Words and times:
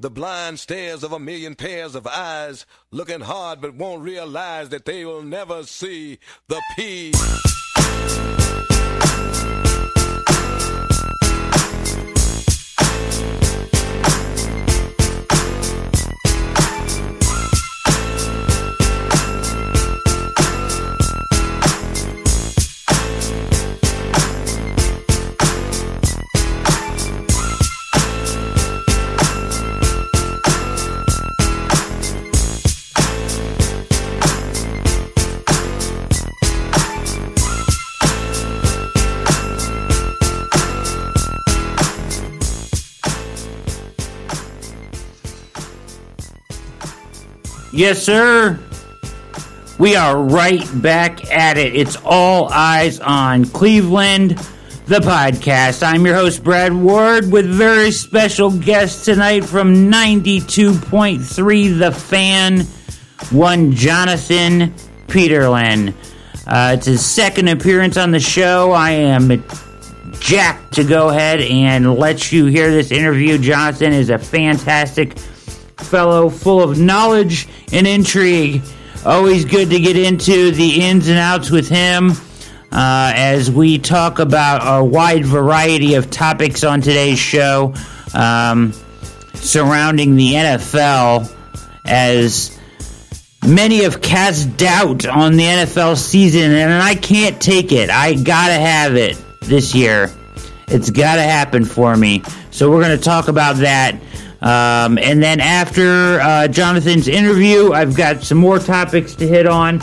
The 0.00 0.08
blind 0.10 0.58
stares 0.58 1.04
of 1.04 1.12
a 1.12 1.18
million 1.18 1.54
pairs 1.54 1.94
of 1.94 2.06
eyes, 2.06 2.64
looking 2.90 3.20
hard 3.20 3.60
but 3.60 3.74
won't 3.74 4.02
realize 4.02 4.70
that 4.70 4.86
they 4.86 5.04
will 5.04 5.22
never 5.22 5.62
see 5.64 6.18
the 6.48 6.62
peace. 6.74 8.39
Yes, 47.80 48.02
sir. 48.02 48.60
We 49.78 49.96
are 49.96 50.22
right 50.22 50.68
back 50.82 51.32
at 51.32 51.56
it. 51.56 51.74
It's 51.74 51.96
all 52.04 52.50
eyes 52.52 53.00
on 53.00 53.46
Cleveland, 53.46 54.32
the 54.84 54.98
podcast. 54.98 55.82
I'm 55.82 56.04
your 56.04 56.14
host, 56.14 56.44
Brad 56.44 56.74
Ward, 56.74 57.32
with 57.32 57.46
very 57.46 57.90
special 57.90 58.50
guests 58.50 59.06
tonight 59.06 59.46
from 59.46 59.90
92.3 59.90 61.78
The 61.78 61.90
Fan, 61.90 62.66
one 63.34 63.72
Jonathan 63.72 64.74
Peterlin. 65.06 65.94
Uh, 66.46 66.74
it's 66.76 66.84
his 66.84 67.02
second 67.02 67.48
appearance 67.48 67.96
on 67.96 68.10
the 68.10 68.20
show. 68.20 68.72
I 68.72 68.90
am 68.90 69.42
Jack 70.18 70.70
to 70.72 70.84
go 70.84 71.08
ahead 71.08 71.40
and 71.40 71.94
let 71.94 72.30
you 72.30 72.44
hear 72.44 72.70
this 72.70 72.92
interview. 72.92 73.38
Jonathan 73.38 73.94
is 73.94 74.10
a 74.10 74.18
fantastic 74.18 75.16
fellow, 75.80 76.30
full 76.30 76.62
of 76.62 76.78
knowledge 76.78 77.48
and 77.72 77.86
intrigue. 77.86 78.62
Always 79.04 79.44
good 79.44 79.70
to 79.70 79.80
get 79.80 79.96
into 79.96 80.50
the 80.50 80.82
ins 80.82 81.08
and 81.08 81.18
outs 81.18 81.50
with 81.50 81.68
him 81.68 82.12
uh, 82.72 83.12
as 83.14 83.50
we 83.50 83.78
talk 83.78 84.18
about 84.18 84.60
a 84.64 84.84
wide 84.84 85.24
variety 85.24 85.94
of 85.94 86.10
topics 86.10 86.64
on 86.64 86.80
today's 86.80 87.18
show 87.18 87.74
um, 88.14 88.72
surrounding 89.34 90.16
the 90.16 90.34
NFL 90.34 91.32
as 91.84 92.58
many 93.46 93.82
have 93.82 94.00
cast 94.02 94.56
doubt 94.56 95.06
on 95.06 95.36
the 95.36 95.44
NFL 95.44 95.96
season, 95.96 96.52
and 96.52 96.72
I 96.72 96.94
can't 96.94 97.40
take 97.40 97.72
it. 97.72 97.90
I 97.90 98.14
gotta 98.14 98.54
have 98.54 98.96
it 98.96 99.20
this 99.42 99.74
year. 99.74 100.10
It's 100.68 100.90
gotta 100.90 101.22
happen 101.22 101.64
for 101.64 101.96
me. 101.96 102.22
So 102.50 102.70
we're 102.70 102.82
gonna 102.82 102.98
talk 102.98 103.28
about 103.28 103.56
that. 103.56 103.98
Um, 104.42 104.96
and 104.98 105.22
then 105.22 105.40
after 105.40 106.20
uh, 106.20 106.48
Jonathan's 106.48 107.08
interview, 107.08 107.72
I've 107.72 107.96
got 107.96 108.22
some 108.22 108.38
more 108.38 108.58
topics 108.58 109.14
to 109.16 109.26
hit 109.26 109.46
on. 109.46 109.82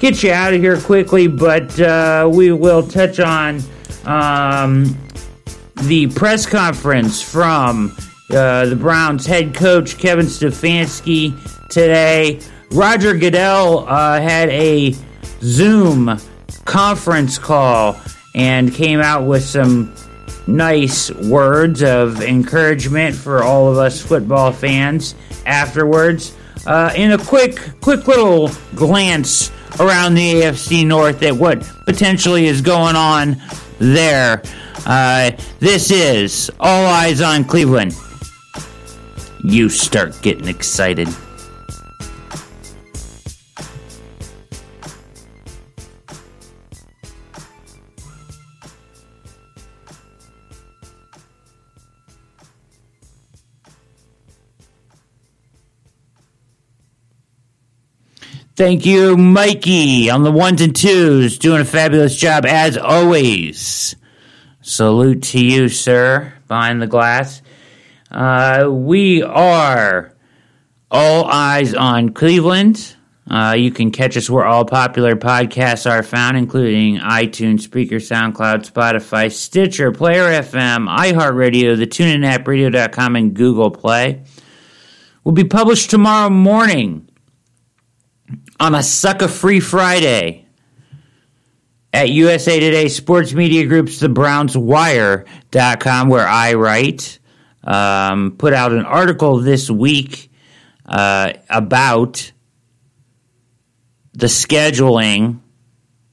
Get 0.00 0.22
you 0.22 0.32
out 0.32 0.54
of 0.54 0.60
here 0.60 0.80
quickly, 0.80 1.26
but 1.26 1.78
uh, 1.80 2.30
we 2.32 2.52
will 2.52 2.86
touch 2.86 3.20
on 3.20 3.60
um, 4.04 4.96
the 5.82 6.06
press 6.08 6.46
conference 6.46 7.20
from 7.20 7.94
uh, 8.30 8.66
the 8.66 8.76
Browns 8.76 9.26
head 9.26 9.54
coach 9.54 9.98
Kevin 9.98 10.26
Stefanski 10.26 11.34
today. 11.68 12.40
Roger 12.70 13.16
Goodell 13.16 13.86
uh, 13.88 14.20
had 14.20 14.48
a 14.50 14.94
Zoom 15.40 16.18
conference 16.64 17.38
call 17.38 17.98
and 18.34 18.72
came 18.72 19.00
out 19.00 19.26
with 19.26 19.42
some 19.44 19.94
nice 20.48 21.10
words 21.10 21.82
of 21.82 22.22
encouragement 22.22 23.14
for 23.14 23.42
all 23.42 23.70
of 23.70 23.76
us 23.76 24.00
football 24.00 24.50
fans 24.50 25.14
afterwards. 25.46 26.34
Uh, 26.66 26.92
in 26.96 27.12
a 27.12 27.18
quick, 27.18 27.60
quick 27.80 28.06
little 28.08 28.50
glance 28.74 29.52
around 29.78 30.14
the 30.14 30.34
AFC 30.34 30.86
North 30.86 31.22
at 31.22 31.34
what 31.34 31.60
potentially 31.84 32.46
is 32.46 32.62
going 32.62 32.96
on 32.96 33.36
there. 33.78 34.42
Uh, 34.86 35.30
this 35.60 35.90
is 35.90 36.50
All 36.58 36.86
Eyes 36.86 37.20
on 37.20 37.44
Cleveland. 37.44 37.94
You 39.44 39.68
start 39.68 40.20
getting 40.22 40.48
excited. 40.48 41.08
Thank 58.58 58.84
you, 58.84 59.16
Mikey, 59.16 60.10
on 60.10 60.24
the 60.24 60.32
ones 60.32 60.60
and 60.62 60.74
twos, 60.74 61.38
doing 61.38 61.60
a 61.60 61.64
fabulous 61.64 62.16
job 62.16 62.44
as 62.44 62.76
always. 62.76 63.94
Salute 64.62 65.22
to 65.22 65.38
you, 65.38 65.68
sir, 65.68 66.32
behind 66.48 66.82
the 66.82 66.88
glass. 66.88 67.40
Uh, 68.10 68.66
we 68.68 69.22
are 69.22 70.12
all 70.90 71.26
eyes 71.26 71.72
on 71.72 72.08
Cleveland. 72.08 72.96
Uh, 73.30 73.54
you 73.56 73.70
can 73.70 73.92
catch 73.92 74.16
us 74.16 74.28
where 74.28 74.44
all 74.44 74.64
popular 74.64 75.14
podcasts 75.14 75.88
are 75.88 76.02
found, 76.02 76.36
including 76.36 76.98
iTunes, 76.98 77.60
Spreaker, 77.60 78.02
SoundCloud, 78.02 78.68
Spotify, 78.68 79.30
Stitcher, 79.30 79.92
Player 79.92 80.24
FM, 80.42 80.92
iHeartRadio, 80.92 81.76
the 81.76 81.86
TuneIn 81.86 82.26
app, 82.26 82.48
Radio.com, 82.48 83.14
and 83.14 83.34
Google 83.34 83.70
Play. 83.70 84.24
Will 85.22 85.30
be 85.30 85.44
published 85.44 85.90
tomorrow 85.90 86.28
morning 86.28 87.07
on 88.60 88.74
a 88.74 88.82
sucker 88.82 89.28
free 89.28 89.60
Friday 89.60 90.46
at 91.92 92.10
USA 92.10 92.60
Today 92.60 92.88
Sports 92.88 93.32
Media 93.32 93.66
Group's 93.66 94.00
The 94.00 94.08
Browns 94.08 94.56
Wire.com, 94.56 96.08
where 96.08 96.26
I 96.26 96.54
write. 96.54 97.18
Um, 97.64 98.36
put 98.38 98.54
out 98.54 98.72
an 98.72 98.84
article 98.84 99.38
this 99.38 99.70
week 99.70 100.30
uh, 100.86 101.34
about 101.50 102.32
the 104.14 104.26
scheduling 104.26 105.40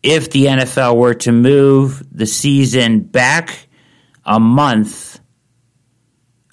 if 0.03 0.29
the 0.29 0.45
NFL 0.45 0.97
were 0.97 1.13
to 1.15 1.31
move 1.31 2.03
the 2.11 2.25
season 2.25 2.99
back 2.99 3.67
a 4.23 4.39
month. 4.39 5.19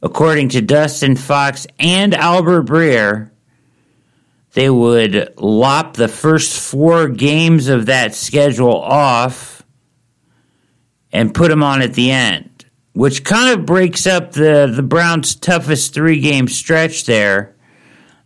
According 0.02 0.50
to 0.50 0.62
Dustin 0.62 1.16
Fox 1.16 1.66
and 1.78 2.14
Albert 2.14 2.64
Breer, 2.64 3.31
they 4.54 4.68
would 4.68 5.32
lop 5.38 5.94
the 5.94 6.08
first 6.08 6.60
four 6.60 7.08
games 7.08 7.68
of 7.68 7.86
that 7.86 8.14
schedule 8.14 8.76
off 8.76 9.62
and 11.10 11.34
put 11.34 11.48
them 11.48 11.62
on 11.62 11.82
at 11.82 11.94
the 11.94 12.10
end, 12.10 12.66
which 12.92 13.24
kind 13.24 13.58
of 13.58 13.66
breaks 13.66 14.06
up 14.06 14.32
the, 14.32 14.70
the 14.74 14.82
Browns' 14.82 15.34
toughest 15.34 15.94
three 15.94 16.20
game 16.20 16.48
stretch 16.48 17.06
there, 17.06 17.56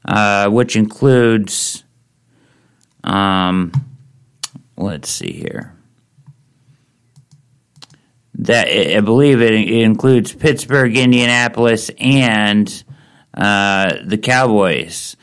uh, 0.05 0.49
which 0.49 0.77
includes, 0.77 1.85
um, 3.05 3.73
let's 4.77 5.09
see 5.11 5.33
here. 5.33 5.73
That 8.39 8.69
I 8.69 9.01
believe 9.01 9.41
it, 9.41 9.55
includes 9.55 10.33
Pittsburgh, 10.33 10.95
Indianapolis, 10.97 11.91
and 11.99 12.85
uh, 13.33 13.95
the 14.05 14.19
Cowboys. 14.19 15.16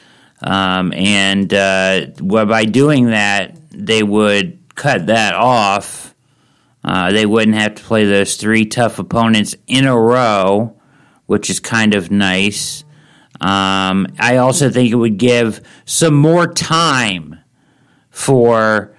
Um, 0.44 0.92
and 0.94 1.54
uh, 1.54 2.08
by 2.22 2.66
doing 2.66 3.08
that, 3.08 3.58
they 3.72 4.04
would 4.04 4.60
cut 4.76 5.08
that 5.08 5.34
off. 5.34 6.14
Uh, 6.84 7.12
they 7.14 7.26
wouldn't 7.26 7.56
have 7.56 7.76
to 7.76 7.84
play 7.84 8.06
those 8.06 8.36
three 8.36 8.66
tough 8.66 9.00
opponents 9.00 9.56
in 9.68 9.86
a 9.86 9.98
row, 9.98 10.76
which 11.28 11.50
is 11.50 11.62
kind 11.62 11.96
of 11.96 12.12
nice. 12.12 12.84
Um, 13.40 14.08
I 14.20 14.38
also 14.38 14.70
think 14.70 14.92
it 14.92 14.96
would 14.96 15.18
give 15.18 15.62
some 15.86 16.14
more 16.14 16.48
time 16.48 17.40
for 18.10 18.96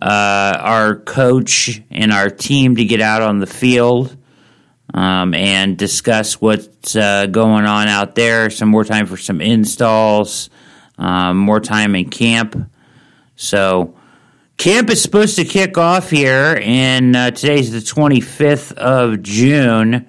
uh, 0.00 0.58
our 0.60 0.96
coach 0.96 1.82
and 1.90 2.10
our 2.12 2.30
team 2.30 2.76
to 2.76 2.84
get 2.84 3.00
out 3.00 3.22
on 3.22 3.38
the 3.38 3.46
field 3.46 4.16
um, 4.94 5.34
and 5.34 5.76
discuss 5.76 6.40
what's 6.40 6.96
uh, 6.96 7.26
going 7.26 7.66
on 7.66 7.88
out 7.88 8.14
there. 8.14 8.48
Some 8.48 8.70
more 8.70 8.84
time 8.84 9.06
for 9.06 9.16
some 9.18 9.40
installs 9.40 10.48
um, 10.98 11.36
more 11.36 11.60
time 11.60 11.94
in 11.94 12.10
camp. 12.10 12.70
So 13.36 13.94
camp 14.56 14.90
is 14.90 15.02
supposed 15.02 15.36
to 15.36 15.44
kick 15.44 15.78
off 15.78 16.10
here, 16.10 16.60
and 16.62 17.14
uh, 17.14 17.30
today's 17.30 17.72
the 17.72 17.78
25th 17.78 18.72
of 18.72 19.22
June. 19.22 20.06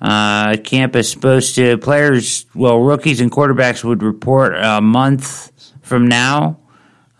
Uh, 0.00 0.56
camp 0.58 0.94
is 0.94 1.10
supposed 1.10 1.56
to 1.56 1.76
players, 1.78 2.46
well, 2.54 2.78
rookies 2.78 3.20
and 3.20 3.32
quarterbacks 3.32 3.82
would 3.82 4.02
report 4.02 4.54
a 4.56 4.80
month 4.80 5.50
from 5.82 6.06
now 6.06 6.58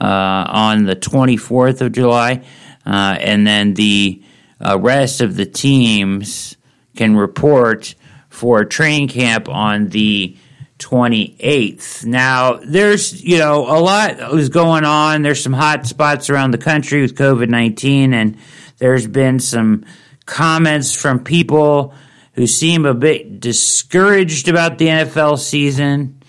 uh, 0.00 0.44
on 0.48 0.84
the 0.84 0.94
24th 0.94 1.80
of 1.80 1.92
July, 1.92 2.44
uh, 2.86 3.16
and 3.20 3.46
then 3.46 3.74
the 3.74 4.22
uh, 4.64 4.78
rest 4.78 5.20
of 5.20 5.36
the 5.36 5.46
teams 5.46 6.56
can 6.94 7.16
report 7.16 7.94
for 8.28 8.64
training 8.64 9.08
camp 9.08 9.48
on 9.48 9.88
the 9.88 10.36
28th. 10.78 12.04
Now, 12.04 12.60
there's, 12.64 13.22
you 13.22 13.38
know, 13.38 13.62
a 13.62 13.78
lot 13.80 14.34
is 14.34 14.48
going 14.48 14.84
on. 14.84 15.22
There's 15.22 15.42
some 15.42 15.52
hot 15.52 15.86
spots 15.86 16.30
around 16.30 16.52
the 16.52 16.58
country 16.58 17.02
with 17.02 17.16
COVID 17.16 17.48
19, 17.48 18.14
and 18.14 18.36
there's 18.78 19.06
been 19.06 19.40
some 19.40 19.84
comments 20.26 20.94
from 20.94 21.24
people 21.24 21.94
who 22.32 22.46
seem 22.46 22.86
a 22.86 22.94
bit 22.94 23.40
discouraged 23.40 24.48
about 24.48 24.78
the 24.78 24.86
NFL 24.86 25.38
season. 25.38 26.22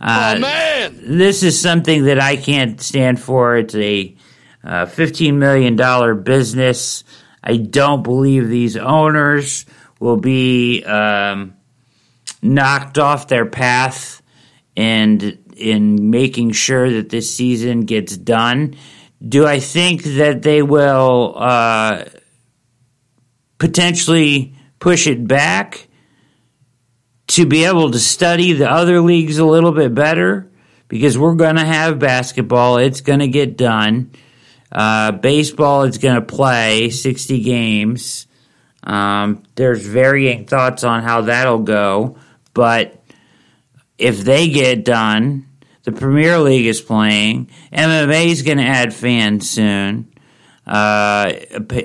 Uh, 0.00 0.34
oh, 0.36 0.40
man! 0.40 1.18
This 1.18 1.42
is 1.42 1.58
something 1.58 2.04
that 2.04 2.20
I 2.20 2.36
can't 2.36 2.80
stand 2.80 3.18
for. 3.20 3.56
It's 3.56 3.74
a 3.74 4.14
uh, 4.62 4.86
$15 4.86 5.34
million 5.34 6.22
business. 6.22 7.04
I 7.42 7.56
don't 7.56 8.02
believe 8.02 8.48
these 8.48 8.76
owners 8.76 9.64
will 10.00 10.16
be 10.16 10.82
um, 10.84 11.54
knocked 12.44 12.98
off 12.98 13.28
their 13.28 13.46
path 13.46 14.22
and 14.76 15.38
in 15.56 16.10
making 16.10 16.52
sure 16.52 16.90
that 16.90 17.08
this 17.08 17.34
season 17.34 17.82
gets 17.82 18.16
done. 18.16 18.74
Do 19.26 19.46
I 19.46 19.60
think 19.60 20.02
that 20.02 20.42
they 20.42 20.62
will 20.62 21.34
uh, 21.36 22.04
potentially 23.58 24.54
push 24.78 25.06
it 25.06 25.26
back 25.26 25.88
to 27.28 27.46
be 27.46 27.64
able 27.64 27.90
to 27.90 27.98
study 27.98 28.52
the 28.52 28.70
other 28.70 29.00
leagues 29.00 29.38
a 29.38 29.44
little 29.44 29.72
bit 29.72 29.94
better 29.94 30.50
because 30.88 31.16
we're 31.16 31.34
going 31.34 31.56
to 31.56 31.64
have 31.64 31.98
basketball. 31.98 32.76
It's 32.76 33.00
going 33.00 33.20
to 33.20 33.28
get 33.28 33.56
done. 33.56 34.12
Uh, 34.70 35.12
baseball 35.12 35.84
is 35.84 35.98
going 35.98 36.16
to 36.16 36.22
play 36.22 36.90
60 36.90 37.40
games. 37.40 38.26
Um, 38.82 39.42
there's 39.54 39.86
varying 39.86 40.46
thoughts 40.46 40.84
on 40.84 41.02
how 41.02 41.22
that'll 41.22 41.60
go, 41.60 42.18
but 42.54 43.04
if 43.98 44.20
they 44.20 44.48
get 44.48 44.84
done, 44.84 45.46
the 45.82 45.92
Premier 45.92 46.38
League 46.38 46.66
is 46.66 46.80
playing. 46.80 47.50
MMA 47.72 48.26
is 48.26 48.42
going 48.42 48.58
to 48.58 48.64
add 48.64 48.94
fans 48.94 49.50
soon. 49.50 50.12
Uh, 50.66 51.32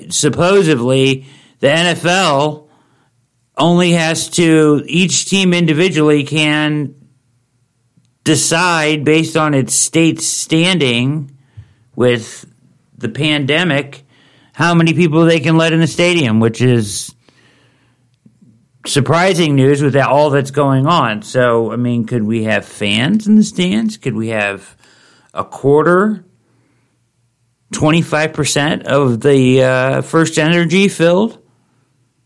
supposedly, 0.10 1.26
the 1.60 1.68
NFL 1.68 2.68
only 3.58 3.92
has 3.92 4.30
to, 4.30 4.84
each 4.86 5.26
team 5.26 5.54
individually 5.54 6.24
can 6.24 6.96
decide 8.24 9.04
based 9.04 9.36
on 9.36 9.54
its 9.54 9.74
state's 9.74 10.26
standing 10.26 11.38
with 11.96 12.46
the 12.98 13.10
pandemic 13.10 14.06
how 14.54 14.74
many 14.74 14.94
people 14.94 15.26
they 15.26 15.40
can 15.40 15.58
let 15.58 15.74
in 15.74 15.80
the 15.80 15.88
stadium, 15.88 16.40
which 16.40 16.62
is 16.62 17.14
surprising 18.86 19.56
news 19.56 19.82
with 19.82 19.96
all 19.96 20.30
that's 20.30 20.52
going 20.52 20.88
on. 20.88 21.22
So, 21.22 21.72
I 21.72 21.76
mean, 21.76 22.06
could 22.06 22.24
we 22.24 22.44
have 22.44 22.66
fans 22.66 23.28
in 23.28 23.36
the 23.36 23.44
stands? 23.44 23.98
Could 23.98 24.16
we 24.16 24.30
have 24.30 24.78
a 25.34 25.44
quarter, 25.44 26.26
25% 27.74 28.84
of 28.84 29.22
the 29.22 29.64
uh, 29.64 30.02
FirstEnergy 30.02 30.90
Field? 30.90 31.42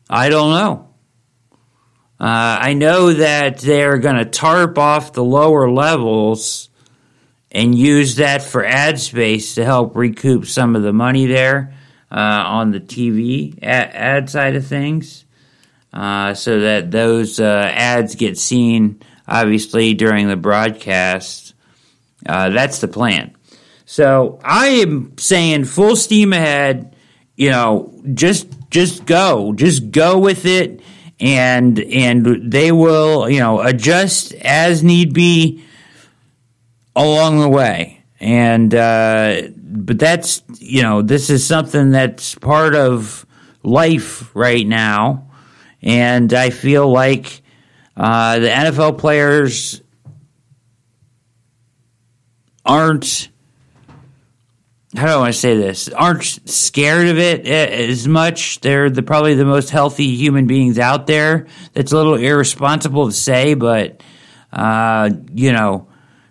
I 0.09 0.29
don't 0.29 0.51
know. 0.51 0.89
Uh, 2.19 2.57
I 2.61 2.73
know 2.73 3.11
that 3.11 3.57
they're 3.57 3.97
going 3.97 4.15
to 4.15 4.25
tarp 4.25 4.77
off 4.77 5.13
the 5.13 5.23
lower 5.23 5.69
levels 5.69 6.69
and 7.51 7.77
use 7.77 8.15
that 8.15 8.41
for 8.41 8.65
ad 8.65 8.99
space 8.99 9.55
to 9.55 9.65
help 9.65 9.95
recoup 9.95 10.45
some 10.45 10.75
of 10.75 10.83
the 10.83 10.93
money 10.93 11.25
there 11.25 11.73
uh, 12.11 12.15
on 12.15 12.71
the 12.71 12.79
TV 12.79 13.61
ad, 13.61 14.29
side 14.29 14.55
of 14.55 14.65
things, 14.65 15.22
uh, 15.93 16.33
so 16.33 16.59
that 16.61 16.91
those 16.91 17.39
uh, 17.39 17.71
ads 17.73 18.15
get 18.15 18.37
seen 18.37 19.01
obviously 19.27 19.93
during 19.93 20.27
the 20.27 20.35
broadcast. 20.35 21.53
Uh, 22.25 22.49
that's 22.49 22.79
the 22.79 22.87
plan. 22.87 23.35
So 23.85 24.39
I 24.43 24.67
am 24.67 25.17
saying 25.17 25.65
full 25.65 25.95
steam 25.95 26.33
ahead. 26.33 26.95
You 27.35 27.49
know, 27.49 28.01
just 28.13 28.47
just 28.69 29.05
go, 29.05 29.53
just 29.53 29.91
go 29.91 30.19
with 30.19 30.45
it 30.45 30.81
and 31.19 31.79
and 31.79 32.51
they 32.51 32.71
will 32.71 33.29
you 33.29 33.39
know 33.39 33.61
adjust 33.61 34.33
as 34.33 34.83
need 34.83 35.13
be 35.13 35.63
along 36.95 37.39
the 37.39 37.49
way 37.49 38.03
and 38.19 38.73
uh, 38.73 39.41
but 39.55 39.99
that's 39.99 40.43
you 40.59 40.81
know 40.81 41.01
this 41.01 41.29
is 41.29 41.45
something 41.45 41.91
that's 41.91 42.35
part 42.35 42.75
of 42.75 43.25
life 43.63 44.35
right 44.35 44.67
now 44.67 45.29
and 45.83 46.33
i 46.33 46.49
feel 46.49 46.91
like 46.91 47.41
uh, 47.95 48.39
the 48.39 48.47
nfl 48.47 48.97
players 48.97 49.81
aren't 52.65 53.29
how 54.95 55.07
do 55.07 55.13
I 55.13 55.17
want 55.17 55.33
to 55.33 55.39
say 55.39 55.57
this? 55.57 55.89
Aren't 55.89 56.23
scared 56.23 57.07
of 57.07 57.17
it 57.17 57.47
as 57.47 58.07
much. 58.07 58.59
They're 58.59 58.91
the, 58.91 59.01
probably 59.01 59.33
the 59.33 59.45
most 59.45 59.71
healthy 59.71 60.15
human 60.15 60.45
beings 60.45 60.77
out 60.77 61.07
there. 61.07 61.47
That's 61.73 61.91
a 61.91 61.97
little 61.97 62.13
irresponsible 62.13 63.07
to 63.07 63.11
say, 63.11 63.55
but 63.55 64.03
uh, 64.51 65.09
you 65.33 65.51
know, 65.51 65.87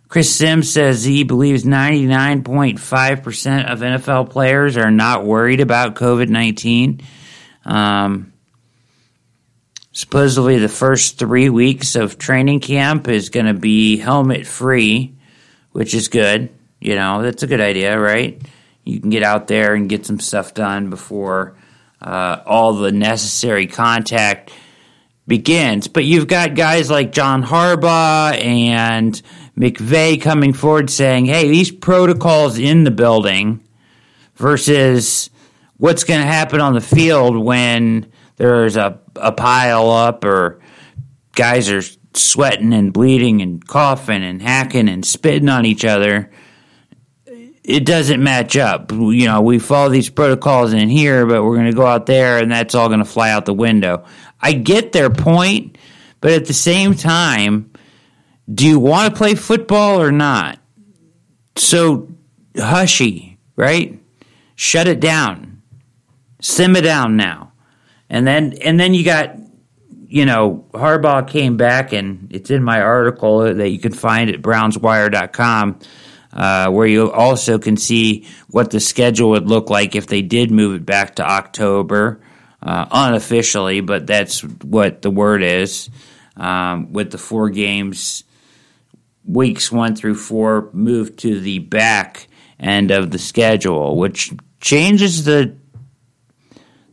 Chris 0.07 0.33
Sims 0.33 0.73
says 0.73 1.03
he 1.03 1.25
believes 1.25 1.65
99.5% 1.65 3.73
of 3.73 3.81
NFL 3.81 4.31
players 4.31 4.77
are 4.77 4.93
not 4.93 5.25
worried 5.25 5.61
about 5.61 5.97
COVID 5.97 6.29
19. 6.29 7.01
Um, 7.65 8.32
supposedly, 9.93 10.59
the 10.59 10.69
first 10.69 11.19
three 11.19 11.49
weeks 11.49 11.95
of 11.95 12.19
training 12.19 12.61
camp 12.61 13.09
is 13.09 13.29
going 13.29 13.47
to 13.47 13.55
be 13.55 13.97
helmet 13.97 14.47
free, 14.47 15.15
which 15.73 15.95
is 15.95 16.09
good. 16.09 16.51
You 16.81 16.97
know, 16.97 17.23
that's 17.23 17.43
a 17.43 17.47
good 17.47 17.61
idea, 17.61 17.99
right? 17.99 18.41
You 18.85 19.01
can 19.01 19.11
get 19.11 19.23
out 19.23 19.47
there 19.47 19.75
and 19.75 19.89
get 19.89 20.05
some 20.07 20.19
stuff 20.19 20.55
done 20.55 20.91
before 20.91 21.57
uh, 22.01 22.43
all 22.45 22.75
the 22.75 22.91
necessary 22.91 23.67
contact 23.67 24.53
begins. 25.27 25.87
But 25.89 26.05
you've 26.05 26.27
got 26.27 26.57
guys 26.57 26.91
like 26.91 27.13
John 27.13 27.45
Harbaugh 27.45 28.43
and 28.43 29.21
McVay 29.57 30.21
coming 30.21 30.53
forward 30.53 30.91
saying, 30.91 31.27
hey, 31.27 31.49
these 31.49 31.71
protocols 31.71 32.59
in 32.59 32.85
the 32.85 32.91
building 32.91 33.63
versus 34.35 35.31
what's 35.77 36.05
going 36.05 36.21
to 36.21 36.27
happen 36.27 36.61
on 36.61 36.75
the 36.75 36.81
field 36.81 37.37
when 37.37 38.12
there's 38.43 38.77
a, 38.77 38.99
a 39.17 39.33
pile 39.33 39.91
up 39.91 40.25
or 40.25 40.61
guys 41.35 41.71
are 41.71 41.83
sweating 42.15 42.73
and 42.73 42.93
bleeding 42.93 43.41
and 43.41 43.67
coughing 43.67 44.23
and 44.23 44.43
hacking 44.43 44.89
and 44.89 45.07
spitting 45.07 45.49
on 45.49 45.65
each 45.65 45.85
other 45.85 46.31
it 47.65 47.87
doesn't 47.87 48.23
match 48.23 48.57
up. 48.57 48.91
You 48.91 49.27
know, 49.27 49.41
we 49.41 49.59
follow 49.59 49.89
these 49.89 50.11
protocols 50.11 50.73
in 50.73 50.89
here, 50.89 51.27
but 51.27 51.45
we're 51.45 51.55
going 51.55 51.71
to 51.71 51.77
go 51.77 51.87
out 51.87 52.07
there 52.07 52.39
and 52.39 52.51
that's 52.51 52.75
all 52.75 52.89
going 52.89 52.99
to 52.99 53.05
fly 53.05 53.31
out 53.31 53.45
the 53.45 53.55
window. 53.55 54.05
I 54.41 54.53
get 54.53 54.93
their 54.93 55.11
point, 55.11 55.79
but 56.21 56.33
at 56.33 56.47
the 56.47 56.55
same 56.55 56.95
time, 56.95 57.71
do 58.53 58.67
you 58.67 58.81
want 58.81 59.13
to 59.13 59.17
play 59.17 59.37
football 59.37 60.03
or 60.03 60.11
not? 60.11 60.59
So 61.55 62.09
hushy, 62.57 63.39
right? 63.55 64.01
Shut 64.57 64.89
it 64.89 64.99
down. 64.99 65.63
Simmer 66.41 66.81
down 66.81 67.17
now. 67.17 67.52
And 68.13 68.27
then 68.27 68.53
and 68.63 68.79
then 68.79 68.95
you 68.95 69.05
got 69.05 69.37
you 70.07 70.27
know, 70.27 70.67
Harbaugh 70.73 71.27
came 71.27 71.57
back 71.57 71.95
and 71.95 72.29
it's 72.31 72.51
in 72.51 72.63
my 72.63 72.83
article 72.83 73.55
that 73.55 73.71
you 73.71 73.79
can 73.79 73.95
find 73.95 74.29
at 74.29 74.43
brownswire.com 74.43 75.81
uh, 76.35 76.71
where 76.71 76.87
you 76.87 77.11
also 77.11 77.59
can 77.59 77.79
see 77.79 78.27
what 78.49 78.71
the 78.71 78.79
schedule 78.79 79.31
would 79.31 79.49
look 79.49 79.71
like 79.71 79.97
if 79.97 80.07
they 80.09 80.21
did 80.21 80.51
move 80.51 80.75
it 80.75 80.85
back 80.85 81.17
to 81.17 81.27
October, 81.27 82.21
uh, 82.63 82.87
unofficially, 82.91 83.81
but 83.81 84.07
that's 84.07 84.43
what 84.43 85.01
the 85.01 85.11
word 85.11 85.43
is. 85.43 85.89
Um, 86.37 86.93
with 86.93 87.11
the 87.11 87.19
four 87.19 87.49
games, 87.49 88.25
weeks 89.25 89.73
one 89.73 89.97
through 89.97 90.17
four, 90.17 90.69
moved 90.75 91.21
to 91.21 91.41
the 91.41 91.61
back 91.61 92.29
end 92.61 92.91
of 92.91 93.11
the 93.11 93.19
schedule, 93.19 93.97
which 93.97 94.31
changes 94.61 95.25
the 95.25 95.57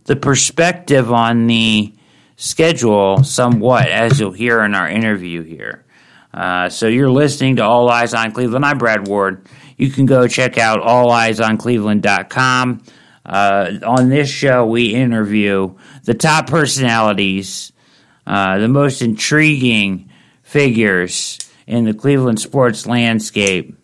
the 0.10 0.16
perspective 0.16 1.12
on 1.14 1.46
the 1.46 1.94
schedule 2.36 3.24
somewhat, 3.24 3.88
as 3.88 4.20
you'll 4.20 4.32
hear 4.32 4.64
in 4.64 4.74
our 4.74 4.90
interview 4.90 5.44
here. 5.44 5.86
Uh, 6.34 6.68
so 6.68 6.88
you're 6.88 7.12
listening 7.12 7.58
to 7.58 7.64
All 7.64 7.88
Eyes 7.88 8.16
on 8.16 8.32
Cleveland. 8.32 8.66
I'm 8.66 8.80
Brad 8.80 9.08
Ward. 9.08 9.46
You 9.78 9.92
can 9.92 10.08
go 10.08 10.28
check 10.28 10.58
out 10.58 10.80
alleyesOnCleveland.com. 10.80 12.84
Uh, 13.24 13.72
on 13.86 14.10
this 14.10 14.30
show, 14.30 14.66
we 14.66 14.96
interview 14.96 15.76
the 16.06 16.16
top 16.16 16.48
personalities 16.48 17.72
uh, 18.26 18.58
the 18.58 18.68
most 18.68 19.04
intriguing 19.04 20.10
figures 20.42 21.38
in 21.68 21.86
the 21.86 21.94
Cleveland 21.94 22.40
sports 22.40 22.88
landscape. 22.88 23.78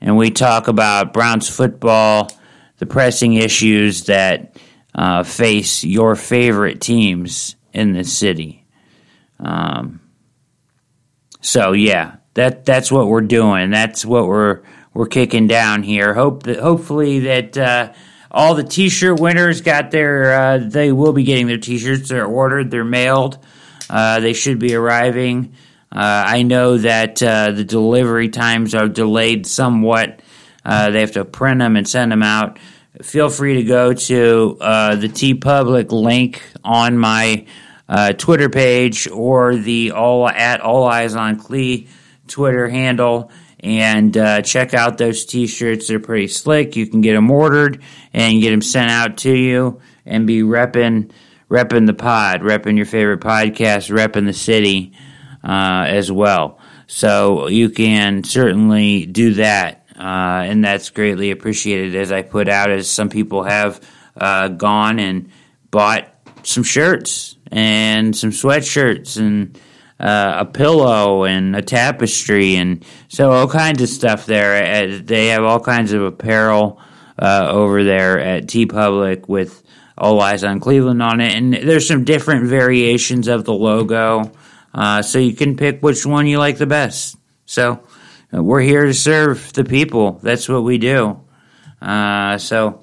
And 0.00 0.16
we 0.16 0.32
talk 0.32 0.66
about 0.66 1.12
Browns 1.12 1.48
football, 1.48 2.32
the 2.78 2.86
pressing 2.86 3.34
issues 3.34 4.06
that 4.06 4.49
uh, 4.94 5.22
face 5.22 5.84
your 5.84 6.16
favorite 6.16 6.80
teams 6.80 7.56
in 7.72 7.92
the 7.92 8.04
city. 8.04 8.66
Um, 9.38 10.00
so 11.40 11.72
yeah, 11.72 12.16
that 12.34 12.64
that's 12.64 12.92
what 12.92 13.08
we're 13.08 13.20
doing. 13.22 13.70
That's 13.70 14.04
what 14.04 14.26
we're 14.26 14.62
we're 14.92 15.06
kicking 15.06 15.46
down 15.46 15.82
here. 15.82 16.14
Hope 16.14 16.42
that 16.44 16.58
hopefully 16.58 17.20
that 17.20 17.56
uh, 17.56 17.92
all 18.30 18.54
the 18.54 18.64
T-shirt 18.64 19.20
winners 19.20 19.60
got 19.60 19.90
their. 19.90 20.32
Uh, 20.32 20.58
they 20.58 20.92
will 20.92 21.12
be 21.12 21.24
getting 21.24 21.46
their 21.46 21.58
T-shirts. 21.58 22.08
They're 22.08 22.26
ordered. 22.26 22.70
They're 22.70 22.84
mailed. 22.84 23.38
Uh, 23.88 24.20
they 24.20 24.32
should 24.32 24.58
be 24.58 24.74
arriving. 24.74 25.54
Uh, 25.92 26.24
I 26.26 26.42
know 26.42 26.78
that 26.78 27.20
uh, 27.20 27.50
the 27.50 27.64
delivery 27.64 28.28
times 28.28 28.74
are 28.74 28.88
delayed 28.88 29.46
somewhat. 29.46 30.20
Uh, 30.64 30.90
they 30.90 31.00
have 31.00 31.12
to 31.12 31.24
print 31.24 31.58
them 31.58 31.76
and 31.76 31.88
send 31.88 32.12
them 32.12 32.22
out. 32.22 32.58
Feel 33.02 33.28
free 33.28 33.54
to 33.54 33.64
go 33.64 33.92
to 33.92 34.56
the 34.58 35.08
TeePublic 35.08 35.92
link 35.92 36.42
on 36.64 36.98
my 36.98 37.46
Twitter 38.18 38.48
page 38.48 39.08
or 39.08 39.56
the 39.56 39.92
all 39.92 40.28
at 40.28 40.60
All 40.60 40.84
Eyes 40.84 41.14
on 41.14 41.38
Clee 41.38 41.88
Twitter 42.26 42.68
handle 42.68 43.30
and 43.62 44.16
uh, 44.16 44.40
check 44.42 44.72
out 44.74 44.98
those 44.98 45.24
t-shirts. 45.26 45.88
They're 45.88 46.00
pretty 46.00 46.28
slick. 46.28 46.76
You 46.76 46.86
can 46.86 47.02
get 47.02 47.14
them 47.14 47.30
ordered 47.30 47.82
and 48.12 48.40
get 48.40 48.50
them 48.50 48.62
sent 48.62 48.90
out 48.90 49.18
to 49.18 49.34
you 49.34 49.80
and 50.06 50.26
be 50.26 50.40
repping 50.40 51.10
repping 51.50 51.86
the 51.86 51.94
pod, 51.94 52.42
repping 52.42 52.76
your 52.76 52.86
favorite 52.86 53.20
podcast, 53.20 53.90
repping 53.90 54.24
the 54.24 54.32
city 54.32 54.92
uh, 55.44 55.84
as 55.88 56.10
well. 56.10 56.58
So 56.86 57.48
you 57.48 57.70
can 57.70 58.24
certainly 58.24 59.06
do 59.06 59.34
that, 59.34 59.79
uh, 60.00 60.42
and 60.46 60.64
that's 60.64 60.90
greatly 60.90 61.30
appreciated. 61.30 61.94
As 61.94 62.10
I 62.10 62.22
put 62.22 62.48
out, 62.48 62.70
as 62.70 62.90
some 62.90 63.10
people 63.10 63.42
have 63.42 63.80
uh, 64.16 64.48
gone 64.48 64.98
and 64.98 65.30
bought 65.70 66.08
some 66.42 66.62
shirts 66.62 67.36
and 67.52 68.16
some 68.16 68.30
sweatshirts 68.30 69.18
and 69.18 69.58
uh, 69.98 70.36
a 70.38 70.44
pillow 70.46 71.24
and 71.24 71.54
a 71.54 71.60
tapestry, 71.60 72.56
and 72.56 72.84
so 73.08 73.32
all 73.32 73.46
kinds 73.46 73.82
of 73.82 73.88
stuff 73.90 74.24
there. 74.24 74.84
Uh, 74.84 74.98
they 75.02 75.26
have 75.28 75.44
all 75.44 75.60
kinds 75.60 75.92
of 75.92 76.02
apparel 76.02 76.80
uh, 77.18 77.48
over 77.50 77.84
there 77.84 78.18
at 78.18 78.46
TeePublic 78.46 79.28
with 79.28 79.62
all 79.98 80.18
eyes 80.22 80.42
on 80.44 80.60
Cleveland 80.60 81.02
on 81.02 81.20
it, 81.20 81.34
and 81.36 81.52
there's 81.52 81.86
some 81.86 82.04
different 82.04 82.46
variations 82.46 83.28
of 83.28 83.44
the 83.44 83.52
logo, 83.52 84.32
uh, 84.72 85.02
so 85.02 85.18
you 85.18 85.34
can 85.34 85.58
pick 85.58 85.82
which 85.82 86.06
one 86.06 86.26
you 86.26 86.38
like 86.38 86.56
the 86.56 86.66
best. 86.66 87.18
So 87.44 87.82
we're 88.32 88.60
here 88.60 88.86
to 88.86 88.94
serve 88.94 89.52
the 89.52 89.64
people. 89.64 90.20
That's 90.22 90.48
what 90.48 90.62
we 90.62 90.78
do. 90.78 91.20
Uh, 91.82 92.38
so 92.38 92.82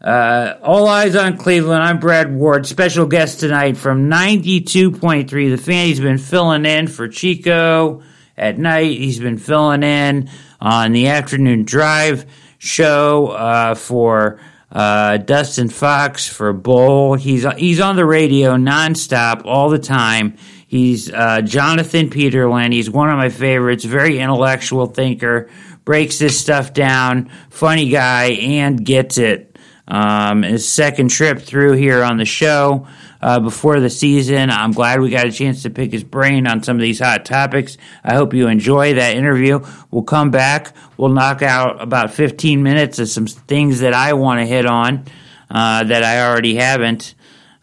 uh, 0.00 0.58
all 0.62 0.86
eyes 0.86 1.16
on 1.16 1.36
Cleveland. 1.36 1.82
I'm 1.82 1.98
Brad 1.98 2.34
Ward. 2.34 2.66
Special 2.66 3.06
guest 3.06 3.40
tonight 3.40 3.76
from 3.76 4.10
92.3. 4.10 5.28
The 5.28 5.56
fan. 5.56 5.86
He's 5.86 6.00
been 6.00 6.18
filling 6.18 6.66
in 6.66 6.86
for 6.88 7.08
Chico 7.08 8.02
at 8.36 8.58
night. 8.58 8.98
He's 8.98 9.18
been 9.18 9.38
filling 9.38 9.82
in 9.82 10.30
on 10.60 10.92
the 10.92 11.08
afternoon 11.08 11.64
drive 11.64 12.26
show 12.58 13.28
uh, 13.28 13.74
for 13.74 14.40
uh, 14.70 15.16
Dustin 15.18 15.68
Fox 15.68 16.28
for 16.28 16.52
Bull. 16.52 17.14
He's 17.14 17.46
he's 17.56 17.80
on 17.80 17.96
the 17.96 18.04
radio 18.04 18.56
nonstop 18.56 19.42
all 19.44 19.70
the 19.70 19.78
time. 19.78 20.36
He's 20.74 21.08
uh, 21.08 21.40
Jonathan 21.42 22.10
Peterlin. 22.10 22.72
He's 22.72 22.90
one 22.90 23.08
of 23.08 23.16
my 23.16 23.28
favorites. 23.28 23.84
Very 23.84 24.18
intellectual 24.18 24.86
thinker. 24.86 25.48
Breaks 25.84 26.18
this 26.18 26.36
stuff 26.36 26.72
down. 26.72 27.30
Funny 27.48 27.90
guy 27.90 28.30
and 28.30 28.84
gets 28.84 29.16
it. 29.16 29.56
Um, 29.86 30.42
his 30.42 30.68
second 30.68 31.10
trip 31.10 31.38
through 31.38 31.74
here 31.74 32.02
on 32.02 32.16
the 32.16 32.24
show 32.24 32.88
uh, 33.22 33.38
before 33.38 33.78
the 33.78 33.88
season. 33.88 34.50
I'm 34.50 34.72
glad 34.72 34.98
we 34.98 35.10
got 35.10 35.28
a 35.28 35.30
chance 35.30 35.62
to 35.62 35.70
pick 35.70 35.92
his 35.92 36.02
brain 36.02 36.48
on 36.48 36.64
some 36.64 36.74
of 36.74 36.82
these 36.82 36.98
hot 36.98 37.24
topics. 37.24 37.78
I 38.02 38.14
hope 38.14 38.34
you 38.34 38.48
enjoy 38.48 38.94
that 38.94 39.16
interview. 39.16 39.64
We'll 39.92 40.02
come 40.02 40.32
back. 40.32 40.74
We'll 40.96 41.10
knock 41.10 41.40
out 41.42 41.80
about 41.82 42.14
15 42.14 42.64
minutes 42.64 42.98
of 42.98 43.08
some 43.08 43.28
things 43.28 43.78
that 43.78 43.94
I 43.94 44.14
want 44.14 44.40
to 44.40 44.46
hit 44.46 44.66
on 44.66 45.04
uh, 45.48 45.84
that 45.84 46.02
I 46.02 46.28
already 46.28 46.56
haven't. 46.56 47.14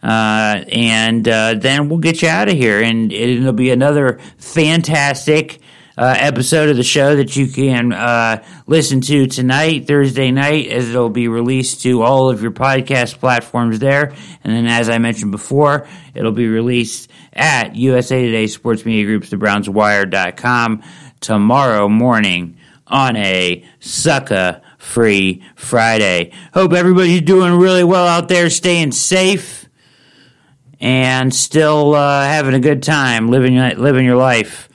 Uh, 0.02 0.64
and 0.70 1.28
uh, 1.28 1.54
then 1.56 1.90
we'll 1.90 2.00
get 2.00 2.22
you 2.22 2.28
out 2.28 2.50
of 2.50 2.56
here, 2.56 2.82
and 2.82 3.12
it'll 3.12 3.54
be 3.54 3.70
another 3.70 4.20
fantastic 4.38 5.60
uh, 5.98 6.16
episode 6.18 6.70
of 6.70 6.78
the 6.78 6.84
show 6.84 7.16
that 7.16 7.36
you 7.36 7.48
can 7.48 7.94
uh, 7.94 8.44
listen 8.66 9.02
to 9.02 9.28
tonight, 9.28 9.86
Thursday 9.88 10.32
night, 10.32 10.68
as 10.68 10.90
it'll 10.90 11.10
be 11.10 11.28
released 11.28 11.82
to 11.84 12.02
all 12.02 12.30
of 12.30 12.42
your 12.42 12.52
podcast 12.52 13.20
platforms 13.20 13.80
there. 13.80 14.14
And 14.44 14.54
then, 14.54 14.66
as 14.66 14.90
I 14.90 14.98
mentioned 14.98 15.32
before, 15.32 15.88
it'll 16.16 16.32
be 16.32 16.48
released 16.48 17.12
at 17.34 17.76
USA 17.76 18.26
Today 18.26 18.48
Sports 18.48 18.86
Media 18.86 19.06
Groups, 19.06 19.30
thebrownswire.com 19.30 20.84
tomorrow 21.20 21.88
morning 21.88 22.58
on 22.88 23.16
a 23.16 23.66
sucker 23.80 24.62
free 24.78 25.44
Friday. 25.56 26.32
Hope 26.54 26.74
everybody's 26.74 27.22
doing 27.22 27.58
really 27.60 27.84
well 27.84 28.08
out 28.08 28.28
there, 28.28 28.50
staying 28.50 28.92
safe, 28.92 29.61
and 30.82 31.34
still 31.34 31.96
uh, 31.96 32.26
having 32.26 32.54
a 32.54 32.60
good 32.60 32.84
time 32.84 33.30
living 33.30 33.56
living 33.78 34.04
your 34.04 34.18
life 34.18 34.68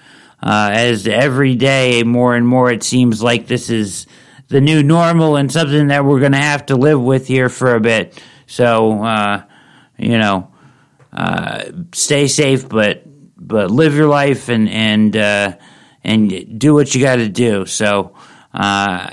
uh, 0.42 0.70
as 0.72 1.06
every 1.06 1.54
day 1.56 2.02
more 2.04 2.34
and 2.34 2.46
more 2.46 2.70
it 2.70 2.82
seems 2.82 3.22
like 3.22 3.46
this 3.46 3.68
is 3.68 4.06
the 4.48 4.60
new 4.60 4.82
normal 4.82 5.36
and 5.36 5.50
something 5.50 5.88
that 5.88 6.04
we're 6.04 6.20
going 6.20 6.32
to 6.32 6.38
have 6.38 6.66
to 6.66 6.76
live 6.76 7.00
with 7.00 7.26
here 7.26 7.48
for 7.48 7.74
a 7.74 7.80
bit. 7.80 8.20
So, 8.46 9.02
uh, 9.02 9.42
you 9.98 10.18
know, 10.18 10.52
uh, 11.12 11.64
stay 11.92 12.28
safe, 12.28 12.68
but 12.68 13.02
but 13.36 13.70
live 13.70 13.94
your 13.94 14.08
life 14.08 14.48
and 14.48 14.68
and 14.68 15.16
uh, 15.16 15.56
and 16.04 16.58
do 16.58 16.74
what 16.74 16.94
you 16.94 17.00
got 17.02 17.16
to 17.16 17.28
do. 17.28 17.66
So, 17.66 18.14
uh, 18.54 19.10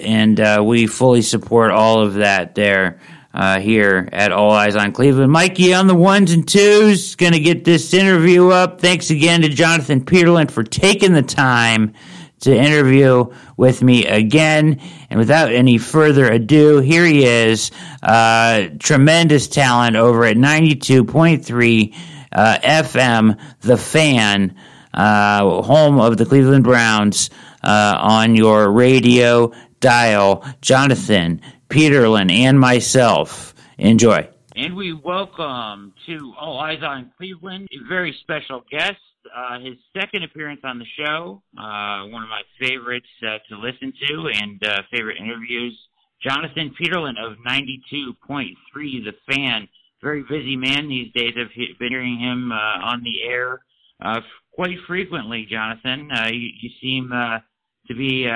and 0.00 0.66
we 0.66 0.86
fully 0.86 1.22
support 1.22 1.70
all 1.70 2.00
of 2.00 2.14
that 2.14 2.54
there 2.54 3.00
uh, 3.34 3.60
here 3.60 4.08
at 4.12 4.32
All 4.32 4.50
Eyes 4.50 4.76
on 4.76 4.92
Cleveland. 4.92 5.32
Mikey 5.32 5.74
on 5.74 5.86
the 5.86 5.94
ones 5.94 6.32
and 6.32 6.46
twos, 6.46 7.14
going 7.16 7.32
to 7.32 7.40
get 7.40 7.64
this 7.64 7.94
interview 7.94 8.48
up. 8.50 8.80
Thanks 8.80 9.10
again 9.10 9.42
to 9.42 9.48
Jonathan 9.48 10.04
Peterlin 10.04 10.50
for 10.50 10.62
taking 10.62 11.12
the 11.12 11.22
time 11.22 11.94
to 12.40 12.54
interview 12.54 13.26
with 13.56 13.82
me 13.82 14.06
again. 14.06 14.80
And 15.08 15.18
without 15.18 15.52
any 15.52 15.78
further 15.78 16.30
ado, 16.30 16.78
here 16.78 17.04
he 17.04 17.24
is. 17.24 17.70
Uh, 18.02 18.68
tremendous 18.78 19.46
talent 19.48 19.96
over 19.96 20.24
at 20.24 20.36
92.3 20.36 21.94
uh, 22.32 22.58
FM, 22.62 23.38
The 23.60 23.76
Fan, 23.76 24.56
uh, 24.92 25.62
home 25.62 26.00
of 26.00 26.16
the 26.16 26.26
Cleveland 26.26 26.64
Browns, 26.64 27.30
uh, 27.62 27.96
on 27.98 28.34
your 28.34 28.70
radio 28.70 29.52
dial. 29.80 30.44
Jonathan 30.60 31.40
Peterlin, 31.72 32.30
and 32.30 32.60
myself. 32.60 33.54
Enjoy. 33.78 34.28
And 34.54 34.76
we 34.76 34.92
welcome 34.92 35.94
to 36.04 36.34
All 36.38 36.60
Eyes 36.60 36.82
on 36.82 37.10
Cleveland 37.16 37.66
a 37.72 37.88
very 37.88 38.14
special 38.20 38.62
guest. 38.70 39.00
Uh, 39.34 39.58
his 39.60 39.78
second 39.98 40.22
appearance 40.22 40.60
on 40.64 40.78
the 40.78 40.84
show, 40.98 41.42
uh, 41.56 42.04
one 42.08 42.22
of 42.22 42.28
my 42.28 42.42
favorites 42.60 43.06
uh, 43.26 43.38
to 43.48 43.58
listen 43.58 43.90
to 44.06 44.28
and 44.34 44.62
uh, 44.66 44.82
favorite 44.92 45.16
interviews. 45.16 45.74
Jonathan 46.22 46.74
Peterlin 46.78 47.14
of 47.18 47.38
92.3, 47.38 48.54
The 48.74 49.14
Fan. 49.32 49.66
Very 50.02 50.24
busy 50.28 50.56
man 50.56 50.90
these 50.90 51.10
days. 51.14 51.32
I've 51.40 51.78
been 51.78 51.88
hearing 51.88 52.18
him 52.18 52.52
uh, 52.52 52.84
on 52.84 53.02
the 53.02 53.22
air 53.22 53.62
uh, 54.04 54.20
quite 54.52 54.76
frequently, 54.86 55.46
Jonathan. 55.50 56.10
You, 56.26 56.50
you, 56.60 56.70
seem 56.82 57.08
to 57.08 57.94
be 57.94 58.30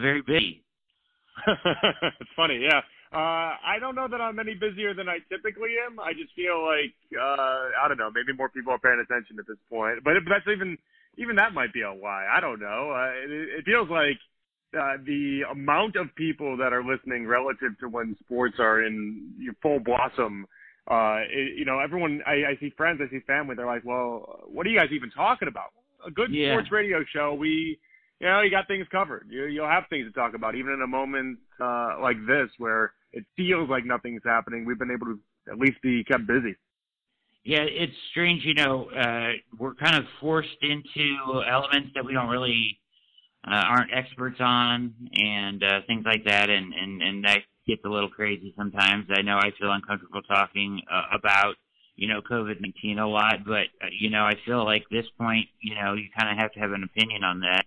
very 0.00 0.22
busy. 0.22 0.61
it's 2.20 2.30
funny, 2.36 2.60
yeah. 2.62 2.80
Uh, 3.12 3.60
I 3.60 3.76
don't 3.78 3.94
know 3.94 4.08
that 4.08 4.22
I'm 4.22 4.38
any 4.38 4.54
busier 4.54 4.94
than 4.94 5.08
I 5.08 5.18
typically 5.28 5.76
am. 5.84 6.00
I 6.00 6.14
just 6.14 6.34
feel 6.34 6.64
like 6.64 6.94
uh, 7.12 7.68
I 7.84 7.86
don't 7.86 7.98
know. 7.98 8.10
Maybe 8.10 8.32
more 8.32 8.48
people 8.48 8.72
are 8.72 8.78
paying 8.78 9.04
attention 9.04 9.38
at 9.38 9.46
this 9.46 9.58
point, 9.68 10.02
but 10.02 10.14
that's 10.28 10.48
even 10.48 10.78
even 11.18 11.36
that 11.36 11.52
might 11.52 11.74
be 11.74 11.82
a 11.82 11.92
lie. 11.92 12.26
I 12.34 12.40
don't 12.40 12.58
know. 12.58 12.90
Uh, 12.90 13.12
it, 13.12 13.58
it 13.58 13.64
feels 13.66 13.90
like 13.90 14.16
uh, 14.72 14.96
the 15.04 15.42
amount 15.50 15.96
of 15.96 16.14
people 16.14 16.56
that 16.56 16.72
are 16.72 16.82
listening 16.82 17.26
relative 17.26 17.78
to 17.80 17.88
when 17.88 18.16
sports 18.24 18.56
are 18.58 18.82
in 18.82 19.54
full 19.60 19.78
blossom. 19.78 20.46
Uh, 20.90 21.20
it, 21.28 21.58
you 21.58 21.66
know, 21.66 21.80
everyone. 21.80 22.22
I, 22.26 22.52
I 22.52 22.56
see 22.60 22.70
friends, 22.70 23.00
I 23.06 23.10
see 23.10 23.20
family. 23.26 23.54
They're 23.54 23.66
like, 23.66 23.84
"Well, 23.84 24.40
what 24.46 24.66
are 24.66 24.70
you 24.70 24.78
guys 24.78 24.88
even 24.90 25.10
talking 25.10 25.48
about?" 25.48 25.72
A 26.06 26.10
good 26.10 26.32
yeah. 26.32 26.54
sports 26.54 26.72
radio 26.72 27.04
show. 27.12 27.34
We 27.34 27.78
you 28.22 28.28
know, 28.28 28.40
you 28.40 28.50
got 28.50 28.68
things 28.68 28.86
covered. 28.92 29.26
You, 29.28 29.46
you'll 29.46 29.68
have 29.68 29.84
things 29.90 30.06
to 30.06 30.12
talk 30.12 30.34
about, 30.34 30.54
even 30.54 30.72
in 30.72 30.82
a 30.82 30.86
moment 30.86 31.40
uh, 31.60 31.96
like 32.00 32.16
this 32.24 32.48
where 32.58 32.92
it 33.12 33.24
feels 33.36 33.68
like 33.68 33.84
nothing's 33.84 34.22
happening. 34.24 34.64
We've 34.64 34.78
been 34.78 34.92
able 34.92 35.06
to 35.06 35.18
at 35.50 35.58
least 35.58 35.82
be 35.82 36.04
kept 36.04 36.28
busy. 36.28 36.54
Yeah, 37.44 37.62
it's 37.62 37.92
strange. 38.12 38.44
You 38.44 38.54
know, 38.54 38.88
uh, 38.90 39.32
we're 39.58 39.74
kind 39.74 39.96
of 39.96 40.04
forced 40.20 40.62
into 40.62 41.42
elements 41.50 41.90
that 41.96 42.04
we 42.04 42.12
don't 42.12 42.28
really 42.28 42.78
uh, 43.44 43.64
aren't 43.68 43.90
experts 43.92 44.36
on, 44.38 44.94
and 45.16 45.64
uh, 45.64 45.80
things 45.88 46.04
like 46.06 46.24
that, 46.24 46.48
and 46.48 46.72
and 46.72 47.02
and 47.02 47.24
that 47.24 47.38
gets 47.66 47.82
a 47.84 47.88
little 47.88 48.08
crazy 48.08 48.54
sometimes. 48.56 49.06
I 49.10 49.22
know 49.22 49.38
I 49.38 49.50
feel 49.58 49.72
uncomfortable 49.72 50.22
talking 50.22 50.80
uh, 50.88 51.16
about 51.18 51.56
you 51.96 52.06
know 52.06 52.20
COVID 52.20 52.60
nineteen 52.60 53.00
a 53.00 53.08
lot, 53.08 53.44
but 53.44 53.66
uh, 53.82 53.90
you 53.98 54.10
know 54.10 54.22
I 54.22 54.34
feel 54.46 54.64
like 54.64 54.84
this 54.92 55.06
point, 55.18 55.46
you 55.60 55.74
know, 55.74 55.94
you 55.94 56.04
kind 56.16 56.30
of 56.30 56.40
have 56.40 56.52
to 56.52 56.60
have 56.60 56.70
an 56.70 56.84
opinion 56.84 57.24
on 57.24 57.40
that. 57.40 57.64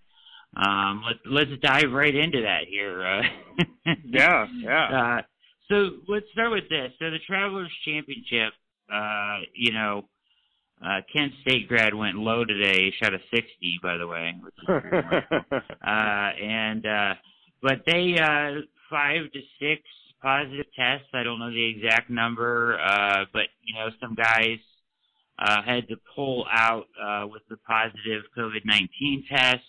Um, 0.56 1.04
let's 1.06 1.20
let's 1.26 1.62
dive 1.62 1.92
right 1.92 2.16
into 2.16 2.42
that 2.42 2.66
here. 2.70 3.06
Uh, 3.06 3.22
yeah, 4.06 4.48
yeah. 4.62 5.18
Uh, 5.18 5.22
so 5.70 5.90
let's 6.08 6.26
start 6.32 6.52
with 6.52 6.70
this. 6.70 6.92
So 7.00 7.10
the 7.10 7.20
Travelers 7.28 7.72
Championship, 7.84 8.54
uh, 8.92 9.40
you 9.54 9.74
know, 9.74 10.06
uh, 10.86 11.02
Kent 11.12 11.34
State 11.42 11.68
grad 11.68 11.94
went 11.94 12.18
low 12.18 12.46
today. 12.46 12.86
He 12.86 12.92
shot 13.02 13.14
a 13.14 13.20
60, 13.34 13.80
by 13.82 13.98
the 13.98 14.08
way. 14.08 14.34
Which 14.42 14.54
is 14.54 14.70
uh, 15.52 15.90
and 15.90 16.86
uh, 16.86 17.14
but 17.62 17.84
they 17.86 18.18
uh, 18.22 18.62
five 18.90 19.32
to 19.34 19.40
six 19.60 19.82
positive 20.22 20.66
tests. 20.78 21.08
I 21.14 21.24
don't 21.24 21.40
know 21.40 21.52
the 21.52 21.70
exact 21.70 22.10
number, 22.10 22.80
uh, 22.80 23.26
but 23.34 23.48
you 23.64 23.76
know, 23.76 23.90
some 24.00 24.16
guys 24.16 24.60
uh, 25.40 25.62
had 25.64 25.88
to 25.90 25.96
pull 26.16 26.46
out 26.52 26.86
uh, 27.02 27.28
with 27.28 27.42
the 27.50 27.58
positive 27.58 28.24
COVID-19 28.38 29.28
test. 29.30 29.64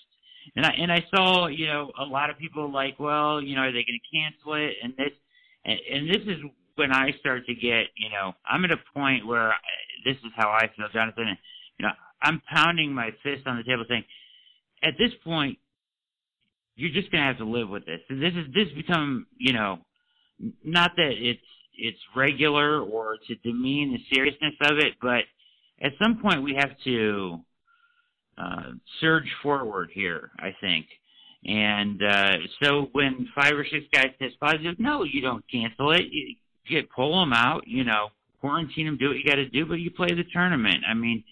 And 0.54 0.64
I 0.64 0.70
and 0.78 0.92
I 0.92 1.04
saw, 1.14 1.48
you 1.48 1.66
know, 1.66 1.90
a 1.98 2.04
lot 2.04 2.30
of 2.30 2.38
people 2.38 2.70
like, 2.72 2.98
well, 2.98 3.42
you 3.42 3.56
know, 3.56 3.62
are 3.62 3.72
they 3.72 3.84
going 3.84 3.98
to 4.00 4.16
cancel 4.16 4.54
it? 4.54 4.74
And 4.82 4.92
this 4.96 5.12
and, 5.64 5.78
and 5.92 6.08
this 6.08 6.22
is 6.22 6.42
when 6.76 6.92
I 6.92 7.10
start 7.20 7.46
to 7.46 7.54
get, 7.54 7.86
you 7.96 8.10
know, 8.10 8.34
I'm 8.48 8.64
at 8.64 8.70
a 8.70 8.76
point 8.94 9.26
where 9.26 9.50
I, 9.50 9.56
this 10.04 10.16
is 10.16 10.32
how 10.36 10.50
I 10.50 10.70
feel, 10.76 10.86
Jonathan. 10.92 11.28
And, 11.28 11.38
you 11.78 11.86
know, 11.86 11.92
I'm 12.22 12.40
pounding 12.52 12.92
my 12.92 13.10
fist 13.22 13.46
on 13.46 13.56
the 13.56 13.64
table 13.64 13.84
saying, 13.88 14.04
at 14.82 14.94
this 14.98 15.10
point, 15.24 15.58
you're 16.76 16.92
just 16.92 17.10
going 17.10 17.22
to 17.22 17.28
have 17.28 17.38
to 17.38 17.44
live 17.44 17.68
with 17.68 17.86
this. 17.86 18.00
This 18.08 18.34
is 18.34 18.52
this 18.54 18.68
become, 18.76 19.26
you 19.38 19.52
know, 19.52 19.78
not 20.62 20.92
that 20.96 21.12
it's 21.12 21.40
it's 21.78 21.98
regular 22.14 22.80
or 22.80 23.16
to 23.26 23.34
demean 23.36 23.92
the 23.92 24.14
seriousness 24.14 24.54
of 24.62 24.78
it, 24.78 24.94
but 25.00 25.24
at 25.80 25.92
some 26.02 26.20
point 26.22 26.42
we 26.42 26.54
have 26.54 26.70
to 26.84 27.40
uh, 28.38 28.72
surge 29.00 29.28
forward 29.42 29.90
here. 29.92 30.30
I 30.38 30.54
think. 30.60 30.86
And 31.44 32.02
uh, 32.02 32.36
so 32.62 32.88
when 32.92 33.28
five 33.34 33.52
or 33.52 33.64
six 33.70 33.86
guys 33.92 34.08
test 34.18 34.38
positive, 34.40 34.78
no, 34.78 35.04
you 35.04 35.20
don't 35.20 35.44
cancel 35.50 35.92
it. 35.92 36.02
You 36.10 36.34
get 36.68 36.90
pull 36.90 37.18
them 37.20 37.32
out. 37.32 37.66
You 37.66 37.84
know, 37.84 38.08
quarantine 38.40 38.86
them. 38.86 38.96
Do 38.96 39.08
what 39.08 39.16
you 39.16 39.24
got 39.24 39.36
to 39.36 39.48
do, 39.48 39.64
but 39.66 39.74
you 39.74 39.90
play 39.90 40.08
the 40.08 40.24
tournament. 40.32 40.78
I 40.88 40.94
mean, 40.94 41.22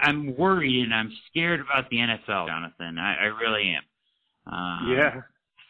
I'm 0.00 0.36
worried 0.36 0.84
and 0.84 0.94
I'm 0.94 1.12
scared 1.30 1.60
about 1.60 1.88
the 1.90 1.98
NFL, 1.98 2.48
Jonathan. 2.48 2.98
I, 2.98 3.14
I 3.14 3.24
really 3.40 3.74
am. 3.74 4.52
Uh, 4.52 4.94
yeah. 4.94 5.20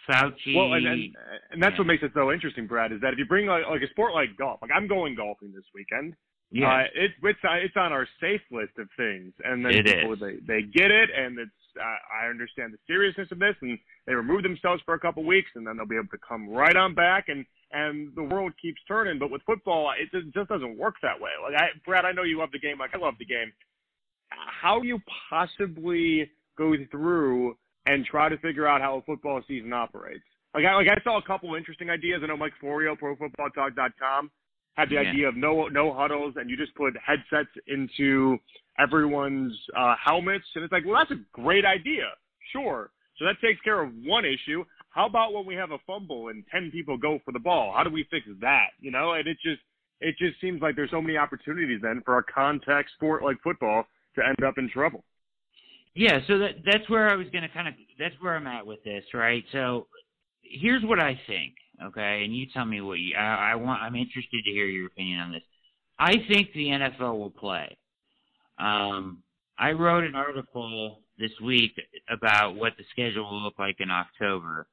Fauci. 0.09 0.57
Well, 0.57 0.73
and 0.75 0.87
and, 0.87 1.17
and 1.53 1.63
that's 1.63 1.75
yeah. 1.75 1.79
what 1.79 1.87
makes 1.87 2.03
it 2.03 2.11
so 2.15 2.33
interesting, 2.33 2.67
Brad, 2.67 2.93
is 2.93 3.01
that 3.03 3.13
if 3.13 3.19
you 3.19 3.27
bring 3.27 3.47
like, 3.47 3.65
like 3.71 3.83
a 3.83 3.91
sport 3.91 4.15
like 4.15 4.37
golf, 4.37 4.61
like 4.63 4.71
I'm 4.75 4.89
going 4.89 5.15
golfing 5.15 5.53
this 5.55 5.65
weekend. 5.75 6.15
Yeah. 6.53 6.69
Uh, 6.69 6.83
it's 6.95 7.15
it's 7.23 7.39
it's 7.43 7.77
on 7.77 7.93
our 7.93 8.07
safe 8.21 8.43
list 8.51 8.73
of 8.79 8.87
things, 8.97 9.33
and 9.43 9.65
then 9.65 9.73
it 9.73 9.87
people 9.87 10.13
is. 10.13 10.21
they 10.21 10.37
they 10.47 10.63
get 10.63 10.91
it, 10.91 11.09
and 11.17 11.39
it's 11.39 11.51
I, 11.81 12.27
I 12.27 12.29
understand 12.29 12.75
the 12.75 12.79
seriousness 12.87 13.29
of 13.33 13.39
this, 13.39 13.57
and 13.63 13.79
they 14.07 14.15
remove 14.15 14.43
themselves 14.43 14.83
for 14.85 14.93
a 14.93 15.01
couple 15.01 15.25
weeks, 15.25 15.49
and 15.55 15.67
then 15.67 15.79
they'll 15.79 15.87
be 15.87 15.97
able 15.97 16.13
to 16.13 16.19
come 16.19 16.51
right 16.51 16.77
on 16.77 16.95
back, 16.95 17.29
and 17.29 17.47
and 17.73 18.15
the 18.15 18.23
world 18.23 18.53
keeps 18.61 18.83
turning. 18.87 19.19
But 19.19 19.31
with 19.31 19.41
football, 19.47 19.93
it 19.99 20.11
just 20.35 20.49
doesn't 20.49 20.77
work 20.77 20.97
that 21.03 21.19
way. 21.19 21.31
Like 21.43 21.59
I, 21.59 21.69
Brad, 21.87 22.05
I 22.05 22.13
know 22.13 22.23
you 22.23 22.39
love 22.39 22.53
the 22.53 22.59
game, 22.59 22.79
like 22.79 22.95
I 22.95 22.99
love 22.99 23.15
the 23.19 23.25
game. 23.25 23.51
How 24.29 24.79
do 24.79 24.87
you 24.87 24.99
possibly 25.31 26.31
go 26.59 26.75
through 26.91 27.57
and 27.87 28.05
try 28.05 28.29
to 28.29 28.37
figure 28.39 28.67
out 28.67 28.83
how 28.83 28.99
a 28.99 29.03
football 29.03 29.41
season 29.49 29.73
operates? 29.73 30.25
Like 30.55 30.67
I 30.67 30.75
like 30.75 30.89
I 30.89 31.03
saw 31.03 31.17
a 31.17 31.23
couple 31.23 31.55
interesting 31.55 31.89
ideas. 31.89 32.21
I 32.23 32.27
know 32.27 32.37
Mike 32.37 32.53
Florio, 32.61 32.95
ProFootballTalk.com, 32.95 34.31
had 34.77 34.89
the 34.89 34.95
Yeah. 34.95 35.11
idea 35.11 35.29
of 35.29 35.37
no 35.37 35.69
no 35.69 35.93
huddles, 35.93 36.37
and 36.37 36.49
you 36.49 36.57
just 36.57 36.75
put 36.75 36.97
headsets 36.97 37.51
into 37.67 38.39
everyone's 38.79 39.57
uh, 39.77 39.95
helmets, 40.03 40.47
and 40.55 40.65
it's 40.65 40.73
like, 40.73 40.85
well, 40.85 40.97
that's 40.97 41.11
a 41.11 41.23
great 41.33 41.65
idea. 41.65 42.09
Sure. 42.53 42.91
So 43.17 43.25
that 43.27 43.41
takes 43.41 43.61
care 43.61 43.81
of 43.83 43.93
one 44.05 44.25
issue. 44.25 44.65
How 44.91 45.07
about 45.07 45.33
when 45.33 45.47
we 45.47 45.55
have 45.55 45.71
a 45.73 45.79
fumble 45.87 46.29
and 46.29 46.45
ten 46.51 46.71
people 46.71 46.97
go 46.97 47.19
for 47.25 47.33
the 47.33 47.39
ball? 47.39 47.73
How 47.75 47.85
do 47.85 47.91
we 47.91 48.05
fix 48.11 48.27
that? 48.41 48.69
You 48.81 48.91
know, 48.91 49.13
and 49.13 49.27
it 49.27 49.39
just 49.43 49.63
it 50.01 50.17
just 50.19 50.41
seems 50.41 50.61
like 50.61 50.75
there's 50.77 50.91
so 50.91 51.01
many 51.01 51.17
opportunities 51.17 51.81
then 51.83 52.03
for 52.05 52.19
a 52.19 52.25
contact 52.25 52.91
sport 52.93 53.23
like 53.23 53.37
football 53.43 53.87
to 54.17 54.27
end 54.27 54.43
up 54.45 54.59
in 54.59 54.69
trouble. 54.69 55.05
Yeah, 55.95 56.21
so 56.27 56.39
that 56.39 56.65
that's 56.65 56.89
where 56.89 57.11
I 57.11 57.15
was 57.15 57.29
going 57.29 57.43
to 57.43 57.49
kind 57.51 57.69
of 57.69 57.75
that's 57.99 58.15
where 58.21 58.35
I'm 58.35 58.47
at 58.47 58.67
with 58.67 58.83
this, 58.85 59.05
right? 59.13 59.45
So 59.53 59.87
here's 60.43 60.83
what 60.85 60.99
I 60.99 61.21
think, 61.27 61.55
okay, 61.83 62.23
and 62.25 62.35
you 62.35 62.47
tell 62.53 62.65
me 62.65 62.81
what 62.81 62.99
you 62.99 63.15
I, 63.17 63.53
I 63.53 63.55
want. 63.57 63.83
I'm 63.83 63.97
interested 63.97 64.45
to 64.45 64.51
hear 64.51 64.67
your 64.67 64.87
opinion 64.87 65.21
on 65.21 65.33
this. 65.33 65.43
I 65.99 66.15
think 66.29 66.53
the 66.53 66.67
NFL 66.67 67.19
will 67.19 67.31
play. 67.31 67.77
Um, 68.59 69.23
I 69.59 69.73
wrote 69.73 70.05
an 70.05 70.15
article 70.15 71.01
this 71.19 71.31
week 71.43 71.73
about 72.09 72.57
what 72.57 72.73
the 72.77 72.85
schedule 72.91 73.31
will 73.31 73.43
look 73.43 73.59
like 73.59 73.77
in 73.79 73.91
October 73.91 74.67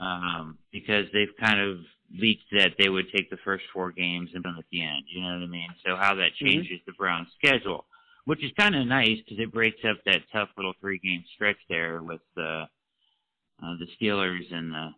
um, 0.00 0.58
because 0.72 1.06
they've 1.12 1.34
kind 1.40 1.60
of 1.60 1.78
leaked 2.18 2.50
that 2.52 2.72
they 2.78 2.88
would 2.88 3.06
take 3.14 3.30
the 3.30 3.38
first 3.44 3.64
four 3.72 3.92
games 3.92 4.30
and 4.34 4.44
then 4.44 4.54
at 4.58 4.64
the 4.70 4.82
end. 4.82 5.04
You 5.08 5.22
know 5.22 5.34
what 5.34 5.44
I 5.44 5.46
mean? 5.46 5.68
So 5.84 5.96
how 5.96 6.14
that 6.16 6.34
changes 6.34 6.80
the 6.86 6.92
Browns' 6.92 7.28
schedule, 7.42 7.86
which 8.24 8.44
is 8.44 8.50
kind 8.58 8.74
of 8.74 8.86
nice 8.86 9.18
because 9.18 9.42
it 9.42 9.52
breaks 9.52 9.80
up 9.88 9.98
that 10.04 10.22
tough 10.32 10.48
little 10.56 10.74
three-game 10.80 11.24
stretch 11.34 11.58
there 11.68 12.02
with 12.02 12.20
the 12.36 12.64
uh, 13.62 13.76
the 13.78 13.86
Steelers 14.00 14.52
and 14.52 14.72
the 14.72 14.88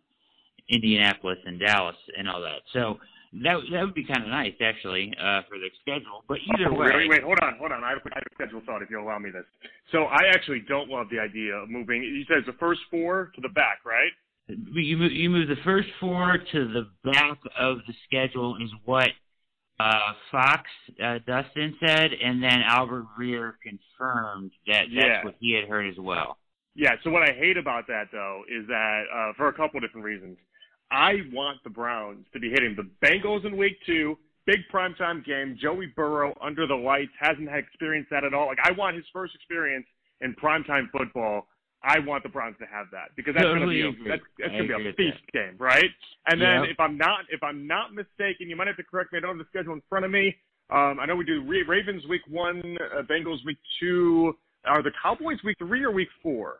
Indianapolis 0.69 1.37
and 1.45 1.59
Dallas 1.59 1.95
and 2.17 2.29
all 2.29 2.41
that. 2.41 2.61
So 2.73 2.99
that 3.43 3.57
that 3.71 3.81
would 3.83 3.93
be 3.93 4.05
kind 4.05 4.23
of 4.23 4.29
nice 4.29 4.53
actually 4.61 5.13
uh, 5.19 5.41
for 5.49 5.57
the 5.59 5.69
schedule. 5.81 6.23
But 6.27 6.37
either 6.55 6.69
Oh, 6.69 6.73
way, 6.79 6.89
wait, 6.95 7.09
wait, 7.09 7.23
hold 7.23 7.37
on, 7.41 7.57
hold 7.59 7.71
on. 7.71 7.83
I 7.83 7.89
have, 7.89 7.99
I 8.05 8.15
have 8.15 8.23
a 8.31 8.35
schedule 8.35 8.61
thought 8.65 8.81
if 8.81 8.89
you'll 8.89 9.03
allow 9.03 9.19
me 9.19 9.29
this. 9.29 9.43
So 9.91 10.05
I 10.05 10.27
actually 10.33 10.61
don't 10.67 10.89
love 10.89 11.07
the 11.11 11.19
idea 11.19 11.53
of 11.55 11.69
moving. 11.69 12.01
You 12.03 12.23
said 12.27 12.37
it's 12.37 12.47
the 12.47 12.53
first 12.59 12.81
four 12.89 13.31
to 13.35 13.41
the 13.41 13.49
back, 13.49 13.79
right? 13.85 14.11
you 14.47 14.95
move, 14.95 15.11
you 15.11 15.29
move 15.29 15.47
the 15.47 15.55
first 15.63 15.87
four 15.99 16.37
to 16.51 16.67
the 16.71 16.87
back 17.11 17.39
of 17.59 17.77
the 17.87 17.93
schedule 18.07 18.57
is 18.63 18.69
what 18.85 19.09
uh, 19.79 20.13
Fox 20.31 20.61
uh, 21.03 21.17
Dustin 21.25 21.75
said, 21.85 22.11
and 22.13 22.41
then 22.43 22.61
Albert 22.63 23.05
Breer 23.19 23.53
confirmed 23.63 24.51
that 24.67 24.83
that's 24.83 24.91
Yeah. 24.93 25.23
what 25.25 25.35
he 25.39 25.53
had 25.59 25.67
heard 25.67 25.89
as 25.91 25.97
well. 25.99 26.37
Yeah. 26.75 26.91
So 27.03 27.09
what 27.09 27.23
I 27.27 27.33
hate 27.33 27.57
about 27.57 27.87
that 27.87 28.05
though 28.11 28.43
is 28.47 28.67
that 28.67 29.03
uh, 29.13 29.33
for 29.35 29.47
a 29.47 29.53
couple 29.53 29.79
different 29.79 30.05
reasons, 30.05 30.37
I 30.91 31.15
want 31.33 31.63
the 31.63 31.69
Browns 31.69 32.25
to 32.33 32.39
be 32.39 32.49
hitting 32.49 32.75
the 32.75 32.89
Bengals 33.05 33.45
in 33.45 33.57
Week 33.57 33.77
Two, 33.85 34.17
big 34.45 34.59
primetime 34.73 35.25
game. 35.25 35.57
Joey 35.59 35.87
Burrow 35.95 36.35
under 36.41 36.67
the 36.67 36.75
lights 36.75 37.11
hasn't 37.19 37.49
had 37.49 37.59
experienced 37.59 38.09
that 38.11 38.23
at 38.23 38.33
all. 38.33 38.47
Like 38.47 38.59
I 38.63 38.71
want 38.71 38.95
his 38.95 39.05
first 39.11 39.35
experience 39.35 39.85
in 40.21 40.35
primetime 40.35 40.89
football. 40.91 41.47
I 41.83 41.99
want 41.99 42.23
the 42.23 42.29
Browns 42.29 42.55
to 42.59 42.65
have 42.65 42.87
that 42.91 43.09
because 43.15 43.35
that's 43.35 43.45
Totally 43.45 43.81
going 43.81 43.95
to 43.95 44.03
be 44.03 44.09
a, 44.09 44.09
that's, 44.09 44.23
that's 44.39 44.51
going 44.53 44.67
to 44.67 44.77
be 44.77 44.89
a 44.89 44.93
feast 44.93 45.21
game, 45.33 45.55
right? 45.59 45.89
And 46.27 46.41
then 46.41 46.61
Yep. 46.63 46.69
if 46.71 46.79
I'm 46.79 46.97
not 46.97 47.19
if 47.29 47.43
I'm 47.43 47.67
not 47.67 47.93
mistaken, 47.93 48.49
you 48.49 48.55
might 48.55 48.67
have 48.67 48.77
to 48.77 48.83
correct 48.83 49.11
me. 49.13 49.17
I 49.17 49.21
don't 49.21 49.37
have 49.37 49.45
the 49.45 49.49
schedule 49.49 49.73
in 49.73 49.81
front 49.89 50.05
of 50.05 50.11
me. 50.11 50.35
Um, 50.71 50.99
I 50.99 51.05
know 51.05 51.15
we 51.15 51.25
do 51.25 51.43
Ra- 51.43 51.67
Ravens 51.67 52.03
Week 52.09 52.21
One, 52.27 52.77
uh, 52.97 53.03
Bengals 53.03 53.45
Week 53.45 53.57
Two. 53.79 54.35
Are 54.65 54.81
the 54.81 54.91
Cowboys 55.03 55.37
Week 55.43 55.57
Three 55.59 55.83
or 55.83 55.91
Week 55.91 56.07
Four? 56.23 56.57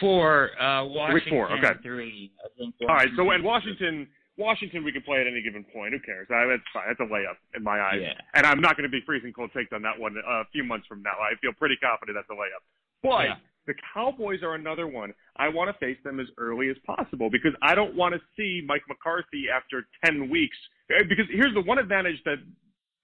Four, 0.00 0.50
uh, 0.60 0.84
Washington 0.84 1.30
four, 1.30 1.52
okay. 1.58 1.72
three. 1.82 2.32
I 2.44 2.48
think. 2.56 2.74
All 2.88 2.94
right, 2.96 3.08
so 3.16 3.30
in 3.32 3.42
Washington, 3.42 4.08
Washington, 4.38 4.84
we 4.84 4.92
can 4.92 5.02
play 5.02 5.20
at 5.20 5.26
any 5.26 5.42
given 5.42 5.64
point. 5.72 5.92
Who 5.92 6.00
cares? 6.00 6.28
I, 6.30 6.46
that's 6.46 6.62
fine. 6.72 6.84
That's 6.88 7.00
a 7.00 7.08
layup 7.12 7.36
in 7.56 7.62
my 7.62 7.80
eyes. 7.80 8.00
Yeah. 8.00 8.12
And 8.34 8.46
I'm 8.46 8.60
not 8.60 8.76
going 8.76 8.88
to 8.88 8.92
be 8.92 9.00
freezing 9.04 9.32
cold 9.32 9.50
takes 9.56 9.72
on 9.72 9.82
that 9.82 9.98
one 9.98 10.16
uh, 10.16 10.44
a 10.44 10.44
few 10.52 10.64
months 10.64 10.86
from 10.86 11.02
now. 11.02 11.16
I 11.20 11.36
feel 11.40 11.52
pretty 11.56 11.76
confident 11.76 12.16
that's 12.16 12.28
a 12.28 12.36
layup. 12.36 12.60
But 13.02 13.24
Yeah. 13.24 13.36
the 13.66 13.74
Cowboys 13.94 14.42
are 14.42 14.54
another 14.54 14.86
one. 14.86 15.12
I 15.36 15.48
want 15.48 15.72
to 15.72 15.76
face 15.80 15.96
them 16.04 16.20
as 16.20 16.26
early 16.36 16.68
as 16.68 16.76
possible 16.86 17.28
because 17.30 17.52
I 17.62 17.74
don't 17.74 17.96
want 17.96 18.14
to 18.14 18.20
see 18.36 18.60
Mike 18.66 18.82
McCarthy 18.88 19.48
after 19.48 19.88
10 20.04 20.28
weeks. 20.28 20.56
Uh, 20.92 21.04
Because 21.08 21.26
here's 21.32 21.54
the 21.54 21.62
one 21.62 21.78
advantage 21.78 22.16
that 22.24 22.36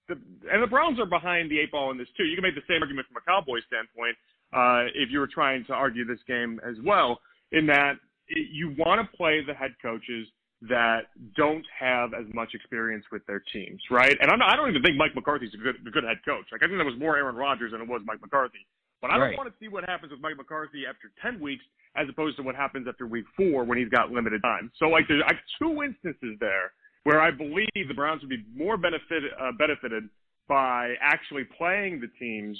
the, 0.07 0.19
and 0.51 0.61
the 0.61 0.67
Browns 0.67 0.99
are 0.99 1.05
behind 1.05 1.49
the 1.49 1.59
eight 1.59 1.71
ball 1.71 1.89
in 1.91 1.97
this 1.97 2.09
too. 2.17 2.25
You 2.25 2.35
can 2.35 2.43
make 2.43 2.55
the 2.55 2.67
same 2.69 2.81
argument 2.81 3.07
from 3.07 3.17
a 3.17 3.25
Cowboys 3.25 3.63
standpoint 3.67 4.17
uh, 4.53 4.85
if 4.95 5.09
you 5.09 5.19
were 5.19 5.27
trying 5.27 5.65
to 5.65 5.73
argue 5.73 6.05
this 6.05 6.19
game 6.27 6.59
as 6.67 6.75
well, 6.85 7.19
in 7.51 7.65
that 7.67 7.93
it, 8.27 8.47
you 8.51 8.75
want 8.77 9.01
to 9.01 9.17
play 9.17 9.41
the 9.45 9.53
head 9.53 9.75
coaches 9.81 10.27
that 10.69 11.11
don't 11.35 11.65
have 11.77 12.13
as 12.13 12.25
much 12.33 12.53
experience 12.53 13.03
with 13.11 13.25
their 13.25 13.43
teams, 13.51 13.81
right? 13.91 14.15
And 14.21 14.31
I'm 14.31 14.39
not, 14.39 14.53
I 14.53 14.55
don't 14.55 14.69
even 14.69 14.81
think 14.81 14.95
Mike 14.95 15.13
McCarthy's 15.13 15.53
a 15.53 15.57
good, 15.57 15.75
a 15.85 15.91
good 15.91 16.05
head 16.05 16.17
coach. 16.23 16.45
Like 16.51 16.63
I 16.63 16.67
think 16.67 16.77
that 16.77 16.85
was 16.85 16.97
more 16.97 17.17
Aaron 17.17 17.35
Rodgers 17.35 17.73
than 17.73 17.81
it 17.81 17.87
was 17.87 18.01
Mike 18.05 18.21
McCarthy. 18.21 18.65
But 19.01 19.11
I 19.11 19.17
don't 19.17 19.29
Right. 19.29 19.37
want 19.37 19.51
to 19.51 19.55
see 19.59 19.67
what 19.67 19.83
happens 19.83 20.11
with 20.11 20.21
Mike 20.21 20.37
McCarthy 20.37 20.87
after 20.87 21.11
10 21.21 21.41
weeks 21.41 21.65
as 21.97 22.07
opposed 22.07 22.37
to 22.37 22.43
what 22.43 22.55
happens 22.55 22.87
after 22.87 23.05
week 23.05 23.25
four 23.35 23.65
when 23.65 23.77
he's 23.77 23.89
got 23.89 24.11
limited 24.11 24.41
time. 24.41 24.71
So 24.77 24.87
like 24.87 25.05
there's 25.09 25.21
like 25.27 25.39
two 25.59 25.83
instances 25.83 26.37
there 26.39 26.71
where 27.03 27.19
I 27.19 27.29
believe 27.29 27.67
the 27.75 27.93
Browns 27.93 28.21
would 28.21 28.29
be 28.29 28.45
more 28.55 28.77
benefit, 28.77 29.23
uh, 29.37 29.51
benefited 29.59 30.07
by 30.47 30.95
actually 31.01 31.43
playing 31.57 31.99
the 31.99 32.07
teams 32.17 32.57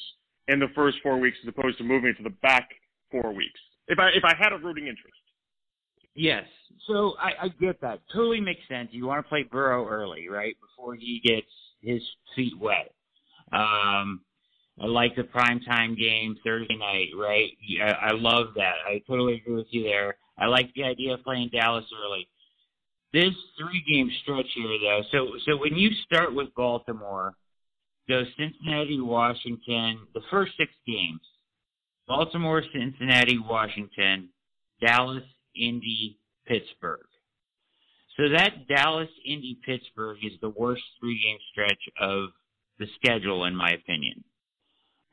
in 0.48 0.60
the 0.60 0.68
first 0.76 0.98
four 1.02 1.20
weeks 1.20 1.38
as 1.44 1.54
opposed 1.56 1.78
to 1.78 1.84
moving 1.84 2.14
to 2.18 2.24
the 2.24 2.36
back 2.42 2.70
four 3.12 3.34
weeks. 3.34 3.60
If 3.88 4.00
I 4.00 4.10
if 4.10 4.24
I 4.24 4.34
had 4.38 4.54
a 4.54 4.58
rooting 4.58 4.88
interest. 4.88 5.18
Yes. 6.16 6.44
So 6.88 7.14
I, 7.20 7.46
I 7.46 7.48
get 7.60 7.82
that. 7.82 8.02
Totally 8.14 8.40
makes 8.40 8.62
sense. 8.70 8.90
You 8.92 9.08
want 9.08 9.26
to 9.26 9.30
play 9.30 9.44
Burrow 9.44 9.88
early, 9.88 10.30
right? 10.30 10.56
Before 10.62 10.96
he 10.96 11.22
gets 11.24 11.48
his 11.82 12.02
feet 12.36 12.54
wet. 12.60 12.94
Um 13.52 14.22
I 14.82 14.88
like 14.88 15.16
the 15.16 15.24
primetime 15.24 15.98
game 15.98 16.36
Thursday 16.44 16.76
night, 16.76 17.10
right? 17.16 17.52
I, 17.80 18.08
I 18.08 18.12
love 18.14 18.48
that. 18.56 18.74
I 18.88 19.04
totally 19.08 19.36
agree 19.36 19.56
with 19.56 19.68
you 19.70 19.84
there. 19.84 20.16
I 20.40 20.48
like 20.48 20.74
the 20.74 20.84
idea 20.84 21.14
of 21.14 21.24
playing 21.24 21.52
Dallas 21.54 21.86
early. 22.04 22.28
This 23.14 23.34
three 23.60 23.84
game 23.88 24.10
stretch 24.24 24.48
here 24.56 24.66
though, 24.82 25.02
so 25.12 25.28
so 25.46 25.58
when 25.58 25.76
you 25.76 25.92
start 26.06 26.34
with 26.34 26.54
Baltimore, 26.56 27.36
go 28.08 28.24
Cincinnati, 28.38 29.00
Washington, 29.00 30.00
the 30.14 30.22
first 30.30 30.54
six 30.58 30.72
games. 30.86 31.22
Baltimore, 32.08 32.64
Cincinnati, 32.74 33.38
Washington, 33.40 34.30
Dallas, 34.86 35.24
Indy, 35.56 36.18
Pittsburgh. 36.46 37.08
So 38.18 38.30
that 38.30 38.68
Dallas, 38.68 39.10
Indy, 39.26 39.58
Pittsburgh 39.66 40.18
is 40.24 40.34
the 40.42 40.50
worst 40.50 40.84
three 41.00 41.20
game 41.24 41.38
stretch 41.52 41.82
of 42.00 42.30
the 42.78 42.86
schedule, 42.96 43.46
in 43.46 43.56
my 43.56 43.72
opinion. 43.72 44.24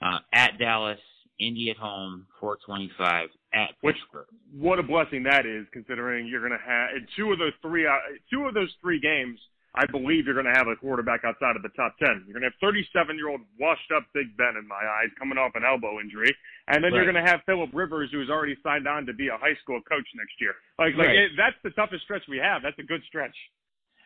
Uh, 0.03 0.19
at 0.33 0.59
Dallas, 0.59 0.99
Indy 1.39 1.71
at 1.71 1.77
home, 1.77 2.27
425 2.41 3.29
at 3.55 3.71
Which, 3.81 3.97
Pittsburgh. 3.97 4.27
What 4.53 4.79
a 4.79 4.83
blessing 4.83 5.23
that 5.25 5.47
is, 5.47 5.67
considering 5.73 6.27
you're 6.27 6.47
going 6.47 6.59
to 6.59 6.67
have 6.67 6.91
two 7.17 7.33
of 7.33 7.39
those 7.39 7.53
three 7.63 7.87
uh, 7.87 7.97
two 8.31 8.45
of 8.47 8.55
those 8.55 8.73
three 8.81 9.01
games. 9.01 9.39
I 9.75 9.87
believe 9.87 10.27
you're 10.27 10.35
going 10.35 10.51
to 10.51 10.59
have 10.59 10.67
a 10.67 10.75
quarterback 10.75 11.23
outside 11.25 11.55
of 11.55 11.63
the 11.63 11.71
top 11.79 11.95
10. 12.03 12.27
You're 12.27 12.35
going 12.35 12.43
to 12.43 12.51
have 12.51 12.59
37 12.61 13.15
year 13.17 13.29
old 13.31 13.41
washed 13.59 13.91
up 13.95 14.03
Big 14.13 14.37
Ben 14.37 14.59
in 14.59 14.67
my 14.67 14.83
eyes 14.83 15.11
coming 15.19 15.39
off 15.39 15.53
an 15.55 15.63
elbow 15.63 16.01
injury. 16.01 16.35
And 16.67 16.83
then 16.83 16.91
Right. 16.91 17.03
you're 17.03 17.11
going 17.13 17.23
to 17.23 17.31
have 17.31 17.41
Philip 17.47 17.71
Rivers, 17.73 18.11
who's 18.11 18.31
already 18.31 18.57
signed 18.63 18.89
on 18.89 19.07
to 19.07 19.15
be 19.15 19.29
a 19.29 19.39
high 19.39 19.55
school 19.63 19.81
coach 19.87 20.07
next 20.17 20.35
year. 20.41 20.55
Like, 20.79 20.97
like 20.99 21.15
Right. 21.15 21.31
it, 21.31 21.31
that's 21.37 21.57
the 21.63 21.71
toughest 21.71 22.03
stretch 22.03 22.23
we 22.29 22.39
have. 22.39 22.63
That's 22.63 22.79
a 22.79 22.83
good 22.83 23.03
stretch. 23.07 23.37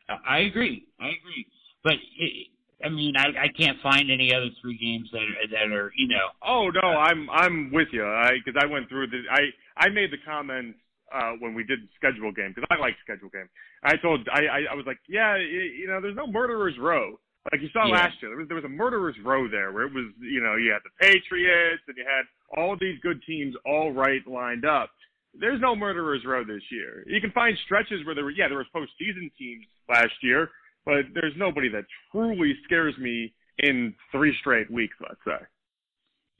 Uh, 0.09 0.16
I 0.29 0.40
agree. 0.40 0.85
I 1.00 1.09
agree. 1.16 1.46
But 1.83 1.94
it, 2.18 2.48
I 2.85 2.90
mean, 2.90 3.16
I, 3.16 3.29
I 3.44 3.48
can't 3.48 3.81
find 3.81 4.11
any 4.11 4.35
other 4.35 4.50
three 4.61 4.77
games 4.77 5.09
that 5.12 5.22
are, 5.22 5.48
that 5.48 5.74
are 5.74 5.92
you 5.96 6.09
know. 6.09 6.29
Oh 6.42 6.68
no, 6.70 6.88
I'm 6.98 7.31
I'm 7.31 7.72
with 7.72 7.88
you. 7.92 8.05
I 8.05 8.33
because 8.44 8.61
I 8.62 8.66
went 8.66 8.88
through 8.90 9.07
the 9.09 9.22
I 9.31 9.48
I 9.77 9.88
made 9.88 10.11
the 10.11 10.18
comment 10.27 10.77
uh, 11.12 11.33
when 11.40 11.55
we 11.55 11.64
did 11.64 11.81
schedule 11.97 12.33
game 12.33 12.53
because 12.55 12.69
I 12.71 12.81
like 12.81 12.95
schedule 13.03 13.29
game. 13.29 13.49
I 13.83 13.97
told 13.97 14.29
I, 14.33 14.47
I 14.47 14.59
I 14.73 14.75
was 14.75 14.87
like, 14.87 14.99
yeah, 15.09 15.37
you 15.37 15.87
know, 15.88 16.01
there's 16.01 16.17
no 16.17 16.27
murderers 16.27 16.75
row. 16.79 17.19
Like 17.53 17.61
you 17.61 17.69
saw 17.73 17.87
Yeah. 17.87 17.95
last 17.95 18.23
year, 18.23 18.31
there 18.31 18.38
was 18.38 18.49
there 18.49 18.57
was 18.57 18.64
a 18.64 18.69
murderers 18.69 19.17
row 19.23 19.49
there 19.49 19.73
where 19.73 19.85
it 19.85 19.93
was 19.93 20.07
you 20.21 20.40
know 20.40 20.57
you 20.57 20.73
had 20.73 20.81
the 20.83 20.95
Patriots 20.99 21.83
and 21.87 21.97
you 21.97 22.05
had 22.05 22.25
all 22.57 22.77
these 22.81 22.99
good 23.01 23.23
teams 23.27 23.55
all 23.67 23.93
right 23.93 24.27
lined 24.27 24.64
up. 24.64 24.90
There's 25.38 25.61
no 25.61 25.75
murderers 25.77 26.25
row 26.25 26.45
this 26.45 26.62
year. 26.71 27.05
You 27.07 27.21
can 27.21 27.33
find 27.33 27.57
stretches 27.64 28.05
where 28.07 28.14
there 28.14 28.25
were 28.25 28.31
yeah 28.31 28.49
there 28.49 28.59
was 28.59 28.67
postseason 28.75 29.31
teams 29.38 29.67
last 29.88 30.14
year, 30.23 30.51
but 30.87 31.05
there's 31.12 31.35
nobody 31.37 31.69
that 31.71 31.85
truly 32.12 32.55
scares 32.64 32.97
me 32.99 33.35
in 33.59 33.95
three 34.11 34.35
straight 34.40 34.71
weeks. 34.71 34.97
Let's 35.01 35.21
say. 35.27 35.45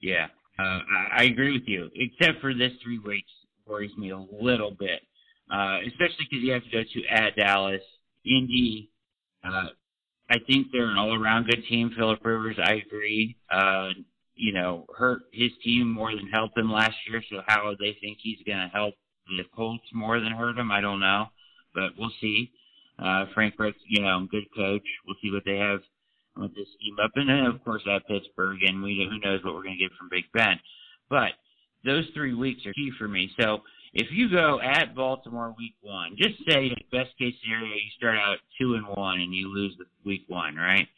Yeah, 0.01 0.27
uh, 0.59 0.63
I, 0.63 1.09
I 1.19 1.23
agree 1.25 1.53
with 1.53 1.69
you. 1.69 1.91
Except 1.95 2.41
for 2.41 2.55
this 2.55 2.73
three 2.83 2.99
weeks 2.99 3.31
worries 3.67 3.97
me 3.97 4.11
a 4.11 4.19
little 4.19 4.71
bit, 4.71 5.01
uh, 5.53 5.79
especially 5.87 6.27
because 6.31 6.45
you 6.45 6.53
have 6.53 6.65
to 6.65 6.71
go 6.71 6.83
to 6.83 7.07
at 7.07 7.37
Dallas, 7.37 7.83
Indy. 8.25 8.91
Uh, 9.43 9.69
I 10.31 10.39
think 10.47 10.69
they're 10.73 10.91
an 10.91 10.99
all-around 10.99 11.47
good 11.47 11.65
team. 11.69 11.93
Philip 11.97 12.25
Rivers, 12.25 12.57
I 12.63 12.83
agree. 12.87 13.37
Uh, 13.51 13.91
you 14.35 14.53
know, 14.53 14.87
hurt 14.97 15.23
his 15.33 15.51
team 15.63 15.91
more 15.91 16.15
than 16.15 16.29
helped 16.33 16.57
him 16.57 16.73
last 16.73 16.97
year. 17.09 17.23
So 17.31 17.41
how 17.47 17.75
they 17.79 17.97
think 18.01 18.19
he's 18.21 18.39
going 18.47 18.59
to 18.59 18.69
help 18.73 18.95
the 19.29 19.45
Colts 19.55 19.85
more 19.93 20.21
than 20.21 20.33
hurt 20.33 20.59
him, 20.59 20.71
I 20.71 20.81
don't 20.81 21.01
know, 21.01 21.27
but 21.75 21.93
we'll 21.99 22.13
see. 22.21 22.51
Uh, 22.99 23.27
Frank 23.35 23.55
Reich, 23.59 23.75
you 23.89 24.03
know, 24.03 24.27
good 24.31 24.45
coach. 24.55 24.85
We'll 25.07 25.17
see 25.23 25.31
what 25.31 25.45
they 25.45 25.57
have 25.57 25.81
with 26.37 26.55
this 26.55 26.69
team 26.81 26.97
up, 27.03 27.11
and 27.15 27.29
then 27.29 27.47
of 27.47 27.63
course 27.65 27.83
at 27.91 28.07
Pittsburgh, 28.07 28.59
and 28.63 28.83
we 28.83 29.09
who 29.09 29.19
knows 29.19 29.43
what 29.45 29.55
we're 29.55 29.63
going 29.63 29.79
to 29.79 29.83
get 29.83 29.97
from 29.99 30.09
Big 30.11 30.25
Ben. 30.33 30.59
But 31.09 31.33
those 31.85 32.05
three 32.15 32.35
weeks 32.35 32.65
are 32.67 32.73
key 32.73 32.91
for 32.99 33.09
me. 33.09 33.31
So 33.41 33.63
if 33.93 34.09
you 34.11 34.29
go 34.29 34.61
at 34.61 34.95
Baltimore 34.95 35.55
week 35.57 35.75
one, 35.81 36.17
just 36.17 36.35
say 36.49 36.75
best 36.91 37.17
case 37.19 37.35
scenario 37.43 37.75
you 37.75 37.91
start 37.97 38.17
out 38.19 38.39
two 38.59 38.75
and 38.75 38.87
one 38.87 39.21
and 39.21 39.35
you 39.35 39.53
lose 39.55 39.77
the 39.79 39.85
week 40.05 40.25
one, 40.29 40.57
right? 40.57 40.89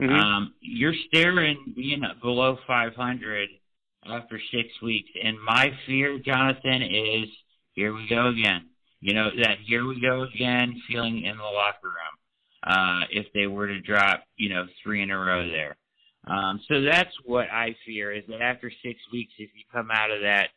Mhm. 0.00 0.10
Um, 0.10 0.54
you're 0.60 0.94
staring 1.08 1.72
being 1.76 2.02
below 2.22 2.56
500 2.66 3.48
after 4.06 4.40
six 4.50 4.80
weeks, 4.80 5.10
and 5.22 5.38
my 5.42 5.70
fear, 5.86 6.18
Jonathan, 6.18 6.82
is 6.82 7.28
here 7.74 7.94
we 7.94 8.08
go 8.08 8.28
again. 8.28 8.66
You 9.00 9.14
know 9.14 9.30
that 9.30 9.58
here 9.60 9.86
we 9.86 10.00
go 10.00 10.22
again 10.22 10.80
feeling 10.88 11.22
in 11.22 11.36
the 11.36 11.44
locker 11.44 11.88
room. 11.88 12.16
Uh, 12.62 13.06
if 13.10 13.32
they 13.32 13.46
were 13.46 13.66
to 13.66 13.80
drop, 13.80 14.24
you 14.36 14.48
know, 14.48 14.66
three 14.82 15.02
in 15.02 15.10
a 15.10 15.18
row 15.18 15.48
there. 15.48 15.76
Um, 16.26 16.60
so 16.68 16.82
that's 16.82 17.14
what 17.24 17.46
I 17.50 17.74
fear 17.86 18.12
is 18.12 18.24
that 18.28 18.42
after 18.42 18.70
six 18.82 19.00
weeks, 19.12 19.32
if 19.38 19.50
you 19.54 19.64
come 19.72 19.90
out 19.90 20.10
of 20.10 20.20
that, 20.22 20.48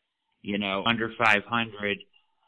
you 0.41 0.57
know, 0.57 0.83
under 0.85 1.11
500, 1.17 1.97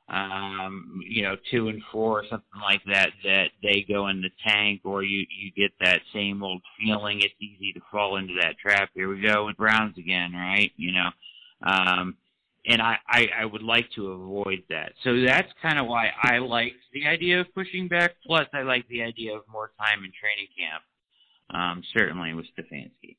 um, 0.08 0.99
you 1.08 1.23
know, 1.23 1.36
two 1.49 1.69
and 1.69 1.82
four 1.91 2.19
or 2.19 2.23
something 2.30 2.62
like 2.62 2.82
that, 2.91 3.10
that 3.23 3.47
they 3.63 3.86
go 3.88 4.10
in 4.10 4.21
the 4.21 4.30
tank 4.45 4.82
or 4.84 5.04
you, 5.04 5.25
you 5.39 5.51
get 5.56 5.71
that 5.80 6.01
same 6.13 6.43
old 6.43 6.62
feeling. 6.80 7.21
It's 7.21 7.34
easy 7.39 7.73
to 7.73 7.82
fall 7.91 8.17
into 8.17 8.34
that 8.41 8.58
trap. 8.60 8.89
Here 8.93 9.10
we 9.10 9.21
go 9.21 9.45
with 9.45 9.58
Browns 9.58 9.97
again, 9.97 10.34
right? 10.34 10.71
You 10.75 10.91
know, 10.91 11.10
um, 11.63 12.17
and 12.67 12.82
I, 12.82 12.97
I, 13.08 13.28
I 13.41 13.45
would 13.45 13.63
like 13.63 13.89
to 13.95 14.12
avoid 14.12 14.63
that. 14.69 14.93
So 15.04 15.21
that's 15.21 15.51
kind 15.62 15.80
of 15.80 15.88
why 15.88 16.12
I 16.21 16.39
like 16.39 16.73
the 16.93 17.08
idea 17.08 17.41
of 17.41 17.54
pushing 17.54 17.88
back. 17.88 18.15
Plus, 18.25 18.47
I 18.54 18.63
like 18.63 18.88
the 18.88 19.04
idea 19.04 19.36
of 19.36 19.43
more 19.51 19.71
time 19.78 20.04
in 20.04 20.12
training 20.19 20.47
camp. 20.58 20.84
Um, 21.53 21.84
certainly 21.95 22.34
with 22.34 22.45
Stefanski. 22.58 23.17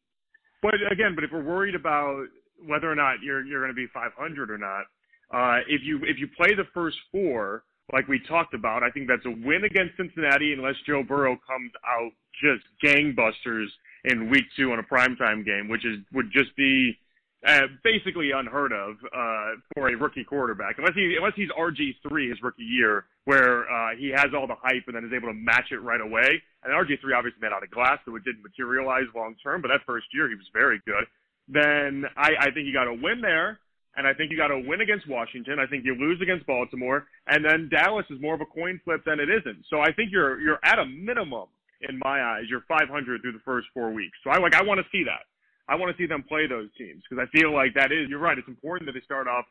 But 0.62 0.75
again, 0.91 1.15
but 1.15 1.25
if 1.25 1.31
we're 1.33 1.45
worried 1.45 1.75
about 1.75 2.27
whether 2.67 2.91
or 2.91 2.95
not 2.95 3.23
you're 3.23 3.45
you're 3.45 3.61
going 3.61 3.71
to 3.71 3.77
be 3.77 3.87
500 3.95 4.51
or 4.51 4.59
not, 4.59 4.85
uh, 5.33 5.61
if 5.69 5.83
you 5.85 6.01
if 6.03 6.19
you 6.19 6.29
play 6.37 6.55
the 6.55 6.65
first 6.75 6.97
four 7.12 7.62
like 7.93 8.09
we 8.09 8.21
talked 8.29 8.55
about, 8.55 8.83
I 8.83 8.91
think 8.91 9.07
that's 9.07 9.25
a 9.27 9.31
win 9.31 9.62
against 9.65 9.97
Cincinnati 9.97 10.53
unless 10.53 10.75
Joe 10.87 11.05
Burrow 11.07 11.39
comes 11.47 11.71
out 11.87 12.11
just 12.43 12.65
gangbusters 12.85 13.67
in 14.05 14.29
week 14.31 14.45
two 14.57 14.73
on 14.73 14.79
a 14.79 14.83
primetime 14.83 15.45
game, 15.45 15.69
which 15.69 15.85
is 15.85 15.99
would 16.12 16.31
just 16.33 16.55
be 16.57 16.99
uh, 17.46 17.66
basically 17.85 18.31
unheard 18.33 18.72
of 18.72 18.96
uh, 19.14 19.61
for 19.75 19.88
a 19.88 19.96
rookie 19.96 20.25
quarterback, 20.25 20.79
unless 20.79 20.94
he 20.94 21.16
unless 21.16 21.35
he's 21.37 21.51
RG 21.51 21.94
three 22.09 22.29
his 22.29 22.40
rookie 22.42 22.64
year, 22.64 23.05
where 23.25 23.70
uh, 23.70 23.96
he 23.96 24.11
has 24.14 24.33
all 24.35 24.46
the 24.46 24.57
hype 24.61 24.85
and 24.87 24.96
then 24.96 25.05
is 25.05 25.12
able 25.12 25.29
to 25.29 25.35
match 25.35 25.70
it 25.70 25.83
right 25.83 26.01
away. 26.01 26.42
And 26.64 26.72
RG 26.72 27.01
three 27.01 27.14
obviously 27.14 27.40
made 27.40 27.53
out 27.53 27.62
of 27.62 27.70
glass, 27.70 27.99
so 28.05 28.16
it 28.16 28.25
didn't 28.25 28.42
materialize 28.42 29.05
long 29.14 29.37
term. 29.42 29.62
But 29.62 29.68
that 29.68 29.81
first 29.87 30.07
year 30.12 30.29
he 30.29 30.35
was 30.35 30.49
very 30.53 30.81
good. 30.87 31.05
Then 31.49 32.05
I, 32.16 32.33
I 32.40 32.51
think 32.51 32.66
you 32.66 32.72
got 32.72 32.85
to 32.85 32.94
win 32.94 33.20
there, 33.20 33.61
and 33.96 34.07
I 34.07 34.14
think 34.14 34.31
you 34.33 34.37
got 34.37 34.49
to 34.49 34.59
win 34.66 34.81
against 34.81 35.09
Washington. 35.09 35.59
I 35.61 35.66
think 35.66 35.85
you 35.85 35.94
lose 35.94 36.20
against 36.20 36.46
Baltimore, 36.46 37.07
and 37.29 37.44
then 37.44 37.68
Dallas 37.70 38.07
is 38.11 38.20
more 38.20 38.35
of 38.35 38.40
a 38.40 38.46
coin 38.46 38.81
flip 38.85 39.03
than 39.07 39.20
it 39.20 39.29
isn't. 39.31 39.64
So 39.70 39.81
I 39.81 39.92
think 39.92 40.11
you're 40.11 40.40
you're 40.40 40.59
at 40.64 40.79
a 40.79 40.87
minimum 40.87 41.49
in 41.81 41.99
my 41.99 42.22
eyes. 42.22 42.44
You're 42.49 42.64
500 42.66 43.22
through 43.22 43.33
the 43.33 43.44
first 43.44 43.68
four 43.75 43.92
weeks. 43.92 44.16
So 44.25 44.31
I 44.31 44.38
like 44.38 44.55
I 44.55 44.62
want 44.62 44.81
to 44.81 44.87
see 44.90 45.05
that. 45.05 45.22
I 45.69 45.75
want 45.75 45.95
to 45.95 46.03
see 46.03 46.07
them 46.07 46.25
play 46.29 46.47
those 46.47 46.69
teams 46.79 47.03
because 47.09 47.27
I 47.27 47.37
feel 47.37 47.53
like 47.53 47.75
that 47.75 47.93
is. 47.93 48.09
You're 48.09 48.21
right. 48.21 48.39
It's 48.39 48.49
important 48.49 48.87
that 48.87 48.93
they 48.93 49.05
start 49.05 49.27
off 49.27 49.45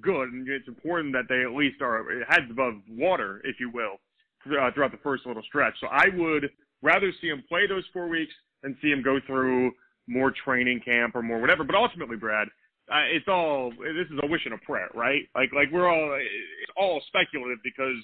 good, 0.00 0.28
and 0.28 0.48
it's 0.48 0.68
important 0.68 1.12
that 1.12 1.28
they 1.28 1.42
at 1.42 1.56
least 1.56 1.80
are 1.80 2.04
heads 2.28 2.50
above 2.50 2.74
water, 2.88 3.40
if 3.44 3.56
you 3.60 3.70
will, 3.70 4.00
uh, 4.46 4.70
throughout 4.72 4.92
the 4.92 5.02
first 5.02 5.26
little 5.26 5.42
stretch. 5.42 5.74
So 5.80 5.86
I 5.88 6.06
would 6.14 6.50
rather 6.82 7.12
see 7.20 7.28
them 7.28 7.44
play 7.48 7.66
those 7.66 7.84
four 7.92 8.08
weeks 8.08 8.32
and 8.62 8.76
see 8.82 8.90
them 8.90 9.02
go 9.02 9.18
through 9.26 9.72
more 10.06 10.32
training 10.44 10.80
camp 10.84 11.14
or 11.14 11.22
more 11.22 11.40
whatever. 11.40 11.64
But 11.64 11.76
ultimately, 11.76 12.16
Brad, 12.16 12.48
uh, 12.90 13.06
it's 13.10 13.28
all 13.28 13.70
this 13.70 14.08
is 14.10 14.18
a 14.22 14.26
wish 14.26 14.42
and 14.44 14.54
a 14.54 14.58
prayer, 14.58 14.88
right? 14.94 15.22
Like 15.34 15.52
like 15.52 15.68
we're 15.72 15.88
all 15.88 16.14
it's 16.14 16.72
all 16.76 17.00
speculative 17.08 17.58
because 17.62 17.96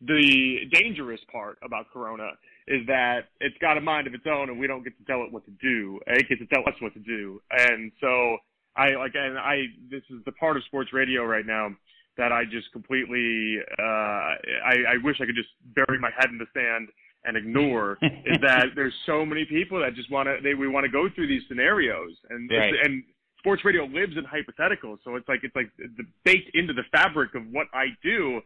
the 0.00 0.66
dangerous 0.72 1.20
part 1.30 1.58
about 1.62 1.86
Corona 1.92 2.30
is 2.66 2.86
that 2.86 3.28
it's 3.40 3.56
got 3.58 3.76
a 3.76 3.80
mind 3.80 4.06
of 4.06 4.14
its 4.14 4.24
own, 4.26 4.48
and 4.50 4.58
we 4.58 4.66
don't 4.66 4.82
get 4.82 4.96
to 4.98 5.04
tell 5.04 5.22
it 5.22 5.32
what 5.32 5.44
to 5.44 5.52
do. 5.62 6.00
It 6.06 6.28
gets 6.28 6.40
to 6.40 6.46
tell 6.46 6.62
us 6.66 6.74
what 6.80 6.94
to 6.94 7.00
do, 7.00 7.40
and 7.50 7.92
so 8.00 8.38
I 8.76 8.90
like, 8.96 9.12
and 9.14 9.38
I 9.38 9.64
this 9.90 10.02
is 10.10 10.24
the 10.24 10.32
part 10.32 10.56
of 10.56 10.64
sports 10.64 10.92
radio 10.92 11.24
right 11.24 11.46
now 11.46 11.70
that 12.16 12.32
I 12.32 12.44
just 12.44 12.70
completely 12.72 13.58
uh, 13.78 13.82
I, 13.82 14.74
I 14.88 14.96
wish 15.02 15.16
I 15.20 15.26
could 15.26 15.34
just 15.34 15.50
bury 15.74 15.98
my 15.98 16.10
head 16.16 16.30
in 16.30 16.38
the 16.38 16.46
sand 16.54 16.88
and 17.24 17.36
ignore 17.36 17.98
is 18.02 18.38
that 18.42 18.66
there's 18.76 18.94
so 19.06 19.24
many 19.24 19.44
people 19.44 19.80
that 19.80 19.94
just 19.94 20.10
want 20.10 20.28
to 20.28 20.36
they 20.42 20.54
we 20.54 20.68
want 20.68 20.84
to 20.84 20.90
go 20.90 21.08
through 21.14 21.26
these 21.26 21.42
scenarios 21.48 22.12
and 22.30 22.50
Right. 22.50 22.74
and 22.84 23.02
sports 23.38 23.64
radio 23.64 23.84
lives 23.84 24.14
in 24.16 24.24
hypotheticals 24.24 24.98
so 25.04 25.16
it's 25.16 25.28
like 25.28 25.40
it's 25.42 25.56
like 25.56 25.70
the, 25.78 26.04
baked 26.24 26.50
into 26.54 26.72
the 26.72 26.84
fabric 26.92 27.34
of 27.34 27.42
what 27.50 27.66
I 27.74 27.86
do 28.02 28.40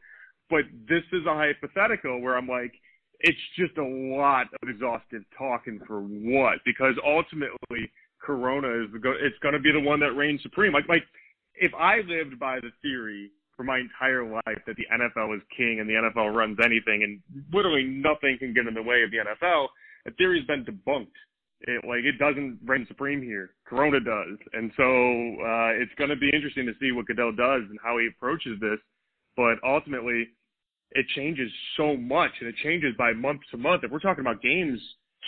but 0.51 0.63
this 0.89 1.05
is 1.13 1.27
a 1.27 1.35
hypothetical 1.35 2.21
where 2.21 2.37
I'm 2.37 2.49
like 2.49 2.73
it's 3.21 3.39
just 3.59 3.77
a 3.79 3.85
lot 3.85 4.47
of 4.63 4.69
exhaustive 4.69 5.23
talking 5.37 5.81
for 5.87 6.01
what? 6.01 6.59
Because 6.65 6.95
ultimately, 7.05 7.91
Corona 8.21 8.85
is 8.85 8.93
the 8.93 8.99
go- 8.99 9.19
it's 9.19 9.39
going 9.43 9.55
to 9.55 9.61
be 9.61 9.73
the 9.73 9.81
one 9.81 10.01
that 10.01 10.13
reigns 10.13 10.43
supreme. 10.43 10.73
Like 10.73 10.89
like 10.89 11.03
if 11.55 11.73
I 11.75 11.99
lived 12.07 12.39
by 12.39 12.61
the 12.61 12.71
theory 12.83 13.31
for 13.57 13.65
my 13.65 13.79
entire 13.79 14.25
life 14.25 14.63
that 14.67 14.77
the 14.77 14.87
NFL 14.93 15.35
is 15.37 15.43
king 15.57 15.81
and 15.81 15.89
the 15.89 15.95
NFL 15.95 16.33
runs 16.33 16.59
anything 16.65 17.03
and 17.03 17.21
literally 17.53 17.83
nothing 17.83 18.37
can 18.39 18.55
get 18.55 18.69
in 18.69 18.75
the 18.75 18.83
way 18.83 19.03
of 19.03 19.11
the 19.11 19.19
NFL, 19.19 19.67
the 20.05 20.13
theory's 20.13 20.47
been 20.47 20.65
debunked. 20.65 21.09
It, 21.63 21.85
like 21.85 22.05
it 22.05 22.19
doesn't 22.19 22.61
reign 22.65 22.87
supreme 22.87 23.21
here. 23.21 23.51
Corona 23.67 23.99
does, 23.99 24.39
and 24.53 24.71
so 24.77 24.85
uh, 24.85 25.75
it's 25.75 25.91
going 25.99 26.11
to 26.11 26.17
be 26.17 26.31
interesting 26.33 26.67
to 26.67 26.73
see 26.79 26.93
what 26.93 27.07
Goodell 27.07 27.33
does 27.33 27.63
and 27.69 27.79
how 27.83 27.99
he 27.99 28.07
approaches 28.07 28.61
this. 28.61 28.79
But 29.39 29.57
ultimately, 29.65 30.21
it 30.91 31.07
changes 31.15 31.51
so 31.77 31.97
much, 31.97 32.33
and 32.41 32.49
it 32.49 32.57
changes 32.65 32.93
by 32.99 33.13
month 33.13 33.43
to 33.53 33.57
month. 33.57 33.85
If 33.85 33.93
we're 33.93 34.01
talking 34.01 34.25
about 34.27 34.43
games 34.43 34.81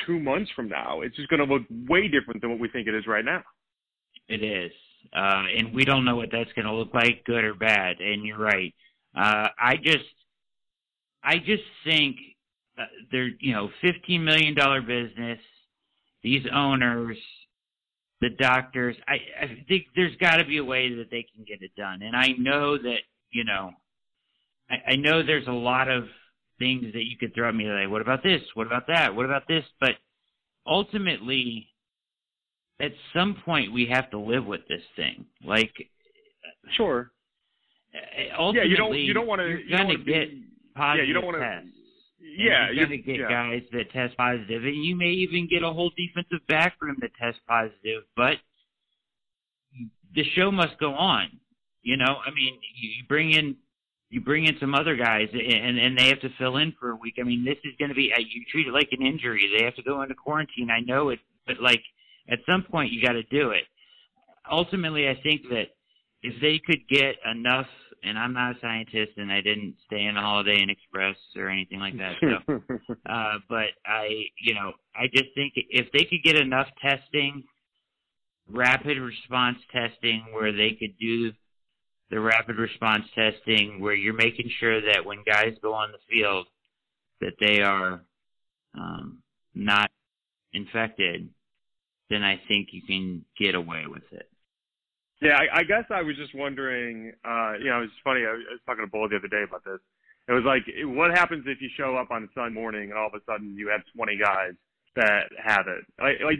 two 0.05 0.18
months 0.18 0.51
from 0.57 0.68
now, 0.68 1.03
it's 1.03 1.14
just 1.14 1.29
going 1.29 1.46
to 1.46 1.53
look 1.53 1.62
way 1.88 2.09
different 2.09 2.40
than 2.40 2.51
what 2.51 2.59
we 2.59 2.68
think 2.68 2.88
it 2.88 2.94
is 2.94 3.07
right 3.07 3.25
now. 3.25 3.42
It 4.27 4.42
is, 4.42 4.73
uh, 5.14 5.44
and 5.57 5.73
we 5.73 5.85
don't 5.85 6.05
know 6.05 6.16
what 6.16 6.31
that's 6.33 6.53
going 6.55 6.66
to 6.66 6.75
look 6.75 6.92
like, 6.92 7.25
good 7.25 7.44
or 7.44 7.55
bad. 7.55 8.01
And 8.01 8.27
you're 8.27 8.38
right. 8.38 8.75
Uh, 9.16 9.49
I 9.61 9.77
just, 9.77 10.11
I 11.23 11.38
just 11.38 11.62
think 11.85 12.16
uh, 12.77 12.87
they're, 13.12 13.31
you 13.38 13.53
know, 13.53 13.70
fifteen 13.81 14.25
million 14.25 14.55
dollar 14.55 14.81
business. 14.81 15.38
These 16.25 16.46
owners, 16.53 17.16
the 18.20 18.31
doctors. 18.31 18.96
I, 19.07 19.18
I 19.44 19.64
think 19.68 19.87
there's 19.94 20.16
got 20.16 20.37
to 20.38 20.44
be 20.44 20.59
a 20.59 20.64
way 20.64 20.92
that 20.96 21.11
they 21.11 21.25
can 21.35 21.44
get 21.46 21.62
it 21.62 21.70
done. 21.77 22.03
And 22.03 22.16
I 22.16 22.33
know 22.38 22.77
that, 22.77 23.03
you 23.31 23.44
know, 23.44 23.70
I, 24.70 24.92
I 24.92 24.96
know 24.96 25.24
there's 25.24 25.48
a 25.48 25.52
lot 25.52 25.88
of 25.88 26.04
things 26.59 26.92
that 26.92 27.04
you 27.04 27.16
could 27.18 27.35
throw 27.35 27.48
at 27.48 27.54
me 27.54 27.64
like, 27.64 27.90
what 27.90 28.02
about 28.02 28.22
this? 28.22 28.42
What 28.54 28.66
about 28.66 28.87
that? 28.88 29.14
What 29.14 29.24
about 29.24 29.48
this? 29.48 29.64
But 29.80 29.92
ultimately, 30.66 31.68
at 32.80 32.92
some 33.14 33.37
point, 33.44 33.72
we 33.72 33.87
have 33.87 34.11
to 34.11 34.18
live 34.18 34.46
with 34.46 34.61
this 34.68 34.83
thing. 34.96 35.26
Like, 35.44 35.72
sure. 36.76 37.11
Ultimately, 38.38 38.68
yeah, 38.68 38.70
you 38.70 38.76
don't 38.76 38.94
you 38.94 39.12
don't 39.12 39.26
want 39.26 39.40
to 39.40 39.48
you're 39.48 39.78
gonna 39.78 39.98
get 39.98 40.28
positive 40.76 41.04
yeah, 41.04 41.09
you 41.09 41.14
don't 41.14 41.24
want 41.24 41.38
tests. 41.38 41.66
to. 41.66 41.80
Yeah, 42.22 42.68
and 42.68 42.76
you're 42.76 42.87
gonna 42.87 42.98
get 42.98 43.16
yeah. 43.16 43.28
guys 43.28 43.62
that 43.72 43.90
test 43.90 44.16
positive, 44.16 44.62
and 44.62 44.85
you 44.85 44.94
may 44.94 45.11
even 45.11 45.48
get 45.48 45.64
a 45.64 45.72
whole 45.72 45.90
defensive 45.96 46.46
back 46.46 46.74
room 46.80 46.96
that 47.00 47.11
tests 47.20 47.40
positive. 47.48 48.04
But 48.16 48.37
the 50.14 50.22
show 50.37 50.52
must 50.52 50.78
go 50.78 50.94
on. 50.94 51.30
You 51.83 51.96
know, 51.96 52.18
I 52.24 52.30
mean, 52.30 52.59
you 52.76 53.04
bring 53.09 53.33
in 53.33 53.56
you 54.11 54.20
bring 54.20 54.44
in 54.44 54.57
some 54.59 54.75
other 54.75 54.96
guys 54.96 55.29
and 55.33 55.79
and 55.79 55.96
they 55.96 56.09
have 56.09 56.20
to 56.20 56.29
fill 56.37 56.57
in 56.57 56.75
for 56.79 56.90
a 56.90 56.96
week. 56.96 57.14
I 57.20 57.23
mean, 57.23 57.44
this 57.44 57.59
is 57.64 57.75
going 57.79 57.90
to 57.90 57.94
be 57.94 58.12
you 58.18 58.44
treat 58.51 58.66
it 58.66 58.73
like 58.73 58.88
an 58.92 59.07
injury. 59.07 59.49
They 59.57 59.64
have 59.64 59.77
to 59.77 59.83
go 59.83 60.03
into 60.03 60.14
quarantine. 60.14 60.68
I 60.70 60.81
know 60.81 61.11
it, 61.11 61.20
but 61.46 61.61
like 61.61 61.83
at 62.29 62.40
some 62.44 62.64
point 62.64 62.92
you 62.92 63.03
got 63.03 63.12
to 63.12 63.23
do 63.25 63.51
it. 63.51 63.64
Ultimately, 64.51 65.09
I 65.09 65.18
think 65.23 65.42
that 65.51 65.68
if 66.23 66.35
they 66.40 66.61
could 66.64 66.88
get 66.88 67.16
enough, 67.31 67.66
and 68.03 68.18
I'm 68.18 68.33
not 68.33 68.57
a 68.57 68.61
scientist 68.61 69.12
and 69.16 69.31
I 69.31 69.40
didn't 69.42 69.75
stay 69.87 70.05
in 70.05 70.16
a 70.16 70.20
Holiday 70.20 70.61
Inn 70.61 70.70
Express 70.70 71.16
or 71.37 71.49
anything 71.49 71.79
like 71.79 71.96
that, 71.99 72.14
so, 72.20 72.61
uh, 73.09 73.35
but 73.49 73.68
I, 73.87 74.25
you 74.42 74.55
know, 74.55 74.73
I 74.96 75.07
just 75.07 75.29
think 75.35 75.53
if 75.55 75.87
they 75.92 76.05
could 76.05 76.23
get 76.25 76.37
enough 76.37 76.66
testing, 76.83 77.44
rapid 78.49 78.99
response 78.99 79.59
testing, 79.70 80.27
where 80.33 80.51
they 80.53 80.73
could 80.73 80.99
do 80.99 81.31
the 82.11 82.20
rapid 82.20 82.57
response 82.57 83.05
testing 83.14 83.81
where 83.81 83.94
you're 83.94 84.14
making 84.14 84.51
sure 84.59 84.81
that 84.81 85.05
when 85.05 85.23
guys 85.25 85.55
go 85.62 85.75
on 85.75 85.92
the 85.92 85.99
field 86.11 86.46
that 87.20 87.35
they 87.38 87.62
are 87.62 88.03
um, 88.75 89.18
not 89.55 89.90
infected, 90.53 91.29
then 92.09 92.25
I 92.25 92.40
think 92.49 92.68
you 92.73 92.83
can 92.83 93.25
get 93.38 93.55
away 93.55 93.85
with 93.87 94.03
it. 94.11 94.29
Yeah, 95.23 95.38
I, 95.38 95.61
I 95.61 95.62
guess 95.64 95.85
I 95.90 96.03
was 96.03 96.16
just 96.16 96.35
wondering. 96.35 97.12
Uh, 97.25 97.53
you 97.59 97.66
know, 97.66 97.83
it's 97.83 97.92
funny. 98.03 98.20
I 98.20 98.33
was, 98.33 98.61
talking 98.66 98.85
to 98.85 98.90
Bull 98.90 99.09
the 99.09 99.16
other 99.16 99.29
day 99.29 99.44
about 99.46 99.64
this. 99.64 99.79
It 100.29 100.33
was 100.33 100.44
like, 100.44 100.62
what 100.96 101.11
happens 101.11 101.44
if 101.46 101.61
you 101.61 101.68
show 101.77 101.96
up 101.96 102.11
on 102.11 102.25
a 102.25 102.27
Sunday 102.35 102.55
morning 102.55 102.90
and 102.90 102.99
all 102.99 103.09
of 103.09 103.14
a 103.14 103.25
sudden 103.31 103.57
you 103.57 103.68
have 103.68 103.81
20 103.94 104.16
guys 104.16 104.53
that 104.96 105.25
have 105.42 105.66
it? 105.66 105.85
Like, 106.01 106.20
like 106.25 106.38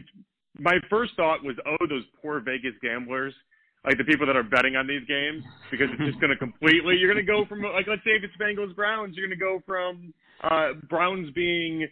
my 0.59 0.79
first 0.89 1.13
thought 1.17 1.45
was, 1.45 1.57
oh, 1.67 1.87
those 1.89 2.05
poor 2.23 2.41
Vegas 2.41 2.75
gamblers 2.81 3.35
like 3.85 3.97
the 3.97 4.05
people 4.05 4.27
that 4.27 4.37
are 4.37 4.43
betting 4.43 4.77
on 4.77 4.87
these 4.87 5.05
games 5.09 5.43
because 5.71 5.89
it's 5.93 6.05
just 6.05 6.21
going 6.21 6.31
to 6.31 6.37
completely. 6.37 6.97
You're 6.97 7.13
going 7.13 7.25
to 7.25 7.31
go 7.31 7.45
from 7.49 7.63
like 7.63 7.87
let's 7.89 8.05
say 8.05 8.13
if 8.13 8.25
it's 8.25 8.37
Bengals 8.37 8.75
Browns, 8.77 9.17
you're 9.17 9.27
going 9.27 9.39
to 9.39 9.43
go 9.43 9.63
from 9.67 10.13
uh, 10.45 10.75
Browns 10.89 11.33
being 11.33 11.89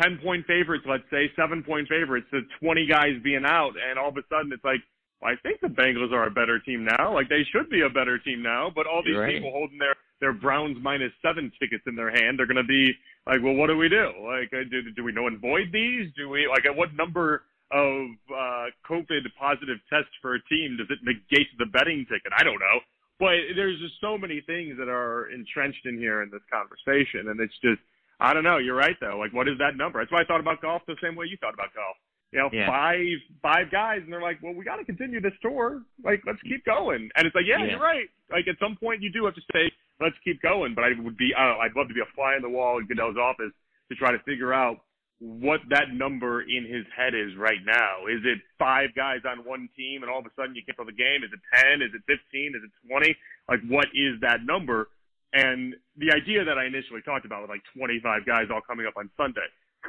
ten 0.00 0.18
point 0.22 0.46
favorites, 0.46 0.84
let's 0.88 1.04
say 1.10 1.30
seven 1.36 1.62
point 1.62 1.88
favorites, 1.88 2.26
to 2.32 2.40
20 2.60 2.86
guys 2.86 3.12
being 3.22 3.44
out, 3.44 3.72
and 3.76 3.98
all 3.98 4.08
of 4.08 4.16
a 4.16 4.22
sudden 4.30 4.52
it's 4.52 4.64
like. 4.64 4.80
Well, 5.22 5.32
I 5.32 5.36
think 5.46 5.60
the 5.60 5.68
Bengals 5.68 6.12
are 6.12 6.26
a 6.26 6.30
better 6.30 6.58
team 6.58 6.84
now. 6.84 7.14
Like 7.14 7.28
they 7.30 7.46
should 7.50 7.70
be 7.70 7.80
a 7.80 7.88
better 7.88 8.18
team 8.18 8.42
now, 8.42 8.70
but 8.74 8.86
all 8.86 9.00
these 9.02 9.16
right. 9.16 9.32
people 9.32 9.52
holding 9.52 9.78
their 9.78 9.94
their 10.20 10.32
Browns 10.32 10.76
minus 10.82 11.12
seven 11.22 11.52
tickets 11.60 11.84
in 11.86 11.94
their 11.94 12.10
hand, 12.10 12.38
they're 12.38 12.46
going 12.46 12.56
to 12.56 12.64
be 12.64 12.92
like, 13.26 13.42
well, 13.42 13.54
what 13.54 13.68
do 13.68 13.76
we 13.76 13.88
do? 13.88 14.10
Like, 14.20 14.52
uh, 14.52 14.68
do 14.70 14.82
do 14.94 15.04
we 15.04 15.12
know 15.12 15.26
and 15.28 15.40
void 15.40 15.70
these? 15.72 16.12
Do 16.16 16.28
we 16.28 16.48
like 16.48 16.66
at 16.66 16.76
what 16.76 16.94
number 16.94 17.44
of 17.74 18.06
uh, 18.30 18.66
COVID 18.86 19.26
positive 19.38 19.78
tests 19.90 20.14
for 20.22 20.36
a 20.38 20.42
team, 20.46 20.78
does 20.78 20.86
it 20.90 21.02
negate 21.02 21.50
the 21.58 21.66
betting 21.66 22.06
ticket? 22.06 22.30
I 22.38 22.44
don't 22.46 22.62
know. 22.62 22.78
But 23.18 23.54
there's 23.58 23.78
just 23.80 23.94
so 24.00 24.16
many 24.16 24.40
things 24.46 24.78
that 24.78 24.88
are 24.88 25.30
entrenched 25.30 25.86
in 25.86 25.98
here 25.98 26.22
in 26.22 26.30
this 26.30 26.42
conversation, 26.50 27.28
and 27.30 27.40
it's 27.40 27.54
just 27.62 27.82
I 28.20 28.32
don't 28.32 28.44
know. 28.44 28.58
You're 28.58 28.78
right 28.78 28.96
though. 29.00 29.18
Like, 29.18 29.34
what 29.34 29.48
is 29.48 29.58
that 29.58 29.76
number? 29.76 29.98
That's 30.00 30.12
why 30.12 30.22
I 30.22 30.24
thought 30.24 30.40
about 30.40 30.62
golf 30.62 30.82
the 30.86 30.94
same 31.02 31.16
way 31.16 31.26
you 31.26 31.36
thought 31.40 31.54
about 31.54 31.74
golf. 31.74 31.96
You 32.30 32.38
know, 32.40 32.50
Yeah. 32.52 32.66
five 32.66 33.18
five 33.42 33.70
guys, 33.70 34.02
and 34.02 34.12
they're 34.12 34.22
like, 34.22 34.38
well, 34.42 34.54
we 34.54 34.64
got 34.64 34.76
to 34.76 34.84
continue 34.84 35.20
this 35.20 35.34
tour. 35.42 35.82
Like, 36.02 36.22
let's 36.26 36.40
keep 36.42 36.64
going. 36.64 37.10
And 37.16 37.26
it's 37.26 37.34
like, 37.34 37.46
yeah, 37.46 37.58
Yeah. 37.58 37.70
you're 37.74 37.80
right. 37.82 38.08
Like, 38.30 38.46
at 38.48 38.58
some 38.58 38.76
point, 38.76 39.02
you 39.02 39.10
do 39.10 39.24
have 39.26 39.34
to 39.34 39.42
say, 39.52 39.70
let's 40.00 40.16
keep 40.24 40.40
going. 40.42 40.74
But 40.74 40.84
I 40.84 40.90
would 40.98 41.16
be, 41.16 41.34
I 41.36 41.46
don't 41.46 41.58
know, 41.58 41.60
I'd 41.62 41.76
love 41.76 41.88
to 41.88 41.94
be 41.94 42.00
a 42.00 42.10
fly 42.14 42.34
on 42.34 42.42
the 42.42 42.48
wall 42.48 42.78
in 42.78 42.86
Goodell's 42.86 43.16
office 43.16 43.52
to 43.90 43.94
try 43.94 44.10
to 44.10 44.18
figure 44.20 44.52
out 44.54 44.82
what 45.20 45.60
that 45.70 45.92
number 45.94 46.42
in 46.42 46.64
his 46.66 46.84
head 46.96 47.14
is 47.14 47.36
right 47.38 47.60
now. 47.64 48.06
Is 48.10 48.20
it 48.24 48.38
five 48.58 48.90
guys 48.94 49.20
on 49.26 49.44
one 49.44 49.68
team 49.76 50.02
and 50.02 50.10
all 50.10 50.18
of 50.18 50.26
a 50.26 50.34
sudden 50.36 50.54
you 50.54 50.62
cancel 50.66 50.84
the 50.84 50.92
game? 50.92 51.22
Is 51.24 51.30
it 51.32 51.40
10? 51.54 51.82
Is 51.82 51.94
it 51.94 52.02
15? 52.06 52.52
Is 52.56 52.62
it 52.64 52.72
20? 52.90 53.16
Like, 53.48 53.60
what 53.68 53.86
is 53.94 54.20
that 54.20 54.44
number? 54.44 54.88
And 55.32 55.74
the 55.96 56.12
idea 56.12 56.44
that 56.44 56.58
I 56.58 56.66
initially 56.66 57.00
talked 57.02 57.24
about 57.26 57.42
with 57.42 57.50
like 57.50 57.62
25 57.76 58.26
guys 58.26 58.46
all 58.52 58.60
coming 58.60 58.86
up 58.86 58.94
on 58.96 59.10
Sunday 59.16 59.46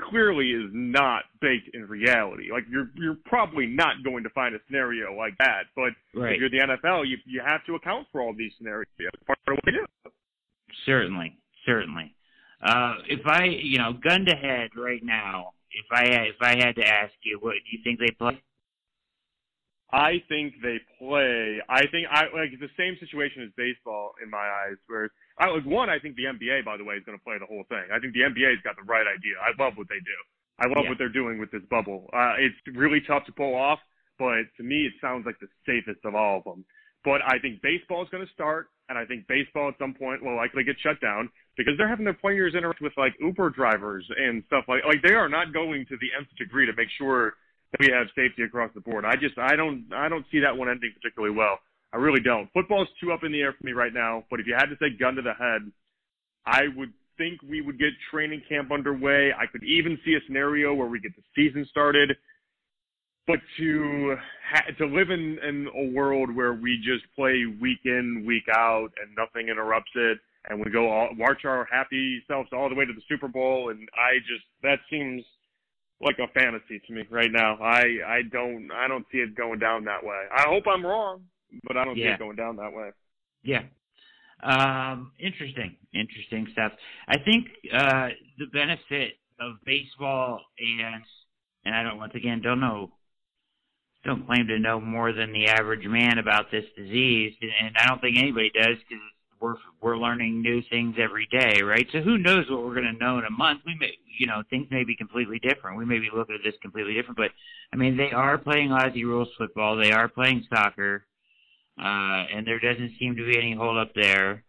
clearly 0.09 0.51
is 0.51 0.69
not 0.73 1.23
baked 1.41 1.69
in 1.73 1.87
reality. 1.87 2.51
Like, 2.51 2.65
you're, 2.69 2.89
you're 2.95 3.17
probably 3.25 3.65
not 3.65 4.03
going 4.03 4.23
to 4.23 4.29
find 4.31 4.53
a 4.55 4.59
scenario 4.67 5.13
like 5.15 5.37
that. 5.39 5.65
But 5.75 5.93
Right. 6.13 6.33
if 6.33 6.39
you're 6.39 6.49
the 6.49 6.59
NFL, 6.59 7.07
you, 7.07 7.17
you 7.25 7.41
have 7.45 7.63
to 7.65 7.75
account 7.75 8.07
for 8.11 8.21
all 8.21 8.33
these 8.33 8.51
scenarios. 8.57 8.87
It's 8.99 9.23
part 9.23 9.39
of 9.47 9.55
what 9.55 9.71
do. 9.71 9.85
Certainly, 10.85 11.37
certainly. 11.65 12.14
Uh, 12.61 12.95
if 13.09 13.25
I, 13.25 13.45
you 13.45 13.77
know, 13.77 13.93
gun 13.93 14.25
to 14.25 14.35
head 14.35 14.71
right 14.75 15.03
now, 15.03 15.51
if 15.71 15.85
I 15.91 16.07
had, 16.07 16.27
if 16.27 16.41
I 16.41 16.55
had 16.57 16.75
to 16.77 16.87
ask 16.87 17.13
you, 17.23 17.37
what 17.41 17.53
do 17.53 17.77
you 17.77 17.83
think 17.83 17.99
they 17.99 18.11
play? 18.17 18.41
I 19.91 20.23
think 20.27 20.55
they 20.63 20.79
play. 20.99 21.61
I 21.69 21.85
think 21.87 22.07
I 22.09 22.23
like 22.33 22.51
it's 22.51 22.61
the 22.61 22.73
same 22.77 22.97
situation 22.99 23.43
as 23.43 23.51
baseball 23.55 24.13
in 24.23 24.29
my 24.29 24.43
eyes. 24.43 24.77
Where 24.87 25.11
I 25.37 25.47
like 25.47 25.65
one, 25.65 25.89
I 25.89 25.99
think 25.99 26.15
the 26.15 26.25
NBA, 26.25 26.65
by 26.65 26.77
the 26.77 26.83
way, 26.83 26.95
is 26.95 27.03
going 27.05 27.17
to 27.17 27.23
play 27.23 27.37
the 27.39 27.45
whole 27.45 27.63
thing. 27.69 27.85
I 27.93 27.99
think 27.99 28.13
the 28.13 28.21
NBA's 28.25 28.63
got 28.63 28.75
the 28.75 28.83
right 28.87 29.05
idea. 29.05 29.35
I 29.39 29.51
love 29.61 29.77
what 29.77 29.87
they 29.87 29.99
do. 30.01 30.17
I 30.59 30.67
love 30.67 30.83
Yeah. 30.83 30.89
what 30.89 30.97
they're 30.97 31.09
doing 31.13 31.37
with 31.39 31.51
this 31.51 31.63
bubble. 31.69 32.09
Uh, 32.13 32.35
it's 32.39 32.55
really 32.75 33.01
tough 33.01 33.25
to 33.25 33.31
pull 33.31 33.55
off, 33.55 33.79
but 34.17 34.47
to 34.57 34.63
me, 34.63 34.87
it 34.87 34.93
sounds 35.01 35.25
like 35.25 35.37
the 35.39 35.47
safest 35.65 36.03
of 36.05 36.15
all 36.15 36.39
of 36.39 36.43
them. 36.45 36.65
But 37.03 37.21
I 37.27 37.39
think 37.39 37.61
baseball 37.61 38.01
is 38.03 38.09
going 38.09 38.25
to 38.25 38.33
start, 38.33 38.67
and 38.89 38.97
I 38.97 39.05
think 39.05 39.27
baseball 39.27 39.69
at 39.69 39.77
some 39.77 39.93
point 39.93 40.23
will 40.23 40.35
likely 40.35 40.63
get 40.63 40.79
shut 40.79 40.99
down 41.01 41.29
because 41.57 41.73
they're 41.77 41.87
having 41.87 42.05
their 42.05 42.13
players 42.13 42.53
interact 42.55 42.81
with 42.81 42.93
like 42.97 43.13
Uber 43.19 43.49
drivers 43.51 44.05
and 44.17 44.43
stuff 44.47 44.65
like 44.67 44.83
like 44.85 45.01
they 45.01 45.13
are 45.13 45.29
not 45.29 45.53
going 45.53 45.85
to 45.87 45.97
the 45.97 46.07
nth 46.17 46.29
degree 46.37 46.65
to 46.65 46.73
make 46.75 46.89
sure 46.97 47.33
that 47.71 47.79
we 47.79 47.91
have 47.91 48.07
safety 48.15 48.43
across 48.43 48.71
the 48.73 48.81
board. 48.81 49.05
I 49.05 49.15
just 49.15 49.37
I 49.37 49.55
don't 49.55 49.85
I 49.93 50.09
don't 50.09 50.25
see 50.31 50.39
that 50.39 50.55
one 50.55 50.69
ending 50.69 50.93
particularly 50.95 51.35
well. 51.35 51.59
I 51.93 51.97
really 51.97 52.21
don't. 52.21 52.51
Football's 52.53 52.89
too 52.99 53.13
up 53.13 53.23
in 53.23 53.31
the 53.31 53.41
air 53.41 53.53
for 53.53 53.65
me 53.65 53.71
right 53.71 53.93
now. 53.93 54.25
But 54.29 54.39
if 54.39 54.47
you 54.47 54.53
had 54.53 54.65
to 54.65 54.75
say 54.79 54.95
gun 54.97 55.15
to 55.15 55.21
the 55.21 55.33
head, 55.33 55.71
I 56.45 56.63
would 56.75 56.91
think 57.17 57.41
we 57.41 57.61
would 57.61 57.79
get 57.79 57.89
training 58.11 58.41
camp 58.49 58.71
underway. 58.71 59.31
I 59.31 59.45
could 59.45 59.63
even 59.63 59.97
see 60.03 60.13
a 60.15 60.19
scenario 60.27 60.73
where 60.73 60.87
we 60.87 60.99
get 60.99 61.13
the 61.15 61.23
season 61.35 61.65
started. 61.69 62.15
But 63.27 63.39
to 63.57 64.17
ha- 64.51 64.71
to 64.77 64.85
live 64.85 65.09
in, 65.09 65.39
in 65.39 65.67
a 65.73 65.91
world 65.93 66.35
where 66.35 66.53
we 66.53 66.77
just 66.83 67.05
play 67.15 67.45
week 67.59 67.79
in 67.85 68.23
week 68.27 68.43
out 68.53 68.89
and 69.01 69.15
nothing 69.17 69.49
interrupts 69.49 69.91
it, 69.95 70.19
and 70.49 70.59
we 70.63 70.71
go 70.71 70.89
all, 70.89 71.09
march 71.15 71.45
our 71.45 71.67
happy 71.71 72.21
selves 72.27 72.49
all 72.53 72.69
the 72.69 72.75
way 72.75 72.85
to 72.85 72.93
the 72.93 73.01
Super 73.09 73.27
Bowl, 73.27 73.69
and 73.69 73.87
I 73.95 74.19
just 74.19 74.45
that 74.63 74.79
seems 74.89 75.23
like 76.01 76.17
a 76.19 76.27
fantasy 76.39 76.81
to 76.87 76.93
me 76.93 77.03
right 77.09 77.31
now. 77.31 77.57
I 77.61 77.83
I 78.07 78.21
don't 78.31 78.69
I 78.73 78.87
don't 78.87 79.05
see 79.11 79.19
it 79.19 79.35
going 79.35 79.59
down 79.59 79.85
that 79.85 80.03
way. 80.03 80.23
I 80.35 80.43
hope 80.47 80.63
I'm 80.67 80.85
wrong, 80.85 81.23
but 81.63 81.77
I 81.77 81.85
don't 81.85 81.95
see 81.95 82.01
it 82.01 82.19
going 82.19 82.35
down 82.35 82.57
that 82.57 82.73
way. 82.73 82.91
Yeah. 83.43 83.63
Um, 84.43 85.11
interesting, 85.19 85.77
interesting 85.93 86.47
stuff. 86.51 86.73
I 87.07 87.17
think 87.17 87.47
uh, 87.73 88.09
the 88.37 88.47
benefit 88.51 89.13
of 89.39 89.55
baseball 89.65 90.41
and 90.59 91.03
and 91.63 91.75
I 91.75 91.83
don't 91.83 91.97
once 91.97 92.13
again 92.15 92.41
don't 92.41 92.59
know 92.59 92.91
don't 94.03 94.25
claim 94.27 94.47
to 94.47 94.59
know 94.59 94.79
more 94.79 95.11
than 95.13 95.33
the 95.33 95.47
average 95.47 95.85
man 95.87 96.19
about 96.19 96.51
this 96.51 96.65
disease, 96.77 97.33
and 97.41 97.75
I 97.75 97.87
don't 97.87 97.99
think 98.01 98.19
anybody 98.19 98.51
does 98.53 98.77
because 98.87 99.03
we're 99.39 99.55
we're 99.81 99.97
learning 99.97 100.41
new 100.41 100.61
things 100.69 100.95
every 101.01 101.27
day, 101.31 101.61
right? 101.61 101.87
So 101.91 101.99
who 101.99 102.17
knows 102.17 102.49
what 102.49 102.63
we're 102.63 102.75
going 102.75 102.91
to 102.91 103.05
know 103.05 103.19
in 103.19 103.25
a 103.25 103.29
month? 103.31 103.61
We 103.65 103.75
may, 103.79 103.91
you 104.17 104.27
know, 104.27 104.43
things 104.49 104.67
may 104.71 104.83
be 104.83 104.95
completely 104.95 105.39
different. 105.39 105.77
We 105.77 105.85
may 105.85 105.99
be 105.99 106.09
looking 106.15 106.35
at 106.35 106.41
this 106.43 106.55
completely 106.61 106.93
different, 106.93 107.17
but 107.17 107.31
I 107.73 107.75
mean, 107.75 107.97
they 107.97 108.11
are 108.11 108.37
playing 108.37 108.69
Aussie 108.69 109.03
rules 109.03 109.29
football. 109.37 109.75
They 109.75 109.91
are 109.91 110.07
playing 110.07 110.45
soccer, 110.49 111.05
uh, 111.79 112.25
and 112.33 112.45
there 112.45 112.59
doesn't 112.59 112.93
seem 112.99 113.15
to 113.15 113.25
be 113.25 113.37
any 113.37 113.55
hold 113.55 113.77
up 113.77 113.93
there. 113.93 114.43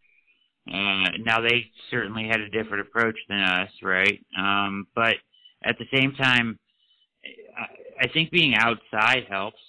Uh, 0.68 1.10
now 1.24 1.40
they 1.40 1.66
certainly 1.90 2.26
had 2.26 2.40
a 2.40 2.50
different 2.50 2.86
approach 2.86 3.16
than 3.28 3.40
us, 3.40 3.70
right? 3.82 4.20
Um, 4.36 4.86
but 4.94 5.14
at 5.64 5.76
the 5.78 5.86
same 5.96 6.12
time, 6.12 6.58
I, 7.56 8.04
I 8.04 8.08
think 8.08 8.30
being 8.30 8.54
outside 8.54 9.26
helps 9.28 9.60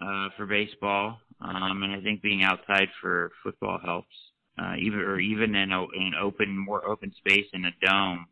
uh, 0.00 0.28
for 0.36 0.46
baseball, 0.46 1.18
um, 1.40 1.82
and 1.82 1.92
I 1.92 2.00
think 2.00 2.22
being 2.22 2.42
outside 2.42 2.88
for 3.00 3.32
football 3.42 3.78
helps 3.84 4.14
uh, 4.58 4.74
even 4.80 5.00
or 5.00 5.20
even 5.20 5.54
in, 5.54 5.72
a, 5.72 5.82
in 5.82 6.02
an 6.02 6.14
open, 6.20 6.56
more 6.56 6.86
open 6.86 7.12
space 7.18 7.46
in 7.52 7.64
a 7.64 7.70
dome 7.80 8.26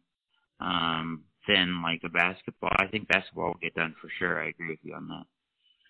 um, 0.60 1.24
than 1.48 1.82
like 1.82 2.00
a 2.04 2.08
basketball. 2.08 2.70
I 2.78 2.86
think 2.86 3.08
basketball 3.08 3.48
will 3.48 3.60
get 3.62 3.74
done 3.74 3.94
for 4.00 4.10
sure. 4.18 4.42
I 4.42 4.48
agree 4.48 4.70
with 4.70 4.80
you 4.82 4.94
on 4.94 5.08
that. 5.08 5.24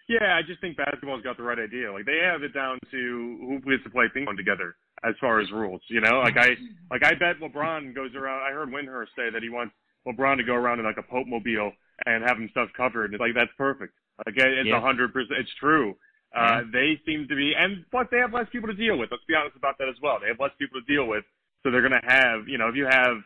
Yeah, 0.09 0.37
I 0.37 0.43
just 0.43 0.61
think 0.61 0.77
basketball's 0.77 1.23
got 1.23 1.37
the 1.37 1.43
right 1.43 1.59
idea. 1.59 1.93
Like 1.93 2.07
they 2.07 2.21
have 2.23 2.43
it 2.43 2.55
down 2.55 2.79
to 2.91 3.39
who 3.41 3.71
gets 3.71 3.83
to 3.85 3.91
play 3.91 4.07
ping 4.13 4.27
pong 4.27 4.37
together 4.37 4.77
as 5.03 5.15
far 5.21 5.41
as 5.41 5.51
rules. 5.51 5.83
You 5.89 6.01
know, 6.01 6.21
like 6.21 6.37
I 6.37 6.55
like 6.91 7.05
I 7.05 7.15
bet 7.15 7.41
LeBron 7.43 7.95
goes 7.95 8.15
around. 8.15 8.43
I 8.43 8.53
heard 8.53 8.69
Windhorst 8.69 9.17
say 9.17 9.31
that 9.33 9.43
he 9.43 9.49
wants 9.49 9.75
LeBron 10.07 10.37
to 10.37 10.45
go 10.45 10.55
around 10.55 10.79
in 10.79 10.85
like 10.85 10.99
a 10.99 11.03
Pope 11.03 11.27
mobile 11.27 11.73
and 12.07 12.23
have 12.23 12.39
himself 12.39 12.69
covered. 12.77 13.07
And 13.07 13.15
it's 13.15 13.21
like 13.21 13.35
that's 13.35 13.51
perfect. 13.59 13.95
Like 14.25 14.37
it's 14.37 14.71
a 14.71 14.81
hundred 14.81 15.13
percent. 15.13 15.41
It's 15.41 15.55
true. 15.59 15.97
Uh, 16.37 16.61
they 16.73 17.01
seem 17.07 17.27
to 17.29 17.35
be, 17.35 17.55
and 17.57 17.85
plus 17.91 18.07
they 18.11 18.19
have 18.19 18.33
less 18.33 18.47
people 18.53 18.69
to 18.69 18.75
deal 18.75 18.99
with. 18.99 19.11
Let's 19.11 19.25
be 19.25 19.35
honest 19.35 19.57
about 19.57 19.79
that 19.79 19.89
as 19.89 19.97
well. 20.03 20.19
They 20.21 20.29
have 20.29 20.41
less 20.41 20.53
people 20.59 20.81
to 20.81 20.87
deal 20.93 21.07
with, 21.07 21.25
so 21.63 21.71
they're 21.71 21.87
going 21.87 21.99
to 21.99 22.07
have, 22.07 22.47
you 22.47 22.59
know, 22.59 22.69
if 22.69 22.77
you 22.77 22.85
have 22.85 23.17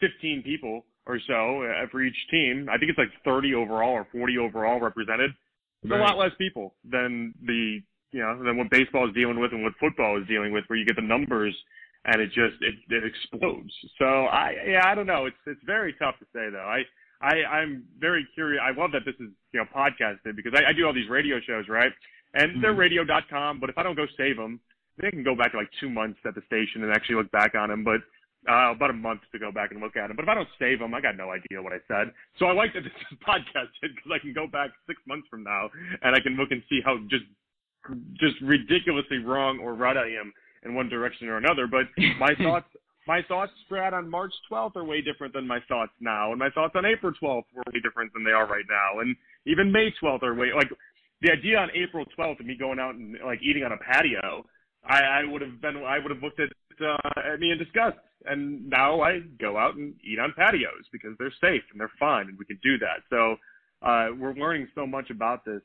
15 0.00 0.42
people 0.42 0.84
or 1.06 1.18
so 1.26 1.62
uh, 1.62 1.86
for 1.90 2.02
each 2.02 2.16
team, 2.30 2.68
I 2.70 2.78
think 2.78 2.90
it's 2.90 2.98
like 2.98 3.12
30 3.24 3.54
overall 3.54 3.92
or 3.92 4.06
40 4.12 4.38
overall 4.38 4.80
represented. 4.80 5.30
It's 5.82 5.90
right. 5.90 6.00
a 6.00 6.02
lot 6.02 6.18
less 6.18 6.32
people 6.38 6.74
than 6.88 7.34
the, 7.44 7.80
you 8.12 8.20
know, 8.20 8.42
than 8.42 8.56
what 8.56 8.70
baseball 8.70 9.08
is 9.08 9.14
dealing 9.14 9.38
with 9.38 9.52
and 9.52 9.62
what 9.62 9.74
football 9.78 10.20
is 10.20 10.26
dealing 10.26 10.52
with, 10.52 10.64
where 10.66 10.78
you 10.78 10.86
get 10.86 10.96
the 10.96 11.02
numbers 11.02 11.54
and 12.04 12.20
it 12.20 12.28
just 12.28 12.56
it, 12.60 12.74
it 12.88 13.04
explodes. 13.04 13.72
So 13.98 14.04
I, 14.04 14.54
yeah, 14.66 14.86
I 14.86 14.94
don't 14.94 15.06
know. 15.06 15.26
It's 15.26 15.36
it's 15.46 15.60
very 15.64 15.94
tough 15.98 16.18
to 16.18 16.24
say 16.32 16.50
though. 16.50 16.58
I 16.58 16.82
I, 17.20 17.42
I'm 17.42 17.84
very 17.98 18.26
curious. 18.34 18.62
I 18.62 18.78
love 18.78 18.92
that 18.92 19.04
this 19.04 19.14
is, 19.16 19.30
you 19.52 19.60
know, 19.60 19.66
podcasted 19.74 20.36
because 20.36 20.52
I, 20.54 20.70
I 20.70 20.72
do 20.72 20.86
all 20.86 20.94
these 20.94 21.08
radio 21.08 21.40
shows, 21.44 21.68
right? 21.68 21.92
And 22.34 22.52
mm-hmm. 22.52 22.60
they're 22.60 22.74
radio.com, 22.74 23.60
but 23.60 23.70
if 23.70 23.78
I 23.78 23.82
don't 23.82 23.96
go 23.96 24.06
save 24.16 24.36
them, 24.36 24.60
they 25.00 25.10
can 25.10 25.22
go 25.22 25.34
back 25.34 25.54
like 25.54 25.68
two 25.80 25.88
months 25.88 26.18
at 26.26 26.34
the 26.34 26.42
station 26.46 26.82
and 26.82 26.92
actually 26.92 27.16
look 27.16 27.30
back 27.30 27.54
on 27.54 27.70
them. 27.70 27.84
But 27.84 28.02
uh, 28.48 28.72
about 28.72 28.90
a 28.90 28.94
month 28.94 29.20
to 29.32 29.38
go 29.38 29.50
back 29.50 29.72
and 29.72 29.80
look 29.80 29.96
at 29.96 30.08
them. 30.08 30.16
But 30.16 30.22
if 30.22 30.28
I 30.28 30.34
don't 30.34 30.48
save 30.58 30.78
them, 30.78 30.94
I 30.94 31.00
got 31.00 31.16
no 31.16 31.30
idea 31.30 31.62
what 31.62 31.72
I 31.72 31.82
said. 31.88 32.12
So 32.38 32.46
I 32.46 32.52
like 32.52 32.72
that 32.74 32.82
this 32.82 32.92
is 33.10 33.18
podcasted 33.26 33.94
because 33.94 34.12
I 34.14 34.18
can 34.18 34.32
go 34.32 34.46
back 34.46 34.70
six 34.86 35.00
months 35.06 35.26
from 35.28 35.42
now 35.42 35.70
and 36.02 36.14
I 36.14 36.20
can 36.20 36.36
look 36.36 36.50
and 36.50 36.62
see 36.68 36.80
how 36.84 36.98
just 37.10 37.24
just 38.20 38.36
ridiculously 38.42 39.18
wrong 39.18 39.58
or 39.60 39.74
right 39.74 39.96
I 39.96 40.08
am 40.20 40.32
in 40.64 40.74
one 40.74 40.88
direction 40.88 41.28
or 41.28 41.36
another. 41.36 41.66
But 41.66 41.86
my 42.18 42.34
thoughts 42.42 42.68
my 43.08 43.22
thoughts, 43.26 43.52
Brad, 43.70 43.94
on 43.94 44.08
March 44.08 44.32
12th 44.52 44.76
are 44.76 44.84
way 44.84 45.00
different 45.00 45.32
than 45.32 45.48
my 45.48 45.60
thoughts 45.66 45.92
now, 45.98 46.30
and 46.30 46.38
my 46.38 46.50
thoughts 46.50 46.74
on 46.76 46.84
April 46.84 47.10
12th 47.20 47.44
were 47.54 47.64
way 47.72 47.80
different 47.82 48.12
than 48.12 48.22
they 48.22 48.30
are 48.30 48.46
right 48.46 48.66
now, 48.68 49.00
and 49.00 49.16
even 49.46 49.72
May 49.72 49.88
12th 50.00 50.22
are 50.22 50.34
way 50.34 50.48
like 50.54 50.68
the 51.22 51.32
idea 51.32 51.56
on 51.56 51.70
April 51.74 52.04
12th 52.16 52.40
of 52.40 52.46
me 52.46 52.54
going 52.56 52.78
out 52.78 52.94
and 52.94 53.16
like 53.24 53.40
eating 53.42 53.64
on 53.64 53.72
a 53.72 53.78
patio. 53.78 54.44
I, 54.84 55.00
I 55.00 55.24
would 55.24 55.40
have 55.40 55.60
been 55.60 55.78
I 55.78 55.98
would 55.98 56.10
have 56.12 56.22
looked 56.22 56.38
at 56.38 56.50
uh, 56.80 57.32
at 57.32 57.40
me 57.40 57.50
in 57.50 57.58
disgust, 57.58 57.96
and 58.26 58.68
now 58.68 59.00
I 59.00 59.20
go 59.40 59.56
out 59.56 59.74
and 59.74 59.94
eat 60.04 60.20
on 60.20 60.32
patios 60.36 60.84
because 60.92 61.16
they're 61.18 61.32
safe 61.40 61.62
and 61.72 61.80
they're 61.80 61.90
fun 61.98 62.28
and 62.28 62.38
we 62.38 62.44
can 62.44 62.60
do 62.62 62.78
that. 62.78 63.02
So 63.10 63.36
uh, 63.82 64.08
we're 64.20 64.34
learning 64.34 64.68
so 64.74 64.86
much 64.86 65.10
about 65.10 65.46
this, 65.46 65.62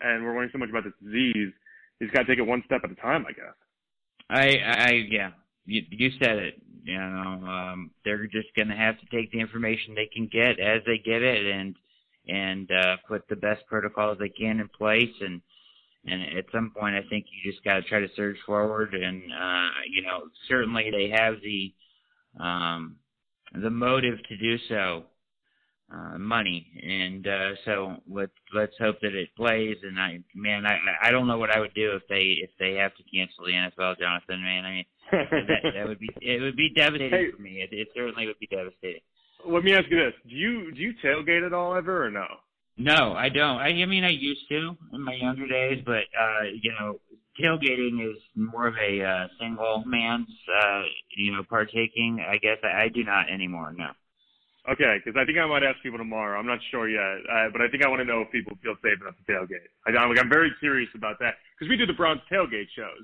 and 0.00 0.22
we're 0.22 0.34
learning 0.34 0.50
so 0.52 0.58
much 0.58 0.68
about 0.68 0.84
this 0.84 0.92
disease. 1.02 1.52
You 1.98 2.06
just 2.06 2.14
got 2.14 2.22
to 2.22 2.28
take 2.28 2.38
it 2.38 2.46
one 2.46 2.62
step 2.66 2.82
at 2.84 2.90
a 2.90 2.96
time, 2.96 3.24
I 3.26 3.32
guess. 3.32 3.56
I, 4.28 4.56
I, 4.64 4.90
yeah, 5.10 5.30
you, 5.66 5.82
you 5.90 6.10
said 6.18 6.36
it. 6.38 6.62
You 6.84 6.98
know, 6.98 7.46
um, 7.46 7.90
they're 8.04 8.26
just 8.26 8.54
going 8.56 8.68
to 8.68 8.76
have 8.76 8.98
to 8.98 9.06
take 9.06 9.30
the 9.30 9.40
information 9.40 9.94
they 9.94 10.10
can 10.12 10.26
get 10.26 10.58
as 10.58 10.82
they 10.84 10.98
get 10.98 11.22
it, 11.22 11.46
and 11.46 11.76
and 12.26 12.70
uh, 12.70 12.96
put 13.08 13.28
the 13.28 13.36
best 13.36 13.66
protocols 13.66 14.18
they 14.18 14.28
can 14.28 14.60
in 14.60 14.68
place. 14.68 15.14
And 15.20 15.40
and 16.04 16.22
at 16.36 16.46
some 16.52 16.72
point, 16.76 16.96
I 16.96 17.08
think 17.08 17.26
you 17.30 17.52
just 17.52 17.64
got 17.64 17.74
to 17.74 17.82
try 17.82 18.00
to 18.00 18.08
surge 18.16 18.36
forward. 18.44 18.94
And 18.94 19.22
uh, 19.32 19.70
you 19.88 20.02
know, 20.02 20.22
certainly 20.48 20.90
they 20.90 21.10
have 21.10 21.36
the 21.42 21.72
um, 22.42 22.96
the 23.54 23.70
motive 23.70 24.18
to 24.28 24.36
do 24.36 24.58
so 24.68 25.04
uh, 25.92 26.18
money, 26.18 26.66
and 26.82 27.26
uh, 27.26 27.50
so 27.64 27.96
let's 28.10 28.32
let's 28.54 28.76
hope 28.80 28.96
that 29.02 29.14
it 29.14 29.28
plays. 29.36 29.76
And 29.82 30.00
I, 30.00 30.18
man, 30.34 30.66
I 30.66 30.78
I 31.00 31.10
don't 31.12 31.28
know 31.28 31.38
what 31.38 31.54
I 31.54 31.60
would 31.60 31.74
do 31.74 31.92
if 31.94 32.02
they 32.08 32.38
if 32.42 32.50
they 32.58 32.74
have 32.74 32.94
to 32.96 33.02
cancel 33.04 33.44
the 33.44 33.52
NFL, 33.52 33.98
Jonathan. 34.00 34.42
Man, 34.42 34.64
I 34.64 34.70
mean 34.70 34.84
that, 35.12 35.60
that 35.74 35.86
would 35.86 35.98
be 35.98 36.08
it 36.20 36.40
would 36.40 36.56
be 36.56 36.70
devastating 36.74 37.10
hey, 37.10 37.30
for 37.30 37.42
me. 37.42 37.62
It, 37.62 37.70
it 37.72 37.88
certainly 37.94 38.26
would 38.26 38.38
be 38.38 38.48
devastating. 38.48 39.02
Let 39.46 39.64
me 39.64 39.74
ask 39.74 39.84
you 39.90 39.96
this: 39.96 40.14
Do 40.28 40.34
you 40.34 40.72
do 40.72 40.80
you 40.80 40.94
tailgate 41.04 41.46
at 41.46 41.52
all 41.52 41.74
ever 41.74 42.06
or 42.06 42.10
no? 42.10 42.26
No, 42.78 43.12
I 43.12 43.28
don't. 43.28 43.58
I, 43.58 43.68
I 43.68 43.86
mean, 43.86 44.04
I 44.04 44.10
used 44.10 44.48
to 44.48 44.76
in 44.92 45.02
my 45.02 45.14
younger 45.14 45.46
days, 45.46 45.82
but 45.84 46.08
uh, 46.18 46.44
you 46.60 46.72
know, 46.80 46.98
tailgating 47.40 48.00
is 48.10 48.18
more 48.34 48.66
of 48.66 48.74
a 48.76 49.04
uh, 49.04 49.28
single 49.40 49.84
man's, 49.86 50.28
uh, 50.48 50.82
you 51.16 51.32
know, 51.32 51.42
partaking. 51.48 52.24
I 52.26 52.38
guess 52.38 52.58
I, 52.64 52.84
I 52.84 52.88
do 52.88 53.04
not 53.04 53.30
anymore. 53.30 53.74
No. 53.76 53.88
Okay, 54.70 55.02
because 55.02 55.18
I 55.18 55.26
think 55.26 55.38
I 55.38 55.46
might 55.46 55.66
ask 55.66 55.82
people 55.82 55.98
tomorrow. 55.98 56.38
I'm 56.38 56.46
not 56.46 56.60
sure 56.70 56.88
yet, 56.88 57.26
uh, 57.26 57.50
but 57.50 57.60
I 57.60 57.68
think 57.68 57.84
I 57.84 57.88
want 57.88 57.98
to 57.98 58.06
know 58.06 58.22
if 58.22 58.30
people 58.30 58.54
feel 58.62 58.78
safe 58.78 58.94
enough 59.02 59.18
to 59.18 59.26
tailgate. 59.26 59.66
I, 59.82 59.90
I'm, 59.98 60.08
like, 60.08 60.22
I'm 60.22 60.30
very 60.30 60.54
curious 60.60 60.88
about 60.94 61.18
that 61.18 61.34
because 61.58 61.68
we 61.68 61.76
do 61.76 61.84
the 61.84 61.98
Browns 61.98 62.20
tailgate 62.30 62.70
shows, 62.70 63.02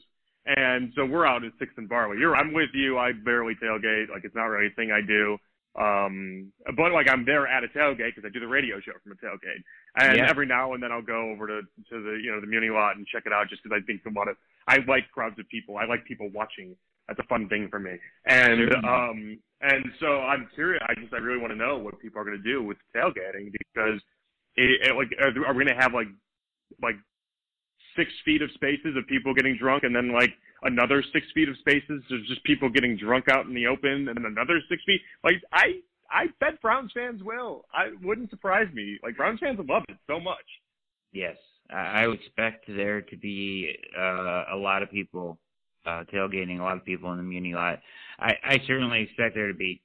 and 0.56 0.92
so 0.96 1.04
we're 1.04 1.26
out 1.26 1.44
at 1.44 1.52
Sixth 1.58 1.76
and 1.76 1.88
Barley. 1.88 2.18
You're, 2.18 2.36
I'm 2.36 2.52
with 2.52 2.70
you. 2.72 2.98
I 2.98 3.12
barely 3.12 3.54
tailgate. 3.62 4.08
Like 4.08 4.24
it's 4.24 4.34
not 4.34 4.44
really 4.44 4.68
a 4.72 4.74
thing 4.74 4.90
I 4.90 5.04
do. 5.06 5.36
Um, 5.78 6.52
but 6.76 6.92
like 6.92 7.08
I'm 7.08 7.24
there 7.24 7.46
at 7.46 7.62
a 7.62 7.68
tailgate 7.68 8.16
because 8.16 8.24
I 8.24 8.32
do 8.32 8.40
the 8.40 8.48
radio 8.48 8.80
show 8.80 8.92
from 9.02 9.12
a 9.12 9.14
tailgate, 9.14 9.62
and 9.96 10.18
yeah. 10.18 10.28
every 10.28 10.46
now 10.46 10.72
and 10.72 10.82
then 10.82 10.90
I'll 10.90 11.02
go 11.02 11.30
over 11.30 11.46
to 11.46 11.60
to 11.60 12.02
the 12.02 12.18
you 12.22 12.32
know 12.32 12.40
the 12.40 12.48
Muni 12.48 12.70
lot 12.70 12.96
and 12.96 13.06
check 13.06 13.24
it 13.26 13.32
out 13.32 13.48
just 13.48 13.62
because 13.62 13.78
I 13.80 13.86
think 13.86 14.02
a 14.06 14.10
lot 14.10 14.28
of 14.28 14.36
I 14.66 14.78
like 14.88 15.10
crowds 15.12 15.38
of 15.38 15.48
people. 15.48 15.76
I 15.76 15.84
like 15.84 16.04
people 16.04 16.30
watching 16.34 16.74
that's 17.06 17.20
a 17.20 17.24
fun 17.24 17.48
thing 17.48 17.68
for 17.70 17.78
me. 17.78 17.96
And 18.26 18.74
um 18.84 19.38
and 19.60 19.84
so 20.00 20.20
I'm 20.20 20.48
curious. 20.54 20.82
I 20.88 20.94
just 20.94 21.12
I 21.12 21.18
really 21.18 21.40
want 21.40 21.52
to 21.52 21.58
know 21.58 21.78
what 21.78 22.00
people 22.00 22.20
are 22.20 22.24
going 22.24 22.36
to 22.36 22.42
do 22.42 22.62
with 22.62 22.76
tailgating 22.94 23.52
because 23.52 24.00
it, 24.56 24.88
it 24.88 24.96
like 24.96 25.08
are, 25.20 25.28
are 25.46 25.54
we 25.54 25.64
going 25.64 25.76
to 25.76 25.82
have 25.82 25.94
like 25.94 26.08
like 26.82 26.96
six 27.98 28.10
feet 28.24 28.40
of 28.40 28.50
spaces 28.52 28.94
of 28.96 29.06
people 29.08 29.34
getting 29.34 29.58
drunk 29.58 29.82
and 29.82 29.94
then 29.94 30.14
like 30.14 30.30
another 30.62 31.02
six 31.12 31.26
feet 31.34 31.48
of 31.48 31.56
spaces 31.58 32.02
of 32.10 32.24
just 32.26 32.42
people 32.44 32.70
getting 32.70 32.96
drunk 32.96 33.26
out 33.28 33.46
in 33.46 33.54
the 33.54 33.66
open 33.66 34.08
and 34.08 34.16
then 34.16 34.24
another 34.24 34.60
six 34.68 34.80
feet 34.86 35.00
like 35.24 35.42
I 35.52 35.82
I 36.10 36.26
bet 36.40 36.62
Browns 36.62 36.92
fans 36.94 37.22
will. 37.22 37.66
I 37.72 37.90
wouldn't 38.02 38.30
surprise 38.30 38.68
me. 38.72 38.98
Like 39.02 39.16
Browns 39.16 39.40
fans 39.40 39.58
love 39.68 39.82
it 39.88 39.96
so 40.06 40.18
much. 40.18 40.36
Yes, 41.12 41.36
I 41.70 42.06
expect 42.06 42.64
there 42.68 43.02
to 43.02 43.16
be 43.16 43.76
uh, 43.98 44.44
a 44.52 44.56
lot 44.56 44.82
of 44.82 44.90
people 44.90 45.38
uh, 45.86 46.04
tailgating, 46.12 46.60
a 46.60 46.62
lot 46.62 46.76
of 46.76 46.84
people 46.84 47.10
in 47.12 47.18
the 47.18 47.24
Muni 47.24 47.54
lot. 47.54 47.80
I, 48.18 48.32
I 48.42 48.58
certainly 48.66 49.02
expect 49.02 49.34
there 49.34 49.48
to 49.48 49.54
be. 49.54 49.80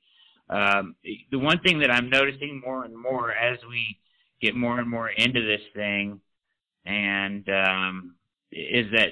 Um, 0.49 0.95
the 1.31 1.39
one 1.39 1.59
thing 1.59 1.79
that 1.79 1.91
I'm 1.91 2.09
noticing 2.09 2.61
more 2.63 2.85
and 2.85 2.95
more 2.95 3.31
as 3.31 3.57
we 3.69 3.97
get 4.41 4.55
more 4.55 4.79
and 4.79 4.89
more 4.89 5.09
into 5.09 5.41
this 5.41 5.61
thing, 5.73 6.19
and 6.85 7.47
um, 7.49 8.15
is 8.51 8.87
that 8.95 9.09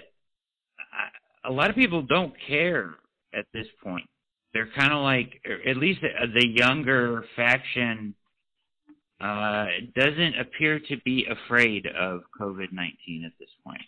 I, 0.93 1.49
a 1.49 1.51
lot 1.51 1.69
of 1.69 1.75
people 1.75 2.01
don't 2.01 2.33
care 2.47 2.95
at 3.33 3.45
this 3.53 3.67
point. 3.83 4.07
They're 4.53 4.69
kind 4.77 4.91
of 4.91 5.01
like, 5.01 5.41
at 5.67 5.77
least 5.77 6.01
the 6.01 6.45
younger 6.45 7.23
faction 7.35 8.13
uh, 9.21 9.65
doesn't 9.95 10.39
appear 10.39 10.79
to 10.79 10.97
be 11.05 11.25
afraid 11.25 11.85
of 11.87 12.21
COVID 12.39 12.71
19 12.71 13.23
at 13.25 13.31
this 13.39 13.49
point. 13.65 13.81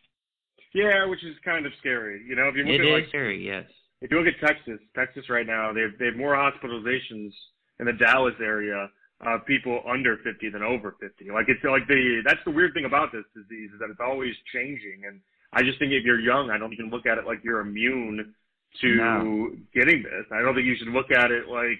Yeah, 0.73 1.05
which 1.05 1.23
is 1.23 1.35
kind 1.43 1.65
of 1.65 1.71
scary. 1.79 2.23
You 2.27 2.35
know, 2.35 2.47
if 2.47 2.55
you 2.55 2.63
look 2.63 2.73
it 2.73 2.81
at 2.81 2.87
is 2.87 2.93
like, 2.93 3.09
scary, 3.09 3.45
yes. 3.45 3.65
If 4.01 4.11
you 4.11 4.19
look 4.19 4.27
at 4.27 4.45
Texas, 4.45 4.79
Texas 4.95 5.29
right 5.29 5.45
now, 5.45 5.71
they 5.73 5.85
they 5.99 6.05
have 6.05 6.15
more 6.15 6.35
hospitalizations 6.35 7.31
in 7.79 7.85
the 7.85 7.93
Dallas 7.93 8.35
area 8.41 8.89
uh, 9.25 9.37
people 9.45 9.81
under 9.89 10.17
50 10.17 10.49
than 10.49 10.61
over 10.63 10.95
50. 10.99 11.31
Like 11.31 11.45
it's 11.47 11.63
like 11.63 11.87
the 11.87 12.21
that's 12.25 12.43
the 12.45 12.51
weird 12.51 12.73
thing 12.73 12.85
about 12.85 13.11
this 13.11 13.23
disease 13.35 13.71
is 13.73 13.79
that 13.79 13.89
it's 13.89 13.99
always 14.03 14.33
changing. 14.53 15.03
And 15.07 15.19
I 15.53 15.63
just 15.63 15.79
think 15.79 15.91
if 15.91 16.03
you're 16.03 16.19
young, 16.19 16.49
I 16.49 16.57
don't 16.57 16.73
even 16.73 16.89
look 16.89 17.05
at 17.05 17.17
it 17.17 17.25
like 17.25 17.39
you're 17.43 17.61
immune 17.61 18.33
to 18.81 18.95
No. 18.95 19.51
getting 19.73 20.03
this. 20.03 20.25
I 20.31 20.41
don't 20.41 20.55
think 20.55 20.65
you 20.65 20.75
should 20.75 20.89
look 20.89 21.11
at 21.11 21.31
it 21.31 21.47
like, 21.47 21.79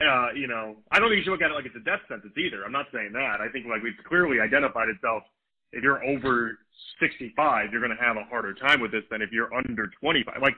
uh, 0.00 0.32
you 0.34 0.46
know, 0.46 0.76
I 0.90 0.98
don't 0.98 1.08
think 1.08 1.18
you 1.18 1.24
should 1.24 1.32
look 1.32 1.42
at 1.42 1.50
it 1.50 1.54
like 1.54 1.66
it's 1.66 1.76
a 1.76 1.84
death 1.84 2.02
sentence 2.08 2.34
either. 2.36 2.64
I'm 2.64 2.72
not 2.72 2.86
saying 2.92 3.12
that. 3.12 3.40
I 3.40 3.48
think 3.48 3.66
like 3.66 3.82
it's 3.84 3.98
clearly 4.06 4.40
identified 4.40 4.88
itself. 4.88 5.22
If 5.72 5.82
you're 5.82 6.02
over 6.04 6.58
65, 7.00 7.70
you're 7.72 7.80
going 7.84 7.96
to 7.96 8.02
have 8.02 8.16
a 8.16 8.24
harder 8.24 8.54
time 8.54 8.80
with 8.80 8.90
this 8.90 9.04
than 9.10 9.22
if 9.22 9.30
you're 9.32 9.52
under 9.54 9.86
25. 10.00 10.40
Like, 10.40 10.54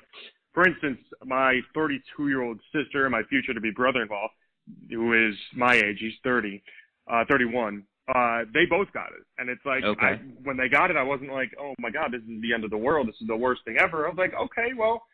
for 0.55 0.67
instance, 0.67 0.99
my 1.25 1.61
32 1.75 2.29
year 2.29 2.43
old 2.43 2.61
sister, 2.73 3.09
my 3.11 3.23
future 3.25 3.53
to 3.53 3.61
be 3.61 3.71
brother 3.71 4.03
in 4.03 4.09
law, 4.09 4.29
who 4.89 5.29
is 5.29 5.35
my 5.55 5.75
age, 5.75 5.99
he's 5.99 6.15
30, 6.25 6.63
uh, 7.11 7.25
31. 7.29 7.85
Uh, 8.09 8.43
they 8.53 8.67
both 8.69 8.91
got 8.93 9.09
it, 9.13 9.23
and 9.39 9.49
it's 9.49 9.65
like 9.65 9.85
Okay. 9.85 10.07
I, 10.07 10.21
when 10.43 10.57
they 10.57 10.69
got 10.69 10.91
it, 10.91 10.97
I 10.97 11.03
wasn't 11.03 11.31
like, 11.31 11.55
"Oh 11.61 11.75
my 11.79 11.91
God, 11.91 12.11
this 12.11 12.23
is 12.23 12.43
the 12.43 12.53
end 12.53 12.65
of 12.65 12.71
the 12.71 12.79
world. 12.79 13.07
This 13.07 13.21
is 13.21 13.29
the 13.29 13.37
worst 13.37 13.63
thing 13.65 13.77
ever." 13.79 14.07
I 14.07 14.09
was 14.09 14.19
like, 14.19 14.35
"Okay, 14.35 14.75
well, 14.77 15.07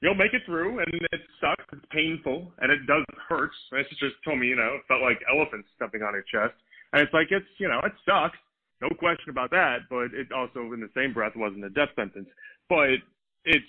you'll 0.00 0.18
make 0.18 0.34
it 0.34 0.42
through, 0.46 0.80
and 0.80 0.92
it 1.12 1.20
sucks. 1.40 1.62
It's 1.72 1.84
painful, 1.92 2.52
and 2.58 2.72
it 2.72 2.84
does 2.86 3.04
hurt." 3.28 3.52
My 3.70 3.82
sister 3.84 4.10
just 4.10 4.24
told 4.24 4.40
me, 4.40 4.48
you 4.48 4.56
know, 4.56 4.74
it 4.74 4.82
felt 4.88 5.00
like 5.00 5.22
elephants 5.32 5.68
stepping 5.76 6.02
on 6.02 6.14
her 6.14 6.22
chest, 6.22 6.54
and 6.92 7.02
it's 7.02 7.14
like 7.14 7.30
it's, 7.30 7.46
you 7.58 7.68
know, 7.68 7.78
it 7.84 7.92
sucks, 8.04 8.38
no 8.80 8.88
question 8.98 9.30
about 9.30 9.50
that. 9.50 9.86
But 9.88 10.12
it 10.12 10.32
also, 10.32 10.72
in 10.72 10.80
the 10.80 10.90
same 10.94 11.12
breath, 11.12 11.36
wasn't 11.36 11.64
a 11.64 11.70
death 11.70 11.90
sentence. 11.94 12.28
But 12.68 12.98
it's, 13.44 13.66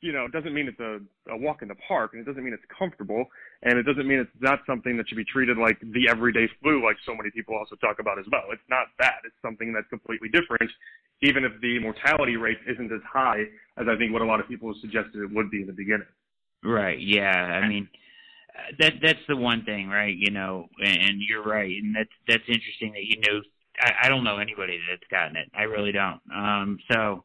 you 0.00 0.12
know, 0.12 0.26
it 0.26 0.32
doesn't 0.32 0.52
mean 0.52 0.68
it's 0.68 0.80
a, 0.80 1.00
a 1.32 1.36
walk 1.36 1.62
in 1.62 1.68
the 1.68 1.74
park, 1.88 2.10
and 2.12 2.20
it 2.20 2.24
doesn't 2.24 2.44
mean 2.44 2.52
it's 2.52 2.66
comfortable, 2.78 3.24
and 3.62 3.78
it 3.78 3.84
doesn't 3.84 4.06
mean 4.06 4.18
it's 4.18 4.30
not 4.40 4.60
something 4.66 4.96
that 4.96 5.08
should 5.08 5.16
be 5.16 5.24
treated 5.24 5.56
like 5.56 5.80
the 5.80 6.08
everyday 6.10 6.46
flu, 6.60 6.84
like 6.84 6.96
so 7.06 7.14
many 7.14 7.30
people 7.30 7.56
also 7.56 7.76
talk 7.76 7.98
about 7.98 8.18
as 8.18 8.26
well. 8.30 8.44
It's 8.52 8.68
not 8.68 8.88
that. 8.98 9.24
It's 9.24 9.34
something 9.40 9.72
that's 9.72 9.88
completely 9.88 10.28
different, 10.28 10.70
even 11.22 11.44
if 11.44 11.52
the 11.62 11.78
mortality 11.80 12.36
rate 12.36 12.58
isn't 12.68 12.92
as 12.92 13.00
high 13.10 13.44
as 13.78 13.86
I 13.88 13.96
think 13.96 14.12
what 14.12 14.22
a 14.22 14.26
lot 14.26 14.38
of 14.38 14.48
people 14.48 14.74
suggested 14.80 15.16
it 15.16 15.32
would 15.32 15.50
be 15.50 15.62
in 15.62 15.66
the 15.66 15.72
beginning. 15.72 16.08
Right. 16.62 17.00
Yeah. 17.00 17.32
I 17.32 17.66
mean, 17.66 17.88
uh, 18.54 18.72
that 18.80 18.94
that's 19.02 19.24
the 19.28 19.36
one 19.36 19.64
thing, 19.64 19.88
right? 19.88 20.14
You 20.16 20.30
know, 20.30 20.68
and, 20.84 21.20
you're 21.26 21.42
right, 21.44 21.70
and 21.82 21.94
that's 21.96 22.12
that's 22.28 22.44
interesting 22.48 22.92
that 22.92 23.04
you 23.04 23.20
know. 23.26 23.40
I, 23.78 24.06
I 24.06 24.08
don't 24.08 24.24
know 24.24 24.38
anybody 24.38 24.80
that's 24.90 25.06
gotten 25.10 25.36
it. 25.36 25.50
I 25.54 25.64
really 25.64 25.92
don't. 25.92 26.20
Um. 26.34 26.78
So. 26.90 27.24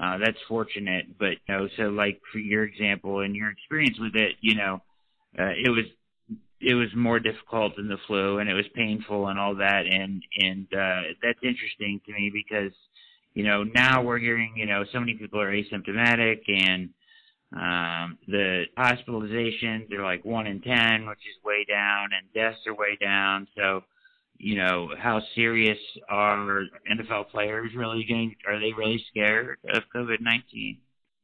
Uh, 0.00 0.16
that's 0.18 0.38
fortunate, 0.48 1.18
but 1.18 1.32
you 1.46 1.54
know, 1.54 1.68
so 1.76 1.82
like 1.84 2.20
for 2.32 2.38
your 2.38 2.64
example 2.64 3.20
and 3.20 3.36
your 3.36 3.50
experience 3.50 3.98
with 4.00 4.14
it, 4.16 4.36
you 4.40 4.54
know, 4.54 4.80
uh, 5.38 5.52
it 5.62 5.68
was 5.68 5.84
it 6.60 6.74
was 6.74 6.88
more 6.94 7.18
difficult 7.18 7.76
than 7.76 7.88
the 7.88 7.98
flu, 8.06 8.38
and 8.38 8.48
it 8.48 8.54
was 8.54 8.64
painful 8.74 9.28
and 9.28 9.38
all 9.38 9.56
that, 9.56 9.84
and 9.86 10.22
and 10.38 10.66
uh, 10.72 11.02
that's 11.22 11.38
interesting 11.42 12.00
to 12.06 12.12
me 12.12 12.30
because 12.32 12.72
you 13.34 13.44
know 13.44 13.62
now 13.62 14.02
we're 14.02 14.18
hearing 14.18 14.54
you 14.56 14.66
know 14.66 14.84
so 14.92 15.00
many 15.00 15.14
people 15.14 15.40
are 15.40 15.52
asymptomatic 15.52 16.40
and 16.48 16.90
um, 17.52 18.18
the 18.28 18.64
hospitalizations 18.78 19.92
are 19.92 20.04
like 20.04 20.24
one 20.24 20.46
in 20.46 20.60
ten, 20.60 21.06
which 21.06 21.18
is 21.18 21.44
way 21.44 21.64
down, 21.68 22.10
and 22.16 22.32
deaths 22.32 22.64
are 22.66 22.74
way 22.74 22.96
down. 23.00 23.48
So, 23.56 23.82
you 24.40 24.56
know, 24.56 24.88
how 24.98 25.20
serious 25.34 25.78
are 26.08 26.64
NFL 26.90 27.28
players 27.28 27.70
really 27.76 28.04
getting? 28.04 28.34
Are 28.48 28.58
they 28.58 28.72
really 28.72 29.04
scared 29.10 29.58
of 29.74 29.82
COVID 29.94 30.20
nineteen? 30.20 30.78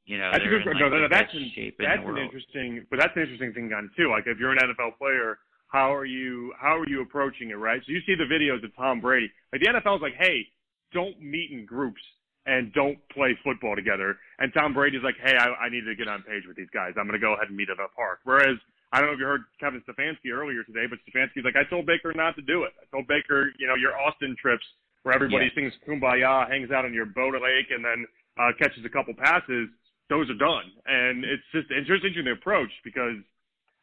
You 0.04 0.18
know, 0.18 0.30
That's 0.30 0.44
they're 0.44 0.60
in, 0.60 0.66
like, 0.66 0.76
no, 0.78 0.90
the 0.90 1.08
that's 1.10 1.34
an, 1.34 1.50
shape 1.54 1.76
that's 1.80 1.98
an 2.04 2.18
interesting, 2.18 2.86
but 2.90 2.98
that's 3.00 3.16
an 3.16 3.22
interesting 3.22 3.52
thing 3.54 3.72
on 3.72 3.90
too. 3.96 4.10
Like 4.10 4.24
if 4.26 4.38
you're 4.38 4.52
an 4.52 4.58
NFL 4.58 4.98
player, 4.98 5.38
how 5.68 5.92
are 5.92 6.04
you 6.04 6.52
how 6.60 6.76
are 6.76 6.88
you 6.88 7.00
approaching 7.00 7.50
it, 7.50 7.54
right? 7.54 7.80
So 7.86 7.90
you 7.90 8.00
see 8.06 8.14
the 8.14 8.28
videos 8.28 8.62
of 8.62 8.76
Tom 8.76 9.00
Brady. 9.00 9.32
Like 9.50 9.62
the 9.62 9.68
NFL 9.68 9.96
NFL's 9.96 10.02
like, 10.02 10.14
hey, 10.20 10.46
don't 10.92 11.20
meet 11.20 11.50
in 11.50 11.64
groups 11.64 12.00
and 12.44 12.72
don't 12.74 12.98
play 13.10 13.36
football 13.42 13.74
together. 13.74 14.16
And 14.38 14.52
Tom 14.52 14.74
Brady's 14.74 15.02
like, 15.02 15.16
hey, 15.24 15.36
I, 15.36 15.66
I 15.66 15.68
need 15.70 15.84
to 15.88 15.96
get 15.96 16.06
on 16.06 16.22
page 16.22 16.44
with 16.46 16.56
these 16.56 16.70
guys. 16.72 16.92
I'm 16.96 17.08
going 17.08 17.18
to 17.18 17.24
go 17.24 17.34
ahead 17.34 17.48
and 17.48 17.56
meet 17.56 17.70
at 17.70 17.80
a 17.80 17.88
park. 17.96 18.20
Whereas 18.24 18.56
I 18.92 19.00
don't 19.00 19.08
know 19.10 19.14
if 19.14 19.20
you 19.20 19.26
heard 19.26 19.42
Kevin 19.58 19.82
Stefanski 19.82 20.30
earlier 20.32 20.62
today, 20.62 20.86
but 20.88 20.98
Stefanski's 21.04 21.44
like, 21.44 21.56
I 21.56 21.68
told 21.68 21.86
Baker 21.86 22.12
not 22.14 22.36
to 22.36 22.42
do 22.42 22.62
it. 22.64 22.72
I 22.80 22.86
told 22.94 23.06
Baker, 23.08 23.50
you 23.58 23.66
know, 23.66 23.74
your 23.74 23.98
Austin 23.98 24.36
trips 24.40 24.64
where 25.02 25.14
everybody 25.14 25.50
sings 25.54 25.72
Kumbaya, 25.86 26.48
hangs 26.48 26.70
out 26.70 26.84
on 26.84 26.94
your 26.94 27.06
boat 27.06 27.34
lake, 27.34 27.70
and 27.70 27.84
then 27.84 28.06
uh, 28.38 28.50
catches 28.58 28.84
a 28.84 28.88
couple 28.88 29.14
passes. 29.14 29.68
Those 30.08 30.30
are 30.30 30.38
done, 30.38 30.70
and 30.86 31.24
it's 31.24 31.42
just 31.50 31.66
it's 31.70 31.88
just 31.88 32.04
interesting 32.06 32.30
to 32.30 32.38
approach 32.38 32.70
because 32.84 33.18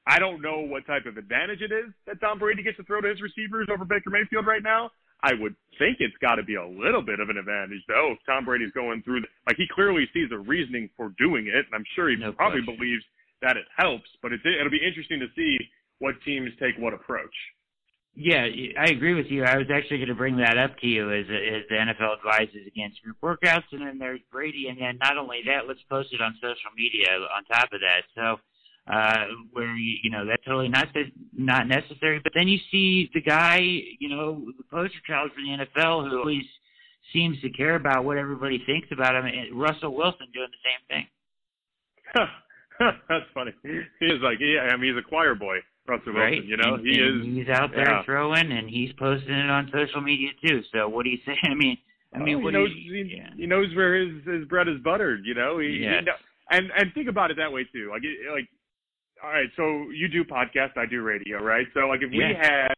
I 0.08 0.20
don't 0.20 0.41
know 0.41 0.60
what 0.64 0.88
type 0.88 1.06
of 1.06 1.18
advantage 1.18 1.60
it 1.62 1.72
is 1.72 1.91
that 2.08 2.20
Tom 2.20 2.39
Brady 2.39 2.64
gets 2.64 2.78
to 2.78 2.84
throw 2.84 3.01
to 3.01 3.08
his 3.08 3.20
receivers 3.22 3.68
over 3.72 3.84
Baker 3.84 4.10
Mayfield 4.10 4.47
right 4.47 4.64
now. 4.64 4.91
I 5.24 5.32
would 5.39 5.56
think 5.80 5.97
it's 5.99 6.16
got 6.20 6.36
to 6.36 6.43
be 6.43 6.56
a 6.56 6.68
little 6.68 7.01
bit 7.01 7.20
of 7.24 7.30
an 7.30 7.38
advantage, 7.38 7.80
though. 7.88 8.12
If 8.12 8.20
Tom 8.26 8.43
Brady's 8.43 8.72
going 8.76 9.04
through, 9.04 9.22
the, 9.22 9.28
like 9.47 9.56
he 9.56 9.64
clearly 9.72 10.04
sees 10.14 10.28
a 10.32 10.38
reasoning 10.38 10.89
for 10.95 11.16
doing 11.18 11.47
it, 11.47 11.64
and 11.64 11.72
I'm 11.74 11.86
sure 11.95 12.10
he 12.10 12.16
No 12.18 12.32
probably 12.36 12.60
question. 12.64 12.76
believes 12.76 13.04
that 13.43 13.57
it 13.57 13.65
helps. 13.77 14.09
But 14.21 14.33
it's, 14.33 14.43
it'll 14.43 14.71
be 14.71 14.81
interesting 14.81 15.19
to 15.19 15.27
see 15.35 15.59
what 15.99 16.15
teams 16.25 16.49
take 16.59 16.75
what 16.79 16.93
approach. 16.93 17.35
Yeah, 18.15 18.45
I 18.79 18.89
agree 18.89 19.15
with 19.15 19.25
you. 19.27 19.43
I 19.43 19.57
was 19.57 19.65
actually 19.73 19.97
going 19.97 20.09
to 20.09 20.15
bring 20.15 20.37
that 20.37 20.57
up 20.57 20.77
to 20.79 20.87
you 20.87 21.11
as, 21.11 21.25
as 21.25 21.63
the 21.67 21.75
NFL 21.75 22.17
advises 22.17 22.61
against 22.67 23.01
group 23.01 23.17
workouts, 23.23 23.65
and 23.71 23.81
then 23.81 23.97
there's 23.97 24.19
Brady, 24.31 24.67
and 24.69 24.79
then 24.79 24.99
not 25.01 25.17
only 25.17 25.41
that, 25.47 25.67
let's 25.67 25.81
post 25.89 26.13
it 26.13 26.21
on 26.21 26.35
social 26.35 26.69
media 26.77 27.09
on 27.35 27.43
top 27.45 27.69
of 27.73 27.81
that. 27.81 28.03
So, 28.13 28.37
uh, 28.85 29.25
where 29.53 29.73
you, 29.75 29.97
you 30.03 30.11
know 30.11 30.27
that's 30.27 30.43
totally 30.43 30.69
not 30.69 30.89
not 31.35 31.67
necessary. 31.67 32.19
But 32.23 32.33
then 32.35 32.47
you 32.47 32.59
see 32.69 33.09
the 33.15 33.21
guy, 33.21 33.59
you 33.61 34.09
know, 34.09 34.45
the 34.57 34.63
poster 34.69 34.99
child 35.07 35.31
for 35.33 35.41
the 35.41 35.65
NFL, 35.65 36.07
who 36.07 36.19
always 36.19 36.43
seems 37.13 37.41
to 37.41 37.49
care 37.49 37.75
about 37.75 38.05
what 38.05 38.17
everybody 38.17 38.61
thinks 38.65 38.89
about 38.91 39.15
him. 39.15 39.25
and 39.25 39.59
Russell 39.59 39.95
Wilson 39.95 40.27
doing 40.33 40.49
the 40.51 40.69
same 40.69 40.85
thing. 40.87 42.27
That's 43.09 43.26
funny. 43.34 43.51
He 43.63 44.05
is 44.05 44.21
like, 44.21 44.38
yeah, 44.39 44.61
I 44.71 44.78
mean, 44.78 44.93
he's 44.95 45.03
a 45.03 45.07
choir 45.07 45.36
boy, 45.36 45.57
Russell 45.88 46.13
right? 46.13 46.32
Wilson. 46.41 46.49
You 46.49 46.57
know, 46.57 46.74
and, 46.76 46.86
he 46.88 46.99
and 46.99 47.21
is. 47.21 47.28
He's 47.47 47.49
out 47.49 47.71
there 47.71 47.89
yeah. 47.89 48.03
throwing, 48.03 48.51
and 48.51 48.69
he's 48.69 48.91
posting 48.97 49.34
it 49.34 49.49
on 49.49 49.69
social 49.74 50.01
media 50.01 50.30
too. 50.45 50.61
So 50.74 50.88
what 50.89 51.03
do 51.03 51.09
you 51.09 51.19
say? 51.26 51.36
I 51.43 51.53
mean, 51.53 51.78
I 52.13 52.19
mean, 52.19 52.38
Oh, 52.38 52.47
he 52.47 52.51
knows 52.51 52.69
you, 52.76 52.93
he, 53.05 53.15
yeah. 53.17 53.30
he 53.36 53.45
knows 53.45 53.74
where 53.76 53.95
his 53.95 54.24
his 54.26 54.45
bread 54.47 54.67
is 54.67 54.80
buttered. 54.84 55.21
You 55.26 55.34
know, 55.36 55.59
he, 55.59 55.80
Yes. 55.82 55.99
he 55.99 56.05
know, 56.05 56.13
and 56.49 56.71
and 56.78 56.93
think 56.93 57.07
about 57.09 57.32
it 57.32 57.38
that 57.38 57.51
way 57.51 57.65
too. 57.74 57.89
Like 57.91 58.03
it, 58.03 58.32
like, 58.32 58.47
all 59.24 59.32
right, 59.32 59.49
so 59.55 59.89
you 59.91 60.07
do 60.07 60.24
podcast, 60.24 60.78
I 60.78 60.86
do 60.86 61.01
radio, 61.01 61.41
right? 61.41 61.65
So 61.74 61.82
like 61.88 62.01
if 62.01 62.11
we 62.11 62.24
had 62.39 62.74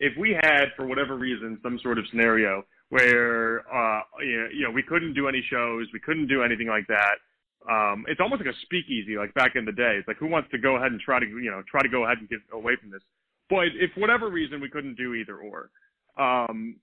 if 0.00 0.12
we 0.18 0.36
had 0.42 0.66
for 0.76 0.86
whatever 0.86 1.16
reason 1.16 1.58
some 1.62 1.78
sort 1.82 1.98
of 1.98 2.04
scenario 2.10 2.64
where 2.90 3.60
uh 3.72 4.00
you 4.20 4.36
know, 4.40 4.48
you 4.52 4.62
know 4.64 4.70
we 4.70 4.82
couldn't 4.82 5.14
do 5.14 5.28
any 5.28 5.42
shows, 5.50 5.86
we 5.92 6.00
couldn't 6.00 6.26
do 6.28 6.42
anything 6.42 6.66
like 6.68 6.86
that. 6.88 7.16
Um, 7.70 8.04
it's 8.08 8.20
almost 8.20 8.44
like 8.44 8.54
a 8.54 8.58
speakeasy, 8.62 9.16
like 9.16 9.32
back 9.34 9.56
in 9.56 9.64
the 9.64 9.72
day. 9.72 9.96
It's 9.98 10.08
like 10.08 10.18
who 10.18 10.28
wants 10.28 10.50
to 10.52 10.58
go 10.58 10.76
ahead 10.76 10.92
and 10.92 11.00
try 11.00 11.18
to 11.18 11.26
you 11.26 11.50
know 11.50 11.62
try 11.70 11.80
to 11.80 11.88
go 11.88 12.04
ahead 12.04 12.18
and 12.18 12.28
get 12.28 12.40
away 12.52 12.76
from 12.80 12.90
this. 12.90 13.02
But 13.48 13.72
if 13.80 13.90
whatever 13.96 14.28
reason 14.28 14.60
we 14.60 14.68
couldn't 14.68 14.96
do 14.96 15.14
either 15.14 15.36
or, 15.36 15.70
um, 16.16 16.76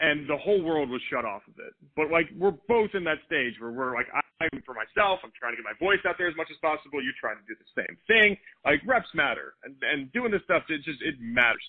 and 0.00 0.28
the 0.28 0.36
whole 0.36 0.62
world 0.62 0.88
was 0.88 1.00
shut 1.10 1.24
off 1.24 1.42
of 1.46 1.54
it. 1.58 1.74
But 1.96 2.10
like 2.10 2.30
we're 2.38 2.56
both 2.68 2.90
in 2.94 3.04
that 3.04 3.18
stage 3.26 3.54
where 3.58 3.70
we're 3.70 3.94
like 3.94 4.06
I'm 4.14 4.62
for 4.64 4.74
myself, 4.74 5.20
I'm 5.22 5.34
trying 5.38 5.52
to 5.52 5.62
get 5.62 5.66
my 5.66 5.76
voice 5.78 6.00
out 6.06 6.16
there 6.16 6.28
as 6.28 6.36
much 6.36 6.48
as 6.50 6.56
possible. 6.62 7.02
You're 7.02 7.18
trying 7.20 7.36
to 7.36 7.46
do 7.46 7.54
the 7.58 7.70
same 7.76 7.94
thing. 8.06 8.36
Like 8.64 8.80
reps 8.86 9.10
matter, 9.14 9.54
and 9.64 9.74
and 9.82 10.10
doing 10.12 10.30
this 10.30 10.42
stuff 10.44 10.62
it 10.70 10.82
just 10.82 11.02
it 11.02 11.16
matters. 11.20 11.62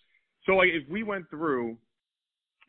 So 0.46 0.54
like 0.54 0.70
if 0.70 0.88
we 0.90 1.04
went 1.04 1.30
through 1.30 1.78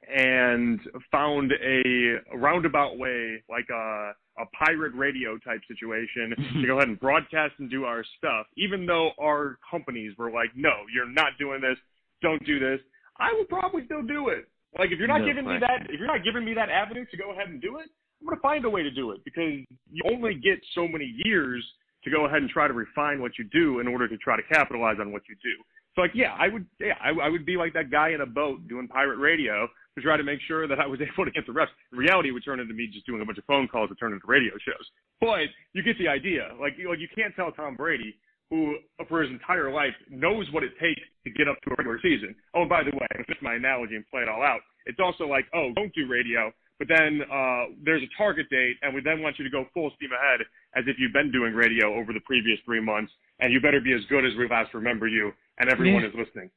and 0.09 0.81
found 1.11 1.53
a 1.53 2.37
roundabout 2.37 2.99
way, 2.99 3.43
like 3.49 3.69
a 3.71 4.13
a 4.39 4.47
pirate 4.59 4.95
radio 4.95 5.37
type 5.39 5.61
situation, 5.69 6.31
to 6.31 6.37
mm-hmm. 6.37 6.67
go 6.67 6.77
ahead 6.79 6.89
and 6.89 6.99
broadcast 6.99 7.53
and 7.59 7.71
do 7.71 7.85
our 7.85 8.03
stuff, 8.17 8.47
even 8.57 8.87
though 8.87 9.11
our 9.21 9.59
companies 9.71 10.17
were 10.17 10.31
like, 10.31 10.49
no, 10.57 10.73
you're 10.95 11.09
not 11.09 11.37
doing 11.39 11.61
this, 11.61 11.77
don't 12.23 12.45
do 12.47 12.59
this. 12.59 12.81
I 13.19 13.29
would 13.37 13.49
probably 13.51 13.85
still 13.85 14.03
do 14.03 14.29
it. 14.29 14.49
Like 14.79 14.91
if 14.91 14.99
you're 14.99 15.09
not 15.09 15.21
No 15.21 15.27
giving 15.27 15.47
me 15.47 15.59
that, 15.61 15.91
if 15.91 15.99
you're 15.99 16.09
not 16.09 16.25
giving 16.25 16.45
me 16.45 16.55
that 16.55 16.71
avenue 16.71 17.05
to 17.11 17.17
go 17.17 17.33
ahead 17.33 17.49
and 17.49 17.61
do 17.61 17.79
it, 17.79 17.91
I'm 18.21 18.29
gonna 18.29 18.41
find 18.41 18.65
a 18.65 18.71
way 18.71 18.83
to 18.83 18.91
do 18.91 19.11
it 19.11 19.23
because 19.25 19.53
you 19.91 20.03
only 20.11 20.35
get 20.35 20.59
so 20.75 20.89
many 20.89 21.13
years 21.25 21.63
to 22.05 22.11
go 22.11 22.25
ahead 22.25 22.41
and 22.41 22.51
try 22.51 22.67
to 22.67 22.75
refine 22.75 23.21
what 23.21 23.33
you 23.39 23.45
do 23.53 23.81
in 23.81 23.89
order 23.89 24.09
to 24.09 24.17
try 24.17 24.37
to 24.37 24.43
capitalize 24.51 24.97
on 24.99 25.13
what 25.13 25.23
you 25.29 25.37
do. 25.43 25.63
So 25.95 26.03
like, 26.03 26.13
yeah, 26.15 26.35
I 26.39 26.49
would, 26.49 26.67
yeah, 26.81 26.97
I, 27.03 27.11
I 27.11 27.29
would 27.29 27.45
be 27.45 27.57
like 27.57 27.75
that 27.75 27.91
guy 27.91 28.11
in 28.11 28.21
a 28.21 28.27
boat 28.27 28.67
doing 28.69 28.89
pirate 28.89 29.19
radio 29.19 29.69
to 29.95 30.01
try 30.01 30.17
to 30.17 30.25
make 30.25 30.41
sure 30.49 30.67
that 30.67 30.81
I 30.81 30.87
was 30.87 31.01
able 31.05 31.25
to 31.25 31.31
get 31.31 31.47
the 31.47 31.53
reps. 31.53 31.73
In 31.93 31.99
reality, 31.99 32.31
it 32.31 32.33
would 32.33 32.45
turn 32.45 32.61
into 32.61 32.75
me 32.75 32.89
just 32.93 33.07
doing 33.07 33.21
a 33.21 33.25
bunch 33.25 33.39
of 33.39 33.45
phone 33.45 33.69
calls 33.69 33.89
that 33.91 34.01
turn 34.01 34.13
into 34.13 34.27
radio 34.27 34.53
shows. 34.65 34.87
But 35.21 35.53
you 35.73 35.83
get 35.83 35.99
the 35.99 36.09
idea. 36.09 36.51
Like, 36.61 36.75
you, 36.79 36.89
like 36.89 36.99
you 36.99 37.09
can't 37.15 37.35
tell 37.37 37.53
Tom 37.53 37.77
Brady, 37.77 38.17
who 38.51 38.77
for 39.09 39.23
his 39.23 39.31
entire 39.31 39.73
life 39.73 39.95
knows 40.11 40.47
what 40.53 40.63
it 40.63 40.73
takes 40.81 41.01
to 41.25 41.31
get 41.31 41.49
up 41.49 41.57
to 41.63 41.73
a 41.73 41.75
regular 41.79 42.01
season. 42.03 42.35
Oh, 42.55 42.65
by 42.69 42.83
the 42.83 42.93
way, 42.93 43.07
to 43.17 43.25
finish 43.25 43.43
my 43.43 43.55
analogy 43.55 43.97
and 43.97 44.05
play 44.11 44.23
it 44.23 44.29
all 44.29 44.43
out, 44.43 44.61
it's 44.87 45.01
also 45.01 45.25
like, 45.25 45.47
oh, 45.55 45.73
don't 45.75 45.95
do 45.95 46.09
radio, 46.09 46.53
but 46.79 46.89
then 46.89 47.23
uh, 47.31 47.73
there's 47.85 48.03
a 48.03 48.11
target 48.19 48.51
date, 48.51 48.77
and 48.83 48.93
we 48.93 49.01
then 49.01 49.23
want 49.23 49.39
you 49.39 49.45
to 49.45 49.51
go 49.51 49.65
full 49.73 49.93
steam 49.97 50.11
ahead 50.11 50.41
as 50.75 50.85
if 50.87 50.97
you've 50.99 51.13
been 51.13 51.31
doing 51.31 51.55
radio 51.55 51.95
over 51.95 52.13
the 52.13 52.21
previous 52.27 52.59
three 52.65 52.81
months, 52.81 53.13
and 53.41 53.53
you 53.53 53.61
better 53.61 53.81
be 53.81 53.95
as 53.95 54.01
good 54.11 54.27
as 54.27 54.33
we 54.37 54.49
last 54.49 54.75
remember 54.75 55.07
you, 55.07 55.33
and 55.59 55.71
everyone 55.71 56.03
Yeah. 56.03 56.09
is 56.09 56.15
listening. 56.15 56.51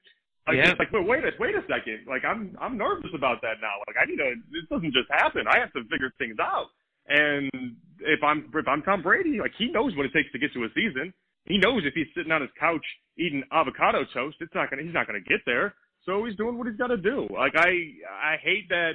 Like, 0.47 0.57
Yeah. 0.57 0.69
it's 0.71 0.79
like, 0.79 0.91
wait, 0.91 1.05
wait 1.07 1.23
a 1.25 1.31
wait 1.39 1.55
a 1.55 1.65
second. 1.67 2.05
Like, 2.07 2.23
I'm 2.23 2.55
I'm 2.61 2.77
nervous 2.77 3.11
about 3.13 3.41
that 3.41 3.61
now. 3.61 3.81
Like, 3.87 3.97
I 3.99 4.05
need 4.05 4.17
to. 4.17 4.35
This 4.51 4.65
doesn't 4.69 4.93
just 4.93 5.09
happen. 5.11 5.47
I 5.47 5.59
have 5.59 5.73
to 5.73 5.83
figure 5.85 6.11
things 6.17 6.37
out. 6.39 6.69
And 7.07 7.75
if 7.99 8.23
I'm 8.23 8.49
if 8.53 8.67
I'm 8.67 8.81
Tom 8.83 9.01
Brady, 9.01 9.39
like 9.39 9.53
he 9.57 9.69
knows 9.71 9.95
what 9.95 10.05
it 10.05 10.13
takes 10.13 10.31
to 10.31 10.39
get 10.39 10.53
to 10.53 10.63
a 10.63 10.69
season. 10.73 11.13
He 11.45 11.57
knows 11.59 11.85
if 11.85 11.93
he's 11.93 12.07
sitting 12.15 12.31
on 12.31 12.41
his 12.41 12.49
couch 12.59 12.85
eating 13.17 13.43
avocado 13.51 14.03
toast, 14.13 14.37
it's 14.39 14.53
not 14.55 14.69
gonna 14.69 14.81
he's 14.83 14.93
not 14.93 15.05
gonna 15.07 15.19
get 15.21 15.41
there. 15.45 15.75
So 16.03 16.25
he's 16.25 16.35
doing 16.35 16.57
what 16.57 16.67
he's 16.67 16.77
got 16.77 16.87
to 16.87 16.97
do. 16.97 17.27
Like 17.29 17.53
I 17.55 17.93
I 18.09 18.37
hate 18.41 18.69
that 18.69 18.93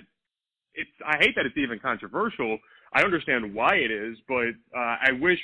it's 0.75 0.91
I 1.07 1.19
hate 1.19 1.35
that 1.37 1.47
it's 1.47 1.57
even 1.57 1.79
controversial. 1.79 2.59
I 2.93 3.03
understand 3.03 3.55
why 3.55 3.75
it 3.77 3.91
is, 3.93 4.19
but 4.27 4.51
uh, 4.77 4.97
I 5.03 5.13
wish 5.21 5.41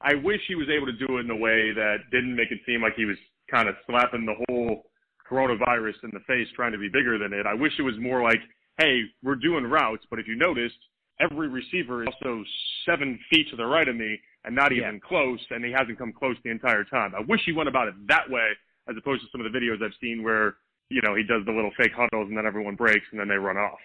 I 0.00 0.14
wish 0.14 0.40
he 0.48 0.54
was 0.56 0.68
able 0.68 0.86
to 0.86 0.92
do 1.06 1.18
it 1.18 1.20
in 1.26 1.30
a 1.30 1.36
way 1.36 1.72
that 1.72 2.10
didn't 2.10 2.34
make 2.34 2.50
it 2.50 2.58
seem 2.66 2.82
like 2.82 2.94
he 2.96 3.04
was 3.04 3.16
kind 3.50 3.68
of 3.68 3.74
slapping 3.86 4.26
the 4.26 4.36
whole 4.48 4.84
coronavirus 5.30 5.94
in 6.02 6.10
the 6.12 6.20
face 6.26 6.48
trying 6.54 6.72
to 6.72 6.78
be 6.78 6.88
bigger 6.88 7.18
than 7.18 7.32
it. 7.32 7.46
I 7.46 7.54
wish 7.54 7.72
it 7.78 7.82
was 7.82 7.98
more 8.00 8.22
like, 8.22 8.40
hey, 8.78 9.02
we're 9.22 9.36
doing 9.36 9.64
routes, 9.64 10.04
but 10.10 10.18
if 10.18 10.26
you 10.26 10.36
noticed, 10.36 10.78
every 11.20 11.48
receiver 11.48 12.02
is 12.02 12.08
also 12.22 12.42
seven 12.86 13.18
feet 13.30 13.46
to 13.50 13.56
the 13.56 13.66
right 13.66 13.88
of 13.88 13.96
me 13.96 14.18
and 14.44 14.54
not 14.54 14.72
even 14.72 14.94
yeah. 14.94 15.08
close, 15.08 15.38
and 15.50 15.64
he 15.64 15.70
hasn't 15.70 15.98
come 15.98 16.12
close 16.12 16.36
the 16.44 16.50
entire 16.50 16.84
time. 16.84 17.12
I 17.14 17.20
wish 17.28 17.40
he 17.44 17.52
went 17.52 17.68
about 17.68 17.88
it 17.88 17.94
that 18.08 18.28
way 18.28 18.48
as 18.88 18.96
opposed 18.96 19.22
to 19.22 19.28
some 19.30 19.44
of 19.44 19.52
the 19.52 19.56
videos 19.56 19.84
I've 19.84 19.92
seen 20.00 20.22
where, 20.22 20.56
you 20.88 21.02
know, 21.02 21.14
he 21.14 21.22
does 21.22 21.44
the 21.44 21.52
little 21.52 21.70
fake 21.76 21.92
huddles 21.94 22.28
and 22.28 22.36
then 22.36 22.46
everyone 22.46 22.74
breaks 22.74 23.04
and 23.12 23.20
then 23.20 23.28
they 23.28 23.36
run 23.36 23.56
off. 23.56 23.78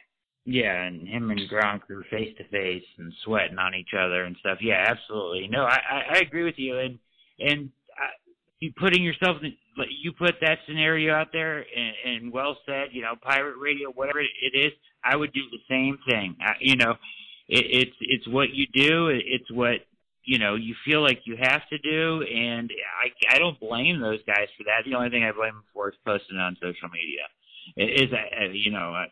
Yeah, 0.46 0.84
and 0.84 1.08
him 1.08 1.32
and 1.32 1.40
Gronk 1.50 1.82
were 1.90 2.06
face 2.12 2.36
to 2.38 2.44
face 2.50 2.84
and 3.00 3.12
sweating 3.24 3.58
on 3.58 3.74
each 3.74 3.94
other 3.98 4.26
and 4.26 4.38
stuff. 4.40 4.60
Yeah, 4.62 4.86
absolutely. 4.88 5.48
No, 5.48 5.64
I 5.64 5.80
I, 5.90 6.02
I 6.14 6.18
agree 6.20 6.44
with 6.44 6.58
you, 6.58 6.78
and 6.78 7.00
and 7.40 7.72
you 8.60 8.72
putting 8.80 9.04
yourself 9.04 9.38
in, 9.42 9.54
you 10.02 10.12
put 10.14 10.36
that 10.42 10.60
scenario 10.68 11.14
out 11.14 11.28
there, 11.34 11.58
and, 11.58 11.94
and 12.06 12.34
well 12.34 12.58
said. 12.66 12.90
You 12.92 13.02
know, 13.02 13.14
pirate 13.22 13.58
radio, 13.62 13.90
whatever 13.92 14.22
it 14.22 14.58
is, 14.58 14.72
I 15.04 15.16
would 15.16 15.34
do 15.34 15.42
the 15.52 15.60
same 15.70 15.98
thing. 16.10 16.36
I, 16.40 16.54
you 16.60 16.76
know, 16.76 16.92
it, 17.48 17.66
it's 17.70 17.98
it's 18.02 18.28
what 18.28 18.54
you 18.54 18.66
do. 18.74 19.10
It's 19.10 19.52
what 19.52 19.86
you 20.24 20.40
know 20.40 20.56
you 20.56 20.76
feel 20.86 21.02
like 21.02 21.22
you 21.26 21.38
have 21.40 21.62
to 21.70 21.78
do, 21.80 22.24
and 22.24 22.72
I 23.04 23.36
I 23.36 23.40
don't 23.40 23.60
blame 23.60 24.00
those 24.02 24.20
guys 24.26 24.48
for 24.58 24.64
that. 24.66 24.84
The 24.86 24.96
only 24.96 25.10
thing 25.10 25.24
I 25.24 25.32
blame 25.32 25.54
them 25.54 25.64
for 25.74 25.90
is 25.90 25.96
posting 26.06 26.38
on 26.38 26.56
social 26.62 26.90
media. 26.90 27.28
Is 27.78 28.12
that 28.12 28.54
you 28.54 28.72
know? 28.72 28.94
Uh, 28.94 29.06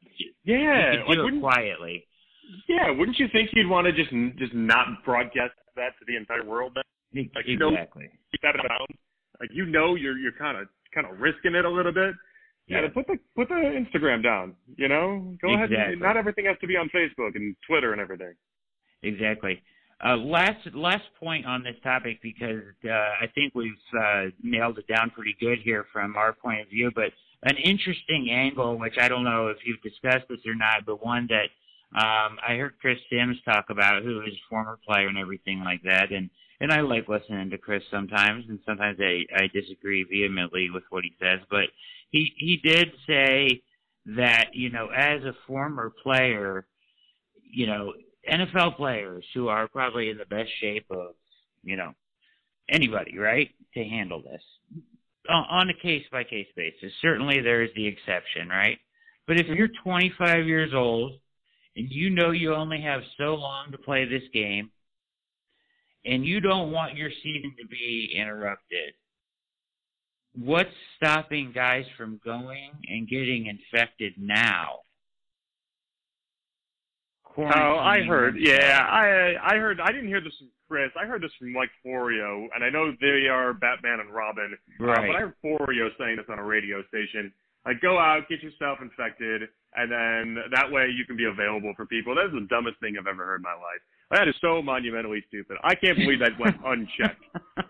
yeah, 0.45 1.03
do 1.07 1.21
like, 1.21 1.33
it 1.33 1.39
quietly. 1.41 2.05
Yeah, 2.67 2.91
wouldn't 2.91 3.17
you 3.17 3.27
think 3.31 3.49
you'd 3.53 3.69
want 3.69 3.87
to 3.87 3.91
just 3.91 4.11
just 4.37 4.53
not 4.53 5.03
broadcast 5.03 5.53
that 5.75 5.97
to 5.99 6.05
the 6.07 6.15
entire 6.15 6.45
world? 6.45 6.73
Then, 6.75 7.29
like, 7.35 7.45
exactly. 7.47 8.03
You 8.03 8.09
know, 8.09 8.29
keep 8.31 8.41
that 8.41 8.55
around. 8.55 8.87
Like 9.43 9.51
you 9.53 9.65
know, 9.65 9.95
you're 9.95 10.17
you're 10.17 10.31
kind 10.31 10.57
of 10.57 10.69
kind 10.95 11.05
of 11.05 11.19
risking 11.19 11.53
it 11.53 11.65
a 11.65 11.69
little 11.69 11.91
bit. 11.91 12.15
Yeah, 12.67 12.83
yeah 12.83 12.87
put 12.93 13.07
the 13.07 13.17
put 13.35 13.49
the 13.49 13.55
Instagram 13.55 14.23
down. 14.23 14.55
You 14.77 14.87
know, 14.87 15.35
go 15.41 15.51
exactly. 15.51 15.75
ahead. 15.75 15.89
And, 15.91 16.01
not 16.01 16.15
everything 16.15 16.45
has 16.45 16.55
to 16.61 16.67
be 16.67 16.77
on 16.77 16.89
Facebook 16.95 17.35
and 17.35 17.53
Twitter 17.67 17.91
and 17.91 17.99
everything. 17.99 18.35
Exactly. 19.01 19.61
Uh, 20.01 20.15
last 20.15 20.65
last 20.73 21.03
point 21.19 21.45
on 21.45 21.61
this 21.61 21.75
topic 21.83 22.21
because 22.23 22.61
uh, 22.85 22.89
I 22.89 23.27
think 23.35 23.53
we've 23.53 23.73
uh, 23.99 24.27
nailed 24.41 24.77
it 24.77 24.87
down 24.87 25.09
pretty 25.09 25.35
good 25.41 25.59
here 25.61 25.83
from 25.91 26.15
our 26.15 26.31
point 26.31 26.61
of 26.61 26.69
view. 26.69 26.89
But 26.95 27.11
an 27.43 27.57
interesting 27.57 28.29
angle, 28.31 28.79
which 28.79 28.95
I 28.97 29.09
don't 29.09 29.25
know 29.25 29.47
if 29.47 29.57
you've 29.65 29.81
discussed 29.81 30.29
this 30.29 30.39
or 30.45 30.55
not, 30.55 30.85
but 30.85 31.03
one 31.03 31.27
that 31.27 31.51
um, 31.99 32.37
I 32.47 32.55
heard 32.55 32.79
Chris 32.79 32.97
Sims 33.11 33.35
talk 33.43 33.65
about, 33.69 34.03
who 34.03 34.21
is 34.21 34.33
a 34.33 34.49
former 34.49 34.79
player 34.87 35.09
and 35.09 35.17
everything 35.17 35.59
like 35.65 35.83
that, 35.83 36.13
and 36.13 36.29
and 36.63 36.71
I 36.71 36.79
like 36.79 37.09
listening 37.09 37.49
to 37.49 37.57
Chris 37.57 37.83
sometimes, 37.91 38.45
and 38.47 38.57
sometimes 38.65 38.97
I 39.01 39.25
I 39.35 39.47
disagree 39.53 40.05
vehemently 40.09 40.69
with 40.73 40.83
what 40.89 41.03
he 41.03 41.13
says, 41.21 41.41
but 41.51 41.65
he 42.09 42.31
he 42.37 42.55
did 42.63 42.93
say 43.05 43.61
that 44.05 44.51
you 44.53 44.69
know 44.69 44.87
as 44.87 45.21
a 45.23 45.35
former 45.45 45.91
player, 46.01 46.65
you 47.43 47.67
know 47.67 47.91
NFL 48.31 48.77
players 48.77 49.25
who 49.33 49.49
are 49.49 49.67
probably 49.67 50.09
in 50.09 50.17
the 50.17 50.25
best 50.25 50.51
shape 50.61 50.85
of 50.89 51.15
you 51.63 51.75
know 51.75 51.91
anybody 52.69 53.17
right 53.17 53.49
to 53.73 53.83
handle 53.83 54.21
this 54.21 54.41
on 55.29 55.69
a 55.69 55.81
case 55.81 56.05
by 56.13 56.23
case 56.23 56.47
basis. 56.55 56.93
Certainly 57.01 57.41
there 57.41 57.63
is 57.63 57.71
the 57.75 57.87
exception, 57.87 58.47
right? 58.47 58.77
But 59.27 59.37
if 59.37 59.47
you're 59.47 59.69
25 59.83 60.47
years 60.47 60.73
old 60.73 61.19
and 61.75 61.91
you 61.91 62.09
know 62.09 62.31
you 62.31 62.53
only 62.53 62.81
have 62.81 63.01
so 63.17 63.35
long 63.35 63.73
to 63.73 63.77
play 63.77 64.05
this 64.05 64.23
game 64.33 64.71
and 66.05 66.25
you 66.25 66.39
don't 66.39 66.71
want 66.71 66.95
your 66.95 67.09
season 67.23 67.53
to 67.61 67.67
be 67.67 68.13
interrupted, 68.15 68.93
what's 70.35 70.69
stopping 70.97 71.51
guys 71.53 71.85
from 71.97 72.19
going 72.23 72.71
and 72.87 73.07
getting 73.07 73.47
infected 73.47 74.13
now? 74.17 74.79
Oh, 77.37 77.43
I 77.79 78.01
heard. 78.03 78.35
Yeah, 78.37 78.85
I 78.89 79.33
I 79.43 79.57
heard. 79.57 79.79
I 79.79 79.91
didn't 79.91 80.07
hear 80.07 80.21
this 80.21 80.37
from 80.37 80.49
Chris. 80.69 80.91
I 80.99 81.05
heard 81.07 81.23
this 81.23 81.31
from 81.39 81.51
Mike 81.51 81.71
Florio, 81.81 82.47
and 82.53 82.63
I 82.63 82.69
know 82.69 82.91
they 83.01 83.27
are 83.27 83.53
Batman 83.53 84.01
and 84.01 84.13
Robin. 84.13 84.55
Right. 84.79 84.97
Uh, 84.97 85.07
but 85.07 85.15
I 85.15 85.19
heard 85.21 85.33
Florio 85.41 85.89
saying 85.97 86.17
this 86.17 86.27
on 86.29 86.37
a 86.37 86.43
radio 86.43 86.83
station. 86.89 87.33
Like, 87.65 87.81
go 87.81 87.97
out, 87.97 88.27
get 88.29 88.43
yourself 88.43 88.79
infected, 88.81 89.43
and 89.75 89.89
then 89.89 90.43
that 90.51 90.69
way 90.69 90.89
you 90.93 91.05
can 91.05 91.15
be 91.15 91.25
available 91.25 91.73
for 91.75 91.85
people. 91.85 92.13
That 92.13 92.25
is 92.25 92.33
the 92.33 92.47
dumbest 92.49 92.79
thing 92.81 92.97
I've 92.99 93.07
ever 93.07 93.25
heard 93.25 93.37
in 93.37 93.41
my 93.41 93.53
life. 93.53 93.81
That 94.13 94.27
is 94.27 94.35
so 94.41 94.61
monumentally 94.61 95.23
stupid. 95.27 95.57
I 95.63 95.75
can't 95.75 95.97
believe 95.97 96.19
that 96.19 96.39
went 96.39 96.57
unchecked. 96.65 97.23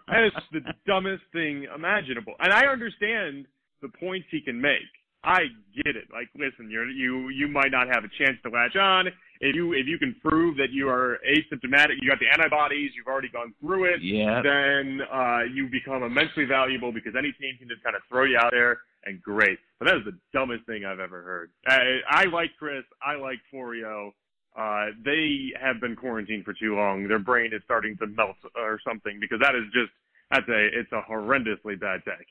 that 0.08 0.24
is 0.26 0.32
the 0.52 0.62
dumbest 0.86 1.24
thing 1.32 1.68
imaginable. 1.74 2.34
And 2.40 2.52
I 2.52 2.68
understand 2.68 3.46
the 3.82 3.90
points 4.00 4.28
he 4.30 4.42
can 4.42 4.60
make. 4.60 4.92
I 5.24 5.48
get 5.74 5.96
it. 5.96 6.12
Like, 6.12 6.28
listen, 6.36 6.70
you're, 6.70 6.90
you 6.90 7.30
you 7.30 7.48
might 7.48 7.72
not 7.72 7.88
have 7.88 8.04
a 8.04 8.12
chance 8.20 8.38
to 8.44 8.50
latch 8.50 8.76
on 8.76 9.08
if 9.44 9.56
you 9.56 9.74
if 9.74 9.86
you 9.88 9.98
can 10.00 10.16
prove 10.24 10.56
that 10.58 10.72
you 10.72 10.88
are 10.88 11.20
asymptomatic, 11.28 12.00
you 12.02 12.10
got 12.10 12.20
the 12.20 12.32
antibodies, 12.32 12.92
you've 12.96 13.08
already 13.08 13.28
gone 13.28 13.54
through 13.60 13.86
it, 13.86 14.02
yeah. 14.02 14.42
then 14.42 15.02
uh, 15.12 15.44
you 15.54 15.68
become 15.68 16.02
immensely 16.04 16.46
valuable 16.46 16.94
because 16.94 17.14
any 17.18 17.34
team 17.34 17.56
can 17.60 17.68
just 17.68 17.84
kind 17.84 17.96
of 17.96 18.02
throw 18.10 18.24
you 18.24 18.38
out 18.38 18.52
there 18.52 18.80
and 19.06 19.22
great. 19.22 19.60
But 19.80 19.88
that 19.88 19.98
is 19.98 20.06
the 20.06 20.18
dumbest 20.32 20.66
thing 20.66 20.86
I've 20.86 21.02
ever 21.02 21.22
heard. 21.22 21.52
I, 21.68 22.24
I 22.24 22.24
like 22.26 22.52
Chris. 22.58 22.84
I 23.06 23.16
like 23.16 23.40
Florio. 23.52 24.14
Uh, 24.56 24.88
they 25.04 25.52
have 25.60 25.82
been 25.82 25.96
quarantined 25.96 26.46
for 26.46 26.54
too 26.54 26.76
long. 26.76 27.08
Their 27.08 27.20
brain 27.20 27.52
is 27.54 27.62
starting 27.66 27.98
to 27.98 28.08
melt 28.08 28.38
or 28.56 28.80
something 28.88 29.18
because 29.20 29.40
that 29.42 29.56
is 29.56 29.64
just 29.74 29.92
that's 30.30 30.48
a 30.48 30.68
it's 30.80 30.92
a 30.92 31.02
horrendously 31.10 31.80
bad 31.80 32.02
take. 32.06 32.28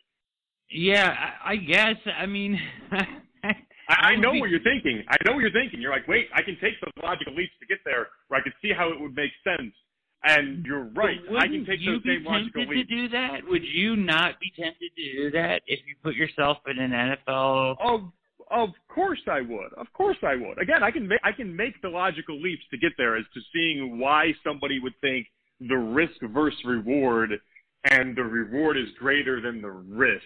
Yeah, 0.70 1.14
I, 1.44 1.52
I 1.52 1.56
guess. 1.56 1.96
I 2.18 2.26
mean. 2.26 2.58
I, 3.88 4.12
I 4.12 4.16
know 4.16 4.32
what 4.32 4.48
you're 4.48 4.62
thinking. 4.62 5.02
I 5.08 5.16
know 5.26 5.34
what 5.34 5.40
you're 5.40 5.52
thinking. 5.52 5.80
You're 5.80 5.92
like, 5.92 6.06
wait, 6.06 6.28
I 6.34 6.42
can 6.42 6.56
take 6.60 6.80
those 6.80 6.92
logical 7.02 7.34
leaps 7.34 7.52
to 7.60 7.66
get 7.66 7.78
there, 7.84 8.08
where 8.28 8.40
I 8.40 8.42
can 8.42 8.52
see 8.62 8.70
how 8.76 8.90
it 8.90 9.00
would 9.00 9.14
make 9.14 9.32
sense. 9.42 9.74
And 10.24 10.64
you're 10.64 10.84
right. 10.94 11.18
I 11.36 11.48
can 11.48 11.66
take 11.66 11.84
those 11.84 12.00
same 12.06 12.24
logical 12.24 12.62
leaps. 12.62 12.68
Would 12.68 12.76
you 12.76 12.84
to 12.84 13.02
do 13.02 13.08
that? 13.08 13.40
Would 13.48 13.64
you 13.64 13.96
not 13.96 14.38
be 14.38 14.52
tempted 14.56 14.92
to 14.94 15.12
do 15.12 15.30
that 15.32 15.62
if 15.66 15.80
you 15.86 15.96
put 16.02 16.14
yourself 16.14 16.58
in 16.68 16.78
an 16.78 16.92
NFL? 16.92 17.76
Oh, 17.82 18.12
of 18.52 18.70
course 18.88 19.20
I 19.30 19.40
would. 19.40 19.72
Of 19.76 19.92
course 19.92 20.18
I 20.22 20.36
would. 20.36 20.60
Again, 20.60 20.82
I 20.82 20.90
can 20.90 21.08
make 21.08 21.20
I 21.24 21.32
can 21.32 21.54
make 21.54 21.80
the 21.82 21.88
logical 21.88 22.40
leaps 22.40 22.62
to 22.70 22.78
get 22.78 22.92
there 22.96 23.16
as 23.16 23.24
to 23.34 23.40
seeing 23.52 23.98
why 23.98 24.32
somebody 24.44 24.78
would 24.78 24.94
think 25.00 25.26
the 25.60 25.76
risk 25.76 26.20
versus 26.22 26.58
reward 26.64 27.30
and 27.84 28.16
the 28.16 28.22
reward 28.22 28.76
is 28.76 28.88
greater 28.98 29.40
than 29.40 29.60
the 29.60 29.70
risk. 29.70 30.22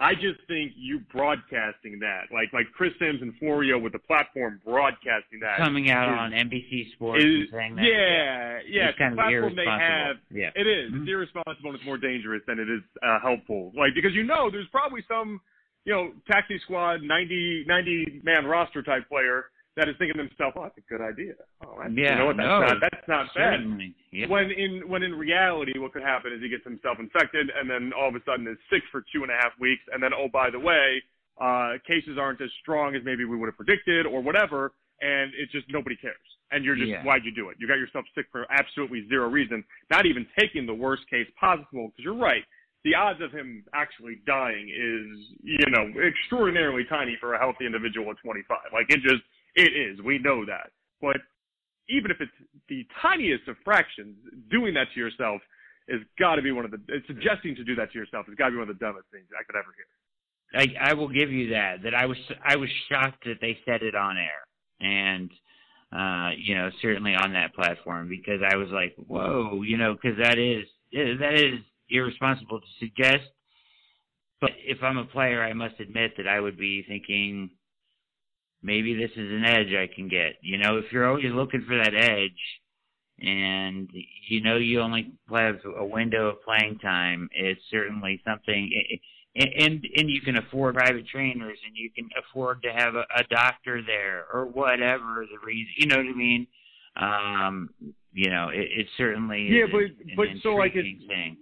I 0.00 0.14
just 0.14 0.38
think 0.46 0.72
you 0.76 1.00
broadcasting 1.12 1.98
that, 2.00 2.30
like 2.32 2.52
like 2.52 2.66
Chris 2.72 2.92
Sims 3.00 3.20
and 3.20 3.34
Florio 3.38 3.78
with 3.78 3.92
the 3.92 3.98
platform 3.98 4.60
broadcasting 4.64 5.40
that, 5.40 5.58
coming 5.58 5.90
out 5.90 6.12
is, 6.12 6.18
on 6.18 6.30
NBC 6.30 6.92
Sports 6.92 7.24
is, 7.24 7.34
and 7.34 7.48
saying 7.50 7.76
that, 7.76 7.82
yeah, 7.82 8.58
yeah, 8.68 8.88
it's 8.90 8.98
kind 8.98 9.14
the 9.14 9.16
platform 9.16 9.56
they 9.56 9.66
have, 9.66 10.16
yeah. 10.30 10.50
it 10.54 10.68
is. 10.68 10.92
Mm-hmm. 10.92 11.02
It's 11.02 11.10
irresponsible 11.10 11.70
and 11.70 11.74
it's 11.74 11.84
more 11.84 11.98
dangerous 11.98 12.42
than 12.46 12.60
it 12.60 12.70
is 12.70 12.82
uh, 13.02 13.18
helpful. 13.20 13.72
Like 13.74 13.90
because 13.96 14.14
you 14.14 14.22
know 14.22 14.50
there's 14.52 14.68
probably 14.70 15.02
some, 15.08 15.40
you 15.88 15.94
know, 15.94 16.12
taxi 16.30 16.60
squad 16.64 17.02
90 17.02 17.64
90 17.66 18.20
man 18.22 18.44
roster 18.44 18.82
type 18.82 19.08
player 19.08 19.46
that 19.78 19.88
is 19.88 19.94
thinking 19.96 20.18
to 20.18 20.28
himself, 20.28 20.52
"Oh, 20.56 20.64
that's 20.64 20.76
a 20.76 20.84
good 20.84 21.00
idea." 21.00 21.32
Oh, 21.64 21.78
that's, 21.80 21.94
yeah, 21.96 22.12
you 22.12 22.18
know 22.18 22.26
what? 22.26 22.36
That's 22.36 22.50
no, 22.50 22.60
not 22.60 22.76
that's 22.82 23.08
not 23.08 23.26
bad. 23.34 23.62
Yeah. 24.12 24.26
When 24.28 24.50
in 24.50 24.82
when 24.86 25.02
in 25.02 25.14
reality, 25.14 25.78
what 25.78 25.94
could 25.94 26.02
happen 26.02 26.32
is 26.32 26.42
he 26.42 26.50
gets 26.50 26.64
himself 26.64 26.98
infected, 26.98 27.48
and 27.48 27.70
then 27.70 27.92
all 27.96 28.08
of 28.08 28.14
a 28.14 28.22
sudden 28.26 28.46
is 28.46 28.58
sick 28.68 28.82
for 28.92 29.00
two 29.14 29.22
and 29.22 29.30
a 29.30 29.38
half 29.40 29.52
weeks, 29.58 29.80
and 29.94 30.02
then 30.02 30.10
oh 30.12 30.28
by 30.28 30.50
the 30.50 30.60
way, 30.60 31.00
uh, 31.40 31.80
cases 31.86 32.18
aren't 32.20 32.42
as 32.42 32.50
strong 32.60 32.94
as 32.94 33.02
maybe 33.04 33.24
we 33.24 33.38
would 33.38 33.46
have 33.46 33.56
predicted, 33.56 34.04
or 34.04 34.20
whatever, 34.20 34.74
and 35.00 35.32
it's 35.38 35.52
just 35.52 35.64
nobody 35.70 35.96
cares, 35.96 36.26
and 36.50 36.66
you're 36.66 36.76
just 36.76 36.90
yeah. 36.90 37.04
why'd 37.04 37.24
you 37.24 37.32
do 37.32 37.48
it? 37.48 37.56
You 37.58 37.68
got 37.68 37.78
yourself 37.78 38.04
sick 38.14 38.26
for 38.30 38.44
absolutely 38.50 39.08
zero 39.08 39.30
reason, 39.30 39.64
not 39.90 40.04
even 40.04 40.26
taking 40.36 40.66
the 40.66 40.74
worst 40.74 41.08
case 41.08 41.30
possible, 41.40 41.88
because 41.88 42.04
you're 42.04 42.18
right. 42.18 42.44
The 42.84 42.94
odds 42.94 43.20
of 43.20 43.32
him 43.32 43.64
actually 43.74 44.22
dying 44.26 44.68
is, 44.68 45.36
you 45.42 45.66
know, 45.70 45.90
extraordinarily 46.00 46.84
tiny 46.88 47.16
for 47.20 47.34
a 47.34 47.38
healthy 47.38 47.66
individual 47.66 48.10
at 48.10 48.18
25. 48.22 48.58
Like 48.72 48.86
it 48.88 49.02
just 49.02 49.22
it 49.54 49.74
is. 49.74 50.00
We 50.02 50.18
know 50.18 50.44
that. 50.46 50.70
But 51.00 51.18
even 51.88 52.10
if 52.10 52.18
it's 52.20 52.32
the 52.68 52.86
tiniest 53.02 53.48
of 53.48 53.56
fractions, 53.64 54.16
doing 54.50 54.74
that 54.74 54.86
to 54.94 55.00
yourself 55.00 55.40
has 55.90 56.00
got 56.18 56.36
to 56.36 56.42
be 56.42 56.52
one 56.52 56.64
of 56.64 56.70
the 56.70 56.78
suggesting 57.06 57.56
to 57.56 57.64
do 57.64 57.74
that 57.74 57.90
to 57.92 57.98
yourself 57.98 58.26
has 58.26 58.34
got 58.36 58.46
to 58.46 58.50
be 58.52 58.58
one 58.58 58.68
of 58.68 58.78
the 58.78 58.84
dumbest 58.84 59.06
things 59.10 59.26
I 59.32 59.42
could 59.44 59.56
ever 59.56 59.72
hear. 59.74 59.88
I, 60.54 60.90
I 60.90 60.94
will 60.94 61.08
give 61.08 61.30
you 61.30 61.50
that. 61.50 61.82
That 61.82 61.94
I 61.94 62.06
was 62.06 62.16
I 62.44 62.56
was 62.56 62.68
shocked 62.88 63.24
that 63.24 63.40
they 63.40 63.58
said 63.64 63.82
it 63.82 63.94
on 63.94 64.16
air, 64.16 64.46
and 64.80 65.30
uh, 65.92 66.30
you 66.36 66.54
know, 66.54 66.70
certainly 66.80 67.14
on 67.14 67.32
that 67.32 67.54
platform 67.54 68.08
because 68.08 68.40
I 68.46 68.56
was 68.56 68.68
like, 68.70 68.94
whoa, 68.96 69.62
you 69.62 69.76
know, 69.76 69.94
because 69.94 70.18
that 70.22 70.38
is 70.38 70.64
that 70.92 71.34
is 71.34 71.60
irresponsible 71.90 72.60
to 72.60 72.66
suggest. 72.78 73.24
But 74.40 74.50
if 74.64 74.82
I'm 74.82 74.98
a 74.98 75.04
player, 75.04 75.42
I 75.42 75.52
must 75.52 75.80
admit 75.80 76.12
that 76.16 76.28
I 76.28 76.38
would 76.40 76.56
be 76.56 76.84
thinking 76.86 77.50
maybe 78.62 78.94
this 78.94 79.10
is 79.12 79.32
an 79.32 79.44
edge 79.44 79.74
I 79.74 79.92
can 79.92 80.08
get. 80.08 80.34
You 80.42 80.58
know, 80.58 80.78
if 80.78 80.92
you're 80.92 81.08
always 81.08 81.32
looking 81.32 81.64
for 81.66 81.76
that 81.76 81.94
edge 81.94 82.30
and 83.20 83.90
you 84.28 84.40
know 84.40 84.56
you 84.56 84.80
only 84.80 85.12
have 85.30 85.56
a 85.76 85.84
window 85.84 86.28
of 86.28 86.42
playing 86.42 86.78
time, 86.78 87.28
it's 87.32 87.60
certainly 87.70 88.20
something 88.24 88.70
and 89.34 89.50
and, 89.56 89.86
and 89.96 90.10
you 90.10 90.20
can 90.20 90.36
afford 90.36 90.74
private 90.74 91.06
trainers 91.06 91.58
and 91.66 91.76
you 91.76 91.90
can 91.90 92.08
afford 92.18 92.62
to 92.62 92.72
have 92.72 92.94
a, 92.94 93.04
a 93.16 93.24
doctor 93.30 93.82
there 93.86 94.24
or 94.32 94.46
whatever 94.46 95.24
the 95.30 95.46
reason, 95.46 95.72
you 95.76 95.86
know 95.86 95.96
what 95.96 96.06
I 96.06 96.16
mean? 96.16 96.46
Um, 96.96 97.70
you 98.12 98.30
know, 98.30 98.48
it, 98.48 98.66
it 98.74 98.86
certainly 98.96 99.46
yeah, 99.46 99.64
is 99.64 99.70
but 99.70 99.78
an, 99.80 99.96
but 100.16 100.26
an 100.28 100.40
so 100.42 100.54
like 100.54 100.72
it, 100.74 100.82
thing. 101.06 101.36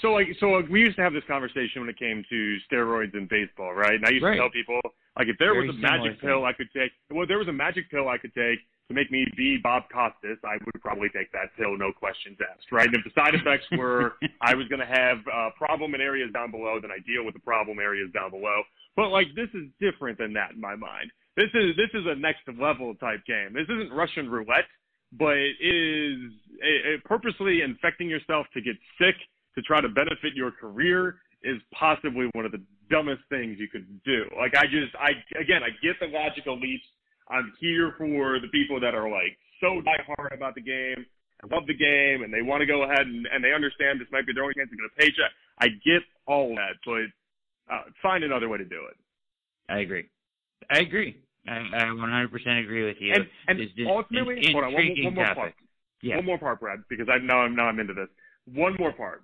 so 0.00 0.12
like 0.12 0.28
so 0.38 0.46
like, 0.50 0.68
we 0.68 0.80
used 0.80 0.96
to 0.96 1.02
have 1.02 1.12
this 1.12 1.24
conversation 1.26 1.80
when 1.80 1.88
it 1.88 1.98
came 1.98 2.22
to 2.28 2.56
steroids 2.70 3.14
in 3.14 3.26
baseball, 3.28 3.72
right? 3.74 3.94
And 3.94 4.04
I 4.06 4.10
used 4.10 4.24
Right. 4.24 4.32
to 4.36 4.38
tell 4.42 4.50
people 4.50 4.80
like 5.18 5.28
if 5.28 5.36
there 5.38 5.54
Very 5.54 5.66
was 5.66 5.74
a 5.76 5.78
magic 5.78 6.20
thing. 6.20 6.28
pill 6.30 6.44
I 6.44 6.52
could 6.52 6.68
take, 6.72 6.92
well, 7.10 7.22
if 7.22 7.28
there 7.28 7.38
was 7.38 7.48
a 7.48 7.52
magic 7.52 7.90
pill 7.90 8.08
I 8.08 8.18
could 8.18 8.34
take 8.34 8.60
to 8.88 8.94
make 8.94 9.10
me 9.10 9.26
be 9.36 9.56
Bob 9.62 9.84
Costas, 9.92 10.38
I 10.44 10.54
would 10.64 10.80
probably 10.80 11.08
take 11.08 11.32
that 11.32 11.54
pill, 11.56 11.76
no 11.78 11.90
questions 11.92 12.38
asked, 12.42 12.70
right? 12.70 12.86
And 12.86 12.94
if 12.96 13.04
the 13.04 13.14
side 13.20 13.34
effects 13.34 13.66
were 13.78 14.14
I 14.42 14.54
was 14.54 14.68
going 14.68 14.80
to 14.80 14.86
have 14.86 15.18
uh, 15.32 15.50
problem 15.56 15.94
in 15.94 16.00
areas 16.00 16.30
down 16.32 16.50
below, 16.50 16.78
then 16.80 16.90
I 16.90 16.98
deal 17.06 17.24
with 17.24 17.34
the 17.34 17.40
problem 17.40 17.78
areas 17.80 18.10
down 18.12 18.30
below. 18.30 18.62
But 18.94 19.08
like 19.08 19.28
this 19.34 19.48
is 19.54 19.66
different 19.80 20.18
than 20.18 20.32
that 20.34 20.52
in 20.52 20.60
my 20.60 20.76
mind. 20.76 21.10
This 21.36 21.50
is 21.54 21.74
this 21.76 21.90
is 21.94 22.04
a 22.06 22.14
next 22.14 22.42
level 22.60 22.94
type 22.96 23.24
game. 23.26 23.54
This 23.54 23.66
isn't 23.70 23.92
Russian 23.92 24.28
roulette, 24.28 24.66
but 25.12 25.36
it 25.36 25.56
is 25.60 26.32
it 26.60 27.04
purposely 27.04 27.62
infecting 27.62 28.08
yourself 28.08 28.46
to 28.54 28.60
get 28.60 28.76
sick 28.98 29.16
to 29.54 29.62
try 29.62 29.80
to 29.80 29.88
benefit 29.88 30.34
your 30.34 30.50
career 30.50 31.16
is 31.42 31.60
possibly 31.72 32.28
one 32.32 32.44
of 32.44 32.52
the 32.52 32.62
dumbest 32.90 33.22
things 33.28 33.56
you 33.58 33.68
could 33.68 33.86
do. 34.04 34.24
Like 34.36 34.54
I 34.56 34.64
just 34.64 34.94
I 34.98 35.10
again 35.40 35.62
I 35.62 35.70
get 35.82 35.98
the 36.00 36.06
logical 36.06 36.58
leaps. 36.58 36.84
I'm 37.28 37.52
here 37.60 37.94
for 37.96 38.40
the 38.40 38.48
people 38.48 38.80
that 38.80 38.94
are 38.94 39.10
like 39.10 39.38
so 39.60 39.80
diehard 39.82 40.34
about 40.34 40.54
the 40.54 40.62
game 40.62 41.06
and 41.42 41.50
love 41.50 41.66
the 41.66 41.74
game 41.74 42.22
and 42.22 42.32
they 42.32 42.42
want 42.42 42.60
to 42.60 42.66
go 42.66 42.82
ahead 42.82 43.06
and, 43.06 43.26
and 43.32 43.42
they 43.42 43.52
understand 43.52 44.00
this 44.00 44.08
might 44.10 44.26
be 44.26 44.32
their 44.32 44.42
only 44.42 44.54
chance 44.54 44.70
to 44.70 44.76
get 44.76 44.86
a 44.86 44.96
paycheck. 44.98 45.32
I 45.58 45.68
get 45.84 46.02
all 46.26 46.54
that, 46.56 46.76
but 46.84 47.72
uh, 47.72 47.82
find 48.02 48.24
another 48.24 48.48
way 48.48 48.58
to 48.58 48.64
do 48.64 48.82
it. 48.90 48.96
I 49.68 49.80
agree. 49.80 50.08
I 50.70 50.80
agree. 50.80 51.16
I, 51.48 51.58
I 51.72 51.84
100% 51.84 52.62
agree 52.62 52.84
with 52.86 52.96
you. 53.00 53.14
And, 53.14 53.26
and 53.48 53.60
It's 53.60 53.72
ultimately, 53.86 54.36
an 54.46 54.52
hold 54.52 54.64
on, 54.64 54.72
one, 54.74 54.86
more- 54.86 55.04
one 55.04 55.14
more 55.14 55.24
topic. 55.24 55.36
part. 55.38 55.54
Yeah. 56.02 56.16
One 56.16 56.24
more 56.26 56.38
part, 56.38 56.60
Brad, 56.60 56.80
because 56.88 57.08
I 57.12 57.18
now 57.18 57.40
I'm 57.40 57.54
now 57.54 57.64
I'm 57.66 57.78
into 57.78 57.92
this. 57.92 58.08
One 58.54 58.74
more 58.78 58.92
part. 58.92 59.22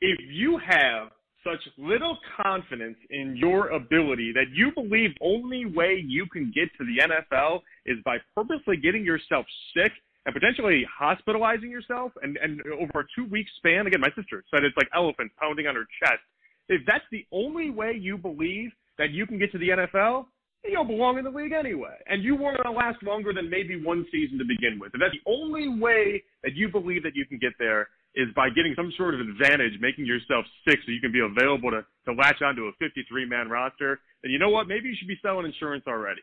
If 0.00 0.18
you 0.30 0.58
have 0.58 1.08
such 1.44 1.58
little 1.76 2.16
confidence 2.40 2.96
in 3.10 3.36
your 3.36 3.70
ability 3.70 4.32
that 4.32 4.46
you 4.54 4.70
believe 4.72 5.10
only 5.20 5.66
way 5.66 6.00
you 6.06 6.26
can 6.32 6.52
get 6.54 6.68
to 6.78 6.84
the 6.84 7.02
NFL 7.02 7.60
is 7.86 7.98
by 8.04 8.18
purposely 8.36 8.76
getting 8.76 9.04
yourself 9.04 9.44
sick 9.76 9.90
and 10.26 10.32
potentially 10.32 10.86
hospitalizing 10.96 11.70
yourself 11.70 12.12
and, 12.22 12.36
and 12.36 12.60
over 12.80 13.00
a 13.00 13.04
two 13.16 13.24
week 13.28 13.46
span, 13.56 13.88
again, 13.88 14.00
my 14.00 14.10
sister 14.14 14.44
said 14.54 14.62
it's 14.62 14.76
like 14.76 14.88
elephants 14.94 15.34
pounding 15.40 15.66
on 15.66 15.74
her 15.74 15.86
chest. 16.00 16.22
If 16.68 16.82
that's 16.86 17.04
the 17.10 17.26
only 17.32 17.70
way 17.70 17.94
you 18.00 18.16
believe 18.16 18.70
that 18.98 19.10
you 19.10 19.26
can 19.26 19.40
get 19.40 19.50
to 19.50 19.58
the 19.58 19.70
NFL, 19.70 20.26
you 20.64 20.72
don't 20.72 20.86
belong 20.86 21.18
in 21.18 21.24
the 21.24 21.30
league 21.30 21.52
anyway. 21.52 21.96
And 22.06 22.22
you 22.22 22.36
weren't 22.36 22.62
going 22.62 22.72
to 22.74 22.78
last 22.78 23.02
longer 23.02 23.32
than 23.32 23.50
maybe 23.50 23.82
one 23.82 24.06
season 24.12 24.38
to 24.38 24.44
begin 24.44 24.78
with. 24.78 24.92
If 24.94 25.00
that's 25.00 25.14
the 25.14 25.30
only 25.30 25.68
way 25.68 26.22
that 26.44 26.54
you 26.54 26.68
believe 26.68 27.02
that 27.02 27.16
you 27.16 27.26
can 27.26 27.38
get 27.38 27.52
there 27.58 27.88
is 28.14 28.28
by 28.36 28.48
getting 28.50 28.74
some 28.76 28.92
sort 28.96 29.14
of 29.14 29.20
advantage, 29.20 29.72
making 29.80 30.06
yourself 30.06 30.44
sick 30.68 30.78
so 30.84 30.92
you 30.92 31.00
can 31.00 31.12
be 31.12 31.20
available 31.20 31.70
to, 31.70 31.84
to 32.06 32.12
latch 32.12 32.42
onto 32.42 32.66
a 32.66 32.72
53 32.78 33.24
man 33.26 33.48
roster, 33.48 34.00
then 34.22 34.30
you 34.30 34.38
know 34.38 34.50
what? 34.50 34.68
Maybe 34.68 34.88
you 34.88 34.94
should 34.98 35.08
be 35.08 35.18
selling 35.22 35.46
insurance 35.46 35.84
already. 35.88 36.20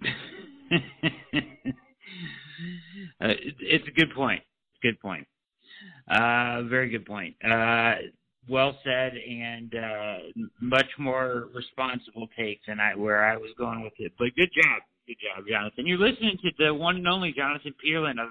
uh, 0.04 0.08
it- 3.28 3.54
it's 3.60 3.88
a 3.88 3.92
good 3.92 4.12
point. 4.14 4.42
Good 4.82 5.00
point. 5.00 5.26
Uh, 6.10 6.62
very 6.64 6.90
good 6.90 7.06
point. 7.06 7.36
Uh, 7.42 7.94
well 8.48 8.76
said, 8.84 9.12
and 9.16 9.74
uh, 9.74 10.16
much 10.60 10.88
more 10.98 11.48
responsible 11.54 12.28
take 12.36 12.60
than 12.66 12.80
I 12.80 12.94
where 12.94 13.24
I 13.24 13.36
was 13.36 13.50
going 13.56 13.82
with 13.82 13.94
it. 13.98 14.12
But 14.18 14.34
good 14.36 14.50
job, 14.54 14.82
good 15.06 15.16
job, 15.20 15.44
Jonathan. 15.48 15.86
You're 15.86 15.98
listening 15.98 16.36
to 16.42 16.50
the 16.58 16.74
one 16.74 16.96
and 16.96 17.08
only 17.08 17.32
Jonathan 17.32 17.74
Peterlin 17.84 18.20
of 18.22 18.30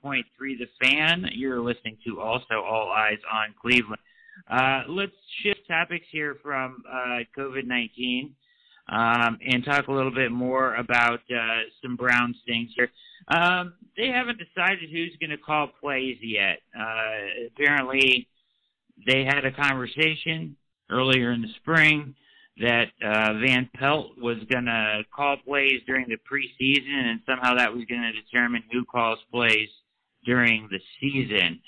92.3 0.00 0.24
The 0.38 0.66
Fan. 0.82 1.26
You're 1.32 1.60
listening 1.60 1.98
to 2.06 2.20
also 2.20 2.62
All 2.64 2.90
Eyes 2.90 3.18
on 3.32 3.54
Cleveland. 3.60 4.00
Uh, 4.50 4.82
let's 4.88 5.12
shift 5.42 5.60
topics 5.68 6.06
here 6.10 6.36
from 6.42 6.82
uh, 6.90 7.20
COVID-19 7.36 8.30
um, 8.88 9.38
and 9.46 9.64
talk 9.64 9.88
a 9.88 9.92
little 9.92 10.14
bit 10.14 10.32
more 10.32 10.74
about 10.74 11.20
uh, 11.30 11.60
some 11.82 11.96
Browns 11.96 12.36
things 12.46 12.70
here. 12.76 12.90
Um, 13.28 13.74
they 13.96 14.08
haven't 14.08 14.38
decided 14.38 14.90
who's 14.90 15.16
going 15.20 15.30
to 15.30 15.38
call 15.38 15.68
plays 15.80 16.18
yet. 16.20 16.58
Uh, 16.78 17.46
apparently, 17.54 18.28
they 19.06 19.24
had 19.24 19.44
a 19.44 19.52
conversation 19.52 20.56
earlier 20.90 21.32
in 21.32 21.42
the 21.42 21.52
spring 21.56 22.14
that 22.58 22.86
uh, 23.04 23.34
Van 23.40 23.68
Pelt 23.74 24.12
was 24.20 24.38
going 24.50 24.66
to 24.66 25.02
call 25.14 25.36
plays 25.44 25.80
during 25.86 26.06
the 26.08 26.16
preseason, 26.16 27.10
and 27.10 27.20
somehow 27.26 27.54
that 27.56 27.72
was 27.72 27.84
going 27.86 28.02
to 28.02 28.12
determine 28.12 28.62
who 28.70 28.84
calls 28.84 29.18
plays 29.32 29.68
during 30.24 30.68
the 30.70 30.80
season. 31.00 31.60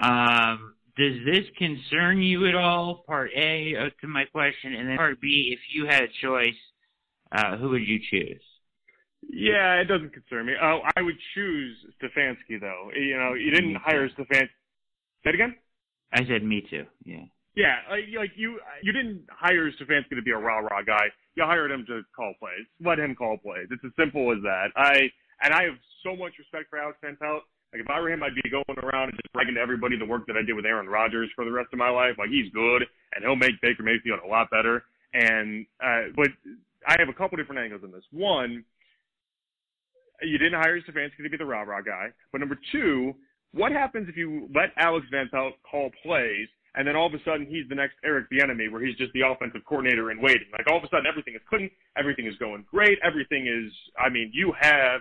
Um, 0.00 0.74
does 0.96 1.14
this 1.24 1.44
concern 1.58 2.22
you 2.22 2.46
at 2.48 2.54
all? 2.54 3.04
Part 3.06 3.30
A 3.36 3.74
uh, 3.76 3.90
to 4.00 4.06
my 4.06 4.24
question, 4.24 4.74
and 4.74 4.88
then 4.88 4.96
part 4.96 5.20
B, 5.20 5.50
if 5.52 5.60
you 5.74 5.86
had 5.86 6.04
a 6.04 6.08
choice, 6.22 6.54
uh, 7.32 7.56
who 7.58 7.70
would 7.70 7.86
you 7.86 7.98
choose? 8.10 8.42
Yeah, 9.28 9.74
it 9.74 9.84
doesn't 9.84 10.12
concern 10.12 10.46
me. 10.46 10.54
Oh, 10.60 10.80
I 10.96 11.02
would 11.02 11.16
choose 11.34 11.76
Stefanski 12.02 12.60
though. 12.60 12.90
You 12.96 13.18
know, 13.18 13.34
you 13.34 13.50
didn't 13.50 13.76
hire 13.76 14.08
Stefanski. 14.08 14.48
Say 15.22 15.30
it 15.30 15.34
again. 15.34 15.54
I 16.12 16.24
said 16.26 16.42
me 16.42 16.64
too. 16.68 16.86
Yeah. 17.04 17.24
Yeah, 17.56 17.76
like, 17.90 18.04
like 18.16 18.30
you, 18.36 18.60
you 18.82 18.92
didn't 18.92 19.26
hire 19.28 19.70
Stefanski 19.72 20.14
to 20.14 20.22
be 20.22 20.30
a 20.30 20.38
rah 20.38 20.58
rah 20.58 20.82
guy. 20.82 21.06
You 21.34 21.44
hired 21.44 21.70
him 21.70 21.84
to 21.88 22.02
call 22.14 22.32
plays. 22.38 22.64
Let 22.80 22.98
him 22.98 23.14
call 23.14 23.38
plays. 23.38 23.66
It's 23.70 23.84
as 23.84 23.90
simple 23.98 24.32
as 24.32 24.38
that. 24.42 24.68
I 24.76 25.10
and 25.42 25.52
I 25.52 25.64
have 25.64 25.74
so 26.02 26.14
much 26.14 26.38
respect 26.38 26.70
for 26.70 26.78
Alex 26.78 26.98
Van. 27.02 27.16
Like 27.20 27.82
if 27.82 27.90
I 27.90 28.00
were 28.00 28.10
him, 28.10 28.22
I'd 28.22 28.34
be 28.34 28.50
going 28.50 28.64
around 28.82 29.10
and 29.10 29.18
just 29.18 29.32
bragging 29.32 29.54
to 29.54 29.60
everybody 29.60 29.98
the 29.98 30.06
work 30.06 30.26
that 30.26 30.36
I 30.36 30.42
did 30.42 30.54
with 30.54 30.66
Aaron 30.66 30.88
Rodgers 30.88 31.30
for 31.34 31.44
the 31.44 31.52
rest 31.52 31.68
of 31.72 31.78
my 31.78 31.90
life. 31.90 32.16
Like 32.18 32.30
he's 32.30 32.50
good, 32.52 32.82
and 33.14 33.22
he'll 33.22 33.36
make 33.36 33.60
Baker 33.62 33.82
Mayfield 33.82 34.20
a 34.24 34.28
lot 34.28 34.50
better. 34.50 34.84
And 35.14 35.66
uh, 35.82 36.10
but 36.16 36.28
I 36.86 36.96
have 36.98 37.08
a 37.08 37.12
couple 37.12 37.36
different 37.36 37.60
angles 37.60 37.82
on 37.84 37.92
this. 37.92 38.04
One, 38.10 38.64
you 40.22 40.38
didn't 40.38 40.60
hire 40.60 40.80
Stefanski 40.80 41.22
to 41.22 41.30
be 41.30 41.36
the 41.36 41.46
rah 41.46 41.62
rah 41.62 41.80
guy. 41.80 42.08
But 42.32 42.40
number 42.40 42.58
two, 42.72 43.14
what 43.52 43.72
happens 43.72 44.08
if 44.08 44.16
you 44.16 44.48
let 44.54 44.72
Alex 44.76 45.06
Van 45.10 45.28
Pelt 45.28 45.54
call 45.68 45.90
plays 46.02 46.48
and 46.74 46.86
then 46.86 46.94
all 46.94 47.06
of 47.06 47.14
a 47.14 47.22
sudden 47.24 47.46
he's 47.46 47.68
the 47.68 47.74
next 47.74 47.94
Eric 48.04 48.26
Bieniemy, 48.30 48.70
where 48.70 48.80
he's 48.80 48.96
just 48.96 49.12
the 49.12 49.22
offensive 49.26 49.64
coordinator 49.64 50.10
in 50.10 50.20
waiting? 50.20 50.46
Like 50.52 50.66
all 50.70 50.78
of 50.78 50.84
a 50.84 50.88
sudden 50.88 51.06
everything 51.06 51.34
is 51.34 51.40
clicking, 51.48 51.70
everything 51.96 52.26
is 52.26 52.36
going 52.36 52.64
great, 52.70 52.98
everything 53.02 53.46
is. 53.46 53.72
I 53.98 54.08
mean, 54.08 54.30
you 54.32 54.52
have 54.58 55.00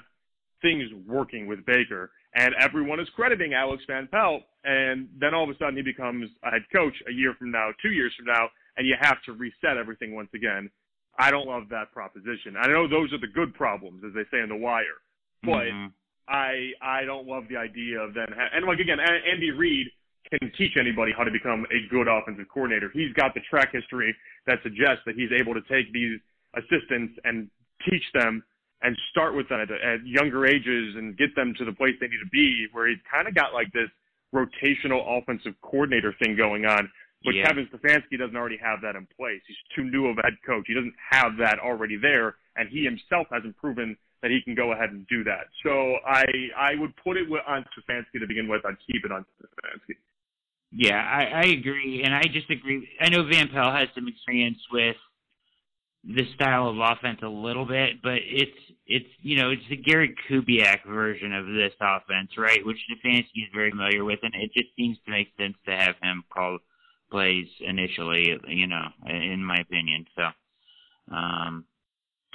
things 0.61 0.89
working 1.07 1.47
with 1.47 1.65
Baker, 1.65 2.11
and 2.35 2.53
everyone 2.59 2.99
is 2.99 3.07
crediting 3.15 3.53
Alex 3.53 3.83
Van 3.87 4.07
Pelt, 4.07 4.43
and 4.63 5.07
then 5.19 5.33
all 5.33 5.43
of 5.43 5.49
a 5.49 5.57
sudden 5.57 5.77
he 5.77 5.83
becomes 5.83 6.29
a 6.43 6.51
head 6.51 6.63
coach 6.73 6.93
a 7.07 7.11
year 7.11 7.33
from 7.37 7.51
now, 7.51 7.69
two 7.81 7.91
years 7.91 8.13
from 8.17 8.25
now, 8.25 8.49
and 8.77 8.87
you 8.87 8.95
have 8.99 9.21
to 9.23 9.33
reset 9.33 9.77
everything 9.77 10.15
once 10.15 10.29
again. 10.33 10.69
I 11.17 11.31
don't 11.31 11.47
love 11.47 11.69
that 11.69 11.91
proposition. 11.91 12.55
I 12.59 12.67
know 12.67 12.87
those 12.87 13.13
are 13.13 13.19
the 13.19 13.27
good 13.27 13.53
problems, 13.53 14.03
as 14.05 14.13
they 14.13 14.23
say 14.31 14.41
in 14.41 14.49
The 14.49 14.55
Wire, 14.55 15.01
but 15.43 15.67
Mhm. 15.67 15.93
I 16.29 16.71
I 16.81 17.03
don't 17.05 17.27
love 17.27 17.45
the 17.49 17.57
idea 17.57 17.99
of 17.99 18.13
then 18.13 18.27
ha- 18.29 18.49
and 18.53 18.65
like 18.65 18.79
again, 18.79 18.99
Andy 18.99 19.51
Reid 19.51 19.87
can 20.29 20.51
teach 20.57 20.77
anybody 20.79 21.11
how 21.17 21.23
to 21.23 21.31
become 21.31 21.65
a 21.71 21.89
good 21.89 22.07
offensive 22.07 22.45
coordinator. 22.53 22.91
He's 22.93 23.11
got 23.13 23.33
the 23.33 23.41
track 23.49 23.71
history 23.73 24.15
that 24.45 24.59
suggests 24.61 25.01
that 25.05 25.15
he's 25.15 25.31
able 25.33 25.53
to 25.55 25.61
take 25.61 25.91
these 25.91 26.19
assistants 26.53 27.17
and 27.23 27.49
teach 27.89 28.03
them 28.13 28.43
and 28.81 28.95
start 29.09 29.35
with 29.35 29.49
them 29.49 29.59
at, 29.59 29.71
at 29.71 30.05
younger 30.05 30.45
ages 30.45 30.95
and 30.95 31.17
get 31.17 31.35
them 31.35 31.53
to 31.57 31.65
the 31.65 31.73
place 31.73 31.95
they 31.99 32.07
need 32.07 32.21
to 32.23 32.29
be. 32.31 32.67
Where 32.71 32.87
he's 32.87 33.01
kind 33.11 33.27
of 33.27 33.33
got 33.33 33.53
like 33.53 33.71
this 33.73 33.89
rotational 34.33 35.01
offensive 35.17 35.53
coordinator 35.61 36.13
thing 36.21 36.35
going 36.37 36.65
on. 36.65 36.89
But 37.25 37.35
Yeah. 37.35 37.47
Kevin 37.47 37.67
Stefanski 37.67 38.17
doesn't 38.17 38.37
already 38.37 38.57
have 38.57 38.81
that 38.81 38.95
in 38.95 39.07
place. 39.17 39.41
He's 39.47 39.57
too 39.75 39.83
new 39.83 40.07
of 40.07 40.17
a 40.19 40.21
head 40.21 40.37
coach. 40.45 40.65
He 40.67 40.73
doesn't 40.73 40.93
have 41.11 41.37
that 41.37 41.59
already 41.59 41.97
there, 41.97 42.35
and 42.55 42.69
he 42.69 42.83
himself 42.85 43.27
hasn't 43.31 43.57
proven 43.57 43.97
that 44.21 44.31
he 44.31 44.41
can 44.41 44.55
go 44.55 44.73
ahead 44.73 44.89
and 44.89 45.07
do 45.07 45.23
that. 45.23 45.47
So 45.63 45.97
I 46.05 46.25
I 46.57 46.75
would 46.75 46.95
put 46.97 47.17
it 47.17 47.27
on 47.47 47.65
Stefanski 47.77 48.19
to 48.19 48.27
begin 48.27 48.47
with. 48.47 48.65
I'd 48.65 48.77
keep 48.85 49.05
it 49.05 49.11
on 49.11 49.25
Stefanski. 49.41 49.95
Yeah, 50.71 51.01
I, 51.01 51.23
I 51.23 51.43
agree, 51.45 52.03
and 52.03 52.13
I 52.13 52.23
just 52.31 52.49
agree. 52.49 52.87
I 53.01 53.09
know 53.09 53.23
Van 53.23 53.47
Pelt 53.47 53.73
has 53.73 53.89
some 53.95 54.07
experience 54.07 54.59
with 54.71 54.95
this 56.03 56.27
style 56.35 56.69
of 56.69 56.77
offense 56.77 57.19
a 57.23 57.27
little 57.27 57.65
bit, 57.65 58.01
but 58.03 58.19
it's 58.23 58.57
it's 58.85 59.09
you 59.21 59.37
know 59.37 59.49
it's 59.49 59.67
the 59.69 59.77
Gary 59.77 60.15
Kubiak 60.29 60.85
version 60.85 61.33
of 61.33 61.47
this 61.47 61.73
offense, 61.81 62.31
right? 62.37 62.63
Which 62.65 62.77
Stefanski 62.89 63.43
is 63.43 63.53
very 63.53 63.71
familiar 63.71 64.03
with, 64.05 64.19
and 64.21 64.33
it 64.35 64.51
just 64.53 64.69
seems 64.75 64.97
to 65.05 65.11
make 65.11 65.29
sense 65.39 65.55
to 65.65 65.75
have 65.75 65.95
him 66.03 66.23
call 66.31 66.59
plays 67.09 67.47
initially. 67.61 68.37
You 68.47 68.67
know, 68.67 68.85
in 69.07 69.43
my 69.43 69.57
opinion. 69.57 70.05
So, 70.15 70.23
um, 71.15 71.65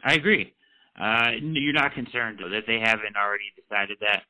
I 0.02 0.14
agree. 0.14 0.52
Uh, 1.00 1.30
you're 1.40 1.72
not 1.72 1.94
concerned 1.94 2.38
though, 2.40 2.50
that 2.50 2.64
they 2.66 2.78
haven't 2.78 3.16
already 3.16 3.50
decided 3.56 3.98
that. 4.00 4.22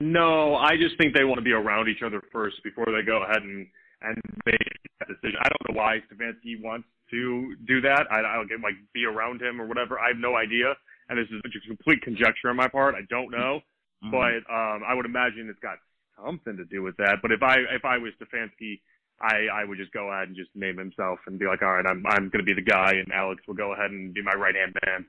No, 0.00 0.54
I 0.54 0.76
just 0.76 0.96
think 0.98 1.14
they 1.14 1.24
want 1.24 1.38
to 1.38 1.44
be 1.44 1.52
around 1.52 1.88
each 1.88 2.02
other 2.02 2.22
first 2.32 2.62
before 2.62 2.86
they 2.86 3.04
go 3.04 3.22
ahead 3.22 3.42
and 3.42 3.66
and 4.00 4.16
make 4.46 4.58
that 5.00 5.08
decision. 5.08 5.38
I 5.42 5.48
don't 5.48 5.74
know 5.74 5.80
why 5.80 5.98
Stefanski 6.06 6.62
wants 6.62 6.86
to 7.10 7.56
do 7.66 7.80
that. 7.80 8.06
I, 8.10 8.20
I 8.20 8.34
don't 8.36 8.48
get 8.48 8.60
like 8.60 8.74
be 8.94 9.04
around 9.04 9.42
him 9.42 9.60
or 9.60 9.66
whatever. 9.66 9.98
I 9.98 10.08
have 10.08 10.18
no 10.18 10.36
idea 10.36 10.74
and 11.08 11.18
this 11.18 11.28
is 11.30 11.40
just 11.52 11.66
complete 11.66 12.02
conjecture 12.02 12.48
on 12.48 12.56
my 12.56 12.68
part. 12.68 12.94
I 12.94 13.02
don't 13.08 13.30
know, 13.30 13.60
mm-hmm. 14.04 14.10
but 14.10 14.44
um, 14.52 14.82
I 14.86 14.94
would 14.94 15.06
imagine 15.06 15.48
it's 15.48 15.60
got 15.60 15.78
something 16.22 16.56
to 16.56 16.64
do 16.64 16.82
with 16.82 16.96
that. 16.98 17.18
But 17.22 17.32
if 17.32 17.42
I 17.42 17.56
if 17.72 17.84
I 17.84 17.98
was 17.98 18.12
Stefanski, 18.20 18.80
I 19.20 19.48
I 19.52 19.64
would 19.64 19.78
just 19.78 19.92
go 19.92 20.12
ahead 20.12 20.28
and 20.28 20.36
just 20.36 20.50
name 20.54 20.76
himself 20.76 21.18
and 21.26 21.38
be 21.38 21.46
like, 21.46 21.62
all 21.62 21.72
right, 21.72 21.86
I'm 21.86 22.04
I'm 22.06 22.28
going 22.28 22.44
to 22.44 22.48
be 22.48 22.54
the 22.54 22.62
guy, 22.62 22.92
and 22.92 23.12
Alex 23.12 23.42
will 23.48 23.54
go 23.54 23.72
ahead 23.72 23.90
and 23.90 24.12
be 24.12 24.22
my 24.22 24.34
right 24.34 24.54
hand 24.54 24.76
man. 24.86 25.06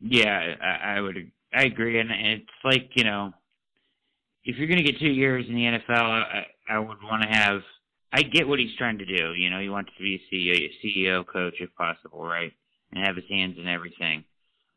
Yeah, 0.00 0.54
I, 0.60 0.96
I 0.96 1.00
would. 1.00 1.30
I 1.52 1.64
agree, 1.64 2.00
and 2.00 2.10
it's 2.10 2.50
like 2.64 2.90
you 2.94 3.04
know, 3.04 3.32
if 4.44 4.56
you're 4.56 4.66
going 4.66 4.84
to 4.84 4.90
get 4.90 5.00
two 5.00 5.12
years 5.12 5.46
in 5.48 5.54
the 5.54 5.62
NFL, 5.62 5.90
I, 5.90 6.46
I 6.68 6.78
would 6.78 7.02
want 7.02 7.22
to 7.22 7.28
have. 7.28 7.60
I 8.12 8.22
get 8.22 8.46
what 8.46 8.60
he's 8.60 8.74
trying 8.78 8.98
to 8.98 9.04
do. 9.04 9.34
You 9.34 9.50
know, 9.50 9.60
he 9.60 9.68
wants 9.68 9.90
to 9.96 10.02
be 10.02 10.14
a 10.14 10.34
CEO, 10.34 10.68
CEO 10.84 11.26
coach 11.26 11.54
if 11.58 11.74
possible, 11.74 12.24
right, 12.24 12.52
and 12.92 13.06
have 13.06 13.16
his 13.16 13.24
hands 13.28 13.56
in 13.58 13.66
everything. 13.66 14.24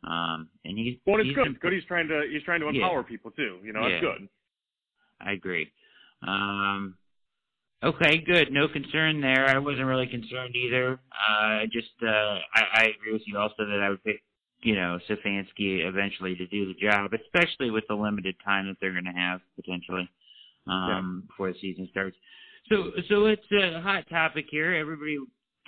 Um, 0.04 0.50
and 0.64 0.78
he's 0.78 0.98
well, 1.06 1.18
it's 1.18 1.28
he's 1.28 1.36
good. 1.36 1.48
It's 1.48 1.60
good. 1.60 1.74
He's 1.74 1.86
trying 1.86 2.08
to 2.08 2.24
he's 2.32 2.44
trying 2.44 2.62
to 2.62 2.68
empower 2.68 3.02
yeah. 3.02 3.08
people 3.08 3.32
too. 3.32 3.58
You 3.64 3.74
know, 3.74 3.88
yeah. 3.88 3.96
it's 3.96 4.02
good. 4.02 4.30
I 5.20 5.32
agree. 5.34 5.72
Um, 6.26 6.96
okay, 7.84 8.20
good. 8.20 8.52
No 8.52 8.68
concern 8.68 9.22
there. 9.22 9.48
I 9.48 9.58
wasn't 9.58 9.86
really 9.86 10.08
concerned 10.08 10.56
either. 10.56 11.00
Uh, 11.12 11.66
just 11.72 11.92
uh, 12.04 12.40
I, 12.54 12.64
I 12.74 12.84
agree 12.96 13.14
with 13.14 13.24
you 13.26 13.38
also 13.38 13.66
that 13.66 13.82
I 13.84 13.90
would 13.90 14.04
pick 14.04 14.22
you 14.62 14.76
know 14.76 15.00
Stefanski 15.10 15.88
eventually 15.88 16.36
to 16.36 16.48
do 16.48 16.68
the 16.68 16.80
job, 16.80 17.12
especially 17.14 17.72
with 17.72 17.84
the 17.88 17.96
limited 17.96 18.36
time 18.44 18.68
that 18.68 18.78
they're 18.82 18.94
going 18.94 19.06
to 19.06 19.12
have 19.12 19.42
potentially 19.56 20.10
um, 20.68 21.24
yeah. 21.24 21.28
before 21.28 21.52
the 21.52 21.60
season 21.60 21.88
starts. 21.92 22.18
So 22.70 22.92
so 23.10 23.26
it's 23.28 23.46
a 23.52 23.82
hot 23.82 24.10
topic 24.10 24.46
here. 24.50 24.74
Everybody 24.74 25.18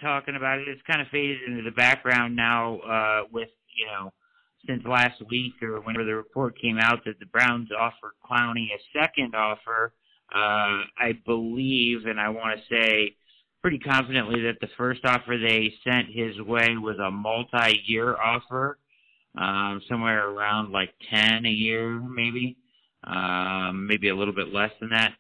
talking 0.02 0.36
about 0.36 0.60
it. 0.60 0.68
It's 0.68 0.82
kind 0.90 1.02
of 1.02 1.08
faded 1.08 1.38
into 1.48 1.64
the 1.64 1.72
background 1.76 2.36
now 2.36 2.80
uh, 2.80 3.22
with 3.32 3.50
you 3.78 3.86
know 3.86 4.12
since 4.68 4.84
last 4.86 5.22
week 5.30 5.54
or 5.62 5.80
whenever 5.82 6.06
the 6.06 6.16
report 6.16 6.60
came 6.60 6.78
out 6.78 7.00
that 7.06 7.20
the 7.20 7.26
Browns 7.26 7.70
offered 7.78 8.14
Clowney 8.30 8.68
a 8.74 9.00
second 9.00 9.36
offer. 9.36 9.94
Uh, 10.34 10.86
I 11.00 11.14
believe, 11.26 12.06
and 12.06 12.20
I 12.20 12.30
want 12.30 12.60
to 12.60 12.76
say 12.76 13.16
pretty 13.62 13.80
confidently 13.80 14.42
that 14.42 14.60
the 14.62 14.70
first 14.78 15.02
offer 15.06 15.38
they 15.38 15.74
sent 15.84 16.08
his 16.08 16.40
way 16.42 16.78
was 16.78 16.98
a 17.00 17.12
multi-year 17.12 18.16
offer, 18.16 18.78
um, 19.38 19.82
somewhere 19.88 20.30
around 20.30 20.72
like 20.72 20.94
ten 21.14 21.46
a 21.46 21.50
year, 21.50 22.00
maybe, 22.00 22.58
um, 23.06 23.88
maybe 23.88 24.10
a 24.10 24.16
little 24.16 24.36
bit 24.36 24.54
less 24.54 24.72
than 24.80 24.90
that. 24.90 25.14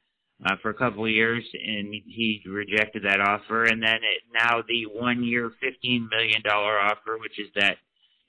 Uh, 0.46 0.56
for 0.62 0.70
a 0.70 0.74
couple 0.74 1.04
of 1.04 1.12
years, 1.12 1.44
and 1.54 1.94
he 1.94 2.42
rejected 2.48 3.04
that 3.04 3.20
offer. 3.20 3.66
And 3.66 3.84
then 3.84 3.96
it, 3.96 4.24
now 4.34 4.62
the 4.66 4.86
one-year, 4.86 5.52
fifteen 5.60 6.08
million 6.10 6.42
dollar 6.44 6.80
offer, 6.80 7.18
which 7.20 7.38
is 7.38 7.50
that 7.56 7.76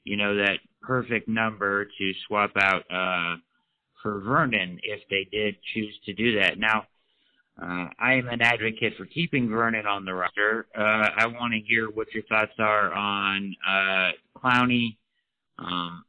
you 0.04 0.16
know, 0.16 0.34
that 0.36 0.58
perfect 0.82 1.28
number 1.28 1.84
to 1.84 2.12
swap 2.26 2.52
out 2.56 2.82
uh, 2.90 3.36
for 4.02 4.20
Vernon 4.20 4.80
if 4.82 5.00
they 5.10 5.28
did 5.30 5.56
choose 5.74 5.94
to 6.06 6.12
do 6.14 6.40
that. 6.40 6.58
Now, 6.58 6.86
uh, 7.62 7.86
I 7.98 8.14
am 8.14 8.28
an 8.28 8.40
advocate 8.40 8.94
for 8.96 9.04
keeping 9.06 9.48
Vernon 9.48 9.86
on 9.86 10.04
the 10.04 10.14
roster. 10.14 10.66
Uh, 10.76 11.08
I 11.16 11.26
want 11.26 11.52
to 11.52 11.60
hear 11.60 11.90
what 11.90 12.12
your 12.14 12.22
thoughts 12.24 12.52
are 12.58 12.92
on 12.92 13.54
uh, 13.68 14.10
Clowney. 14.36 14.96
Um, 15.58 16.04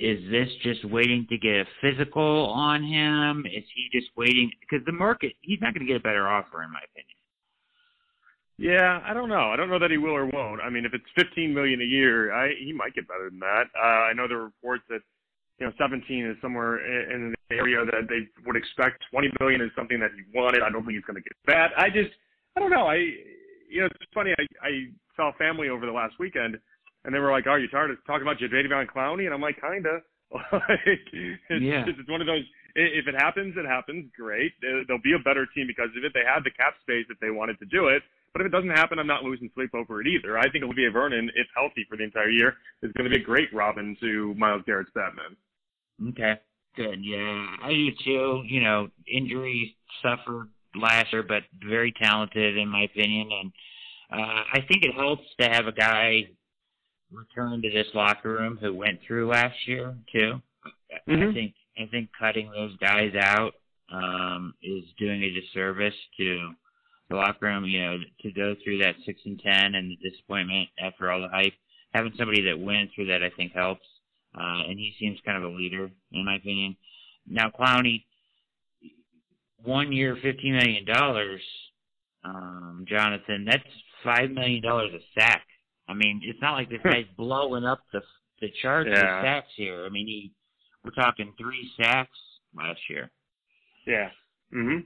is 0.00 0.18
this 0.30 0.48
just 0.62 0.84
waiting 0.84 1.26
to 1.28 1.38
get 1.38 1.54
a 1.54 1.64
physical 1.80 2.46
on 2.54 2.82
him? 2.82 3.44
Is 3.46 3.64
he 3.74 3.88
just 3.92 4.10
waiting? 4.16 4.50
Because 4.60 4.84
the 4.86 4.92
market, 4.92 5.32
he's 5.40 5.60
not 5.60 5.74
going 5.74 5.86
to 5.86 5.92
get 5.92 6.00
a 6.00 6.02
better 6.02 6.28
offer, 6.28 6.62
in 6.62 6.72
my 6.72 6.80
opinion. 6.90 7.18
Yeah, 8.58 9.00
I 9.04 9.14
don't 9.14 9.28
know. 9.28 9.52
I 9.52 9.56
don't 9.56 9.70
know 9.70 9.78
that 9.78 9.92
he 9.92 9.98
will 9.98 10.16
or 10.16 10.26
won't. 10.26 10.60
I 10.60 10.70
mean, 10.70 10.84
if 10.84 10.92
it's 10.92 11.04
15 11.14 11.54
million 11.54 11.80
a 11.80 11.84
year, 11.84 12.32
I 12.32 12.50
he 12.58 12.72
might 12.72 12.94
get 12.94 13.06
better 13.06 13.30
than 13.30 13.38
that. 13.38 13.66
Uh, 13.76 13.86
I 13.86 14.12
know 14.12 14.26
are 14.28 14.36
reports 14.36 14.82
that 14.88 15.00
you 15.58 15.66
know 15.66 15.72
17 15.78 16.26
is 16.26 16.36
somewhere 16.40 16.78
in 17.12 17.34
the 17.50 17.56
area 17.56 17.84
that 17.84 18.08
they 18.08 18.28
would 18.46 18.56
expect 18.56 19.02
20 19.10 19.30
billion 19.38 19.60
is 19.60 19.70
something 19.76 19.98
that 20.00 20.10
he 20.14 20.22
wanted. 20.36 20.62
I 20.62 20.70
don't 20.70 20.84
think 20.84 20.94
he's 20.94 21.04
going 21.04 21.16
to 21.16 21.26
get 21.26 21.34
that. 21.46 21.70
I 21.76 21.90
just 21.90 22.14
I 22.56 22.60
don't 22.60 22.70
know. 22.70 22.86
I 22.86 22.96
you 23.68 23.80
know 23.80 23.86
it's 23.86 24.12
funny. 24.14 24.32
I 24.38 24.44
I 24.62 24.70
saw 25.16 25.32
family 25.36 25.68
over 25.68 25.86
the 25.86 25.92
last 25.92 26.18
weekend, 26.18 26.58
and 27.04 27.14
they 27.14 27.18
were 27.18 27.32
like, 27.32 27.46
"Are 27.46 27.58
you 27.58 27.68
tired 27.68 27.90
of 27.90 27.98
talking 28.06 28.22
about 28.22 28.38
Jadeveon 28.38 28.86
Clowney?" 28.86 29.26
And 29.26 29.34
I'm 29.34 29.42
like, 29.42 29.60
"Kinda." 29.60 30.00
like, 30.52 30.84
it's, 30.84 31.62
yeah. 31.62 31.84
it's 31.88 32.08
one 32.08 32.20
of 32.20 32.26
those. 32.26 32.44
If 32.74 33.08
it 33.08 33.14
happens, 33.16 33.54
it 33.56 33.64
happens. 33.64 34.10
Great. 34.14 34.52
They'll 34.60 35.02
be 35.02 35.16
a 35.16 35.24
better 35.24 35.46
team 35.54 35.66
because 35.66 35.88
of 35.96 36.04
it. 36.04 36.12
They 36.12 36.22
had 36.22 36.44
the 36.44 36.52
cap 36.52 36.74
space 36.82 37.06
if 37.08 37.18
they 37.18 37.30
wanted 37.30 37.58
to 37.60 37.66
do 37.66 37.88
it. 37.88 38.02
But 38.32 38.42
if 38.42 38.46
it 38.46 38.52
doesn't 38.52 38.70
happen, 38.70 38.98
I'm 38.98 39.06
not 39.06 39.24
losing 39.24 39.50
sleep 39.54 39.70
over 39.74 40.02
it 40.02 40.06
either. 40.06 40.38
I 40.38 40.50
think 40.50 40.62
Olivier 40.62 40.88
Vernon, 40.88 41.30
if 41.34 41.46
healthy 41.56 41.86
for 41.88 41.96
the 41.96 42.04
entire 42.04 42.28
year, 42.28 42.56
is 42.82 42.92
going 42.92 43.10
to 43.10 43.16
be 43.16 43.22
a 43.22 43.24
great 43.24 43.48
Robin 43.54 43.96
to 44.00 44.34
Myles 44.34 44.62
Garrett's 44.66 44.90
Batman. 44.94 45.34
Okay, 46.08 46.34
good. 46.76 46.98
Yeah, 47.02 47.46
I 47.62 47.70
do 47.70 47.88
too. 48.04 48.42
You 48.46 48.62
know, 48.62 48.88
injuries 49.10 49.72
suffered 50.02 50.48
last 50.74 51.12
year, 51.12 51.22
but 51.22 51.42
very 51.66 51.92
talented 52.00 52.56
in 52.56 52.68
my 52.68 52.82
opinion, 52.82 53.30
and 53.32 53.52
uh, 54.12 54.42
I 54.52 54.60
think 54.60 54.84
it 54.84 54.94
helps 54.94 55.24
to 55.40 55.48
have 55.48 55.66
a 55.66 55.72
guy 55.72 56.28
return 57.10 57.62
to 57.62 57.70
this 57.70 57.86
locker 57.94 58.32
room 58.32 58.58
who 58.60 58.74
went 58.74 59.00
through 59.06 59.28
last 59.28 59.56
year 59.66 59.96
too. 60.12 60.40
Mm-hmm. 61.08 61.30
I 61.30 61.32
think 61.32 61.54
I 61.78 61.86
think 61.90 62.10
cutting 62.18 62.50
those 62.50 62.76
guys 62.76 63.12
out 63.18 63.52
um, 63.92 64.54
is 64.62 64.84
doing 64.98 65.22
a 65.22 65.30
disservice 65.30 65.94
to 66.18 66.50
the 67.08 67.16
locker 67.16 67.46
room, 67.46 67.64
you 67.64 67.80
know, 67.80 67.98
to 68.22 68.30
go 68.32 68.54
through 68.62 68.78
that 68.78 68.94
six 69.06 69.20
and 69.24 69.40
ten 69.40 69.74
and 69.74 69.90
the 69.90 70.10
disappointment 70.10 70.68
after 70.78 71.10
all 71.10 71.20
the 71.20 71.28
hype, 71.28 71.54
having 71.92 72.12
somebody 72.18 72.42
that 72.42 72.58
went 72.58 72.90
through 72.94 73.06
that 73.06 73.22
I 73.22 73.30
think 73.30 73.52
helps. 73.52 73.86
Uh, 74.38 74.68
and 74.68 74.78
he 74.78 74.94
seems 75.00 75.18
kind 75.24 75.42
of 75.42 75.50
a 75.50 75.54
leader, 75.54 75.90
in 76.12 76.24
my 76.24 76.36
opinion. 76.36 76.76
Now 77.26 77.50
Clowney, 77.50 78.04
one 79.64 79.92
year, 79.92 80.16
fifty 80.22 80.50
million 80.50 80.84
dollars, 80.84 81.40
um, 82.24 82.84
Jonathan. 82.88 83.44
That's 83.44 83.62
five 84.04 84.30
million 84.30 84.62
dollars 84.62 84.90
a 84.94 85.20
sack. 85.20 85.44
I 85.88 85.94
mean, 85.94 86.20
it's 86.24 86.40
not 86.40 86.52
like 86.52 86.70
this 86.70 86.80
guy's 86.84 87.06
blowing 87.16 87.64
up 87.64 87.80
the 87.92 88.00
the 88.40 88.48
charts 88.62 88.90
yeah. 88.92 89.16
with 89.16 89.24
sacks 89.24 89.52
here. 89.56 89.84
I 89.84 89.88
mean, 89.88 90.06
he 90.06 90.32
we're 90.84 91.02
talking 91.02 91.32
three 91.38 91.70
sacks 91.80 92.18
last 92.54 92.80
year. 92.88 93.10
Yeah. 93.86 94.10
Mhm. 94.54 94.84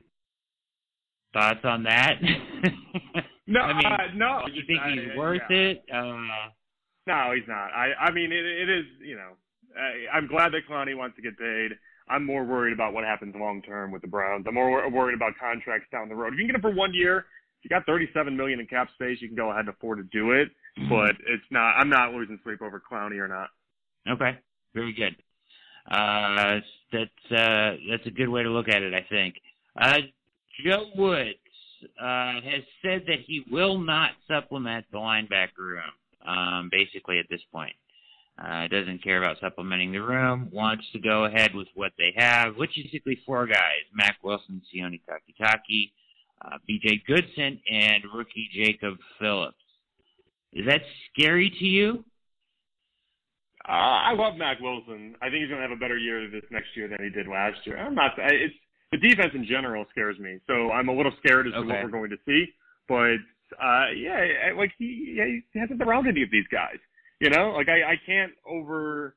Thoughts 1.33 1.65
on 1.65 1.83
that? 1.85 2.21
no, 3.47 3.61
I 3.61 3.73
mean, 3.73 3.87
uh, 3.87 3.99
no. 4.15 4.43
You 4.53 4.63
think 4.67 4.81
he's 4.93 5.13
uh, 5.15 5.19
worth 5.19 5.41
yeah. 5.51 5.57
it? 5.57 5.85
Uh, 5.93 6.51
no, 7.07 7.33
he's 7.35 7.49
not. 7.49 7.73
I, 7.73 7.93
I 7.99 8.11
mean, 8.11 8.33
it, 8.33 8.45
it 8.45 8.69
is. 8.69 8.85
You 9.01 9.17
know, 9.17 9.33
I, 9.79 10.17
I'm 10.17 10.27
glad 10.27 10.53
that 10.53 10.69
Clowney 10.69 10.97
wants 10.97 11.17
to 11.17 11.23
get 11.23 11.39
paid. 11.39 11.73
I'm 12.09 12.27
more 12.27 12.45
worried 12.45 12.73
about 12.73 12.93
what 12.93 13.05
happens 13.05 13.35
long 13.39 13.63
term 13.63 13.91
with 13.93 14.03
the 14.03 14.09
Browns. 14.09 14.45
I'm 14.49 14.55
more 14.55 14.89
worried 14.91 15.15
about 15.15 15.33
contracts 15.39 15.89
down 15.93 16.09
the 16.09 16.15
road. 16.15 16.35
If 16.35 16.39
you 16.39 16.47
can 16.47 16.49
get 16.49 16.57
him 16.57 16.63
for 16.63 16.75
one 16.75 16.93
year, 16.93 17.27
if 17.63 17.65
you 17.65 17.69
got 17.71 17.87
37 17.87 18.37
million 18.37 18.61
in 18.61 18.67
cap 18.67 18.89
space, 18.95 19.19
you 19.21 19.29
can 19.29 19.37
go 19.37 19.51
ahead 19.51 19.61
and 19.61 19.69
afford 19.69 19.99
to 19.99 20.05
do 20.05 20.33
it. 20.33 20.49
Mm-hmm. 20.79 20.89
But 20.89 21.17
it's 21.27 21.45
not. 21.51 21.75
I'm 21.79 21.89
not 21.89 22.13
losing 22.13 22.39
sleep 22.43 22.61
over 22.61 22.81
Clowney 22.81 23.19
or 23.19 23.29
not. 23.29 23.51
Okay, 24.09 24.39
very 24.75 24.93
good. 24.93 25.15
Uh, 25.91 26.61
that's 26.93 27.33
uh, 27.33 27.77
that's 27.91 28.07
a 28.07 28.11
good 28.11 28.29
way 28.29 28.43
to 28.43 28.51
look 28.51 28.69
at 28.69 28.83
it. 28.83 28.95
I 28.95 29.07
think. 29.09 29.37
Uh, 29.81 29.99
Joe 30.65 30.87
Woods 30.97 31.39
uh, 32.01 32.41
has 32.41 32.63
said 32.83 33.05
that 33.07 33.21
he 33.27 33.45
will 33.51 33.79
not 33.79 34.11
supplement 34.29 34.87
the 34.93 34.99
linebacker 34.99 35.59
room. 35.59 35.83
Um, 36.27 36.69
basically, 36.71 37.19
at 37.19 37.27
this 37.31 37.41
point, 37.53 37.75
uh, 38.39 38.67
doesn't 38.69 39.03
care 39.03 39.19
about 39.19 39.37
supplementing 39.41 39.93
the 39.93 40.01
room. 40.01 40.49
Wants 40.53 40.85
to 40.93 40.99
go 40.99 41.25
ahead 41.25 41.55
with 41.55 41.69
what 41.75 41.93
they 41.99 42.13
have, 42.17 42.57
which 42.57 42.79
is 42.79 42.85
basically 42.85 43.19
four 43.27 43.47
guys: 43.47 43.85
Mack 43.95 44.19
Wilson, 44.23 44.63
Sione 44.73 45.01
Takitaki, 45.09 45.93
uh, 46.45 46.59
B.J. 46.67 47.03
Goodson, 47.07 47.61
and 47.71 48.03
rookie 48.15 48.49
Jacob 48.55 48.97
Phillips. 49.21 49.57
Is 50.53 50.67
that 50.67 50.83
scary 51.11 51.51
to 51.59 51.65
you? 51.65 52.05
Uh, 53.69 54.11
I 54.11 54.13
love 54.15 54.37
Mack 54.37 54.61
Wilson. 54.61 55.15
I 55.23 55.27
think 55.27 55.43
he's 55.43 55.49
going 55.49 55.63
to 55.63 55.69
have 55.69 55.77
a 55.77 55.81
better 55.81 55.97
year 55.97 56.29
this 56.29 56.43
next 56.51 56.69
year 56.75 56.89
than 56.89 56.99
he 57.01 57.11
did 57.11 57.29
last 57.29 57.59
year. 57.65 57.79
I'm 57.79 57.95
not. 57.95 58.13
It's 58.19 58.55
the 58.91 58.99
defense 58.99 59.33
in 59.35 59.47
general 59.47 59.85
scares 59.91 60.19
me. 60.19 60.39
So 60.47 60.71
I'm 60.71 60.89
a 60.89 60.95
little 60.95 61.13
scared 61.25 61.47
as 61.47 61.55
okay. 61.55 61.69
to 61.69 61.75
what 61.75 61.85
we're 61.85 61.91
going 61.91 62.11
to 62.11 62.19
see. 62.27 62.47
But 62.89 63.23
uh, 63.63 63.91
yeah, 63.97 64.53
like 64.57 64.73
he, 64.79 65.15
yeah, 65.17 65.27
he 65.27 65.59
hasn't 65.59 65.79
been 65.79 65.89
around 65.89 66.09
any 66.09 66.23
of 66.23 66.31
these 66.31 66.47
guys. 66.51 66.79
You 67.23 67.31
know, 67.31 67.53
like 67.55 67.69
I, 67.69 67.93
I 67.93 67.97
can't 68.05 68.33
overstate 68.45 69.15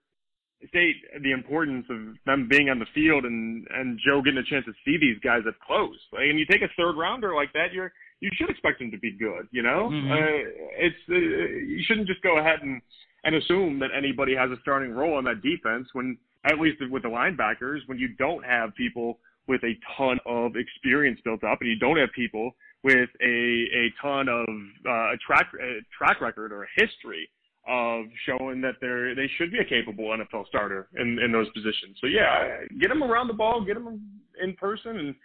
the 1.23 1.31
importance 1.31 1.85
of 1.89 2.15
them 2.27 2.47
being 2.47 2.69
on 2.69 2.77
the 2.77 2.85
field 2.93 3.25
and 3.25 3.65
and 3.73 3.99
Joe 4.05 4.21
getting 4.21 4.37
a 4.37 4.43
chance 4.43 4.63
to 4.65 4.73
see 4.85 4.97
these 5.01 5.17
guys 5.23 5.41
up 5.47 5.55
close. 5.65 5.97
Like, 6.13 6.29
and 6.29 6.37
you 6.37 6.45
take 6.45 6.61
a 6.61 6.69
third 6.77 6.95
rounder 6.97 7.33
like 7.33 7.51
that, 7.53 7.73
you're 7.73 7.91
you 8.21 8.29
should 8.35 8.51
expect 8.51 8.79
him 8.79 8.91
to 8.91 8.99
be 8.99 9.11
good. 9.11 9.47
You 9.51 9.63
know, 9.63 9.89
Mhm. 9.89 10.11
uh, 10.11 10.49
it's 10.77 11.01
uh, 11.09 11.15
you 11.15 11.83
shouldn't 11.87 12.07
just 12.07 12.21
go 12.21 12.37
ahead 12.37 12.61
and 12.61 12.79
and 13.23 13.33
assume 13.35 13.79
that 13.79 13.89
anybody 13.97 14.35
has 14.35 14.51
a 14.51 14.57
starting 14.61 14.91
role 14.91 15.15
on 15.17 15.23
that 15.23 15.41
defense 15.41 15.89
when 15.93 16.15
at 16.45 16.59
least 16.59 16.77
with 16.91 17.01
the 17.01 17.09
linebackers 17.09 17.79
when 17.87 17.97
you 17.97 18.09
don't 18.19 18.45
have 18.45 18.75
people 18.75 19.19
with 19.47 19.63
a 19.63 19.73
ton 19.97 20.19
of 20.27 20.55
experience 20.55 21.19
built 21.21 21.43
up 21.43 21.59
and 21.61 21.69
you 21.71 21.79
don't 21.79 21.97
have 21.97 22.11
people 22.11 22.55
with 22.83 23.09
a 23.21 23.67
a 23.81 23.89
ton 23.99 24.29
of 24.29 24.47
uh, 24.85 25.13
a 25.13 25.17
track 25.25 25.47
a 25.59 25.79
track 25.97 26.21
record 26.21 26.51
or 26.51 26.63
a 26.65 26.67
history 26.75 27.27
of 27.67 28.05
showing 28.25 28.61
that 28.61 28.75
they're 28.79 29.15
they 29.15 29.29
should 29.37 29.51
be 29.51 29.59
a 29.59 29.65
capable 29.65 30.05
NFL 30.05 30.47
starter 30.47 30.87
in 30.95 31.19
in 31.19 31.31
those 31.31 31.49
positions. 31.49 31.97
So 32.01 32.07
yeah, 32.07 32.59
get 32.79 32.89
them 32.89 33.03
around 33.03 33.27
the 33.27 33.33
ball, 33.33 33.63
get 33.65 33.73
them 33.75 34.01
in 34.41 34.53
person, 34.55 34.97
and 34.97 35.15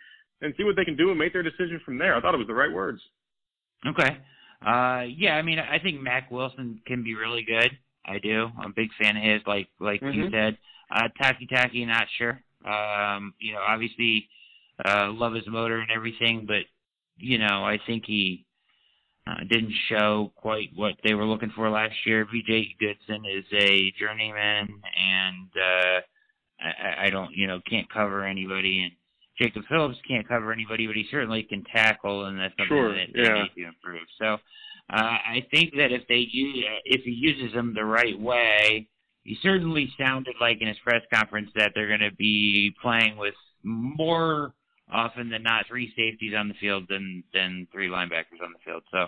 and 0.43 0.55
see 0.57 0.65
what 0.65 0.77
they 0.77 0.85
can 0.85 0.97
do 0.97 1.11
and 1.11 1.19
make 1.19 1.33
their 1.33 1.43
decision 1.43 1.81
from 1.85 1.99
there. 1.99 2.15
I 2.17 2.21
thought 2.21 2.35
it 2.35 2.39
was 2.39 2.47
the 2.47 2.55
right 2.55 2.73
words. 2.73 3.01
Okay. 3.87 4.17
Uh, 4.65 5.05
yeah, 5.17 5.37
I 5.37 5.43
mean, 5.43 5.59
I 5.59 5.79
think 5.79 6.01
Mack 6.01 6.31
Wilson 6.31 6.81
can 6.87 7.03
be 7.03 7.15
really 7.15 7.43
good. 7.43 7.71
I 8.05 8.19
do. 8.19 8.51
I'm 8.59 8.71
a 8.71 8.75
big 8.75 8.89
fan 9.01 9.17
of 9.17 9.23
his, 9.23 9.41
like 9.47 9.69
like 9.79 10.01
you 10.03 10.25
Mhm. 10.25 10.31
said. 10.31 10.59
Uh, 10.91 11.09
Takitaki, 11.21 11.87
not 11.87 12.09
sure. 12.19 12.43
Um, 12.65 13.35
you 13.39 13.53
know, 13.53 13.61
obviously, 13.61 14.29
uh, 14.85 15.11
love 15.13 15.35
his 15.35 15.47
motor 15.47 15.79
and 15.79 15.91
everything, 15.91 16.47
but 16.47 16.65
you 17.19 17.39
know, 17.39 17.65
I 17.65 17.79
think 17.87 18.05
he 18.07 18.45
uh, 19.31 19.45
didn't 19.49 19.73
show 19.89 20.33
quite 20.37 20.71
what 20.75 20.95
they 21.05 21.15
were 21.15 21.25
looking 21.25 21.53
for 21.55 21.71
last 21.71 21.95
year. 22.05 22.27
B.J. 22.31 22.77
Goodson 22.81 23.25
is 23.27 23.45
a 23.53 23.93
journeyman, 23.99 24.69
and 24.99 25.49
uh, 25.57 26.01
I, 26.61 27.07
I 27.07 27.11
don't, 27.11 27.31
you 27.37 27.47
know, 27.47 27.61
can't 27.69 27.91
cover 27.93 28.25
anybody, 28.25 28.83
and 28.83 28.93
Jacob 29.39 29.63
Phillips 29.69 29.99
can't 30.07 30.27
cover 30.27 30.53
anybody, 30.53 30.87
but 30.87 30.97
he 30.97 31.07
certainly 31.11 31.43
can 31.43 31.65
tackle, 31.65 32.27
and 32.27 32.39
that's 32.39 32.55
something 32.59 32.77
Sure, 32.77 32.95
that 32.95 33.09
they 33.15 33.23
yeah. 33.23 33.43
need 33.43 33.63
to 33.63 33.69
improve. 33.69 34.07
So 34.19 34.35
uh, 34.93 34.97
I 34.97 35.47
think 35.51 35.75
that 35.77 35.93
if 35.93 36.07
they 36.09 36.27
use, 36.31 36.65
if 36.85 37.03
he 37.05 37.13
uses 37.13 37.55
them 37.55 37.73
the 37.75 37.85
right 37.85 38.19
way, 38.19 38.89
he 39.23 39.37
certainly 39.43 39.93
sounded 39.99 40.35
like 40.41 40.59
in 40.61 40.69
his 40.69 40.79
press 40.83 41.03
conference 41.13 41.51
that 41.55 41.73
they're 41.75 41.89
going 41.89 42.01
to 42.01 42.15
be 42.17 42.75
playing 42.83 43.17
with 43.17 43.35
more 43.63 44.55
often 44.93 45.31
than 45.31 45.43
not 45.43 45.67
three 45.69 45.93
safeties 45.97 46.35
on 46.37 46.49
the 46.49 46.55
field 46.61 46.85
than 46.89 47.23
than 47.33 47.67
three 47.73 47.89
linebackers 47.89 48.43
on 48.43 48.53
the 48.53 48.59
field. 48.65 48.83
So, 48.91 49.07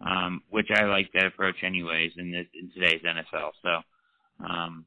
um, 0.00 0.42
which 0.50 0.68
I 0.74 0.84
like 0.84 1.10
that 1.14 1.26
approach 1.26 1.56
anyways 1.62 2.12
in 2.16 2.30
this 2.30 2.46
in 2.54 2.70
today's 2.72 3.02
NFL. 3.02 3.50
So, 3.62 4.44
um, 4.44 4.84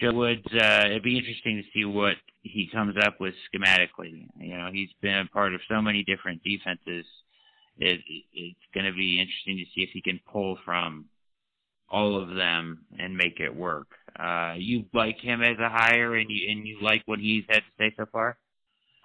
Joe 0.00 0.12
Woods, 0.12 0.46
uh, 0.52 0.86
it'd 0.86 1.02
be 1.02 1.18
interesting 1.18 1.62
to 1.62 1.70
see 1.72 1.84
what 1.84 2.14
he 2.42 2.68
comes 2.72 2.96
up 3.04 3.20
with 3.20 3.34
schematically. 3.52 4.26
You 4.38 4.56
know, 4.56 4.70
he's 4.72 4.88
been 5.00 5.18
a 5.18 5.26
part 5.26 5.54
of 5.54 5.60
so 5.68 5.82
many 5.82 6.04
different 6.04 6.42
defenses. 6.42 7.04
It, 7.78 8.00
it's 8.32 8.58
going 8.74 8.86
to 8.86 8.92
be 8.92 9.20
interesting 9.20 9.58
to 9.58 9.64
see 9.74 9.82
if 9.82 9.90
he 9.92 10.02
can 10.02 10.20
pull 10.30 10.58
from 10.64 11.06
all 11.90 12.20
of 12.20 12.34
them 12.34 12.84
and 12.98 13.16
make 13.16 13.40
it 13.40 13.54
work. 13.54 13.88
Uh, 14.18 14.54
you 14.56 14.84
like 14.94 15.18
him 15.18 15.42
as 15.42 15.58
a 15.58 15.68
hire, 15.68 16.14
and 16.14 16.30
you 16.30 16.50
and 16.50 16.66
you 16.66 16.78
like 16.80 17.02
what 17.06 17.18
he's 17.18 17.44
had 17.48 17.60
to 17.60 17.72
say 17.78 17.94
so 17.96 18.06
far. 18.10 18.38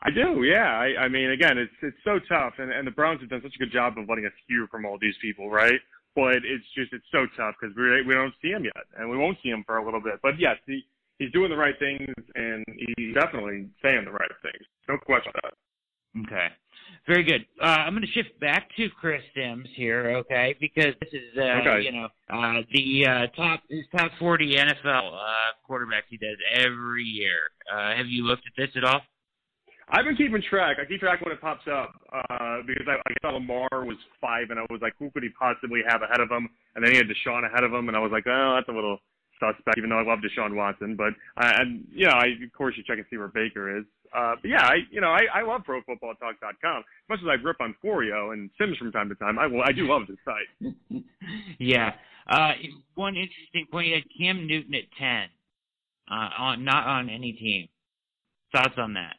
I 0.05 0.11
do, 0.11 0.43
yeah. 0.43 0.69
I, 0.77 1.05
I 1.05 1.07
mean, 1.09 1.31
again, 1.31 1.57
it's 1.57 1.73
it's 1.81 1.97
so 2.03 2.19
tough, 2.29 2.53
and, 2.59 2.71
and 2.71 2.85
the 2.85 2.91
Browns 2.91 3.21
have 3.21 3.29
done 3.29 3.41
such 3.41 3.55
a 3.55 3.57
good 3.57 3.71
job 3.71 3.97
of 3.97 4.07
letting 4.07 4.25
us 4.25 4.31
hear 4.47 4.67
from 4.69 4.85
all 4.85 4.99
these 5.01 5.15
people, 5.19 5.49
right? 5.49 5.79
But 6.15 6.45
it's 6.45 6.63
just 6.77 6.93
it's 6.93 7.05
so 7.11 7.25
tough 7.35 7.55
because 7.59 7.75
we 7.75 8.03
we 8.05 8.13
don't 8.13 8.33
see 8.39 8.49
him 8.49 8.63
yet, 8.63 8.85
and 8.99 9.09
we 9.09 9.17
won't 9.17 9.37
see 9.41 9.49
him 9.49 9.63
for 9.65 9.77
a 9.77 9.83
little 9.85 10.01
bit. 10.01 10.21
But 10.21 10.39
yes, 10.39 10.57
he 10.67 10.85
he's 11.17 11.31
doing 11.31 11.49
the 11.49 11.57
right 11.57 11.73
things, 11.79 12.13
and 12.35 12.63
he's 12.97 13.15
definitely 13.15 13.67
saying 13.81 14.05
the 14.05 14.11
right 14.11 14.29
things. 14.43 14.63
No 14.87 14.97
question 14.97 15.31
about 15.33 15.51
that. 15.51 15.57
Okay. 16.27 16.47
Very 17.07 17.23
good. 17.23 17.45
Uh, 17.61 17.65
I'm 17.65 17.93
going 17.93 18.05
to 18.05 18.11
shift 18.11 18.39
back 18.39 18.69
to 18.77 18.89
Chris 19.01 19.21
Sims 19.35 19.67
here, 19.75 20.15
okay? 20.17 20.55
Because 20.59 20.93
this 21.01 21.09
is, 21.11 21.37
uh, 21.37 21.41
Okay. 21.41 21.81
you 21.83 21.91
know, 21.91 22.07
uh, 22.29 22.61
the 22.71 23.05
uh, 23.05 23.27
top 23.35 23.61
his 23.69 23.83
top 23.95 24.11
40 24.17 24.55
NFL 24.55 25.13
uh, 25.13 25.25
quarterbacks 25.69 26.07
he 26.09 26.17
does 26.17 26.37
every 26.53 27.03
year. 27.03 27.39
Uh, 27.71 27.95
have 27.95 28.05
you 28.07 28.23
looked 28.23 28.43
at 28.47 28.53
this 28.55 28.69
at 28.77 28.83
all? 28.85 29.01
I've 29.89 30.05
been 30.05 30.15
keeping 30.15 30.41
track. 30.49 30.77
I 30.81 30.85
keep 30.85 30.99
track 30.99 31.21
when 31.21 31.31
it 31.31 31.41
pops 31.41 31.67
up 31.71 31.93
uh, 32.11 32.65
because 32.65 32.87
I, 32.87 32.97
I 32.97 33.13
saw 33.21 33.31
Lamar 33.31 33.85
was 33.85 33.97
five, 34.19 34.49
and 34.49 34.59
I 34.59 34.63
was 34.69 34.79
like, 34.81 34.93
who 34.97 35.11
could 35.11 35.23
he 35.23 35.29
possibly 35.37 35.81
have 35.87 36.01
ahead 36.01 36.21
of 36.21 36.29
him? 36.29 36.49
And 36.75 36.83
then 36.83 36.91
he 36.91 36.97
had 36.97 37.05
Deshaun 37.07 37.45
ahead 37.45 37.63
of 37.63 37.71
him, 37.71 37.87
and 37.87 37.95
I 37.95 37.99
was 37.99 38.11
like, 38.11 38.25
oh, 38.27 38.53
that's 38.55 38.69
a 38.69 38.71
little 38.71 38.97
suspect. 39.39 39.77
Even 39.77 39.89
though 39.89 39.99
I 39.99 40.03
love 40.03 40.19
Deshaun 40.19 40.55
Watson, 40.55 40.95
but 40.95 41.13
uh, 41.37 41.51
and 41.59 41.85
you 41.91 42.05
know, 42.05 42.13
I 42.13 42.27
of 42.43 42.53
course 42.57 42.75
you 42.77 42.83
check 42.83 42.97
and 42.97 43.05
see 43.09 43.17
where 43.17 43.27
Baker 43.27 43.77
is. 43.77 43.85
Uh, 44.15 44.35
but 44.41 44.49
yeah, 44.49 44.65
I 44.65 44.75
you 44.91 45.01
know 45.01 45.09
I, 45.09 45.25
I 45.33 45.41
love 45.43 45.61
ProFootballTalk.com. 45.67 46.77
As 46.79 47.09
much 47.09 47.19
as 47.21 47.27
I 47.29 47.33
rip 47.43 47.57
on 47.59 47.75
Florio 47.81 48.31
and 48.31 48.49
Sims 48.57 48.77
from 48.77 48.91
time 48.91 49.09
to 49.09 49.15
time, 49.15 49.37
I 49.37 49.47
will 49.47 49.61
I 49.61 49.71
do 49.71 49.87
love 49.87 50.03
this 50.07 50.17
site. 50.25 51.03
yeah. 51.59 51.93
Uh, 52.27 52.53
one 52.95 53.15
interesting 53.15 53.67
point: 53.71 53.87
you 53.87 53.93
had 53.95 54.03
Cam 54.17 54.47
Newton 54.47 54.73
at 54.73 54.83
10, 54.97 55.29
uh, 56.09 56.29
on 56.39 56.63
not 56.63 56.87
on 56.87 57.09
any 57.09 57.33
team. 57.33 57.67
Thoughts 58.51 58.75
on 58.77 58.93
that? 58.93 59.17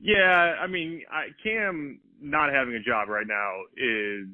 Yeah, 0.00 0.54
I 0.60 0.66
mean, 0.66 1.02
I, 1.10 1.26
Cam 1.42 2.00
not 2.20 2.52
having 2.52 2.74
a 2.74 2.80
job 2.80 3.08
right 3.08 3.26
now 3.26 3.52
is 3.76 4.28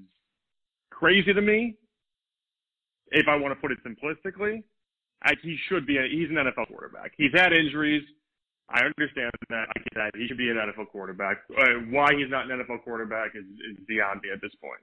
crazy 0.90 1.32
to 1.32 1.40
me. 1.40 1.76
If 3.10 3.28
I 3.28 3.36
want 3.36 3.54
to 3.54 3.60
put 3.60 3.70
it 3.72 3.78
simplistically, 3.84 4.62
I, 5.22 5.32
he 5.42 5.56
should 5.68 5.86
be. 5.86 5.98
A, 5.98 6.02
he's 6.02 6.28
an 6.30 6.36
NFL 6.36 6.68
quarterback. 6.68 7.12
He's 7.16 7.32
had 7.34 7.52
injuries. 7.52 8.02
I 8.68 8.84
understand 8.84 9.30
that. 9.50 9.66
I 9.68 9.78
get 9.78 9.94
that. 9.94 10.10
He 10.16 10.26
should 10.26 10.38
be 10.38 10.48
an 10.48 10.56
NFL 10.56 10.88
quarterback. 10.88 11.38
Uh, 11.56 11.84
why 11.90 12.08
he's 12.16 12.30
not 12.30 12.50
an 12.50 12.58
NFL 12.58 12.82
quarterback 12.82 13.32
is, 13.34 13.44
is 13.44 13.84
beyond 13.86 14.20
me 14.22 14.30
at 14.32 14.40
this 14.40 14.54
point. 14.60 14.80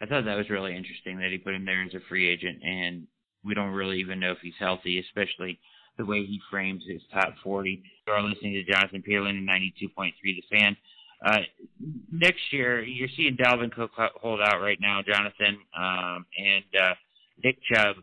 I 0.00 0.06
thought 0.06 0.24
that 0.24 0.36
was 0.36 0.50
really 0.50 0.74
interesting 0.74 1.18
that 1.18 1.30
he 1.30 1.38
put 1.38 1.54
him 1.54 1.64
there 1.64 1.84
as 1.84 1.94
a 1.94 2.00
free 2.08 2.28
agent, 2.28 2.62
and 2.64 3.06
we 3.44 3.54
don't 3.54 3.72
really 3.72 4.00
even 4.00 4.18
know 4.20 4.32
if 4.32 4.38
he's 4.42 4.54
healthy, 4.58 4.98
especially 4.98 5.60
the 5.98 6.04
way 6.04 6.24
he 6.24 6.40
frames 6.50 6.82
his 6.88 7.02
top 7.12 7.34
40. 7.42 7.82
You 8.06 8.12
are 8.12 8.22
listening 8.22 8.54
to 8.54 8.64
Jonathan 8.64 9.02
Peterlin 9.06 9.38
in 9.38 9.46
92.3 9.46 10.12
The 10.22 10.42
Fan. 10.50 10.76
Uh, 11.24 11.38
next 12.10 12.40
year, 12.50 12.82
you're 12.82 13.08
seeing 13.16 13.36
Dalvin 13.36 13.70
Cook 13.72 13.90
hold 14.20 14.40
out 14.40 14.60
right 14.60 14.78
now, 14.80 15.02
Jonathan, 15.06 15.58
um, 15.76 16.26
and 16.36 16.64
uh, 16.80 16.94
Nick 17.44 17.58
Chubb 17.62 17.96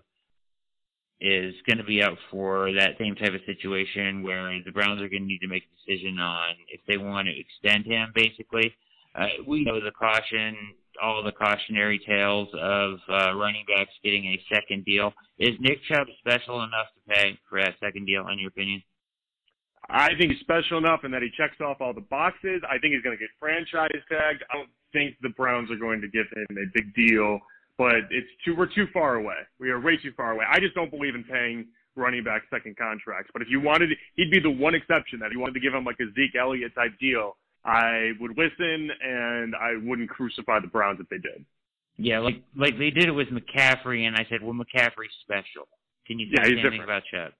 is 1.21 1.53
going 1.67 1.77
to 1.77 1.83
be 1.83 2.01
out 2.01 2.17
for 2.31 2.71
that 2.79 2.91
same 2.97 3.15
type 3.15 3.33
of 3.33 3.41
situation 3.45 4.23
where 4.23 4.57
the 4.63 4.71
Browns 4.71 5.01
are 5.01 5.09
going 5.09 5.23
to 5.23 5.27
need 5.27 5.39
to 5.39 5.49
make 5.49 5.63
a 5.63 5.91
decision 5.91 6.17
on 6.17 6.55
if 6.69 6.79
they 6.87 6.97
want 6.97 7.27
to 7.27 7.33
extend 7.37 7.85
him, 7.85 8.11
basically. 8.15 8.73
Uh, 9.13 9.27
we 9.45 9.65
know 9.65 9.83
the 9.83 9.91
caution, 9.91 10.55
all 11.01 11.23
the 11.23 11.31
cautionary 11.31 11.99
tales 12.05 12.47
of 12.53 12.99
uh, 13.09 13.33
running 13.35 13.65
backs 13.67 13.91
getting 14.03 14.25
a 14.25 14.41
second 14.53 14.85
deal. 14.85 15.13
Is 15.37 15.55
Nick 15.59 15.79
Chubb 15.89 16.07
special 16.19 16.63
enough 16.63 16.87
to 16.95 17.13
pay 17.13 17.39
for 17.49 17.61
that 17.61 17.75
second 17.79 18.05
deal, 18.05 18.27
in 18.27 18.39
your 18.39 18.49
opinion? 18.49 18.81
I 19.89 20.09
think 20.19 20.31
he's 20.31 20.41
special 20.41 20.77
enough 20.77 21.03
in 21.03 21.11
that 21.11 21.23
he 21.23 21.29
checks 21.35 21.59
off 21.61 21.77
all 21.81 21.93
the 21.93 22.01
boxes. 22.01 22.61
I 22.69 22.77
think 22.77 22.93
he's 22.93 23.01
going 23.01 23.17
to 23.17 23.19
get 23.19 23.29
franchise 23.39 24.01
tagged. 24.07 24.43
I 24.51 24.57
don't 24.57 24.69
think 24.93 25.15
the 25.21 25.29
Browns 25.29 25.71
are 25.71 25.77
going 25.77 26.01
to 26.01 26.07
give 26.07 26.27
him 26.35 26.57
a 26.57 26.65
big 26.73 26.93
deal, 26.93 27.39
but 27.77 28.05
it's 28.11 28.29
too 28.45 28.55
we're 28.55 28.67
too 28.67 28.85
far 28.93 29.15
away. 29.15 29.41
We 29.59 29.71
are 29.71 29.79
way 29.79 29.97
too 29.97 30.11
far 30.15 30.31
away. 30.31 30.45
I 30.49 30.59
just 30.59 30.75
don't 30.75 30.91
believe 30.91 31.15
in 31.15 31.23
paying 31.23 31.65
running 31.95 32.23
back 32.23 32.43
second 32.51 32.77
contracts. 32.77 33.31
But 33.33 33.41
if 33.41 33.49
you 33.49 33.59
wanted, 33.59 33.89
he'd 34.15 34.31
be 34.31 34.39
the 34.39 34.49
one 34.49 34.75
exception 34.75 35.19
that 35.19 35.31
you 35.31 35.39
wanted 35.39 35.53
to 35.53 35.59
give 35.59 35.73
him 35.73 35.83
like 35.83 35.97
a 35.99 36.05
Zeke 36.13 36.35
Elliott 36.39 36.75
type 36.75 36.93
deal. 36.99 37.37
I 37.65 38.11
would 38.19 38.37
listen, 38.37 38.89
and 39.01 39.55
I 39.55 39.71
wouldn't 39.83 40.09
crucify 40.09 40.59
the 40.59 40.67
Browns 40.67 40.99
if 40.99 41.09
they 41.09 41.17
did. 41.17 41.45
Yeah, 41.97 42.19
like 42.19 42.41
like 42.55 42.77
they 42.77 42.89
did 42.91 43.05
it 43.05 43.11
with 43.11 43.27
McCaffrey, 43.27 44.07
and 44.07 44.15
I 44.15 44.25
said, 44.29 44.41
well, 44.41 44.53
McCaffrey's 44.53 45.11
special. 45.21 45.67
Can 46.07 46.17
you 46.17 46.27
say 46.27 46.35
Yeah, 46.37 46.43
he's 46.43 46.51
anything 46.53 46.79
different. 46.79 46.83
about 46.83 47.03
Chubb? 47.11 47.31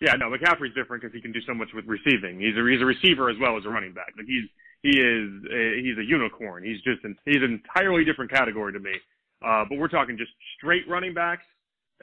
Yeah, 0.00 0.14
no, 0.14 0.30
McCaffrey's 0.30 0.74
different 0.74 1.02
because 1.02 1.12
he 1.12 1.20
can 1.20 1.32
do 1.32 1.40
so 1.46 1.52
much 1.52 1.68
with 1.74 1.84
receiving. 1.86 2.38
He's 2.38 2.56
a 2.56 2.62
he's 2.70 2.80
a 2.80 2.86
receiver 2.86 3.28
as 3.28 3.36
well 3.40 3.58
as 3.58 3.64
a 3.66 3.68
running 3.68 3.92
back. 3.92 4.14
Like 4.16 4.26
he's 4.26 4.46
he 4.82 4.94
is 5.00 5.28
a, 5.50 5.82
he's 5.82 5.98
a 5.98 6.06
unicorn. 6.06 6.62
He's 6.62 6.80
just 6.82 7.02
an, 7.02 7.16
he's 7.24 7.42
an 7.42 7.58
entirely 7.58 8.04
different 8.04 8.30
category 8.30 8.72
to 8.72 8.78
me. 8.78 8.94
Uh, 9.44 9.64
but 9.68 9.78
we're 9.78 9.88
talking 9.88 10.16
just 10.16 10.30
straight 10.56 10.88
running 10.88 11.14
backs. 11.14 11.42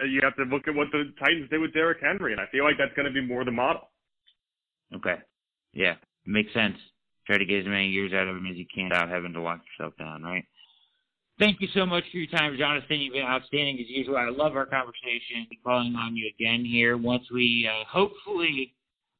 Uh, 0.01 0.06
you 0.06 0.20
have 0.24 0.36
to 0.36 0.43
look 0.43 0.68
at 0.68 0.76
what 0.76 0.88
the 0.91 1.14
Titans 1.20 1.49
did 1.49 1.60
with 1.62 1.74
Derrick 1.74 1.99
Henry, 2.01 2.34
and 2.34 2.41
I 2.41 2.45
feel 2.51 2.66
like 2.66 2.76
that's 2.78 2.93
going 2.95 3.08
to 3.08 3.14
be 3.14 3.26
more 3.26 3.45
the 3.45 3.51
model. 3.51 3.89
Okay. 4.93 5.16
Yeah, 5.74 5.95
makes 6.26 6.53
sense. 6.53 6.76
Try 7.28 7.38
to 7.38 7.46
get 7.46 7.62
as 7.62 7.66
many 7.66 7.88
years 7.88 8.14
out 8.14 8.28
of 8.28 8.38
him 8.38 8.46
as 8.46 8.56
you 8.56 8.66
can 8.74 8.90
without 8.90 9.10
having 9.10 9.34
to 9.34 9.42
lock 9.42 9.62
yourself 9.66 9.98
down, 9.98 10.24
right? 10.24 10.46
Thank 11.38 11.60
you 11.60 11.68
so 11.74 11.86
much 11.86 12.04
for 12.12 12.18
your 12.18 12.28
time, 12.28 12.56
Jonathan. 12.58 13.02
You've 13.02 13.14
been 13.14 13.24
outstanding 13.26 13.78
as 13.80 13.90
usual. 13.90 14.16
I 14.16 14.30
love 14.30 14.56
our 14.56 14.66
conversation. 14.66 15.48
Be 15.50 15.60
calling 15.64 15.96
on 15.96 16.16
you 16.16 16.32
again 16.34 16.64
here 16.64 16.96
once 16.96 17.24
we 17.34 17.68
uh, 17.70 17.84
hopefully, 17.92 18.74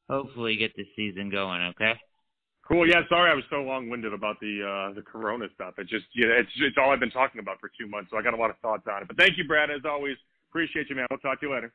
hopefully 0.10 0.56
get 0.56 0.72
this 0.78 0.88
season 0.96 1.30
going. 1.30 1.62
Okay. 1.76 1.94
Cool. 2.66 2.88
Yeah. 2.88 3.02
Sorry, 3.10 3.30
I 3.30 3.36
was 3.36 3.44
so 3.50 3.58
long-winded 3.58 4.14
about 4.14 4.40
the 4.40 4.64
uh, 4.64 4.94
the 4.94 5.02
Corona 5.02 5.48
stuff. 5.56 5.74
It 5.78 5.90
just 5.90 6.06
yeah, 6.16 6.40
it's 6.40 6.50
it's 6.62 6.78
all 6.80 6.92
I've 6.92 7.02
been 7.02 7.12
talking 7.12 7.40
about 7.40 7.60
for 7.60 7.70
two 7.78 7.88
months, 7.88 8.12
so 8.12 8.18
I 8.18 8.22
got 8.22 8.34
a 8.34 8.38
lot 8.38 8.50
of 8.50 8.58
thoughts 8.60 8.88
on 8.90 9.02
it. 9.02 9.08
But 9.10 9.18
thank 9.18 9.38
you, 9.38 9.46
Brad, 9.46 9.70
as 9.70 9.82
always. 9.84 10.16
Appreciate 10.50 10.90
you, 10.90 10.96
man. 10.96 11.08
We'll 11.12 11.20
talk 11.20 11.42
to 11.42 11.48
you 11.48 11.54
later. 11.54 11.74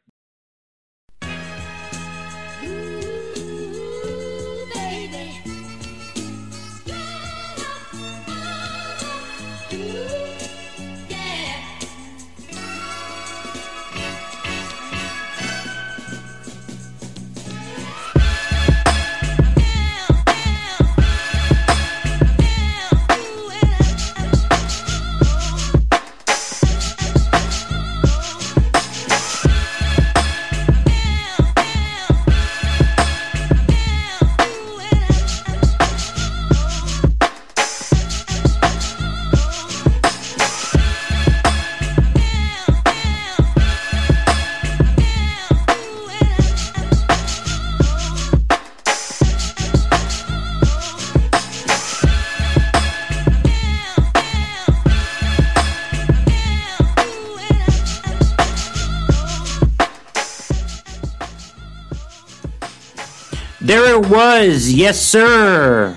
Was, 64.11 64.73
yes, 64.73 65.01
sir. 65.01 65.97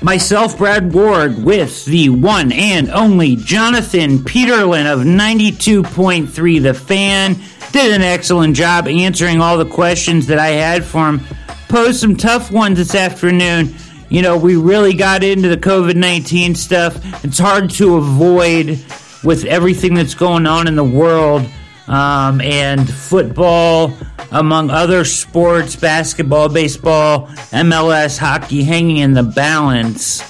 Myself, 0.00 0.56
Brad 0.56 0.92
Ward, 0.94 1.44
with 1.44 1.84
the 1.84 2.08
one 2.08 2.50
and 2.52 2.90
only 2.90 3.36
Jonathan 3.36 4.18
Peterlin 4.18 4.90
of 4.90 5.00
92.3 5.00 6.62
The 6.62 6.74
Fan. 6.74 7.36
Did 7.72 7.92
an 7.92 8.02
excellent 8.02 8.56
job 8.56 8.88
answering 8.88 9.40
all 9.40 9.58
the 9.58 9.68
questions 9.68 10.26
that 10.28 10.38
I 10.38 10.48
had 10.48 10.84
for 10.84 11.08
him. 11.08 11.20
Posed 11.68 12.00
some 12.00 12.16
tough 12.16 12.50
ones 12.50 12.78
this 12.78 12.94
afternoon. 12.94 13.74
You 14.08 14.22
know, 14.22 14.38
we 14.38 14.56
really 14.56 14.94
got 14.94 15.22
into 15.22 15.48
the 15.48 15.56
COVID 15.56 15.96
19 15.96 16.54
stuff. 16.54 17.24
It's 17.24 17.38
hard 17.38 17.70
to 17.72 17.96
avoid 17.96 18.78
with 19.22 19.44
everything 19.44 19.94
that's 19.94 20.14
going 20.14 20.46
on 20.46 20.66
in 20.66 20.76
the 20.76 20.84
world 20.84 21.46
um, 21.88 22.40
and 22.40 22.88
football, 22.88 23.92
among 24.34 24.68
other 24.68 25.04
sports, 25.04 25.76
basketball, 25.76 26.48
baseball, 26.48 27.28
MLS, 27.52 28.18
hockey, 28.18 28.64
hanging 28.64 28.98
in 28.98 29.14
the 29.14 29.22
balance. 29.22 30.22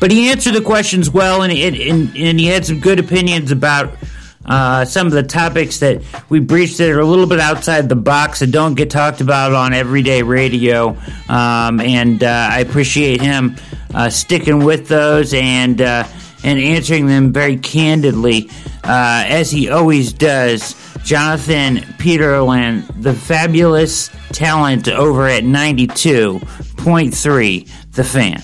But 0.00 0.10
he 0.10 0.30
answered 0.30 0.54
the 0.54 0.60
questions 0.60 1.08
well, 1.08 1.42
and, 1.42 1.52
and, 1.52 2.16
and 2.16 2.38
he 2.40 2.46
had 2.46 2.66
some 2.66 2.80
good 2.80 2.98
opinions 2.98 3.50
about 3.50 3.96
uh, 4.44 4.84
some 4.84 5.06
of 5.06 5.12
the 5.12 5.22
topics 5.22 5.78
that 5.78 6.02
we 6.28 6.40
breached 6.40 6.78
that 6.78 6.90
are 6.90 7.00
a 7.00 7.04
little 7.04 7.26
bit 7.26 7.38
outside 7.38 7.88
the 7.88 7.96
box 7.96 8.40
that 8.40 8.50
don't 8.50 8.74
get 8.74 8.90
talked 8.90 9.20
about 9.20 9.52
on 9.52 9.72
everyday 9.72 10.22
radio. 10.22 10.96
Um, 11.28 11.80
and 11.80 12.22
uh, 12.24 12.48
I 12.50 12.60
appreciate 12.60 13.20
him 13.20 13.56
uh, 13.94 14.08
sticking 14.08 14.64
with 14.64 14.88
those 14.88 15.34
and 15.34 15.80
uh, 15.80 16.04
and 16.44 16.58
answering 16.60 17.06
them 17.06 17.32
very 17.32 17.56
candidly, 17.56 18.48
uh, 18.84 19.24
as 19.26 19.50
he 19.50 19.68
always 19.68 20.12
does. 20.12 20.74
Jonathan 21.08 21.78
Peterlin, 21.96 22.84
the 23.02 23.14
fabulous 23.14 24.10
talent 24.30 24.88
over 24.88 25.26
at 25.26 25.42
92.3, 25.42 27.92
The 27.92 28.04
Fan. 28.04 28.42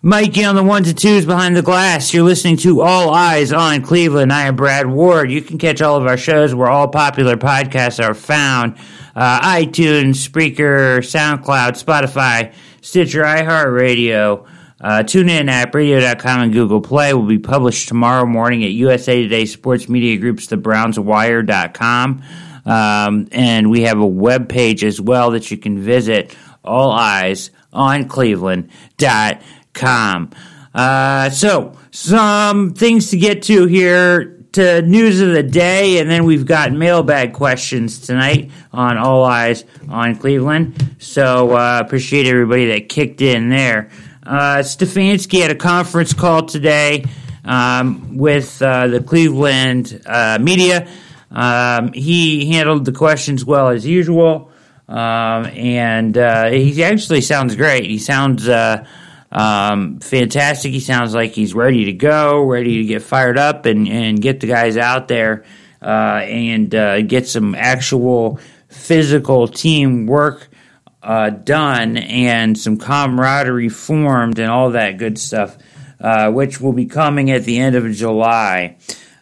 Mikey 0.00 0.46
on 0.46 0.54
the 0.54 0.62
ones 0.62 0.88
and 0.88 0.96
twos 0.96 1.26
behind 1.26 1.54
the 1.54 1.60
glass. 1.60 2.14
You're 2.14 2.24
listening 2.24 2.56
to 2.58 2.80
All 2.80 3.10
Eyes 3.10 3.52
on 3.52 3.82
Cleveland. 3.82 4.32
I 4.32 4.46
am 4.46 4.56
Brad 4.56 4.86
Ward. 4.86 5.30
You 5.30 5.42
can 5.42 5.58
catch 5.58 5.82
all 5.82 5.98
of 5.98 6.06
our 6.06 6.16
shows 6.16 6.54
where 6.54 6.70
all 6.70 6.88
popular 6.88 7.36
podcasts 7.36 8.02
are 8.02 8.14
found 8.14 8.78
uh, 9.14 9.42
iTunes, 9.42 10.26
Spreaker, 10.26 11.00
SoundCloud, 11.00 11.84
Spotify, 11.84 12.54
Stitcher, 12.80 13.24
iHeartRadio, 13.24 14.46
uh, 14.84 15.02
TuneIn 15.02 15.48
app, 15.48 15.74
radio.com, 15.74 16.42
and 16.42 16.52
Google 16.52 16.82
Play 16.82 17.14
will 17.14 17.22
be 17.22 17.38
published 17.38 17.88
tomorrow 17.88 18.26
morning 18.26 18.62
at 18.64 18.72
USA 18.72 19.22
Today 19.22 19.46
Sports 19.46 19.88
Media 19.88 20.18
Group's 20.18 20.46
TheBrownsWire.com. 20.48 22.22
Um, 22.66 23.28
and 23.32 23.70
we 23.70 23.80
have 23.82 23.98
a 23.98 24.06
web 24.06 24.50
page 24.50 24.84
as 24.84 25.00
well 25.00 25.30
that 25.30 25.50
you 25.50 25.56
can 25.56 25.78
visit, 25.78 26.36
all 26.62 26.90
eyes 26.90 27.50
on 27.72 28.08
Cleveland.com. 28.08 30.30
Uh, 30.74 31.30
so, 31.30 31.78
some 31.90 32.74
things 32.74 33.08
to 33.08 33.16
get 33.16 33.42
to 33.44 33.64
here 33.64 34.32
to 34.52 34.82
news 34.82 35.20
of 35.20 35.32
the 35.32 35.42
day, 35.42 35.98
and 35.98 36.10
then 36.10 36.24
we've 36.24 36.46
got 36.46 36.72
mailbag 36.72 37.32
questions 37.32 38.00
tonight 38.00 38.50
on 38.72 38.98
All 38.98 39.24
Eyes 39.24 39.64
on 39.88 40.14
Cleveland. 40.14 40.96
So 40.98 41.56
uh, 41.56 41.82
appreciate 41.84 42.26
everybody 42.26 42.66
that 42.66 42.88
kicked 42.88 43.20
in 43.20 43.48
there. 43.48 43.90
Uh, 44.26 44.58
Stefanski 44.62 45.42
had 45.42 45.50
a 45.50 45.54
conference 45.54 46.14
call 46.14 46.46
today 46.46 47.04
um, 47.44 48.16
with 48.16 48.60
uh, 48.62 48.86
the 48.86 49.02
Cleveland 49.02 50.00
uh, 50.06 50.38
media. 50.40 50.88
Um, 51.30 51.92
he 51.92 52.50
handled 52.52 52.86
the 52.86 52.92
questions 52.92 53.44
well 53.44 53.68
as 53.68 53.84
usual, 53.84 54.50
um, 54.88 55.46
and 55.46 56.16
uh, 56.16 56.50
he 56.50 56.82
actually 56.82 57.20
sounds 57.20 57.54
great. 57.54 57.84
He 57.84 57.98
sounds 57.98 58.48
uh, 58.48 58.86
um, 59.30 60.00
fantastic. 60.00 60.72
He 60.72 60.80
sounds 60.80 61.14
like 61.14 61.32
he's 61.32 61.52
ready 61.52 61.86
to 61.86 61.92
go, 61.92 62.42
ready 62.44 62.78
to 62.78 62.84
get 62.84 63.02
fired 63.02 63.36
up 63.36 63.66
and, 63.66 63.86
and 63.88 64.22
get 64.22 64.40
the 64.40 64.46
guys 64.46 64.78
out 64.78 65.08
there 65.08 65.44
uh, 65.82 66.22
and 66.24 66.70
get 67.08 67.26
some 67.28 67.54
actual 67.54 68.38
physical 68.68 69.48
team 69.48 70.06
work 70.06 70.48
uh, 71.04 71.30
done 71.30 71.98
and 71.98 72.58
some 72.58 72.78
camaraderie 72.78 73.68
formed 73.68 74.38
and 74.38 74.50
all 74.50 74.70
that 74.70 74.96
good 74.96 75.18
stuff, 75.18 75.56
uh, 76.00 76.30
which 76.30 76.60
will 76.60 76.72
be 76.72 76.86
coming 76.86 77.30
at 77.30 77.44
the 77.44 77.58
end 77.58 77.76
of 77.76 77.90
July. 77.92 78.78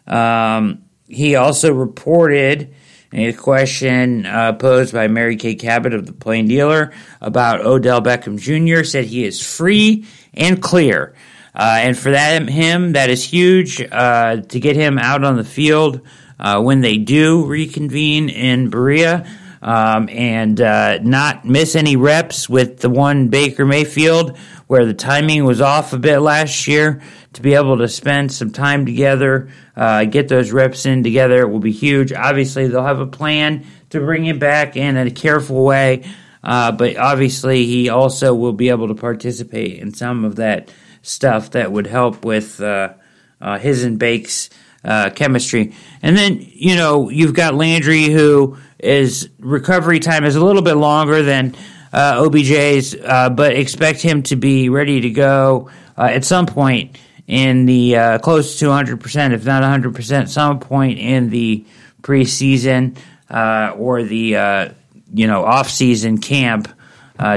Um, 0.07 0.85
he 1.07 1.35
also 1.35 1.73
reported 1.73 2.73
a 3.11 3.33
question 3.33 4.25
uh, 4.25 4.53
posed 4.53 4.93
by 4.93 5.07
Mary 5.07 5.35
Kay 5.35 5.55
Cabot 5.55 5.93
of 5.93 6.07
the 6.07 6.13
Plain 6.13 6.47
Dealer 6.47 6.91
about 7.21 7.61
Odell 7.61 8.01
Beckham 8.01 8.39
Jr. 8.39 8.83
said 8.83 9.05
he 9.05 9.25
is 9.25 9.45
free 9.45 10.05
and 10.33 10.61
clear. 10.61 11.13
Uh, 11.53 11.77
and 11.81 11.97
for 11.97 12.11
that 12.11 12.49
him, 12.49 12.93
that 12.93 13.11
is 13.11 13.23
huge 13.23 13.79
uh, 13.91 14.37
to 14.37 14.59
get 14.59 14.75
him 14.75 14.97
out 14.97 15.23
on 15.23 15.35
the 15.35 15.43
field 15.43 16.01
uh, 16.39 16.59
when 16.61 16.81
they 16.81 16.97
do 16.97 17.45
reconvene 17.45 18.29
in 18.29 18.69
Berea 18.71 19.27
um, 19.63 20.09
and 20.09 20.59
uh, 20.59 20.99
not 21.01 21.45
miss 21.45 21.75
any 21.75 21.95
reps 21.95 22.49
with 22.49 22.79
the 22.79 22.89
one 22.89 23.29
Baker 23.29 23.65
Mayfield 23.65 24.37
where 24.67 24.85
the 24.85 24.93
timing 24.93 25.45
was 25.45 25.61
off 25.61 25.93
a 25.93 25.97
bit 25.97 26.19
last 26.19 26.67
year. 26.67 27.01
To 27.33 27.41
be 27.41 27.55
able 27.55 27.77
to 27.79 27.87
spend 27.87 28.31
some 28.31 28.51
time 28.51 28.85
together, 28.85 29.49
uh, 29.75 30.03
get 30.05 30.27
those 30.27 30.51
reps 30.51 30.85
in 30.85 31.01
together, 31.01 31.41
it 31.41 31.47
will 31.47 31.59
be 31.59 31.71
huge. 31.71 32.13
Obviously, 32.13 32.67
they'll 32.67 32.83
have 32.83 32.99
a 32.99 33.07
plan 33.07 33.65
to 33.89 33.99
bring 33.99 34.23
him 34.23 34.37
back 34.37 34.77
in 34.77 34.97
a 34.97 35.09
careful 35.09 35.63
way, 35.63 36.03
uh, 36.43 36.71
but 36.71 36.95
obviously, 36.97 37.65
he 37.65 37.89
also 37.89 38.35
will 38.35 38.53
be 38.53 38.69
able 38.69 38.89
to 38.89 38.95
participate 38.95 39.79
in 39.79 39.93
some 39.93 40.25
of 40.25 40.35
that 40.35 40.71
stuff 41.01 41.51
that 41.51 41.71
would 41.71 41.87
help 41.87 42.23
with 42.23 42.61
uh, 42.61 42.93
uh, 43.41 43.57
his 43.57 43.83
and 43.83 43.97
Bake's 43.97 44.51
uh, 44.83 45.09
chemistry. 45.09 45.73
And 46.01 46.15
then, 46.15 46.39
you 46.39 46.75
know, 46.75 47.09
you've 47.09 47.33
got 47.33 47.55
Landry, 47.55 48.05
who 48.05 48.57
is 48.83 49.29
recovery 49.39 49.99
time 49.99 50.23
is 50.25 50.35
a 50.35 50.43
little 50.43 50.61
bit 50.61 50.75
longer 50.75 51.21
than 51.23 51.55
uh, 51.93 52.23
OBJ's, 52.23 52.95
uh, 52.95 53.29
but 53.29 53.55
expect 53.55 54.01
him 54.01 54.23
to 54.23 54.35
be 54.35 54.69
ready 54.69 55.01
to 55.01 55.09
go 55.11 55.69
uh, 55.97 56.05
at 56.05 56.25
some 56.25 56.45
point 56.45 56.97
in 57.27 57.65
the 57.65 57.95
uh, 57.95 58.19
close 58.19 58.59
to 58.59 58.65
100%, 58.65 59.33
if 59.33 59.45
not 59.45 59.63
100%, 59.63 60.27
some 60.27 60.59
point 60.59 60.99
in 60.99 61.29
the 61.29 61.63
preseason 62.01 62.97
uh, 63.29 63.73
or 63.77 64.03
the 64.03 64.35
uh, 64.35 64.69
you 65.13 65.27
know 65.27 65.45
off-season 65.45 66.17
camp, 66.17 66.67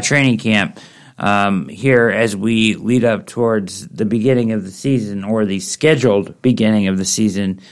training 0.03 0.39
camp. 0.39 0.81
Um, 1.19 1.71
here 1.71 2.11
as 2.11 2.37
we 2.37 2.75
lead 2.75 3.03
up 3.03 3.27
towards 3.27 3.89
the 3.89 4.05
beginning 4.05 4.53
of 4.53 4.65
the 4.65 4.71
season 4.71 5.25
or 5.25 5.47
the 5.47 5.61
scheduled 5.61 6.43
beginning 6.43 6.89
of 6.89 6.99
the 6.99 7.07
season 7.07 7.63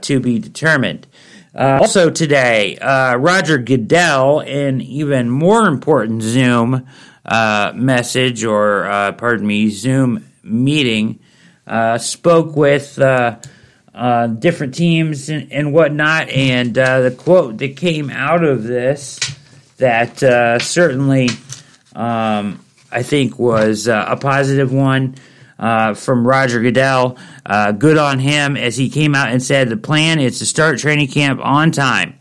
to 0.00 0.18
be 0.18 0.38
determined. 0.38 1.06
Uh, 1.56 1.78
also 1.80 2.10
today, 2.10 2.76
uh, 2.76 3.16
Roger 3.16 3.56
Goodell, 3.56 4.40
in 4.40 4.82
even 4.82 5.30
more 5.30 5.66
important 5.66 6.22
Zoom 6.22 6.86
uh, 7.24 7.72
message 7.74 8.44
or, 8.44 8.84
uh, 8.84 9.12
pardon 9.12 9.46
me, 9.46 9.70
Zoom 9.70 10.26
meeting, 10.42 11.18
uh, 11.66 11.96
spoke 11.96 12.54
with 12.56 12.98
uh, 12.98 13.38
different 14.38 14.74
teams 14.74 15.30
and, 15.30 15.50
and 15.50 15.72
whatnot. 15.72 16.28
And 16.28 16.74
the 16.74 17.14
quote 17.16 17.56
that 17.58 17.78
came 17.78 18.10
out 18.10 18.44
of 18.44 18.64
this 18.64 19.18
that 19.78 20.18
certainly 20.60 21.30
um, 21.94 22.62
I 22.92 23.02
think 23.02 23.38
was 23.38 23.88
a 23.88 24.18
positive 24.20 24.74
one 24.74 25.14
uh, 25.58 25.94
from 25.94 26.26
Roger 26.26 26.60
Goodell. 26.60 27.16
Uh, 27.44 27.72
good 27.72 27.98
on 27.98 28.18
him 28.18 28.56
as 28.56 28.76
he 28.76 28.88
came 28.88 29.14
out 29.14 29.30
and 29.30 29.42
said 29.42 29.68
the 29.68 29.76
plan 29.76 30.18
is 30.18 30.38
to 30.38 30.46
start 30.46 30.78
training 30.78 31.08
camp 31.08 31.40
on 31.42 31.70
time 31.70 32.18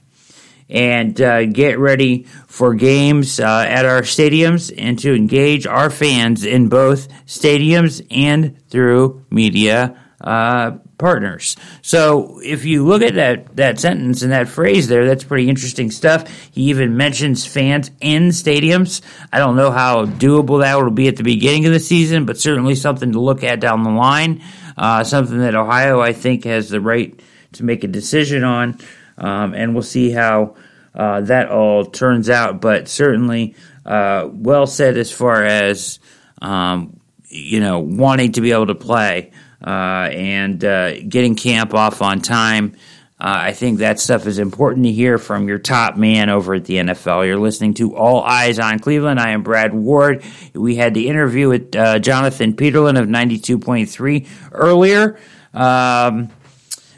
and 0.70 1.22
uh, 1.22 1.46
get 1.46 1.78
ready 1.78 2.24
for 2.48 2.74
games 2.74 3.40
uh, 3.40 3.66
at 3.68 3.86
our 3.86 4.02
stadiums 4.02 4.74
and 4.76 4.98
to 5.00 5.14
engage 5.14 5.68
our 5.68 5.90
fans 5.90 6.44
in 6.44 6.70
both 6.70 7.08
stadiums 7.26 8.06
and 8.10 8.58
through 8.70 9.24
media 9.30 10.00
uh, 10.22 10.72
partners. 10.98 11.56
So 11.82 12.40
if 12.44 12.66
you 12.66 12.86
look 12.86 13.02
at 13.02 13.16
that 13.16 13.56
that 13.56 13.80
sentence 13.80 14.22
and 14.22 14.32
that 14.32 14.48
phrase 14.48 14.88
there, 14.88 15.06
that's 15.06 15.24
pretty 15.24 15.50
interesting 15.50 15.92
stuff. 15.92 16.30
He 16.52 16.64
even 16.64 16.98
mentions 16.98 17.46
fans 17.46 17.92
in 18.02 18.30
stadiums. 18.30 19.02
I 19.32 19.40
don't 19.40 19.56
know 19.56 19.72
how 19.72 20.06
doable 20.06 20.62
that 20.62 20.76
will 20.76 20.92
be 20.92 21.08
at 21.08 21.18
the 21.18 21.24
beginning 21.24 21.66
of 21.66 21.74
the 21.74 21.80
season, 21.80 22.26
but 22.26 22.38
certainly 22.38 22.76
something 22.76 23.12
to 23.12 23.20
look 23.20 23.44
at 23.44 23.60
down 23.60 23.84
the 23.84 23.90
line. 23.90 24.42
Uh, 24.78 25.04
something 25.04 25.40
that 25.40 25.56
Ohio, 25.56 26.02
I 26.02 26.14
think, 26.14 26.44
has 26.44 26.70
the 26.70 26.82
right 26.82 27.18
to 27.54 27.64
make 27.64 27.84
a 27.84 27.88
decision 27.88 28.44
on, 28.44 28.78
um, 29.18 29.54
and 29.54 29.74
we'll 29.74 29.84
see 29.84 30.12
how 30.12 30.56
uh, 30.94 31.22
that 31.22 31.50
all 31.50 31.86
turns 31.86 32.30
out. 32.30 32.60
But 32.60 32.88
certainly, 32.90 33.56
uh, 33.86 34.28
well 34.32 34.68
said 34.68 34.98
as 34.98 35.12
far 35.12 35.44
as 35.44 36.00
um, 36.42 37.00
you 37.28 37.60
know 37.60 37.80
wanting 37.80 38.34
to 38.34 38.42
be 38.42 38.52
able 38.52 38.68
to 38.68 38.76
play 38.76 39.32
and 39.62 40.64
uh, 40.64 41.00
getting 41.02 41.36
camp 41.36 41.74
off 41.74 42.02
on 42.02 42.22
time 42.22 42.76
Uh, 43.18 43.48
I 43.48 43.54
think 43.54 43.80
that 43.80 44.02
stuff 44.02 44.28
is 44.28 44.40
important 44.40 44.86
to 44.86 44.92
hear 44.92 45.18
from 45.18 45.48
your 45.48 45.58
top 45.58 45.96
man 45.96 46.30
over 46.30 46.56
at 46.56 46.66
the 46.66 46.76
NFL. 46.76 47.26
You're 47.26 47.40
listening 47.40 47.74
to 47.76 47.96
All 47.96 48.22
Eyes 48.22 48.60
on 48.60 48.80
Cleveland. 48.80 49.22
I 49.22 49.30
am 49.30 49.42
Brad 49.42 49.74
Ward. 49.74 50.22
We 50.54 50.76
had 50.76 50.94
the 50.94 51.08
interview 51.08 51.48
with 51.48 51.74
uh, 51.78 52.00
Jonathan 52.00 52.54
Peterlin 52.58 53.00
of 53.00 53.08
92.3 53.08 54.28
earlier. 54.52 55.18
Um, 55.54 56.30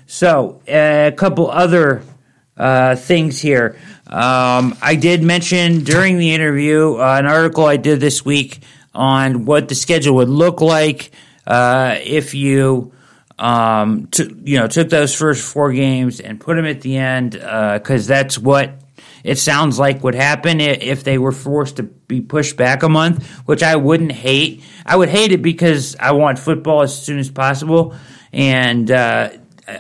so, 0.08 0.60
a 0.68 1.14
couple 1.16 1.51
other 1.51 2.01
uh, 2.58 2.95
things 2.95 3.39
here. 3.39 3.78
Um, 4.08 4.76
I 4.82 4.95
did 4.99 5.22
mention 5.22 5.84
during 5.84 6.18
the 6.18 6.34
interview 6.34 6.95
uh, 6.95 7.18
an 7.20 7.28
article 7.28 7.66
I 7.66 7.78
did 7.78 7.99
this 7.99 8.26
week 8.26 8.62
on 8.95 9.45
what 9.45 9.70
the 9.70 9.76
schedule 9.76 10.16
would 10.16 10.30
look 10.30 10.62
like 10.62 11.12
uh, 11.48 11.98
if 12.04 12.34
you 12.34 12.93
um, 13.39 14.10
you 14.43 14.60
know 14.60 14.68
took 14.68 14.89
those 14.89 15.16
first 15.16 15.41
four 15.41 15.72
games 15.72 16.20
and 16.20 16.39
put 16.39 16.56
them 16.56 16.66
at 16.66 16.82
the 16.82 16.98
end 16.98 17.32
because 17.32 18.10
uh, 18.10 18.14
that's 18.14 18.38
what 18.38 18.74
it 19.24 19.38
sounds 19.38 19.80
like 19.80 20.04
would 20.04 20.16
happen 20.16 20.62
if 20.62 21.04
they 21.04 21.18
were 21.18 21.32
forced 21.32 21.78
to 21.78 21.84
be 21.84 22.22
pushed 22.22 22.56
back 22.56 22.84
a 22.84 22.89
month, 22.89 23.28
which 23.45 23.64
I 23.64 23.76
wouldn't 23.76 24.12
hate. 24.12 24.64
I 24.86 24.95
would 24.95 25.10
hate 25.10 25.32
it 25.32 25.41
because 25.41 25.95
I 26.00 26.12
want 26.12 26.39
football 26.39 26.84
as 26.84 27.02
soon 27.02 27.20
as 27.20 27.30
possible, 27.30 27.95
and 28.32 28.89
uh, 28.91 29.32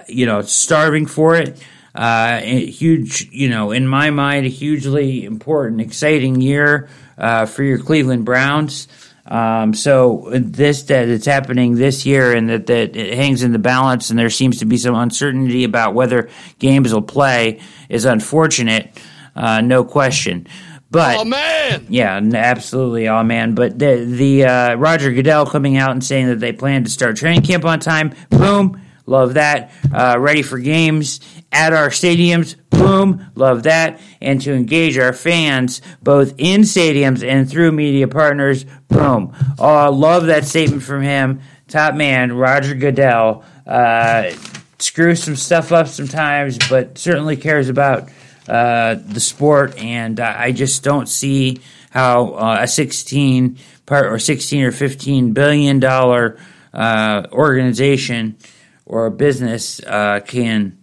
you 0.07 0.25
know, 0.25 0.41
starving 0.41 1.05
for 1.05 1.35
it. 1.35 1.61
Uh, 1.93 2.39
huge, 2.41 3.27
you 3.31 3.49
know, 3.49 3.71
in 3.71 3.87
my 3.87 4.11
mind, 4.11 4.45
a 4.45 4.49
hugely 4.49 5.25
important, 5.25 5.81
exciting 5.81 6.39
year 6.41 6.89
uh, 7.17 7.45
for 7.47 7.63
your 7.63 7.79
Cleveland 7.79 8.23
Browns. 8.23 8.87
Um, 9.27 9.73
so 9.73 10.29
this 10.33 10.83
that 10.83 11.09
it's 11.09 11.25
happening 11.25 11.75
this 11.75 12.05
year, 12.05 12.33
and 12.33 12.49
that, 12.49 12.67
that 12.67 12.95
it 12.95 13.13
hangs 13.13 13.43
in 13.43 13.51
the 13.51 13.59
balance, 13.59 14.09
and 14.09 14.17
there 14.17 14.29
seems 14.29 14.59
to 14.59 14.65
be 14.65 14.77
some 14.77 14.95
uncertainty 14.95 15.63
about 15.63 15.93
whether 15.93 16.29
games 16.59 16.93
will 16.93 17.01
play 17.01 17.59
is 17.89 18.05
unfortunate, 18.05 18.97
uh, 19.35 19.61
no 19.61 19.83
question. 19.83 20.47
But 20.89 21.17
oh 21.17 21.25
man, 21.25 21.85
yeah, 21.89 22.17
absolutely, 22.33 23.09
oh 23.09 23.23
man. 23.23 23.53
But 23.53 23.77
the 23.77 24.05
the 24.05 24.45
uh, 24.45 24.75
Roger 24.75 25.11
Goodell 25.11 25.45
coming 25.45 25.75
out 25.75 25.91
and 25.91 26.03
saying 26.03 26.27
that 26.27 26.39
they 26.39 26.53
plan 26.53 26.85
to 26.85 26.89
start 26.89 27.17
training 27.17 27.41
camp 27.41 27.65
on 27.65 27.81
time, 27.81 28.15
boom, 28.29 28.81
love 29.05 29.33
that. 29.33 29.71
Uh, 29.93 30.15
ready 30.17 30.41
for 30.41 30.57
games 30.57 31.19
at 31.51 31.73
our 31.73 31.89
stadiums. 31.89 32.55
Boom, 32.69 33.25
love 33.35 33.63
that. 33.63 33.99
And 34.21 34.41
to 34.41 34.53
engage 34.53 34.97
our 34.97 35.13
fans 35.13 35.81
both 36.01 36.33
in 36.37 36.61
stadiums 36.61 37.27
and 37.27 37.49
through 37.49 37.71
media 37.71 38.07
partners. 38.07 38.65
Boom. 38.87 39.33
Oh, 39.59 39.75
I 39.75 39.87
love 39.87 40.27
that 40.27 40.45
statement 40.45 40.83
from 40.83 41.01
him. 41.01 41.41
Top 41.67 41.95
man, 41.95 42.31
Roger 42.33 42.75
Goodell. 42.75 43.43
Uh, 43.65 44.31
screws 44.79 45.23
some 45.23 45.35
stuff 45.35 45.71
up 45.71 45.87
sometimes, 45.87 46.57
but 46.69 46.97
certainly 46.97 47.35
cares 47.35 47.69
about 47.69 48.09
uh, 48.47 48.95
the 48.95 49.19
sport. 49.19 49.77
And 49.77 50.19
uh, 50.19 50.33
I 50.37 50.51
just 50.51 50.83
don't 50.83 51.09
see 51.09 51.59
how 51.89 52.33
uh, 52.33 52.59
a 52.61 52.67
16 52.67 53.57
part 53.85 54.05
or 54.05 54.19
16 54.19 54.63
or 54.63 54.71
15 54.71 55.33
billion 55.33 55.79
dollar 55.79 56.37
uh, 56.73 57.25
organization 57.31 58.37
or 58.85 59.09
business 59.09 59.81
uh, 59.81 60.21
can 60.25 60.76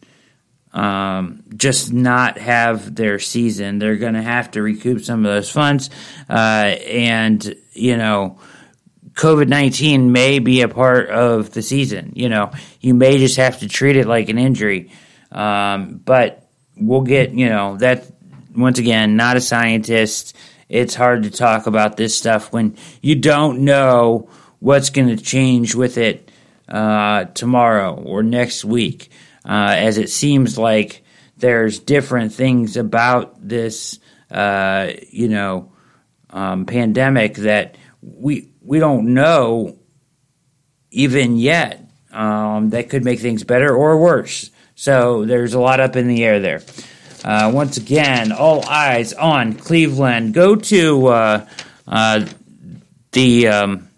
um, 0.75 1.45
just 1.57 1.93
not 1.93 2.37
have 2.37 2.95
their 2.95 3.20
season. 3.20 3.79
They're 3.79 3.97
going 3.97 4.14
to 4.14 4.22
have 4.22 4.51
to 4.53 4.62
recoup 4.62 5.03
some 5.03 5.25
of 5.25 5.33
those 5.33 5.51
funds. 5.51 5.89
Uh, 6.29 6.33
and, 6.33 7.55
you 7.72 7.97
know, 7.97 8.41
COVID 9.12 9.49
19 9.49 10.11
may 10.11 10.41
be 10.41 10.62
a 10.62 10.68
part 10.68 11.09
of 11.09 11.53
the 11.53 11.62
season. 11.62 12.12
You 12.16 12.29
know, 12.29 12.51
you 12.81 12.93
may 12.93 13.18
just 13.18 13.37
have 13.37 13.61
to 13.61 13.68
treat 13.68 13.97
it 13.97 14.07
like 14.07 14.29
an 14.29 14.39
injury. 14.39 14.91
Um, 15.31 16.01
but 16.05 16.49
we'll 16.77 17.03
get, 17.03 17.31
you 17.31 17.49
know, 17.49 17.77
that 17.77 18.07
once 18.57 18.81
again, 18.81 19.16
not 19.16 19.37
a 19.37 19.41
scientist. 19.41 20.37
It's 20.68 20.97
hard 20.97 21.22
to 21.22 21.31
talk 21.31 21.68
about 21.68 21.97
this 21.97 22.18
stuff 22.18 22.53
when 22.53 22.77
you 23.01 23.14
don't 23.14 23.61
know 23.61 24.29
what's 24.59 24.91
going 24.91 25.09
to 25.09 25.22
change 25.22 25.77
with 25.77 25.99
it 25.99 26.33
uh, 26.68 27.27
tomorrow 27.27 27.95
or 27.95 28.25
next 28.25 28.64
week 28.64 29.11
uh, 29.45 29.74
as 29.76 29.99
it 29.99 30.11
seems 30.11 30.59
like 30.59 31.03
there's 31.36 31.78
different 31.78 32.32
things 32.32 32.76
about 32.76 33.47
this, 33.47 33.99
uh, 34.30 34.92
you 35.11 35.28
know, 35.28 35.72
um, 36.30 36.66
pandemic 36.66 37.34
that 37.36 37.76
we 38.01 38.51
we 38.61 38.78
don't 38.78 39.14
know 39.14 39.78
even 40.90 41.36
yet 41.36 41.88
um, 42.12 42.70
that 42.70 42.88
could 42.88 43.05
make 43.05 43.20
things 43.20 43.45
better 43.45 43.74
or 43.74 43.99
worse. 43.99 44.51
So 44.74 45.24
there's 45.24 45.55
a 45.55 45.61
lot 45.61 45.80
up 45.80 45.97
in 45.97 46.09
the 46.09 46.24
air 46.24 46.40
there. 46.40 46.62
Uh, 47.24 47.51
once 47.55 47.76
again, 47.76 48.32
all 48.32 48.64
eyes 48.68 49.12
on 49.12 49.55
Cleveland. 49.55 50.34
Go 50.34 50.57
to 50.57 51.07
uh, 51.07 51.47
uh, 51.86 52.27
the 53.12 53.48
um, 53.48 53.89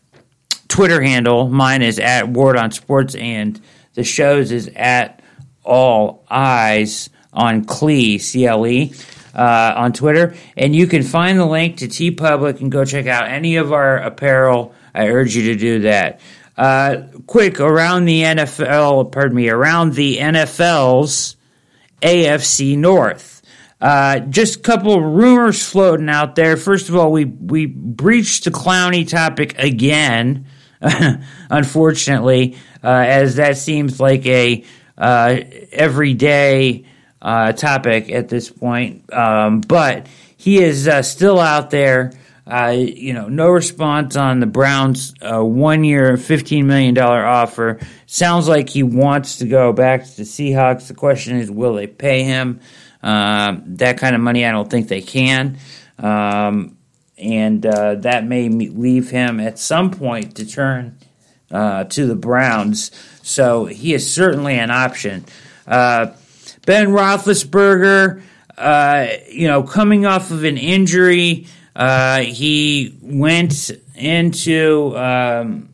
Twitter 0.69 1.03
handle. 1.03 1.49
Mine 1.49 1.83
is 1.83 1.99
at 1.99 2.29
Ward 2.29 2.57
on 2.57 2.71
Sports, 2.71 3.15
and 3.15 3.61
the 3.95 4.05
show's 4.05 4.53
is 4.53 4.71
at 4.77 5.16
all 5.67 6.25
eyes 6.31 7.11
on 7.33 7.65
Clee, 7.65 8.19
C-L-E, 8.19 8.93
uh, 9.35 9.75
on 9.77 9.93
Twitter. 9.93 10.35
And 10.57 10.75
you 10.75 10.87
can 10.87 11.03
find 11.03 11.39
the 11.39 11.45
link 11.45 11.79
to 11.79 11.89
TeePublic 11.89 12.61
and 12.61 12.73
go 12.73 12.85
check 12.85 13.07
out 13.07 13.29
any 13.29 13.57
of 13.57 13.73
our 13.73 13.99
apparel. 13.99 14.75
I 14.95 15.09
urge 15.09 15.37
you 15.37 15.53
to 15.53 15.57
do 15.57 15.81
that. 15.81 16.21
Uh, 16.57 17.03
quick, 17.27 17.61
around 17.61 18.07
the 18.07 18.23
NFL, 18.23 19.13
pardon 19.13 19.37
me, 19.37 19.51
around 19.51 19.93
the 19.93 20.17
NFL's 20.17 21.37
AFC 22.01 22.79
North. 22.79 23.43
Uh, 23.79 24.21
just 24.21 24.57
a 24.57 24.61
couple 24.61 24.95
of 24.95 25.03
rumors 25.03 25.63
floating 25.63 26.09
out 26.09 26.35
there. 26.35 26.57
First 26.57 26.89
of 26.89 26.97
all, 26.97 27.13
we 27.13 27.27
we 27.27 27.67
breached 27.67 28.45
the 28.45 28.51
Clowney 28.51 29.07
topic 29.07 29.59
again, 29.59 30.47
unfortunately, 31.51 32.57
uh, 32.83 32.89
as 32.89 33.37
that 33.37 33.59
seems 33.59 34.01
like 34.01 34.25
a 34.25 34.65
uh, 34.99 35.41
everyday 35.73 36.85
uh, 37.23 37.53
topic 37.53 38.11
at 38.11 38.29
this 38.29 38.51
point. 38.51 39.13
Um, 39.13 39.61
but 39.61 40.07
he 40.37 40.63
is 40.63 40.89
uh, 40.89 41.03
still 41.03 41.41
out 41.41 41.71
there. 41.71 42.13
Uh, 42.47 42.73
you 42.77 43.13
know, 43.13 43.29
no 43.29 43.49
response 43.49 44.15
on 44.15 44.39
the 44.39 44.47
Browns' 44.47 45.13
uh, 45.21 45.45
one-year, 45.45 46.13
$15 46.17 46.65
million 46.65 46.97
offer. 46.97 47.81
Sounds 48.07 48.47
like 48.47 48.69
he 48.69 48.85
wants 48.85 49.39
to 49.39 49.47
go 49.47 49.73
back 49.73 50.05
to 50.05 50.17
the 50.19 50.23
Seahawks. 50.23 50.87
The 50.87 50.95
question 50.95 51.39
is, 51.39 51.51
will 51.51 51.75
they 51.75 51.89
pay 51.89 52.23
him 52.23 52.61
um, 53.03 53.65
that 53.79 53.99
kind 53.99 54.15
of 54.15 54.21
money? 54.21 54.47
I 54.47 54.53
don't 54.53 54.71
think 54.71 54.87
they 54.87 55.03
can. 55.03 55.59
Um, 55.99 56.77
and 57.19 57.67
uh, 57.67 57.97
that 57.97 58.25
may 58.25 58.49
leave 58.49 59.11
him 59.11 59.41
at 59.41 59.59
some 59.59 59.91
point 59.91 60.37
to 60.37 60.47
turn 60.47 60.96
uh, 61.51 61.85
to 61.85 62.07
the 62.07 62.17
Browns. 62.17 62.91
So 63.23 63.67
he 63.67 63.95
is 63.95 64.13
certainly 64.13 64.59
an 64.59 64.71
option. 64.71 65.25
Uh, 65.67 66.13
ben 66.65 66.89
Roethlisberger, 66.89 68.23
uh, 68.57 69.07
you 69.31 69.49
know, 69.49 69.63
coming 69.63 70.07
off 70.07 70.31
of 70.31 70.45
an 70.45 70.59
injury, 70.59 71.47
uh, 71.75 72.21
he 72.21 72.97
went 73.03 73.71
into 73.95 74.97
um, 74.97 75.69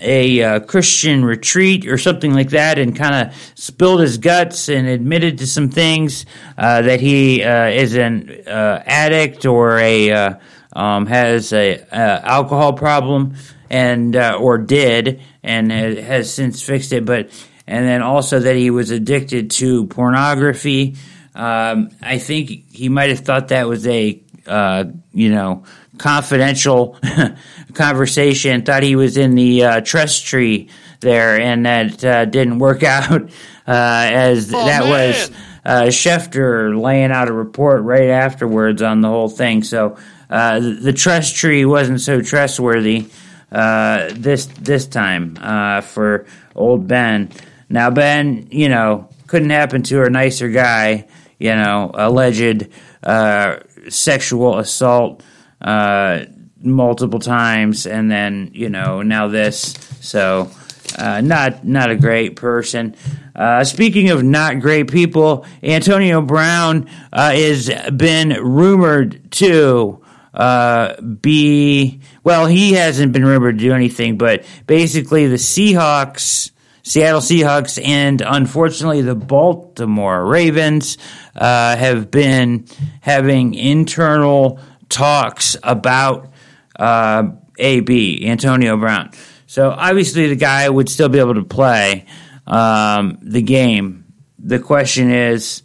a 0.00 0.42
uh, 0.42 0.60
Christian 0.60 1.24
retreat 1.24 1.86
or 1.86 1.98
something 1.98 2.32
like 2.32 2.50
that 2.50 2.78
and 2.78 2.94
kind 2.94 3.28
of 3.28 3.52
spilled 3.54 4.00
his 4.00 4.18
guts 4.18 4.68
and 4.68 4.86
admitted 4.86 5.38
to 5.38 5.46
some 5.46 5.68
things 5.68 6.26
uh, 6.58 6.82
that 6.82 7.00
he 7.00 7.42
is 7.42 7.94
an 7.96 8.30
addict 8.46 9.46
or 9.46 9.78
a 9.78 10.38
um, 10.74 11.06
has 11.06 11.52
a, 11.52 11.84
a 11.92 12.26
alcohol 12.26 12.72
problem 12.72 13.34
and 13.72 14.14
or 14.14 14.58
did 14.58 15.20
and 15.42 15.72
has 15.72 16.32
since 16.32 16.62
fixed 16.62 16.92
it. 16.92 17.04
But 17.04 17.30
and 17.66 17.86
then 17.86 18.02
also 18.02 18.38
that 18.38 18.54
he 18.54 18.70
was 18.70 18.90
addicted 18.90 19.50
to 19.52 19.86
pornography. 19.86 20.96
Um, 21.34 21.90
I 22.02 22.18
think 22.18 22.70
he 22.70 22.88
might 22.88 23.10
have 23.10 23.20
thought 23.20 23.48
that 23.48 23.66
was 23.66 23.86
a 23.86 24.22
uh, 24.46 24.84
you 25.12 25.30
know 25.30 25.64
confidential 25.98 26.98
conversation. 27.74 28.62
Thought 28.62 28.82
he 28.82 28.96
was 28.96 29.16
in 29.16 29.34
the 29.34 29.64
uh, 29.64 29.80
trust 29.80 30.26
tree 30.26 30.68
there, 31.00 31.40
and 31.40 31.64
that 31.64 32.04
uh, 32.04 32.24
didn't 32.26 32.58
work 32.58 32.82
out 32.82 33.22
uh, 33.22 33.28
as 33.66 34.52
oh, 34.52 34.66
that 34.66 34.84
man. 34.84 34.90
was. 34.90 35.30
Uh, 35.64 35.82
Schefter 35.84 36.76
laying 36.76 37.12
out 37.12 37.28
a 37.28 37.32
report 37.32 37.84
right 37.84 38.08
afterwards 38.08 38.82
on 38.82 39.00
the 39.00 39.06
whole 39.06 39.28
thing. 39.28 39.62
So 39.62 39.96
uh, 40.28 40.58
the 40.58 40.92
trust 40.92 41.36
tree 41.36 41.64
wasn't 41.64 42.00
so 42.00 42.20
trustworthy. 42.20 43.06
Uh, 43.52 44.08
this 44.14 44.46
this 44.46 44.86
time 44.86 45.36
uh, 45.40 45.82
for 45.82 46.24
old 46.54 46.88
Ben. 46.88 47.30
Now 47.68 47.90
Ben, 47.90 48.48
you 48.50 48.70
know, 48.70 49.08
couldn't 49.26 49.50
happen 49.50 49.82
to 49.84 50.04
a 50.04 50.10
nicer 50.10 50.48
guy. 50.48 51.06
You 51.38 51.54
know, 51.56 51.90
alleged 51.92 52.68
uh, 53.02 53.58
sexual 53.88 54.58
assault 54.58 55.22
uh, 55.60 56.24
multiple 56.62 57.18
times, 57.18 57.86
and 57.86 58.10
then 58.10 58.50
you 58.54 58.68
know 58.68 59.02
now 59.02 59.28
this. 59.28 59.74
So 60.00 60.50
uh, 60.98 61.20
not 61.20 61.64
not 61.66 61.90
a 61.90 61.96
great 61.96 62.36
person. 62.36 62.94
Uh, 63.34 63.64
speaking 63.64 64.10
of 64.10 64.22
not 64.22 64.60
great 64.60 64.90
people, 64.90 65.46
Antonio 65.62 66.20
Brown 66.20 66.88
uh, 67.12 67.32
has 67.32 67.70
been 67.96 68.30
rumored 68.30 69.30
to 69.32 70.01
uh, 70.34 71.00
be 71.00 72.00
well. 72.24 72.46
He 72.46 72.72
hasn't 72.72 73.12
been 73.12 73.24
rumored 73.24 73.58
to 73.58 73.64
do 73.64 73.72
anything, 73.72 74.16
but 74.16 74.44
basically 74.66 75.26
the 75.26 75.36
Seahawks, 75.36 76.50
Seattle 76.82 77.20
Seahawks, 77.20 77.84
and 77.84 78.20
unfortunately 78.20 79.02
the 79.02 79.14
Baltimore 79.14 80.24
Ravens 80.24 80.98
uh, 81.36 81.76
have 81.76 82.10
been 82.10 82.66
having 83.00 83.54
internal 83.54 84.58
talks 84.88 85.56
about 85.62 86.32
uh, 86.78 87.30
AB 87.58 88.26
Antonio 88.26 88.76
Brown. 88.76 89.10
So 89.46 89.70
obviously 89.70 90.28
the 90.28 90.36
guy 90.36 90.68
would 90.68 90.88
still 90.88 91.08
be 91.08 91.18
able 91.18 91.34
to 91.34 91.44
play 91.44 92.06
um, 92.46 93.18
the 93.22 93.42
game. 93.42 94.06
The 94.38 94.58
question 94.58 95.10
is, 95.10 95.62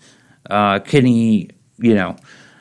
uh, 0.50 0.80
can 0.80 1.06
he, 1.06 1.52
you 1.78 1.96
know, 1.96 2.18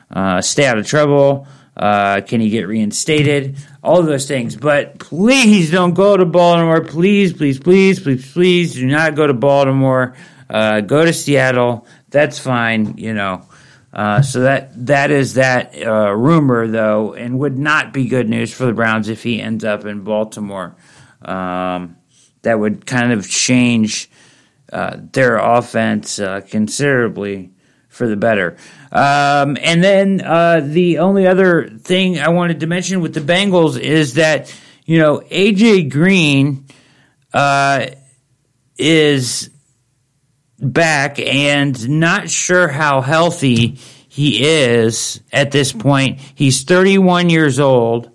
uh, 0.09 0.41
stay 0.41 0.65
out 0.65 0.77
of 0.77 0.87
trouble? 0.87 1.47
Uh, 1.77 2.21
can 2.21 2.41
he 2.41 2.49
get 2.49 2.67
reinstated? 2.67 3.55
All 3.83 3.99
of 3.99 4.07
those 4.07 4.27
things. 4.27 4.55
But 4.55 4.97
please 4.97 5.69
don't 5.71 5.93
go 5.93 6.17
to 6.17 6.25
Baltimore. 6.25 6.83
Please, 6.83 7.33
please, 7.33 7.59
please, 7.59 7.99
please, 7.99 8.33
please 8.33 8.73
do 8.73 8.87
not 8.87 9.15
go 9.15 9.27
to 9.27 9.33
Baltimore. 9.33 10.15
Uh, 10.49 10.81
go 10.81 11.05
to 11.05 11.13
Seattle. 11.13 11.85
That's 12.09 12.39
fine, 12.39 12.97
you 12.97 13.13
know. 13.13 13.47
Uh, 13.93 14.21
so 14.21 14.41
that 14.41 14.69
that 14.87 15.11
is 15.11 15.35
that 15.35 15.75
uh, 15.75 16.13
rumor, 16.13 16.67
though, 16.67 17.13
and 17.13 17.39
would 17.39 17.57
not 17.57 17.93
be 17.93 18.07
good 18.07 18.29
news 18.29 18.53
for 18.53 18.65
the 18.65 18.73
Browns 18.73 19.07
if 19.07 19.23
he 19.23 19.41
ends 19.41 19.63
up 19.63 19.85
in 19.85 20.01
Baltimore. 20.01 20.75
Um, 21.21 21.97
that 22.41 22.59
would 22.59 22.85
kind 22.85 23.11
of 23.11 23.29
change 23.29 24.09
uh, 24.71 24.97
their 25.13 25.37
offense 25.37 26.19
uh, 26.19 26.41
considerably 26.41 27.51
for 27.97 28.07
the 28.07 28.15
better. 28.15 28.55
Um, 28.91 29.57
and 29.61 29.83
then 29.83 30.21
uh, 30.21 30.61
the 30.63 30.99
only 30.99 31.27
other 31.27 31.67
thing 31.67 32.19
I 32.19 32.29
wanted 32.29 32.61
to 32.61 32.67
mention 32.67 33.01
with 33.01 33.13
the 33.13 33.19
Bengals 33.19 33.77
is 33.79 34.13
that 34.13 34.55
you 34.85 34.99
know 34.99 35.19
AJ 35.19 35.91
Green 35.91 36.65
uh, 37.33 37.87
is 38.77 39.49
back 40.59 41.19
and 41.19 41.89
not 41.89 42.29
sure 42.29 42.67
how 42.67 43.01
healthy 43.01 43.77
he 44.07 44.43
is 44.43 45.21
at 45.33 45.51
this 45.51 45.73
point. 45.73 46.19
He's 46.33 46.63
31 46.63 47.29
years 47.29 47.59
old, 47.59 48.09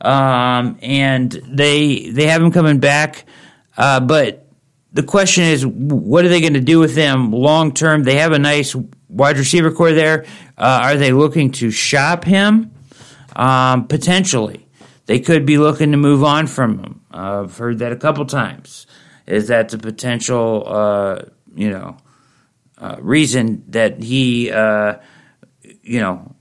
um, 0.00 0.78
and 0.82 1.30
they 1.30 2.10
they 2.10 2.26
have 2.26 2.42
him 2.42 2.52
coming 2.52 2.78
back, 2.80 3.24
uh, 3.76 4.00
but 4.00 4.44
the 4.92 5.02
question 5.02 5.44
is, 5.44 5.66
what 5.66 6.24
are 6.24 6.28
they 6.28 6.40
going 6.40 6.54
to 6.54 6.60
do 6.60 6.80
with 6.80 6.96
him 6.96 7.32
long 7.32 7.72
term? 7.72 8.02
They 8.02 8.16
have 8.16 8.32
a 8.32 8.38
nice 8.38 8.74
wide 9.08 9.38
receiver 9.38 9.70
corps 9.70 9.92
there. 9.92 10.24
Uh, 10.56 10.80
are 10.82 10.96
they 10.96 11.12
looking 11.12 11.50
to 11.52 11.70
shop 11.70 12.24
him? 12.24 12.70
Um, 13.34 13.86
potentially, 13.86 14.66
they 15.06 15.20
could 15.20 15.46
be 15.46 15.58
looking 15.58 15.92
to 15.92 15.96
move 15.96 16.24
on 16.24 16.46
from 16.46 16.78
him. 16.78 17.00
Uh, 17.12 17.42
I've 17.44 17.56
heard 17.56 17.78
that 17.78 17.92
a 17.92 17.96
couple 17.96 18.24
times. 18.26 18.86
Is 19.26 19.48
that 19.48 19.68
the 19.68 19.78
potential? 19.78 20.64
Uh, 20.66 21.22
you 21.54 21.70
know, 21.70 21.96
uh, 22.78 22.96
reason 23.00 23.64
that 23.68 24.02
he, 24.02 24.50
uh, 24.50 24.94
you 25.82 26.00
know, 26.00 26.34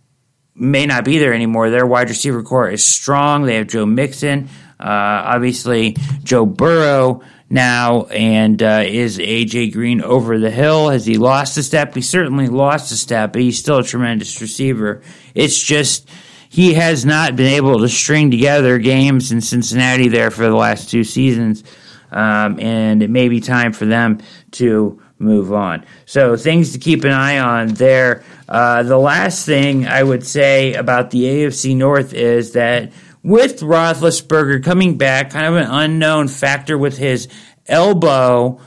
may 0.56 0.85
not 0.85 1.06
be 1.06 1.18
there 1.18 1.34
anymore. 1.34 1.69
Their 1.69 1.85
wide 1.85 2.10
receiver 2.10 2.44
corps 2.44 2.69
is 2.69 2.84
strong. 2.84 3.44
They 3.44 3.56
have 3.56 3.68
Joe 3.68 3.85
Mixon, 3.85 4.49
uh, 4.80 4.84
obviously 5.26 5.95
Joe 6.23 6.45
Burrow 6.45 7.22
now, 7.49 8.06
and 8.06 8.61
uh, 8.61 8.84
is 8.86 9.18
AJ 9.18 9.74
Green 9.74 10.02
over 10.02 10.38
the 10.38 10.52
hill? 10.52 10.90
Has 10.90 11.06
he 11.06 11.18
lost 11.18 11.57
a 11.57 11.64
step? 11.64 11.95
He 11.95 12.02
certainly 12.02 12.48
lost 12.48 12.91
a 12.91 12.95
step, 12.95 13.34
but 13.34 13.41
he's 13.41 13.57
still 13.57 13.78
a 13.78 13.84
tremendous 13.84 14.41
receiver. 14.41 15.02
It's 15.34 15.61
just 15.61 16.10
he 16.49 16.74
has 16.74 17.06
not 17.06 17.36
been 17.36 17.53
able 17.53 17.80
to 17.80 17.90
string 17.90 18.32
together 18.32 18.78
games 18.80 19.32
in 19.32 19.41
Cincinnati 19.41 20.10
there 20.10 20.32
for 20.32 20.44
the 20.44 20.56
last 20.56 20.90
two 20.90 21.03
seasons, 21.03 21.64
um, 22.11 22.60
and 22.60 23.02
it 23.02 23.10
may 23.10 23.30
be 23.30 23.40
time 23.40 23.72
for 23.74 23.86
them 23.86 24.19
to 24.52 25.02
move 25.19 25.52
on. 25.53 25.86
So 26.06 26.36
things 26.36 26.74
to 26.74 26.80
keep 26.80 27.03
an 27.03 27.11
eye 27.11 27.40
on 27.40 27.69
there. 27.69 28.24
Uh, 28.48 28.84
the 28.84 28.98
last 28.98 29.45
thing 29.45 29.88
I 29.88 30.03
would 30.03 30.26
say 30.26 30.74
about 30.74 31.11
the 31.11 31.24
AFC 31.24 31.76
North 31.76 32.14
is 32.14 32.53
that 32.53 32.91
with 33.28 33.60
Roethlisberger 33.60 34.64
coming 34.64 34.98
back, 34.98 35.32
kind 35.32 35.45
of 35.48 35.56
an 35.58 35.70
unknown 35.70 36.30
factor 36.30 36.78
with 36.78 36.98
his 36.98 37.28
elbow, 37.66 38.62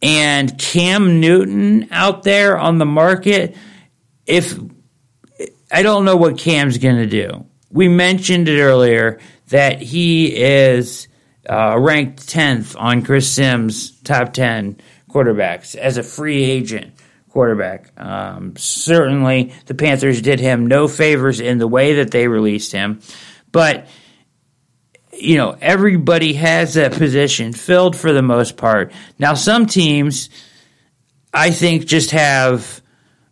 and 0.00 0.56
Cam 0.56 1.18
Newton 1.20 1.88
out 1.90 2.22
there 2.22 2.56
on 2.56 2.78
the 2.78 2.86
market, 2.86 3.56
if 4.24 4.56
I 5.72 5.82
don't 5.82 6.04
know 6.04 6.14
what 6.14 6.38
Cam's 6.38 6.78
going 6.78 6.98
to 6.98 7.06
do. 7.06 7.44
We 7.72 7.88
mentioned 7.88 8.48
it 8.48 8.60
earlier 8.60 9.18
that 9.48 9.82
he 9.82 10.32
is 10.32 11.08
uh, 11.50 11.76
ranked 11.76 12.24
10th 12.28 12.80
on 12.80 13.02
Chris 13.02 13.28
Sims' 13.28 14.00
top 14.02 14.32
10 14.32 14.76
quarterbacks 15.10 15.74
as 15.74 15.96
a 15.96 16.04
free 16.04 16.44
agent 16.44 16.94
quarterback. 17.30 17.90
Um, 18.00 18.54
certainly, 18.56 19.52
the 19.66 19.74
Panthers 19.74 20.22
did 20.22 20.38
him 20.38 20.68
no 20.68 20.86
favors 20.86 21.40
in 21.40 21.58
the 21.58 21.68
way 21.68 21.94
that 21.94 22.12
they 22.12 22.28
released 22.28 22.70
him, 22.70 23.00
but 23.52 23.86
you 25.12 25.36
know 25.36 25.56
everybody 25.60 26.34
has 26.34 26.74
that 26.74 26.92
position 26.92 27.52
filled 27.52 27.96
for 27.96 28.12
the 28.12 28.22
most 28.22 28.56
part. 28.56 28.92
Now, 29.18 29.34
some 29.34 29.66
teams, 29.66 30.30
I 31.32 31.50
think, 31.50 31.86
just 31.86 32.12
have 32.12 32.80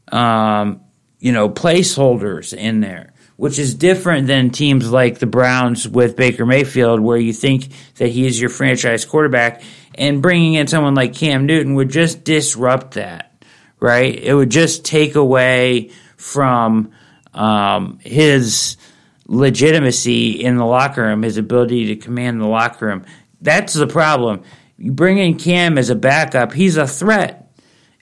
um, 0.09 0.81
you 1.19 1.33
know 1.33 1.49
placeholders 1.49 2.53
in 2.53 2.81
there. 2.81 3.13
Which 3.39 3.59
is 3.59 3.75
different 3.75 4.29
than 4.29 4.49
teams 4.49 4.91
like 4.91 5.19
the 5.19 5.27
Browns 5.27 5.87
with 5.87 6.17
Baker 6.17 6.47
Mayfield, 6.47 7.01
where 7.01 7.19
you 7.19 7.35
think 7.35 7.69
that 7.97 8.09
he 8.09 8.27
is 8.27 8.41
your 8.41 8.49
franchise 8.49 9.05
quarterback, 9.05 9.61
and 9.95 10.23
bringing 10.23 10.55
in 10.55 10.69
someone 10.69 10.95
like 10.95 11.15
Cam 11.15 11.45
Newton 11.45 11.75
would 11.75 11.91
just 11.91 12.25
disrupt 12.25 12.95
that, 12.95 13.45
right? 13.79 14.19
It 14.19 14.33
would 14.33 14.49
just 14.49 14.87
take 14.87 15.17
away 15.17 15.91
from 16.17 16.93
um, 17.35 17.99
his 17.99 18.79
legitimacy 19.27 20.33
in 20.43 20.57
the 20.57 20.65
locker 20.65 21.03
room, 21.03 21.23
his 21.23 21.37
ability 21.37 21.87
to 21.87 21.97
command 21.97 22.41
the 22.41 22.47
locker 22.47 22.87
room. 22.87 23.05
That's 23.41 23.75
the 23.75 23.87
problem. 23.87 24.43
You 24.79 24.93
bring 24.93 25.19
in 25.19 25.39
Cam 25.39 25.79
as 25.79 25.91
a 25.91 25.95
backup, 25.95 26.53
he's 26.53 26.77
a 26.77 26.87
threat. 26.87 27.51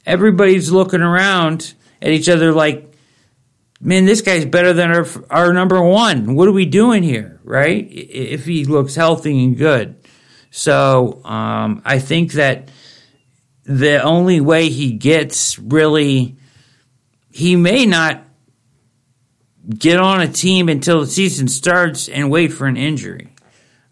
Everybody's 0.07 0.71
looking 0.71 1.01
around 1.01 1.75
at 2.03 2.11
each 2.11 2.29
other 2.29 2.53
like, 2.53 2.95
man, 3.81 4.05
this 4.05 4.21
guy's 4.21 4.45
better 4.45 4.73
than 4.73 4.91
our, 4.91 5.07
our 5.31 5.53
number 5.53 5.81
one. 5.81 6.35
What 6.35 6.49
are 6.49 6.53
we 6.53 6.67
doing 6.67 7.03
here, 7.03 7.41
right? 7.43 7.87
If 7.91 8.45
he 8.45 8.65
looks 8.65 8.95
healthy 8.95 9.45
and 9.45 9.57
good. 9.57 9.97
So 10.51 11.25
um, 11.25 11.83
I 11.85 11.99
think 11.99 12.33
that 12.33 12.69
the 13.65 14.03
only 14.03 14.41
way 14.41 14.69
he 14.69 14.93
gets 14.93 15.59
really, 15.59 16.37
he 17.33 17.57
may 17.57 17.87
not 17.87 18.25
get 19.69 19.99
on 19.99 20.21
a 20.21 20.29
team 20.29 20.69
until 20.69 21.01
the 21.01 21.07
season 21.07 21.49
starts 21.49 22.09
and 22.09 22.31
wait 22.31 22.53
for 22.53 22.67
an 22.67 22.77
injury, 22.77 23.29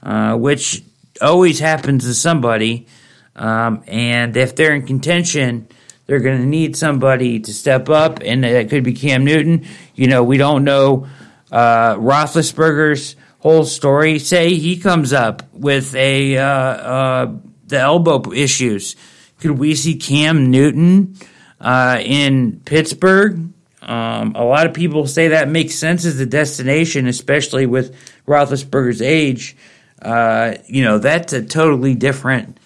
uh, 0.02 0.36
which 0.36 0.82
always 1.20 1.58
happens 1.58 2.04
to 2.04 2.14
somebody. 2.14 2.86
Um, 3.34 3.82
and 3.86 4.36
if 4.36 4.54
they're 4.54 4.74
in 4.74 4.86
contention, 4.86 5.68
they're 6.06 6.20
going 6.20 6.40
to 6.40 6.46
need 6.46 6.76
somebody 6.76 7.40
to 7.40 7.54
step 7.54 7.88
up, 7.88 8.20
and 8.22 8.44
that 8.44 8.68
could 8.68 8.84
be 8.84 8.92
Cam 8.92 9.24
Newton. 9.24 9.64
You 9.94 10.08
know, 10.08 10.22
we 10.22 10.36
don't 10.36 10.64
know 10.64 11.06
uh, 11.50 11.94
Roethlisberger's 11.94 13.16
whole 13.38 13.64
story. 13.64 14.18
Say 14.18 14.54
he 14.54 14.76
comes 14.76 15.12
up 15.12 15.42
with 15.52 15.94
a 15.94 16.36
uh, 16.38 16.44
uh, 16.44 17.32
the 17.66 17.78
elbow 17.78 18.32
issues. 18.32 18.96
Could 19.40 19.52
we 19.52 19.74
see 19.74 19.96
Cam 19.96 20.50
Newton 20.50 21.16
uh, 21.60 21.98
in 22.00 22.60
Pittsburgh? 22.64 23.52
Um, 23.82 24.34
a 24.36 24.44
lot 24.44 24.66
of 24.66 24.74
people 24.74 25.06
say 25.06 25.28
that 25.28 25.48
makes 25.48 25.74
sense 25.74 26.04
as 26.04 26.20
a 26.20 26.26
destination, 26.26 27.06
especially 27.06 27.66
with 27.66 27.94
Roethlisberger's 28.26 29.02
age. 29.02 29.56
Uh, 30.00 30.54
you 30.66 30.82
know, 30.82 30.98
that's 30.98 31.32
a 31.32 31.44
totally 31.44 31.94
different 31.94 32.58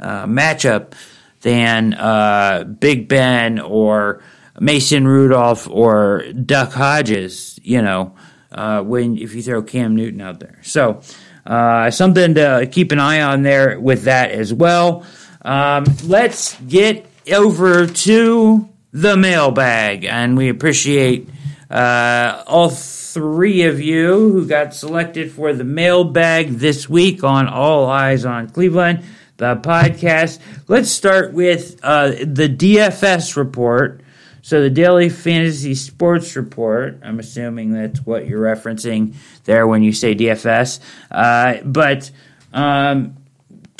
uh, 0.00 0.26
matchup 0.26 0.94
than 1.42 1.94
uh, 1.94 2.64
Big 2.64 3.08
Ben 3.08 3.60
or 3.60 4.22
Mason 4.58 5.06
Rudolph 5.06 5.68
or 5.68 6.24
Duck 6.32 6.72
Hodges. 6.72 7.58
You 7.62 7.82
know, 7.82 8.16
uh, 8.50 8.82
when 8.82 9.16
if 9.16 9.34
you 9.34 9.42
throw 9.42 9.62
Cam 9.62 9.94
Newton 9.94 10.20
out 10.20 10.40
there. 10.40 10.58
So 10.62 11.02
uh, 11.46 11.90
something 11.90 12.34
to 12.34 12.68
keep 12.70 12.90
an 12.92 12.98
eye 12.98 13.22
on 13.22 13.42
there 13.42 13.78
with 13.78 14.04
that 14.04 14.30
as 14.30 14.52
well. 14.52 15.06
Um, 15.42 15.84
let's 16.04 16.58
get 16.62 17.06
over 17.32 17.86
to 17.86 18.68
the 18.94 19.16
mailbag, 19.16 20.04
and 20.04 20.36
we 20.36 20.48
appreciate 20.48 21.28
uh, 21.68 22.44
all 22.46 22.70
three 22.70 23.62
of 23.62 23.80
you 23.80 24.30
who 24.30 24.46
got 24.46 24.72
selected 24.72 25.32
for 25.32 25.52
the 25.52 25.64
mailbag 25.64 26.50
this 26.50 26.88
week 26.88 27.24
on 27.24 27.48
All 27.48 27.86
Eyes 27.86 28.24
on 28.24 28.48
Cleveland. 28.48 29.04
the 29.36 29.56
podcast. 29.56 30.38
Let's 30.68 30.92
start 30.92 31.32
with 31.32 31.80
uh, 31.82 32.10
the 32.10 32.48
DFS 32.48 33.34
report. 33.36 34.00
So, 34.42 34.60
the 34.62 34.70
Daily 34.70 35.08
Fantasy 35.08 35.74
Sports 35.74 36.36
Report, 36.36 37.00
I'm 37.02 37.18
assuming 37.18 37.72
that's 37.72 38.06
what 38.06 38.28
you're 38.28 38.42
referencing 38.42 39.14
there 39.44 39.66
when 39.66 39.82
you 39.82 39.92
say 39.92 40.14
DFS. 40.14 40.78
Uh, 41.10 41.56
but 41.64 42.12
um, 42.52 43.16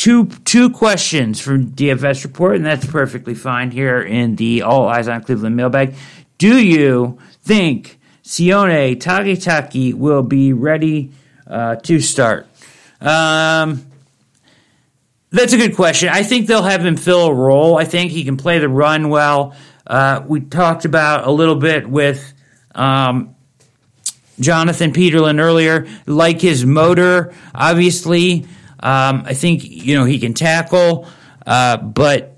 two 0.04 0.26
two 0.44 0.68
questions 0.68 1.40
from 1.40 1.68
DFS 1.68 2.24
report, 2.24 2.56
and 2.56 2.66
that's 2.66 2.84
perfectly 2.84 3.34
fine 3.34 3.70
here 3.70 4.02
in 4.02 4.36
the 4.36 4.60
All 4.60 4.86
Eyes 4.86 5.08
on 5.08 5.22
Cleveland 5.22 5.56
mailbag. 5.56 5.94
Do 6.36 6.58
you 6.58 7.18
think 7.40 7.98
Sione 8.22 8.96
Takitaki 8.96 9.94
will 9.94 10.22
be 10.22 10.52
ready 10.52 11.10
uh, 11.46 11.76
to 11.76 12.00
start? 12.00 12.46
Um, 13.00 13.86
that's 15.30 15.54
a 15.54 15.56
good 15.56 15.74
question. 15.74 16.10
I 16.10 16.22
think 16.22 16.48
they'll 16.48 16.62
have 16.62 16.84
him 16.84 16.98
fill 16.98 17.28
a 17.28 17.34
role. 17.34 17.78
I 17.78 17.84
think 17.84 18.10
he 18.10 18.24
can 18.24 18.36
play 18.36 18.58
the 18.58 18.68
run 18.68 19.08
well. 19.08 19.56
Uh, 19.86 20.22
we 20.26 20.40
talked 20.40 20.84
about 20.84 21.26
a 21.26 21.30
little 21.30 21.56
bit 21.56 21.88
with 21.88 22.34
um, 22.74 23.34
Jonathan 24.38 24.92
Peterlin 24.92 25.40
earlier, 25.40 25.86
like 26.04 26.42
his 26.42 26.66
motor, 26.66 27.32
obviously. 27.54 28.46
Um, 28.84 29.24
I 29.24 29.34
think 29.34 29.64
you 29.64 29.96
know 29.96 30.04
he 30.04 30.18
can 30.18 30.34
tackle, 30.34 31.08
uh, 31.46 31.78
but 31.78 32.36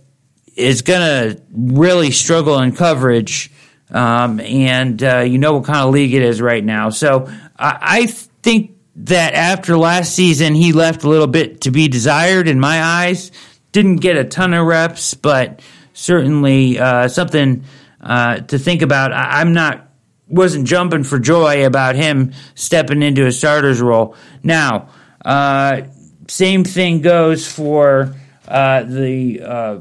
is 0.56 0.82
going 0.82 1.00
to 1.00 1.42
really 1.52 2.10
struggle 2.10 2.58
in 2.60 2.74
coverage. 2.74 3.50
Um, 3.90 4.40
and 4.40 5.00
uh, 5.02 5.18
you 5.20 5.38
know 5.38 5.54
what 5.54 5.64
kind 5.64 5.80
of 5.80 5.90
league 5.92 6.14
it 6.14 6.22
is 6.22 6.40
right 6.40 6.64
now. 6.64 6.90
So 6.90 7.26
I, 7.56 7.78
I 7.80 8.06
think 8.06 8.76
that 8.96 9.34
after 9.34 9.76
last 9.76 10.14
season, 10.14 10.54
he 10.54 10.72
left 10.72 11.04
a 11.04 11.08
little 11.08 11.26
bit 11.26 11.62
to 11.62 11.70
be 11.70 11.88
desired 11.88 12.48
in 12.48 12.58
my 12.58 12.82
eyes. 12.82 13.30
Didn't 13.72 13.96
get 13.96 14.16
a 14.16 14.24
ton 14.24 14.54
of 14.54 14.66
reps, 14.66 15.14
but 15.14 15.60
certainly 15.92 16.78
uh, 16.78 17.08
something 17.08 17.64
uh, 18.00 18.38
to 18.38 18.58
think 18.58 18.82
about. 18.82 19.12
I, 19.12 19.40
am 19.40 19.52
not 19.52 19.88
wasn't 20.28 20.66
jumping 20.66 21.04
for 21.04 21.18
joy 21.18 21.66
about 21.66 21.94
him 21.94 22.32
stepping 22.54 23.02
into 23.02 23.26
a 23.26 23.32
starter's 23.32 23.80
role. 23.80 24.16
Now, 24.42 24.88
uh, 25.24 25.82
same 26.28 26.64
thing 26.64 27.02
goes 27.02 27.50
for 27.50 28.14
uh, 28.48 28.82
the 28.82 29.42
uh, 29.42 29.78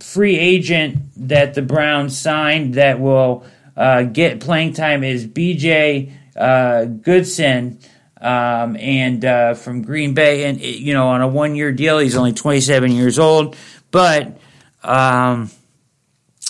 free 0.00 0.38
agent 0.38 0.98
that 1.28 1.54
the 1.54 1.62
Browns 1.62 2.18
signed 2.18 2.74
that 2.74 3.00
will 3.00 3.44
uh, 3.76 4.02
get 4.02 4.40
playing 4.40 4.74
time 4.74 5.04
is 5.04 5.26
B.J. 5.26 6.12
Uh, 6.36 6.84
Goodson. 6.84 7.78
Um, 8.20 8.76
and 8.76 9.24
uh, 9.24 9.54
from 9.54 9.82
Green 9.82 10.14
Bay, 10.14 10.44
and 10.44 10.60
you 10.60 10.94
know, 10.94 11.08
on 11.08 11.22
a 11.22 11.26
one-year 11.26 11.72
deal, 11.72 11.98
he's 11.98 12.16
only 12.16 12.32
27 12.32 12.92
years 12.92 13.18
old, 13.18 13.56
but 13.90 14.38
um, 14.84 15.50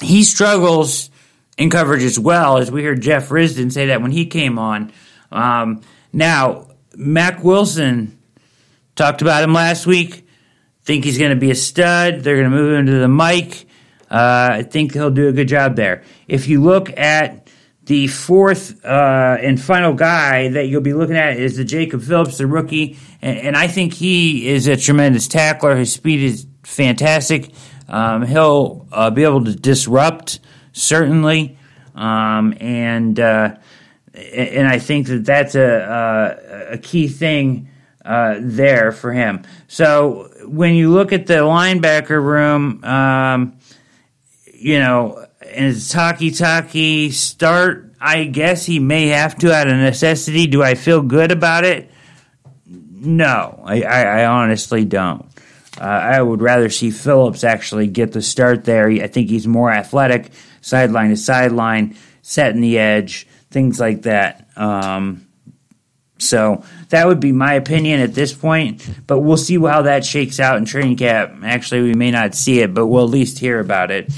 he 0.02 0.23
struggles 0.23 1.09
in 1.56 1.70
coverage 1.70 2.02
as 2.02 2.19
well, 2.19 2.59
as 2.59 2.70
we 2.70 2.85
heard 2.85 3.01
Jeff 3.01 3.31
Risdon 3.31 3.73
say 3.73 3.86
that 3.86 4.02
when 4.02 4.10
he 4.10 4.27
came 4.27 4.59
on. 4.59 4.93
Um, 5.31 5.81
now, 6.12 6.69
Mack 6.94 7.43
Wilson 7.43 8.19
Talked 8.94 9.23
about 9.23 9.43
him 9.43 9.55
last 9.55 9.86
week. 9.86 10.27
Think 10.82 11.05
he's 11.05 11.19
going 11.19 11.31
to 11.31 11.36
be 11.36 11.51
a 11.51 11.55
stud. 11.55 12.20
They're 12.20 12.36
going 12.36 12.51
to 12.51 12.56
move 12.56 12.78
him 12.78 12.86
to 12.86 12.98
the 12.98 13.09
mic. 13.09 13.66
Uh, 14.10 14.51
I 14.52 14.62
think 14.62 14.93
he'll 14.93 15.10
do 15.10 15.28
a 15.28 15.32
good 15.32 15.48
job 15.48 15.77
there. 15.77 16.02
If 16.28 16.48
you 16.48 16.62
look 16.62 16.97
at 16.98 17.48
the 17.85 18.06
fourth 18.06 18.85
uh, 18.85 19.39
and 19.40 19.60
final 19.60 19.94
guy 19.94 20.48
that 20.48 20.66
you'll 20.66 20.82
be 20.82 20.93
looking 20.93 21.16
at 21.16 21.39
is 21.39 21.56
the 21.56 21.64
Jacob 21.64 22.02
Phillips, 22.02 22.39
the 22.39 22.47
rookie, 22.47 22.98
and, 23.23 23.39
and 23.39 23.56
I 23.56 23.69
think 23.69 23.94
he 23.94 24.48
is 24.48 24.66
a 24.66 24.77
tremendous 24.77 25.28
tackler. 25.28 25.77
His 25.77 25.93
speed 25.93 26.20
is 26.20 26.47
fantastic. 26.62 27.52
Um, 27.89 28.23
he'll 28.27 28.86
uh, 28.93 29.10
be 29.10 29.24
able 29.24 29.44
to 29.44 29.55
disrupt 29.55 30.40
certainly, 30.73 31.59
um, 31.94 32.55
and 32.60 33.19
uh, 33.19 33.56
and 34.14 34.69
I 34.69 34.78
think 34.78 35.09
that 35.09 35.24
that's 35.24 35.55
a, 35.55 36.69
a, 36.70 36.74
a 36.74 36.78
key 36.78 37.09
thing 37.09 37.69
uh, 38.04 38.36
there 38.40 38.92
for 38.92 39.12
him. 39.12 39.42
So 39.68 40.30
when 40.46 40.74
you 40.74 40.90
look 40.90 41.12
at 41.12 41.26
the 41.26 41.34
linebacker 41.34 42.22
room, 42.22 42.82
um, 42.84 43.58
you 44.52 44.78
know, 44.78 45.26
is 45.42 45.92
Takitaki 45.92 47.12
start? 47.12 47.94
I 48.00 48.24
guess 48.24 48.66
he 48.66 48.78
may 48.78 49.08
have 49.08 49.36
to 49.38 49.54
out 49.54 49.68
of 49.68 49.76
necessity. 49.76 50.46
Do 50.46 50.62
I 50.62 50.74
feel 50.74 51.02
good 51.02 51.30
about 51.30 51.64
it? 51.64 51.90
No, 52.66 53.62
I, 53.64 53.82
I, 53.82 54.02
I 54.02 54.26
honestly 54.26 54.84
don't. 54.84 55.26
Uh, 55.80 55.84
I 55.84 56.20
would 56.20 56.42
rather 56.42 56.68
see 56.68 56.90
Phillips 56.90 57.44
actually 57.44 57.86
get 57.86 58.12
the 58.12 58.22
start 58.22 58.64
there. 58.64 58.88
I 58.88 59.06
think 59.06 59.28
he's 59.28 59.46
more 59.46 59.70
athletic, 59.70 60.30
sideline 60.60 61.10
to 61.10 61.16
sideline, 61.16 61.96
setting 62.22 62.60
the 62.60 62.78
edge, 62.78 63.26
things 63.50 63.80
like 63.80 64.02
that. 64.02 64.48
Um, 64.56 65.26
so 66.23 66.65
that 66.89 67.07
would 67.07 67.20
be 67.20 67.32
my 67.32 67.55
opinion 67.55 68.01
at 68.01 68.15
this 68.15 68.32
point. 68.32 68.89
But 69.07 69.20
we'll 69.20 69.36
see 69.36 69.59
how 69.59 69.82
that 69.82 70.05
shakes 70.05 70.40
out 70.40 70.57
in 70.57 70.65
training 70.65 70.97
camp. 70.97 71.43
Actually, 71.44 71.82
we 71.82 71.94
may 71.94 72.11
not 72.11 72.35
see 72.35 72.61
it, 72.61 72.73
but 72.73 72.86
we'll 72.86 73.05
at 73.05 73.11
least 73.11 73.39
hear 73.39 73.61
about 73.61 73.90
it. 73.90 74.11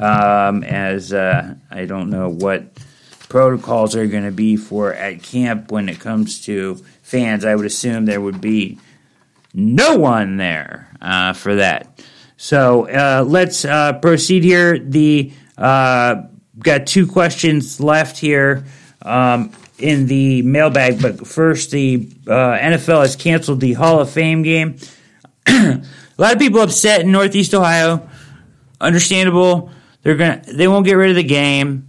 Um, 0.00 0.64
as 0.64 1.12
uh, 1.12 1.54
I 1.70 1.84
don't 1.84 2.10
know 2.10 2.28
what 2.28 2.64
protocols 3.28 3.94
are 3.96 4.06
going 4.06 4.24
to 4.24 4.32
be 4.32 4.56
for 4.56 4.92
at 4.92 5.22
camp 5.22 5.70
when 5.70 5.88
it 5.88 6.00
comes 6.00 6.44
to 6.46 6.76
fans. 7.02 7.44
I 7.44 7.54
would 7.54 7.66
assume 7.66 8.04
there 8.06 8.20
would 8.20 8.40
be 8.40 8.78
no 9.54 9.96
one 9.96 10.36
there 10.36 10.88
uh, 11.00 11.32
for 11.32 11.56
that. 11.56 12.02
So 12.36 12.88
uh, 12.88 13.24
let's 13.26 13.64
uh, 13.64 13.94
proceed 13.94 14.44
here. 14.44 14.78
The 14.78 15.32
uh, 15.56 16.22
got 16.58 16.86
two 16.86 17.06
questions 17.06 17.80
left 17.80 18.18
here. 18.18 18.64
Um, 19.02 19.52
in 19.78 20.06
the 20.06 20.42
mailbag. 20.42 21.00
But 21.00 21.26
first, 21.26 21.70
the 21.70 22.08
uh, 22.26 22.58
NFL 22.58 23.02
has 23.02 23.16
canceled 23.16 23.60
the 23.60 23.72
Hall 23.74 24.00
of 24.00 24.10
Fame 24.10 24.42
game. 24.42 24.76
a 25.46 25.82
lot 26.18 26.32
of 26.32 26.38
people 26.38 26.60
upset 26.60 27.02
in 27.02 27.12
Northeast 27.12 27.54
Ohio. 27.54 28.08
Understandable. 28.80 29.70
They're 30.02 30.16
gonna. 30.16 30.42
They 30.46 30.68
won't 30.68 30.86
get 30.86 30.94
rid 30.94 31.10
of 31.10 31.16
the 31.16 31.22
game. 31.22 31.88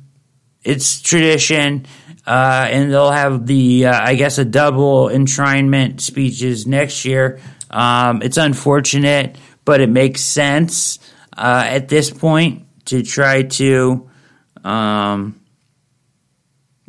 It's 0.64 1.01
tradition. 1.01 1.85
Uh, 2.26 2.68
and 2.69 2.91
they'll 2.91 3.11
have 3.11 3.45
the, 3.45 3.88
uh, 3.88 4.01
I 4.01 4.15
guess, 4.15 4.38
a 4.38 4.45
double 4.45 5.07
enshrinement 5.07 5.99
speeches 5.99 6.65
next 6.65 7.03
year. 7.03 7.41
Um, 7.69 8.22
it's 8.22 8.38
unfortunate, 8.38 9.38
but 9.65 9.81
it 9.81 9.89
makes 9.89 10.22
sense 10.22 10.99
uh, 11.35 11.64
at 11.65 11.89
this 11.89 12.11
point 12.11 12.65
to 12.85 13.03
try 13.03 13.43
to 13.43 14.10
um, 14.64 15.39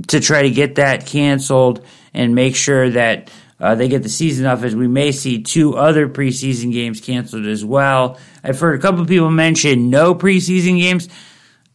to 0.09 0.21
try 0.21 0.43
to 0.43 0.51
get 0.51 0.77
that 0.77 1.07
canceled 1.07 1.85
and 2.13 2.35
make 2.35 2.57
sure 2.57 2.91
that 2.91 3.31
uh, 3.61 3.75
they 3.75 3.89
get 3.89 4.03
the 4.03 4.09
season 4.09 4.47
off, 4.47 4.63
as 4.65 4.75
we 4.75 4.89
may 4.89 5.13
see 5.13 5.43
two 5.43 5.77
other 5.77 6.09
preseason 6.09 6.73
games 6.73 7.01
canceled 7.01 7.47
as 7.47 7.65
well. 7.65 8.19
I've 8.43 8.59
heard 8.59 8.79
a 8.79 8.83
couple 8.83 9.01
of 9.01 9.09
people 9.09 9.31
mention 9.31 9.91
no 9.91 10.15
preseason 10.15 10.79
games. 10.79 11.09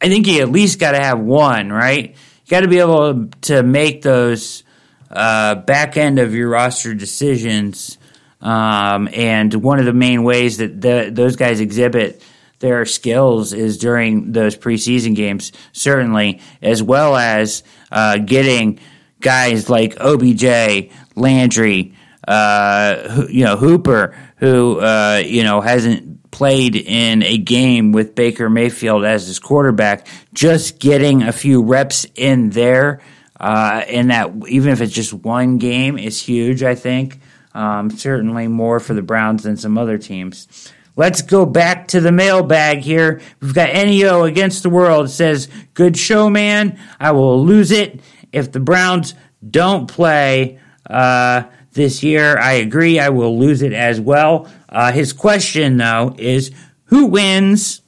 I 0.01 0.09
think 0.09 0.27
you 0.27 0.41
at 0.41 0.49
least 0.49 0.79
got 0.79 0.91
to 0.91 0.99
have 0.99 1.19
one, 1.19 1.71
right? 1.71 2.09
You 2.09 2.49
got 2.49 2.61
to 2.61 2.67
be 2.67 2.79
able 2.79 3.27
to 3.43 3.63
make 3.63 4.01
those 4.01 4.63
uh, 5.09 5.55
back 5.55 5.97
end 5.97 6.19
of 6.19 6.35
your 6.35 6.49
roster 6.49 6.93
decisions. 6.93 7.97
Um, 8.41 9.09
and 9.11 9.53
one 9.53 9.79
of 9.79 9.85
the 9.85 9.93
main 9.93 10.23
ways 10.23 10.57
that 10.57 10.79
the, 10.79 11.09
those 11.11 11.35
guys 11.35 11.59
exhibit 11.59 12.23
their 12.59 12.85
skills 12.85 13.53
is 13.53 13.77
during 13.77 14.31
those 14.31 14.55
preseason 14.55 15.15
games, 15.15 15.51
certainly, 15.71 16.41
as 16.61 16.83
well 16.83 17.15
as 17.15 17.63
uh, 17.91 18.17
getting 18.17 18.79
guys 19.21 19.69
like 19.69 19.95
OBJ, 19.99 20.91
Landry, 21.15 21.93
uh, 22.27 23.25
you 23.29 23.43
know 23.43 23.57
Hooper, 23.57 24.15
who 24.37 24.79
uh, 24.79 25.21
you 25.25 25.43
know 25.43 25.61
hasn't 25.61 26.31
played 26.31 26.75
in 26.75 27.23
a 27.23 27.37
game 27.37 27.91
with 27.91 28.15
Baker 28.15 28.49
Mayfield 28.49 29.03
as 29.03 29.25
his 29.27 29.39
quarterback, 29.39 30.07
just 30.33 30.79
getting 30.79 31.23
a 31.23 31.31
few 31.31 31.63
reps 31.63 32.05
in 32.15 32.51
there, 32.51 33.01
uh, 33.39 33.83
in 33.87 34.09
that 34.09 34.31
even 34.47 34.71
if 34.71 34.81
it's 34.81 34.93
just 34.93 35.13
one 35.13 35.57
game, 35.57 35.97
is 35.97 36.21
huge. 36.21 36.61
I 36.61 36.75
think 36.75 37.19
um, 37.53 37.89
certainly 37.89 38.47
more 38.47 38.79
for 38.79 38.93
the 38.93 39.01
Browns 39.01 39.43
than 39.43 39.57
some 39.57 39.77
other 39.77 39.97
teams. 39.97 40.71
Let's 40.99 41.21
go 41.21 41.45
back 41.45 41.87
to 41.89 42.01
the 42.01 42.11
mailbag 42.11 42.79
here. 42.79 43.21
We've 43.39 43.53
got 43.53 43.73
NEO 43.73 44.23
against 44.23 44.63
the 44.63 44.69
world. 44.69 45.05
It 45.05 45.11
says, 45.11 45.47
Good 45.73 45.97
show, 45.97 46.29
man. 46.29 46.77
I 46.99 47.13
will 47.13 47.41
lose 47.41 47.71
it 47.71 48.01
if 48.33 48.51
the 48.51 48.59
Browns 48.59 49.13
don't 49.49 49.87
play 49.87 50.59
uh, 50.89 51.43
this 51.71 52.03
year. 52.03 52.37
I 52.37 52.55
agree. 52.55 52.99
I 52.99 53.07
will 53.07 53.39
lose 53.39 53.61
it 53.61 53.71
as 53.71 54.01
well. 54.01 54.51
Uh, 54.67 54.91
his 54.91 55.13
question, 55.13 55.77
though, 55.77 56.15
is 56.17 56.51
who 56.87 57.05
wins 57.05 57.81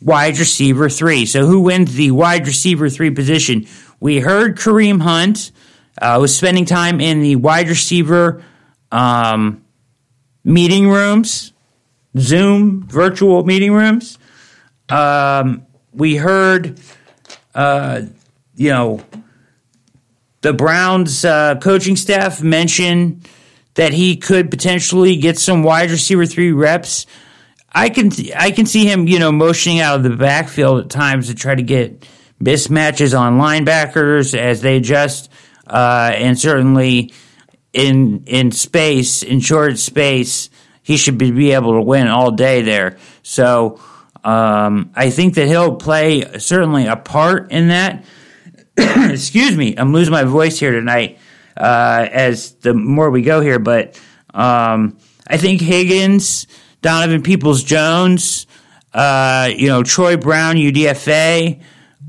wide 0.00 0.38
receiver 0.38 0.88
three? 0.88 1.26
So, 1.26 1.44
who 1.44 1.60
wins 1.60 1.94
the 1.94 2.10
wide 2.12 2.46
receiver 2.46 2.88
three 2.88 3.10
position? 3.10 3.66
We 4.00 4.20
heard 4.20 4.56
Kareem 4.56 5.02
Hunt 5.02 5.52
uh, 6.00 6.16
was 6.18 6.34
spending 6.34 6.64
time 6.64 7.02
in 7.02 7.20
the 7.20 7.36
wide 7.36 7.68
receiver 7.68 8.42
um, 8.90 9.62
meeting 10.42 10.88
rooms 10.88 11.52
Zoom 12.18 12.86
virtual 12.86 13.44
meeting 13.44 13.72
rooms. 13.72 14.18
Um, 14.88 15.66
we 15.92 16.16
heard, 16.16 16.80
uh, 17.54 18.02
you 18.54 18.70
know, 18.70 19.00
the 20.42 20.52
Browns 20.52 21.24
uh, 21.24 21.56
coaching 21.56 21.96
staff 21.96 22.42
mention 22.42 23.22
that 23.74 23.92
he 23.92 24.16
could 24.16 24.50
potentially 24.50 25.16
get 25.16 25.38
some 25.38 25.62
wide 25.62 25.90
receiver 25.90 26.26
three 26.26 26.52
reps. 26.52 27.06
I 27.72 27.90
can 27.90 28.10
I 28.34 28.50
can 28.50 28.66
see 28.66 28.86
him, 28.86 29.06
you 29.06 29.18
know, 29.18 29.32
motioning 29.32 29.80
out 29.80 29.96
of 29.96 30.02
the 30.02 30.10
backfield 30.10 30.80
at 30.80 30.90
times 30.90 31.28
to 31.28 31.34
try 31.34 31.54
to 31.54 31.62
get 31.62 32.06
mismatches 32.42 33.18
on 33.18 33.38
linebackers 33.38 34.36
as 34.36 34.62
they 34.62 34.76
adjust, 34.76 35.30
uh, 35.66 36.10
and 36.14 36.38
certainly 36.38 37.12
in 37.72 38.24
in 38.26 38.50
space, 38.50 39.22
in 39.22 39.40
short 39.40 39.78
space, 39.78 40.48
he 40.86 40.96
should 40.96 41.18
be, 41.18 41.50
able 41.50 41.72
to 41.72 41.80
win 41.82 42.06
all 42.06 42.30
day 42.30 42.62
there. 42.62 42.96
So 43.24 43.80
um, 44.22 44.92
I 44.94 45.10
think 45.10 45.34
that 45.34 45.48
he'll 45.48 45.74
play 45.74 46.38
certainly 46.38 46.86
a 46.86 46.94
part 46.94 47.50
in 47.50 47.68
that. 47.68 48.04
Excuse 48.76 49.56
me, 49.56 49.74
I'm 49.76 49.92
losing 49.92 50.12
my 50.12 50.22
voice 50.22 50.60
here 50.60 50.70
tonight 50.70 51.18
uh, 51.56 52.06
as 52.08 52.52
the 52.52 52.72
more 52.72 53.10
we 53.10 53.22
go 53.22 53.40
here, 53.40 53.58
but 53.58 54.00
um, 54.32 54.96
I 55.26 55.38
think 55.38 55.60
Higgins, 55.60 56.46
Donovan 56.82 57.24
Peoples 57.24 57.64
Jones, 57.64 58.46
uh, 58.94 59.50
you 59.56 59.66
know 59.66 59.82
Troy 59.82 60.16
Brown, 60.16 60.54
UDFA, 60.54 61.60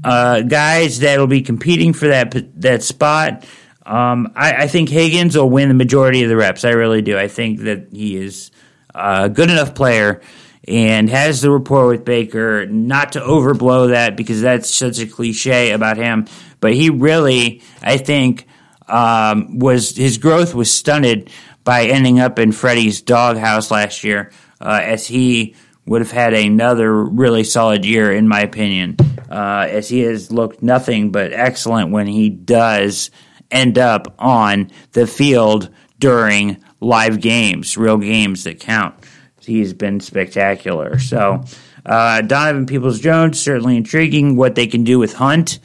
uh, 0.04 0.42
guys 0.42 1.00
that'll 1.00 1.26
be 1.26 1.42
competing 1.42 1.94
for 1.94 2.10
that 2.10 2.62
that 2.62 2.84
spot. 2.84 3.44
Um, 3.88 4.34
I, 4.36 4.64
I, 4.64 4.68
think 4.68 4.90
Higgins 4.90 5.38
will 5.38 5.50
win 5.50 5.70
the 5.70 5.74
majority 5.74 6.22
of 6.22 6.30
the 6.30 6.36
reps. 6.36 6.66
I 6.66 6.72
really 6.72 7.02
do. 7.02 7.18
I 7.18 7.30
think 7.30 7.62
that 7.62 7.88
he 7.94 8.18
is 8.18 8.52
a 8.98 9.30
good 9.30 9.50
enough 9.50 9.76
player 9.76 10.22
and 10.68 11.10
has 11.10 11.42
the 11.42 11.52
rapport 11.52 11.88
with 11.88 12.04
Baker. 12.04 12.66
Not 12.66 13.14
to 13.14 13.20
overblow 13.20 13.90
that 13.90 14.18
because 14.18 14.42
that's 14.42 14.74
such 14.74 15.00
a 15.00 15.08
cliche 15.08 15.72
about 15.72 15.98
him, 15.98 16.28
but 16.60 16.74
he 16.74 16.90
really, 16.90 17.62
I 17.82 17.98
think, 17.98 18.48
um, 18.88 19.60
was 19.60 19.96
his 19.96 20.18
growth 20.18 20.54
was 20.54 20.72
stunted 20.72 21.30
by 21.64 21.86
ending 21.86 22.20
up 22.20 22.40
in 22.40 22.52
Freddie's 22.52 23.02
doghouse 23.02 23.72
last 23.72 24.04
year, 24.04 24.32
uh, 24.62 24.80
as 24.82 25.06
he 25.06 25.56
would 25.86 26.02
have 26.02 26.12
had 26.12 26.34
another 26.34 26.94
really 26.94 27.44
solid 27.44 27.86
year, 27.86 28.12
in 28.12 28.28
my 28.28 28.42
opinion, 28.42 28.96
uh, 29.30 29.68
as 29.70 29.90
he 29.90 30.02
has 30.02 30.32
looked 30.32 30.62
nothing 30.62 31.12
but 31.12 31.34
excellent 31.34 31.92
when 31.92 32.08
he 32.08 32.30
does 32.30 33.10
end 33.52 33.78
up 33.78 34.14
on 34.20 34.72
the 34.92 35.08
field 35.08 35.70
during 36.00 36.64
live 36.80 37.20
games, 37.22 37.78
real 37.78 37.98
games 37.98 38.44
that 38.44 38.60
count. 38.60 38.96
He's 39.42 39.74
been 39.74 40.00
spectacular. 40.02 41.00
So, 41.00 41.44
uh, 41.86 42.22
Donovan 42.22 42.66
Peoples 42.66 43.00
Jones, 43.00 43.40
certainly 43.40 43.78
intriguing 43.78 44.36
what 44.36 44.56
they 44.56 44.68
can 44.68 44.84
do 44.84 45.00
with 45.00 45.14
Hunt 45.14 45.60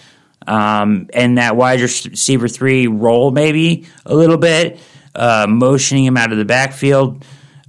um, 0.46 1.08
and 1.12 1.38
that 1.38 1.56
wide 1.56 1.80
receiver 1.80 2.48
three 2.48 2.86
role, 2.86 3.30
maybe 3.30 3.86
a 4.06 4.14
little 4.14 4.36
bit, 4.36 4.78
uh, 5.14 5.46
motioning 5.48 6.04
him 6.04 6.16
out 6.16 6.32
of 6.32 6.38
the 6.38 6.44
backfield, 6.44 7.24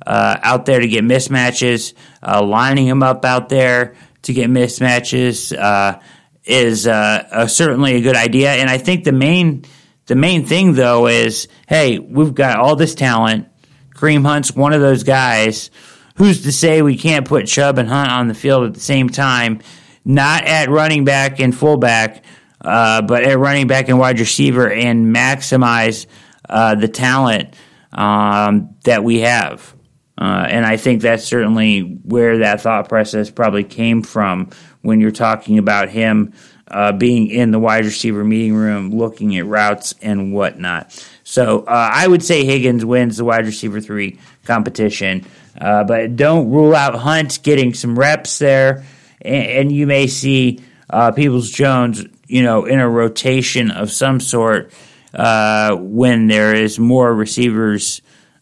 uh, 0.05 0.37
out 0.41 0.65
there 0.65 0.79
to 0.79 0.87
get 0.87 1.03
mismatches, 1.03 1.93
uh, 2.21 2.43
lining 2.43 2.87
him 2.87 3.03
up 3.03 3.25
out 3.25 3.49
there 3.49 3.95
to 4.23 4.33
get 4.33 4.49
mismatches 4.49 5.57
uh, 5.57 5.99
is 6.45 6.87
uh, 6.87 7.47
certainly 7.47 7.95
a 7.95 8.01
good 8.01 8.15
idea. 8.15 8.51
And 8.51 8.69
I 8.69 8.77
think 8.77 9.03
the 9.03 9.11
main 9.11 9.65
the 10.05 10.15
main 10.15 10.45
thing, 10.45 10.73
though, 10.73 11.07
is 11.07 11.47
hey, 11.67 11.99
we've 11.99 12.33
got 12.33 12.59
all 12.59 12.75
this 12.75 12.95
talent. 12.95 13.47
Kareem 13.95 14.25
Hunt's 14.25 14.55
one 14.55 14.73
of 14.73 14.81
those 14.81 15.03
guys. 15.03 15.71
Who's 16.15 16.43
to 16.43 16.51
say 16.51 16.81
we 16.81 16.97
can't 16.97 17.27
put 17.27 17.47
Chubb 17.47 17.77
and 17.77 17.89
Hunt 17.89 18.11
on 18.11 18.27
the 18.27 18.33
field 18.33 18.65
at 18.65 18.73
the 18.73 18.79
same 18.79 19.09
time? 19.09 19.61
Not 20.05 20.43
at 20.45 20.69
running 20.69 21.05
back 21.05 21.39
and 21.39 21.55
fullback, 21.55 22.23
uh, 22.61 23.01
but 23.01 23.23
at 23.23 23.39
running 23.39 23.67
back 23.67 23.87
and 23.87 23.97
wide 23.97 24.19
receiver 24.19 24.69
and 24.69 25.15
maximize 25.15 26.05
uh, 26.49 26.75
the 26.75 26.87
talent 26.87 27.55
um, 27.93 28.75
that 28.83 29.03
we 29.03 29.21
have. 29.21 29.73
Uh, 30.17 30.45
and 30.47 30.65
I 30.65 30.77
think 30.77 31.01
that's 31.01 31.23
certainly 31.23 31.81
where 32.03 32.39
that 32.39 32.61
thought 32.61 32.87
process 32.89 33.31
probably 33.31 33.63
came 33.63 34.03
from 34.03 34.49
when 34.81 34.99
you're 34.99 35.11
talking 35.11 35.57
about 35.57 35.89
him 35.89 36.33
uh, 36.67 36.91
being 36.91 37.27
in 37.27 37.51
the 37.51 37.59
wide 37.59 37.85
receiver 37.85 38.23
meeting 38.23 38.55
room, 38.55 38.91
looking 38.91 39.37
at 39.37 39.45
routes 39.45 39.93
and 40.01 40.33
whatnot. 40.33 40.91
So 41.23 41.61
uh, 41.61 41.89
I 41.93 42.07
would 42.07 42.23
say 42.23 42.45
Higgins 42.45 42.85
wins 42.85 43.17
the 43.17 43.25
wide 43.25 43.45
receiver 43.45 43.81
three 43.81 44.19
competition, 44.45 45.25
uh, 45.59 45.83
but 45.83 46.15
don't 46.15 46.49
rule 46.49 46.75
out 46.75 46.95
Hunt 46.95 47.39
getting 47.43 47.73
some 47.73 47.97
reps 47.97 48.39
there, 48.39 48.85
and, 49.21 49.45
and 49.45 49.71
you 49.71 49.87
may 49.87 50.07
see 50.07 50.59
uh, 50.89 51.11
Peoples 51.11 51.51
Jones, 51.51 52.05
you 52.27 52.43
know, 52.43 52.65
in 52.65 52.79
a 52.79 52.89
rotation 52.89 53.71
of 53.71 53.91
some 53.91 54.19
sort 54.19 54.71
uh, 55.13 55.75
when 55.75 56.27
there 56.27 56.55
is 56.55 56.79
more 56.79 57.13
receivers 57.13 58.01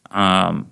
um, 0.09 0.69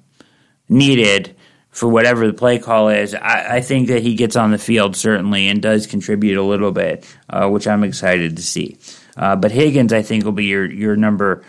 needed 0.68 1.36
for 1.80 1.88
whatever 1.88 2.28
the 2.28 2.34
play 2.34 2.60
call 2.60 2.90
is, 2.90 3.16
I, 3.16 3.56
I, 3.56 3.62
think 3.62 3.88
that 3.88 4.02
he 4.02 4.16
gets 4.16 4.36
on 4.36 4.52
the 4.52 4.58
field 4.58 4.98
certainly 4.98 5.48
and 5.48 5.62
does 5.62 5.88
contribute 5.88 6.38
a 6.38 6.44
little 6.44 6.74
bit, 6.74 7.06
uh, 7.30 7.48
which 7.48 7.70
I'm 7.70 7.86
excited 7.86 8.36
to 8.36 8.44
see. 8.44 8.78
Uh, 9.16 9.38
but 9.38 9.54
Higgins, 9.54 9.94
I 9.94 10.02
think, 10.02 10.26
will 10.26 10.34
be 10.34 10.44
your 10.44 10.70
your 10.70 10.98
number 10.98 11.42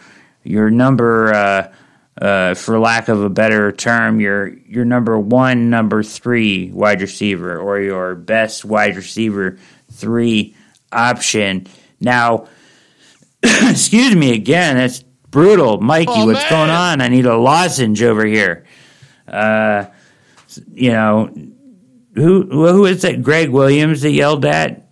your 0.44 0.70
number 0.70 1.35
uh, 1.35 1.73
uh 2.23 2.55
for 2.55 2.78
lack 2.78 3.09
of 3.09 3.20
a 3.24 3.28
better 3.28 3.73
term, 3.73 4.20
your 4.20 4.57
your 4.69 4.85
number 4.85 5.19
one, 5.19 5.69
number 5.69 6.05
three 6.05 6.70
wide 6.70 7.01
receiver, 7.01 7.59
or 7.59 7.81
your 7.81 8.15
best 8.15 8.65
wide 8.65 8.94
receiver 8.94 9.59
three 9.90 10.55
option. 10.93 11.66
Now, 11.98 12.47
excuse 13.43 14.15
me 14.15 14.32
again, 14.32 14.77
that's 14.77 15.02
brutal, 15.02 15.81
Mikey. 15.81 16.12
Oh, 16.15 16.27
what's 16.27 16.39
man. 16.43 16.51
going 16.51 16.70
on? 16.70 17.01
I 17.01 17.09
need 17.09 17.27
a 17.27 17.36
lozenge 17.36 18.01
over 18.01 18.24
here. 18.24 18.65
Uh, 19.27 19.86
you 20.72 20.93
know, 20.93 21.31
who 22.14 22.43
who 22.51 22.86
is 22.86 23.02
that? 23.02 23.22
Gregg 23.22 23.51
Williams 23.51 24.02
that 24.02 24.10
yelled 24.10 24.44
at 24.44 24.90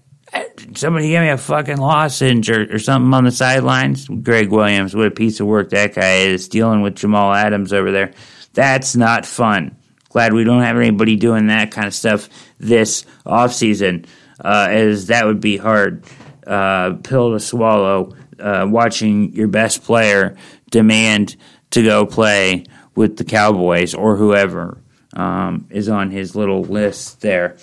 somebody 0.74 1.08
give 1.08 1.22
me 1.22 1.28
a 1.28 1.38
fucking 1.38 1.78
lozenge 1.78 2.50
or, 2.50 2.74
or 2.74 2.78
something 2.78 3.12
on 3.14 3.24
the 3.24 3.30
sidelines. 3.30 4.08
Gregg 4.08 4.50
Williams, 4.50 4.94
what 4.94 5.06
a 5.06 5.10
piece 5.10 5.40
of 5.40 5.46
work 5.46 5.70
that 5.70 5.94
guy 5.94 6.16
is 6.16 6.48
dealing 6.48 6.82
with 6.82 6.96
Jamal 6.96 7.32
Adams 7.32 7.72
over 7.72 7.90
there. 7.90 8.12
That's 8.54 8.96
not 8.96 9.26
fun. 9.26 9.76
Glad 10.10 10.32
we 10.32 10.44
don't 10.44 10.62
have 10.62 10.76
anybody 10.76 11.16
doing 11.16 11.48
that 11.48 11.70
kind 11.70 11.86
of 11.86 11.94
stuff 11.94 12.28
this 12.58 13.04
off 13.26 13.52
season, 13.52 14.06
uh, 14.40 14.68
as 14.70 15.06
that 15.08 15.26
would 15.26 15.40
be 15.40 15.56
hard 15.56 16.04
uh, 16.46 16.94
pill 17.02 17.32
to 17.32 17.40
swallow. 17.40 18.14
Uh, 18.38 18.64
watching 18.68 19.32
your 19.34 19.48
best 19.48 19.82
player 19.82 20.36
demand 20.70 21.34
to 21.70 21.82
go 21.82 22.06
play 22.06 22.64
with 22.94 23.16
the 23.16 23.24
Cowboys 23.24 23.94
or 23.94 24.14
whoever 24.14 24.80
um, 25.14 25.66
is 25.70 25.88
on 25.88 26.10
his 26.10 26.36
little 26.36 26.62
list 26.62 27.20
there. 27.20 27.56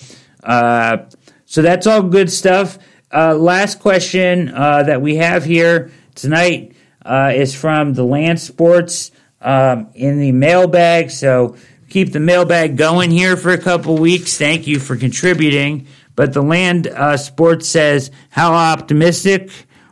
Uh, 0.43 0.97
so 1.45 1.61
that's 1.61 1.87
all 1.87 2.01
good 2.01 2.31
stuff. 2.31 2.77
Uh, 3.13 3.35
last 3.35 3.79
question 3.79 4.49
uh, 4.49 4.83
that 4.83 5.01
we 5.01 5.15
have 5.15 5.43
here 5.43 5.91
tonight 6.15 6.75
uh, 7.05 7.31
is 7.33 7.55
from 7.55 7.93
the 7.93 8.03
Land 8.03 8.39
Sports 8.39 9.11
um, 9.41 9.87
in 9.93 10.19
the 10.19 10.31
mailbag. 10.31 11.11
So 11.11 11.55
keep 11.89 12.11
the 12.11 12.19
mailbag 12.19 12.77
going 12.77 13.11
here 13.11 13.37
for 13.37 13.51
a 13.51 13.57
couple 13.57 13.97
weeks. 13.97 14.37
Thank 14.37 14.67
you 14.67 14.79
for 14.79 14.95
contributing. 14.95 15.87
But 16.15 16.33
the 16.33 16.41
Land 16.41 16.87
uh, 16.87 17.17
Sports 17.17 17.67
says, 17.67 18.11
How 18.29 18.53
optimistic 18.53 19.51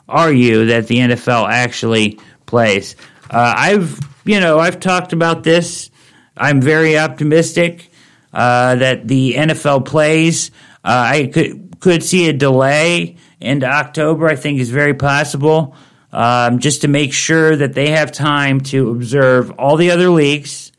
are 0.09 0.31
you 0.31 0.67
that 0.67 0.87
the 0.87 0.97
NFL 0.97 1.49
actually 1.49 2.19
plays? 2.45 2.95
Uh, 3.29 3.53
I've, 3.55 3.99
you 4.25 4.39
know, 4.39 4.59
I've 4.59 4.79
talked 4.79 5.13
about 5.13 5.43
this 5.43 5.91
I'm 6.35 6.61
very 6.61 6.97
optimistic 6.97 7.91
uh, 8.33 8.75
that 8.75 9.07
the 9.07 9.35
NFL 9.35 9.85
plays. 9.85 10.51
Uh, 10.83 11.05
I 11.07 11.27
could 11.27 11.79
could 11.79 12.03
see 12.03 12.29
a 12.29 12.33
delay 12.33 13.17
into 13.39 13.67
October. 13.67 14.27
I 14.27 14.35
think 14.35 14.59
is 14.59 14.69
very 14.69 14.93
possible, 14.93 15.75
um, 16.11 16.59
just 16.59 16.81
to 16.81 16.87
make 16.87 17.13
sure 17.13 17.55
that 17.55 17.73
they 17.73 17.89
have 17.89 18.11
time 18.11 18.61
to 18.61 18.89
observe 18.89 19.51
all 19.51 19.77
the 19.77 19.91
other 19.91 20.09
leagues. 20.09 20.71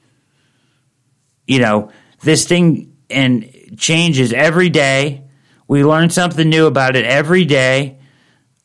You 1.46 1.60
know, 1.60 1.92
this 2.22 2.46
thing 2.46 2.96
and 3.10 3.50
changes 3.76 4.32
every 4.32 4.70
day. 4.70 5.22
We 5.68 5.84
learn 5.84 6.10
something 6.10 6.48
new 6.48 6.66
about 6.66 6.96
it 6.96 7.04
every 7.04 7.44
day. 7.44 7.98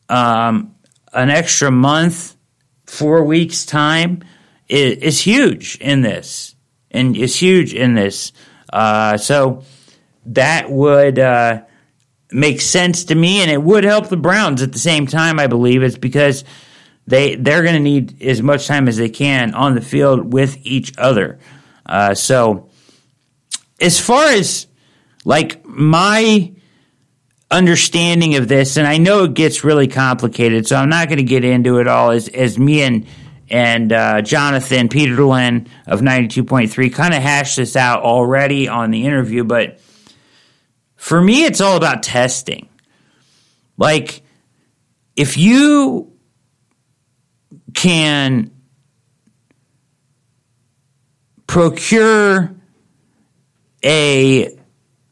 Um, 0.10 0.76
an 1.14 1.30
extra 1.30 1.72
month, 1.72 2.36
four 2.86 3.24
weeks 3.24 3.66
time 3.66 4.24
is, 4.68 4.98
is 4.98 5.22
huge 5.22 5.78
in 5.80 6.02
this 6.02 6.56
and 6.91 7.16
is 7.16 7.36
huge 7.36 7.74
in 7.74 7.94
this. 7.94 8.32
Uh, 8.72 9.18
so 9.18 9.64
that 10.26 10.70
would 10.70 11.20
uh, 11.20 11.61
make 12.32 12.61
sense 12.61 13.06
to 13.06 13.16
me, 13.16 13.41
and 13.41 13.49
it 13.49 13.61
would 13.61 13.84
help 13.84 14.10
the 14.10 14.18
Browns 14.18 14.61
at 14.61 14.72
the 14.72 14.80
same 14.80 15.07
time. 15.07 15.40
I 15.40 15.48
believe 15.48 15.84
it's 15.84 15.98
because 15.98 16.44
they 17.07 17.36
they're 17.36 17.64
going 17.64 17.76
to 17.76 17.80
need 17.80 18.22
as 18.22 18.41
much 18.41 18.68
time 18.68 18.88
as 18.88 18.98
they 18.98 19.10
can 19.10 19.53
on 19.53 19.76
the 19.76 19.82
field 19.82 20.32
with 20.34 20.57
each 20.64 20.94
other. 20.98 21.40
Uh, 21.86 22.14
so 22.14 22.70
as 23.82 23.99
far 23.99 24.26
as 24.28 24.68
like 25.26 25.66
my 25.66 26.53
understanding 27.52 28.36
of 28.36 28.48
this, 28.48 28.78
and 28.78 28.88
I 28.88 28.98
know 28.98 29.24
it 29.24 29.34
gets 29.34 29.64
really 29.64 29.88
complicated, 29.88 30.68
so 30.68 30.76
I'm 30.76 30.90
not 30.90 31.07
going 31.07 31.18
to 31.18 31.24
get 31.24 31.44
into 31.44 31.80
it 31.80 31.88
all. 31.88 32.11
As 32.11 32.28
as 32.28 32.60
me 32.60 32.84
and 32.84 33.07
and 33.49 33.91
uh, 33.91 34.21
Jonathan 34.21 34.89
Peterlin 34.89 35.67
of 35.88 36.01
92.3 36.01 36.93
kind 36.93 37.13
of 37.13 37.21
hashed 37.21 37.57
this 37.57 37.76
out 37.76 38.03
already 38.03 38.67
on 38.67 38.91
the 38.91 39.05
interview, 39.05 39.43
but 39.43 39.80
for 40.95 41.21
me, 41.21 41.45
it's 41.45 41.61
all 41.61 41.77
about 41.77 42.03
testing. 42.03 42.67
Like, 43.77 44.21
if 45.15 45.38
you 45.38 46.11
can 47.73 48.51
procure 51.47 52.55
a 53.84 54.55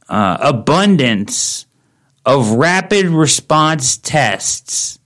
uh, 0.09 0.37
abundance 0.41 1.65
of 2.25 2.51
rapid 2.51 3.07
response 3.07 3.97
tests 3.97 4.99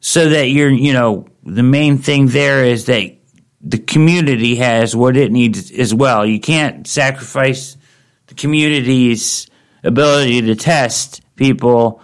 so 0.00 0.28
that 0.28 0.48
you're 0.48 0.70
you 0.70 0.92
know 0.92 1.26
the 1.54 1.62
main 1.62 1.98
thing 1.98 2.26
there 2.28 2.64
is 2.64 2.86
that 2.86 3.16
the 3.60 3.78
community 3.78 4.56
has 4.56 4.94
what 4.94 5.16
it 5.16 5.32
needs 5.32 5.70
as 5.72 5.92
well 5.92 6.24
you 6.24 6.40
can't 6.40 6.86
sacrifice 6.86 7.76
the 8.26 8.34
community's 8.34 9.48
ability 9.82 10.42
to 10.42 10.54
test 10.54 11.22
people 11.36 12.00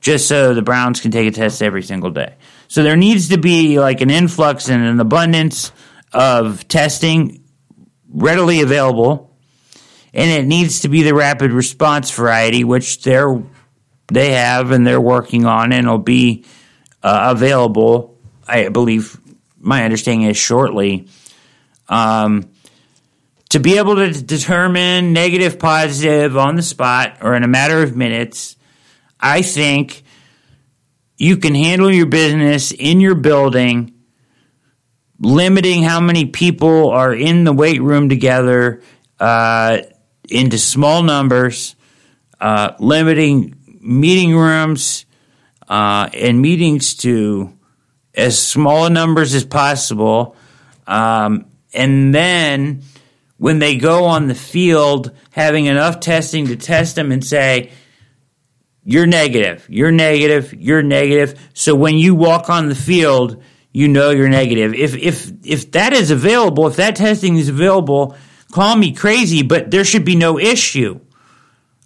just 0.00 0.28
so 0.28 0.54
the 0.54 0.62
browns 0.62 1.00
can 1.00 1.10
take 1.10 1.26
a 1.26 1.30
test 1.30 1.62
every 1.62 1.82
single 1.82 2.10
day 2.10 2.34
so 2.68 2.82
there 2.82 2.96
needs 2.96 3.28
to 3.28 3.38
be 3.38 3.78
like 3.78 4.00
an 4.00 4.10
influx 4.10 4.68
and 4.68 4.82
an 4.84 5.00
abundance 5.00 5.72
of 6.12 6.66
testing 6.68 7.42
readily 8.08 8.60
available 8.60 9.32
and 10.14 10.30
it 10.30 10.46
needs 10.46 10.80
to 10.80 10.88
be 10.88 11.02
the 11.02 11.14
rapid 11.14 11.52
response 11.52 12.10
variety, 12.10 12.64
which 12.64 13.02
they're 13.02 13.42
they 14.08 14.32
have 14.32 14.70
and 14.72 14.86
they're 14.86 15.00
working 15.00 15.46
on, 15.46 15.72
and 15.72 15.88
will 15.88 15.98
be 15.98 16.44
uh, 17.02 17.32
available. 17.34 18.11
I 18.46 18.68
believe 18.68 19.18
my 19.58 19.84
understanding 19.84 20.28
is 20.28 20.36
shortly. 20.36 21.08
Um, 21.88 22.50
to 23.50 23.60
be 23.60 23.78
able 23.78 23.96
to 23.96 24.10
determine 24.10 25.12
negative, 25.12 25.58
positive 25.58 26.36
on 26.36 26.56
the 26.56 26.62
spot 26.62 27.18
or 27.20 27.34
in 27.34 27.42
a 27.42 27.48
matter 27.48 27.82
of 27.82 27.96
minutes, 27.96 28.56
I 29.20 29.42
think 29.42 30.02
you 31.16 31.36
can 31.36 31.54
handle 31.54 31.90
your 31.90 32.06
business 32.06 32.72
in 32.72 33.00
your 33.00 33.14
building, 33.14 33.94
limiting 35.18 35.82
how 35.82 36.00
many 36.00 36.26
people 36.26 36.90
are 36.90 37.14
in 37.14 37.44
the 37.44 37.52
weight 37.52 37.82
room 37.82 38.08
together. 38.08 38.82
Uh, 39.20 39.82
into 40.28 40.58
small 40.58 41.02
numbers, 41.02 41.76
uh, 42.40 42.72
limiting 42.78 43.54
meeting 43.80 44.34
rooms 44.34 45.04
uh, 45.68 46.08
and 46.14 46.40
meetings 46.40 46.94
to 46.94 47.52
as 48.14 48.40
small 48.40 48.90
numbers 48.90 49.34
as 49.34 49.44
possible. 49.44 50.36
Um, 50.86 51.46
and 51.72 52.14
then 52.14 52.82
when 53.38 53.58
they 53.58 53.76
go 53.76 54.04
on 54.04 54.28
the 54.28 54.34
field, 54.34 55.12
having 55.30 55.66
enough 55.66 56.00
testing 56.00 56.46
to 56.46 56.56
test 56.56 56.96
them 56.96 57.10
and 57.10 57.24
say, 57.24 57.70
you're 58.84 59.06
negative, 59.06 59.66
you're 59.68 59.92
negative, 59.92 60.52
you're 60.54 60.82
negative. 60.82 61.38
So 61.54 61.74
when 61.74 61.96
you 61.96 62.14
walk 62.14 62.50
on 62.50 62.68
the 62.68 62.74
field, 62.74 63.42
you 63.72 63.88
know 63.88 64.10
you're 64.10 64.28
negative. 64.28 64.74
If 64.74 64.94
if 64.96 65.32
if 65.44 65.72
that 65.72 65.92
is 65.92 66.10
available, 66.10 66.66
if 66.66 66.76
that 66.76 66.96
testing 66.96 67.36
is 67.36 67.48
available, 67.48 68.16
call 68.50 68.76
me 68.76 68.92
crazy, 68.92 69.42
but 69.42 69.70
there 69.70 69.84
should 69.84 70.04
be 70.04 70.16
no 70.16 70.38
issue 70.38 71.00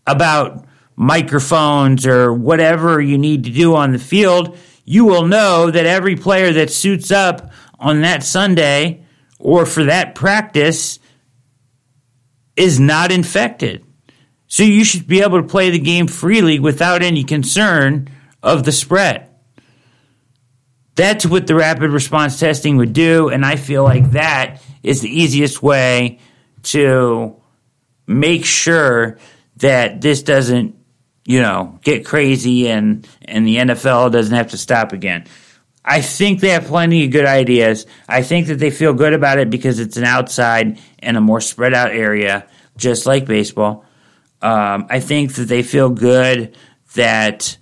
about 0.06 0.64
microphones 0.96 2.06
or 2.06 2.32
whatever 2.32 3.00
you 3.00 3.18
need 3.18 3.44
to 3.44 3.50
do 3.50 3.74
on 3.74 3.92
the 3.92 3.98
field. 3.98 4.56
You 4.86 5.04
will 5.04 5.26
know 5.26 5.70
that 5.70 5.84
every 5.84 6.16
player 6.16 6.52
that 6.54 6.70
suits 6.70 7.10
up 7.10 7.50
on 7.78 8.00
that 8.00 8.22
Sunday 8.22 9.04
or 9.38 9.66
for 9.66 9.84
that 9.84 10.14
practice 10.14 10.98
is 12.56 12.80
not 12.80 13.12
infected. 13.12 13.84
So 14.46 14.62
you 14.62 14.84
should 14.84 15.06
be 15.06 15.22
able 15.22 15.42
to 15.42 15.48
play 15.48 15.70
the 15.70 15.78
game 15.78 16.06
freely 16.06 16.58
without 16.58 17.02
any 17.02 17.24
concern 17.24 18.08
of 18.42 18.64
the 18.64 18.72
spread. 18.72 19.28
That's 20.94 21.26
what 21.26 21.46
the 21.46 21.54
rapid 21.54 21.90
response 21.90 22.40
testing 22.40 22.78
would 22.78 22.94
do, 22.94 23.28
and 23.28 23.44
I 23.44 23.56
feel 23.56 23.84
like 23.84 24.12
that 24.12 24.62
is 24.82 25.02
the 25.02 25.10
easiest 25.10 25.62
way 25.62 26.20
to 26.62 27.36
make 28.06 28.46
sure 28.46 29.18
that 29.56 30.00
this 30.00 30.22
doesn't, 30.22 30.76
you 31.26 31.40
know, 31.40 31.78
get 31.82 32.06
crazy 32.06 32.68
and 32.68 33.06
and 33.26 33.46
the 33.46 33.56
NFL 33.56 34.12
doesn't 34.12 34.34
have 34.34 34.52
to 34.52 34.56
stop 34.56 34.92
again. 34.92 35.26
I 35.84 36.00
think 36.00 36.40
they 36.40 36.50
have 36.50 36.66
plenty 36.66 37.04
of 37.04 37.10
good 37.10 37.26
ideas. 37.26 37.86
I 38.08 38.22
think 38.22 38.46
that 38.46 38.58
they 38.58 38.70
feel 38.70 38.94
good 38.94 39.12
about 39.12 39.38
it 39.38 39.50
because 39.50 39.78
it's 39.78 39.96
an 39.96 40.04
outside 40.04 40.80
and 40.98 41.16
a 41.16 41.20
more 41.20 41.40
spread 41.40 41.74
out 41.74 41.90
area, 41.90 42.46
just 42.76 43.06
like 43.06 43.26
baseball. 43.26 43.84
Um, 44.42 44.86
I 44.88 45.00
think 45.00 45.34
that 45.34 45.44
they 45.44 45.62
feel 45.62 45.90
good 45.90 46.56
that 46.94 47.56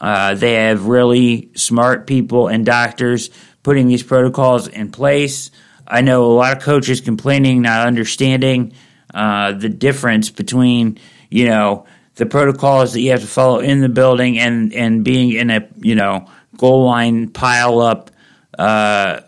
uh, 0.00 0.34
they 0.34 0.54
have 0.54 0.86
really 0.86 1.50
smart 1.54 2.06
people 2.06 2.48
and 2.48 2.66
doctors 2.66 3.30
putting 3.62 3.88
these 3.88 4.02
protocols 4.02 4.68
in 4.68 4.90
place. 4.90 5.50
I 5.86 6.02
know 6.02 6.24
a 6.24 6.32
lot 6.32 6.56
of 6.56 6.62
coaches 6.62 7.00
complaining, 7.00 7.62
not 7.62 7.86
understanding 7.86 8.74
uh, 9.12 9.52
the 9.52 9.68
difference 9.68 10.30
between, 10.30 10.98
you 11.30 11.46
know, 11.46 11.86
the 12.20 12.26
protocols 12.26 12.92
that 12.92 13.00
you 13.00 13.12
have 13.12 13.22
to 13.22 13.26
follow 13.26 13.60
in 13.60 13.80
the 13.80 13.88
building 13.88 14.38
and, 14.38 14.74
and 14.74 15.02
being 15.02 15.32
in 15.32 15.48
a, 15.48 15.66
you 15.78 15.94
know, 15.94 16.26
goal 16.58 16.84
line 16.84 17.30
pile 17.30 17.80
up, 17.80 18.10
uh, 18.58 19.20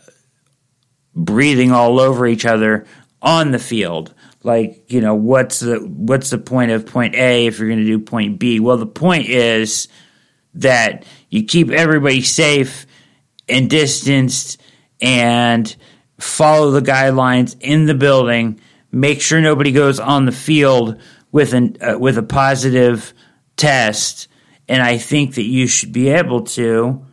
breathing 1.15 1.73
all 1.73 1.99
over 1.99 2.27
each 2.27 2.45
other 2.45 2.85
on 3.23 3.51
the 3.51 3.59
field. 3.59 4.13
Like, 4.43 4.93
you 4.93 5.01
know, 5.01 5.15
what's 5.15 5.61
the 5.61 5.79
what's 5.79 6.29
the 6.29 6.37
point 6.37 6.71
of 6.71 6.85
point 6.85 7.15
A 7.15 7.47
if 7.47 7.59
you're 7.59 7.69
going 7.69 7.81
to 7.81 7.87
do 7.87 7.99
point 7.99 8.39
B? 8.39 8.61
Well, 8.61 8.77
the 8.77 8.85
point 8.85 9.27
is 9.27 9.89
that 10.55 11.07
you 11.31 11.45
keep 11.45 11.71
everybody 11.71 12.21
safe 12.21 12.87
and 13.49 13.71
distanced 13.71 14.61
and 15.01 15.75
follow 16.21 16.73
the 16.73 16.83
guidelines 16.83 17.57
in 17.59 17.87
the 17.87 17.95
building, 17.95 18.61
make 18.91 19.23
sure 19.23 19.41
nobody 19.41 19.73
goes 19.73 19.99
on 19.99 20.27
the 20.27 20.33
field 20.33 21.01
with 21.33 21.55
an 21.55 21.77
uh, 21.81 21.99
with 21.99 22.19
a 22.19 22.23
positive 22.23 23.13
test, 23.57 24.29
and 24.69 24.83
I 24.83 24.99
think 24.99 25.35
that 25.35 25.45
you 25.45 25.67
should 25.67 25.93
be 25.93 26.11
able 26.11 26.43
to 26.43 27.05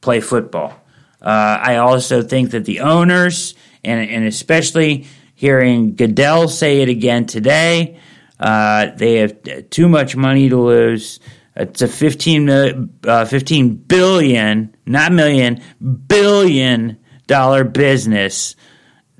play 0.00 0.20
football. 0.20 0.74
Uh, 1.20 1.58
I 1.60 1.76
also 1.76 2.22
think 2.22 2.52
that 2.52 2.64
the 2.64 2.80
owners 2.80 3.54
and 3.82 4.08
and 4.08 4.26
especially 4.26 5.06
hearing 5.34 5.94
Goodell 5.94 6.48
say 6.48 6.82
it 6.82 6.88
again 6.88 7.26
today, 7.26 7.98
uh, 8.38 8.90
they 8.96 9.16
have 9.16 9.70
too 9.70 9.88
much 9.88 10.14
money 10.16 10.48
to 10.48 10.60
lose. 10.60 11.20
It's 11.54 11.82
a 11.82 11.88
15, 11.88 12.90
uh, 13.04 13.24
15 13.24 13.74
billion, 13.74 14.76
not 14.86 15.12
million, 15.12 15.60
billion 16.06 16.98
dollar 17.26 17.64
business, 17.64 18.54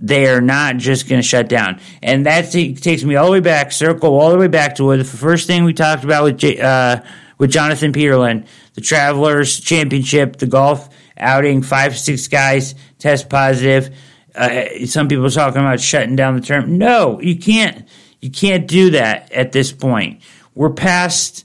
they 0.01 0.27
are 0.29 0.41
not 0.41 0.77
just 0.77 1.09
going 1.09 1.21
to 1.21 1.27
shut 1.27 1.49
down. 1.49 1.81
And 2.03 2.27
that 2.27 2.53
t- 2.53 2.75
takes 2.75 3.03
me 3.03 3.17
all 3.17 3.27
the 3.27 3.33
way 3.33 3.41
back, 3.41 3.73
circle 3.73 4.19
all 4.19 4.31
the 4.31 4.39
way 4.39 4.49
back 4.49 4.77
to 4.77 4.97
the 4.97 5.05
first 5.05 5.47
thing 5.47 5.65
we 5.65 5.73
talked 5.73 6.05
about 6.05 6.25
with 6.25 6.39
J- 6.39 6.61
uh, 6.61 7.01
with 7.39 7.51
Jonathan 7.51 7.93
Peterlin, 7.93 8.47
the 8.75 8.81
Travelers 8.81 9.61
Championship, 9.61 10.37
the 10.37 10.47
golf 10.47 10.89
outing, 11.17 11.63
five 11.63 11.99
six 11.99 12.29
guys 12.29 12.75
test 12.99 13.29
positive. 13.29 13.95
Uh, 14.35 14.87
some 14.87 15.09
people 15.09 15.29
talking 15.31 15.61
about 15.61 15.81
shutting 15.81 16.17
down 16.17 16.37
the 16.37 16.41
term. 16.41 16.79
No, 16.79 17.21
you 17.21 17.39
can't. 17.39 17.89
You 18.21 18.31
can't 18.31 18.67
do 18.67 18.91
that 18.91 19.33
at 19.33 19.53
this 19.53 19.73
point. 19.73 20.23
We're 20.55 20.71
past 20.71 21.45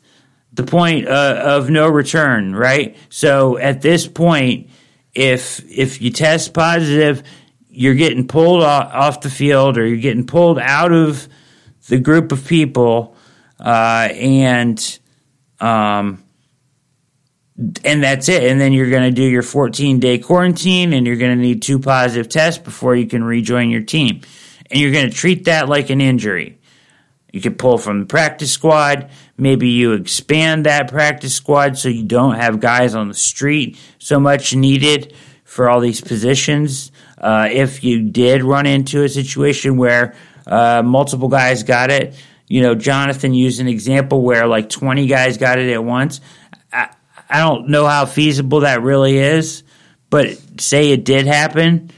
the 0.53 0.63
point 0.63 1.07
uh, 1.07 1.41
of 1.43 1.69
no 1.69 1.87
return, 1.87 2.55
right? 2.55 2.95
So 3.09 3.57
at 3.57 3.81
this 3.81 4.07
point, 4.07 4.69
if 5.13 5.63
if 5.71 6.01
you 6.01 6.11
test 6.11 6.53
positive, 6.53 7.23
you're 7.73 7.95
getting 7.95 8.27
pulled 8.27 8.63
off 8.63 9.21
the 9.21 9.29
field 9.29 9.77
or 9.77 9.85
you're 9.85 9.97
getting 9.97 10.25
pulled 10.25 10.59
out 10.59 10.91
of 10.91 11.27
the 11.87 11.99
group 11.99 12.31
of 12.31 12.47
people, 12.47 13.15
uh, 13.59 14.09
and 14.13 14.99
um, 15.59 16.23
and 17.83 18.03
that's 18.03 18.29
it. 18.29 18.43
And 18.43 18.61
then 18.61 18.73
you're 18.73 18.89
going 18.89 19.03
to 19.03 19.11
do 19.11 19.23
your 19.23 19.41
14 19.41 19.99
day 19.99 20.19
quarantine, 20.19 20.93
and 20.93 21.05
you're 21.05 21.17
going 21.17 21.35
to 21.35 21.41
need 21.41 21.61
two 21.61 21.79
positive 21.79 22.29
tests 22.29 22.61
before 22.61 22.95
you 22.95 23.07
can 23.07 23.23
rejoin 23.23 23.69
your 23.69 23.81
team. 23.81 24.21
And 24.69 24.79
you're 24.79 24.91
going 24.91 25.09
to 25.09 25.15
treat 25.15 25.45
that 25.45 25.67
like 25.67 25.89
an 25.89 25.99
injury. 25.99 26.59
You 27.31 27.41
could 27.41 27.57
pull 27.57 27.79
from 27.79 28.01
the 28.01 28.05
practice 28.05 28.51
squad. 28.51 29.09
Maybe 29.37 29.69
you 29.69 29.93
expand 29.93 30.67
that 30.67 30.87
practice 30.87 31.33
squad 31.33 31.77
so 31.77 31.89
you 31.89 32.03
don't 32.03 32.35
have 32.35 32.59
guys 32.59 32.93
on 32.93 33.07
the 33.07 33.15
street 33.15 33.79
so 33.97 34.19
much 34.19 34.55
needed 34.55 35.15
for 35.43 35.69
all 35.69 35.79
these 35.79 35.99
positions. 35.99 36.91
Uh, 37.23 37.47
if 37.49 37.85
you 37.85 38.09
did 38.09 38.43
run 38.43 38.65
into 38.65 39.03
a 39.03 39.09
situation 39.09 39.77
where 39.77 40.13
uh, 40.45 40.81
multiple 40.83 41.29
guys 41.29 41.63
got 41.63 41.89
it. 41.89 42.15
You 42.47 42.61
know, 42.61 42.75
Jonathan 42.75 43.33
used 43.33 43.59
an 43.59 43.67
example 43.67 44.21
where 44.21 44.45
like 44.45 44.69
20 44.69 45.07
guys 45.07 45.37
got 45.37 45.57
it 45.57 45.71
at 45.71 45.83
once. 45.83 46.21
I, 46.71 46.89
I 47.29 47.39
don't 47.39 47.69
know 47.69 47.87
how 47.87 48.05
feasible 48.05 48.61
that 48.61 48.81
really 48.81 49.17
is, 49.17 49.63
but 50.09 50.37
say 50.59 50.91
it 50.91 51.05
did 51.05 51.25
happen. 51.25 51.91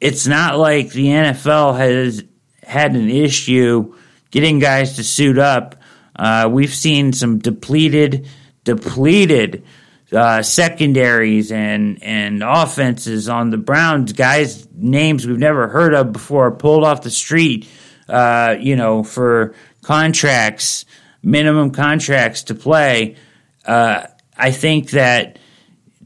It's 0.00 0.26
not 0.26 0.58
like 0.58 0.90
the 0.90 1.06
NFL 1.06 1.78
has 1.78 2.22
had 2.62 2.94
an 2.94 3.08
issue 3.08 3.94
getting 4.30 4.58
guys 4.58 4.96
to 4.96 5.04
suit 5.04 5.38
up. 5.38 5.76
Uh, 6.14 6.48
we've 6.52 6.74
seen 6.74 7.12
some 7.12 7.38
depleted, 7.38 8.28
depleted 8.64 9.64
uh, 10.12 10.42
secondaries 10.42 11.50
and 11.50 12.02
and 12.02 12.42
offenses 12.42 13.28
on 13.28 13.50
the 13.50 13.56
Browns. 13.56 14.12
Guys, 14.12 14.66
names 14.74 15.26
we've 15.26 15.38
never 15.38 15.68
heard 15.68 15.94
of 15.94 16.12
before, 16.12 16.50
pulled 16.52 16.84
off 16.84 17.02
the 17.02 17.10
street. 17.10 17.68
Uh, 18.08 18.56
you 18.60 18.76
know, 18.76 19.02
for 19.02 19.54
contracts, 19.82 20.84
minimum 21.22 21.70
contracts 21.72 22.44
to 22.44 22.54
play. 22.54 23.16
Uh, 23.64 24.06
I 24.36 24.52
think 24.52 24.90
that 24.90 25.40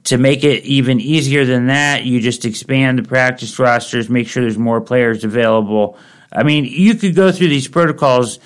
to 0.04 0.16
make 0.16 0.44
it 0.44 0.64
even 0.64 0.98
easier 1.00 1.44
than 1.44 1.66
that, 1.66 2.04
you 2.04 2.20
just 2.20 2.46
expand 2.46 2.98
the 2.98 3.02
practice 3.02 3.58
rosters, 3.58 4.08
make 4.08 4.28
sure 4.28 4.42
there's 4.42 4.58
more 4.58 4.80
players 4.80 5.24
available. 5.24 5.98
I 6.32 6.42
mean, 6.42 6.64
you 6.64 6.94
could 6.94 7.14
go 7.14 7.32
through 7.32 7.48
these 7.48 7.68
protocols 7.68 8.38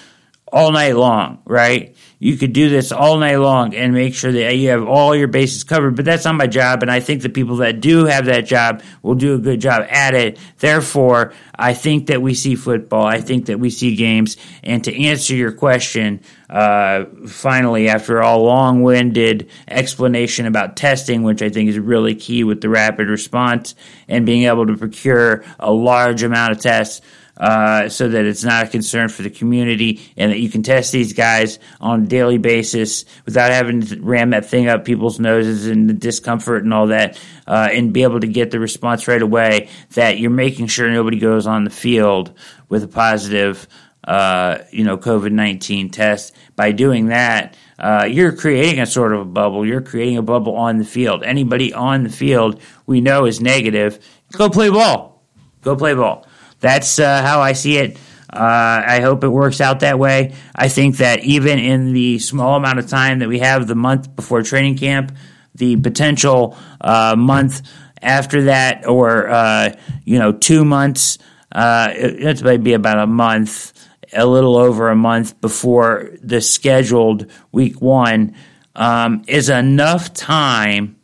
all 0.52 0.72
night 0.72 0.96
long, 0.96 1.42
right? 1.44 1.93
You 2.24 2.38
could 2.38 2.54
do 2.54 2.70
this 2.70 2.90
all 2.90 3.18
night 3.18 3.36
long 3.36 3.74
and 3.74 3.92
make 3.92 4.14
sure 4.14 4.32
that 4.32 4.56
you 4.56 4.70
have 4.70 4.88
all 4.88 5.14
your 5.14 5.28
bases 5.28 5.62
covered, 5.62 5.94
but 5.94 6.06
that's 6.06 6.24
not 6.24 6.36
my 6.36 6.46
job. 6.46 6.80
And 6.80 6.90
I 6.90 7.00
think 7.00 7.20
the 7.20 7.28
people 7.28 7.56
that 7.56 7.82
do 7.82 8.06
have 8.06 8.24
that 8.24 8.46
job 8.46 8.82
will 9.02 9.14
do 9.14 9.34
a 9.34 9.38
good 9.38 9.60
job 9.60 9.86
at 9.90 10.14
it. 10.14 10.38
Therefore, 10.58 11.34
I 11.54 11.74
think 11.74 12.06
that 12.06 12.22
we 12.22 12.32
see 12.32 12.54
football. 12.54 13.04
I 13.04 13.20
think 13.20 13.44
that 13.46 13.60
we 13.60 13.68
see 13.68 13.94
games. 13.94 14.38
And 14.62 14.82
to 14.84 15.04
answer 15.04 15.34
your 15.34 15.52
question, 15.52 16.22
uh, 16.48 17.04
finally, 17.26 17.90
after 17.90 18.20
a 18.20 18.38
long 18.38 18.82
winded 18.82 19.50
explanation 19.68 20.46
about 20.46 20.78
testing, 20.78 21.24
which 21.24 21.42
I 21.42 21.50
think 21.50 21.68
is 21.68 21.78
really 21.78 22.14
key 22.14 22.42
with 22.42 22.62
the 22.62 22.70
rapid 22.70 23.08
response 23.08 23.74
and 24.08 24.24
being 24.24 24.44
able 24.44 24.66
to 24.66 24.78
procure 24.78 25.44
a 25.60 25.70
large 25.70 26.22
amount 26.22 26.52
of 26.52 26.60
tests 26.60 27.02
uh, 27.36 27.88
so 27.88 28.08
that 28.08 28.24
it's 28.24 28.44
not 28.44 28.66
a 28.66 28.68
concern 28.68 29.08
for 29.08 29.22
the 29.22 29.30
community 29.30 30.00
and 30.16 30.30
that 30.30 30.38
you 30.38 30.48
can 30.48 30.62
test 30.62 30.92
these 30.92 31.12
guys 31.12 31.58
on 31.80 32.02
a 32.02 32.06
daily 32.06 32.38
basis 32.38 33.04
without 33.24 33.50
having 33.50 33.80
to 33.80 34.00
ram 34.00 34.30
that 34.30 34.46
thing 34.46 34.68
up 34.68 34.84
people's 34.84 35.18
noses 35.18 35.66
and 35.66 35.88
the 35.88 35.94
discomfort 35.94 36.62
and 36.62 36.72
all 36.72 36.88
that, 36.88 37.20
uh, 37.46 37.68
and 37.72 37.92
be 37.92 38.02
able 38.02 38.20
to 38.20 38.26
get 38.26 38.50
the 38.50 38.60
response 38.60 39.08
right 39.08 39.22
away 39.22 39.68
that 39.94 40.18
you're 40.18 40.30
making 40.30 40.66
sure 40.66 40.90
nobody 40.90 41.18
goes 41.18 41.46
on 41.46 41.64
the 41.64 41.70
field 41.70 42.32
with 42.68 42.84
a 42.84 42.88
positive, 42.88 43.66
uh, 44.04 44.58
you 44.70 44.84
know, 44.84 44.96
COVID 44.96 45.32
19 45.32 45.90
test. 45.90 46.34
By 46.54 46.70
doing 46.70 47.06
that, 47.06 47.56
uh, 47.78 48.06
you're 48.08 48.36
creating 48.36 48.80
a 48.80 48.86
sort 48.86 49.12
of 49.12 49.20
a 49.20 49.24
bubble. 49.24 49.66
You're 49.66 49.80
creating 49.80 50.18
a 50.18 50.22
bubble 50.22 50.54
on 50.54 50.78
the 50.78 50.84
field. 50.84 51.24
Anybody 51.24 51.72
on 51.72 52.04
the 52.04 52.10
field 52.10 52.60
we 52.86 53.00
know 53.00 53.24
is 53.24 53.40
negative. 53.40 53.98
Go 54.32 54.48
play 54.48 54.70
ball. 54.70 55.24
Go 55.62 55.74
play 55.74 55.94
ball 55.94 56.26
that's 56.64 56.98
uh, 56.98 57.20
how 57.20 57.42
I 57.42 57.52
see 57.52 57.76
it. 57.76 57.98
Uh, 58.32 58.82
I 58.86 59.00
hope 59.00 59.22
it 59.22 59.28
works 59.28 59.60
out 59.60 59.80
that 59.80 59.98
way. 59.98 60.34
I 60.56 60.68
think 60.68 60.96
that 60.96 61.22
even 61.22 61.58
in 61.58 61.92
the 61.92 62.18
small 62.18 62.56
amount 62.56 62.78
of 62.78 62.88
time 62.88 63.18
that 63.18 63.28
we 63.28 63.40
have 63.40 63.66
the 63.66 63.74
month 63.74 64.16
before 64.16 64.42
training 64.42 64.78
camp, 64.78 65.14
the 65.54 65.76
potential 65.76 66.56
uh, 66.80 67.16
month 67.18 67.60
after 68.00 68.44
that, 68.44 68.86
or 68.86 69.28
uh, 69.28 69.76
you 70.04 70.18
know, 70.18 70.32
two 70.32 70.64
months, 70.64 71.18
uh, 71.52 71.90
it's 71.94 72.40
maybe 72.40 72.72
about 72.72 72.98
a 72.98 73.06
month, 73.06 73.74
a 74.14 74.24
little 74.24 74.56
over 74.56 74.88
a 74.88 74.96
month 74.96 75.38
before 75.42 76.12
the 76.22 76.40
scheduled 76.40 77.30
week 77.52 77.82
one, 77.82 78.34
um, 78.74 79.22
is 79.28 79.50
enough 79.50 80.14
time 80.14 80.96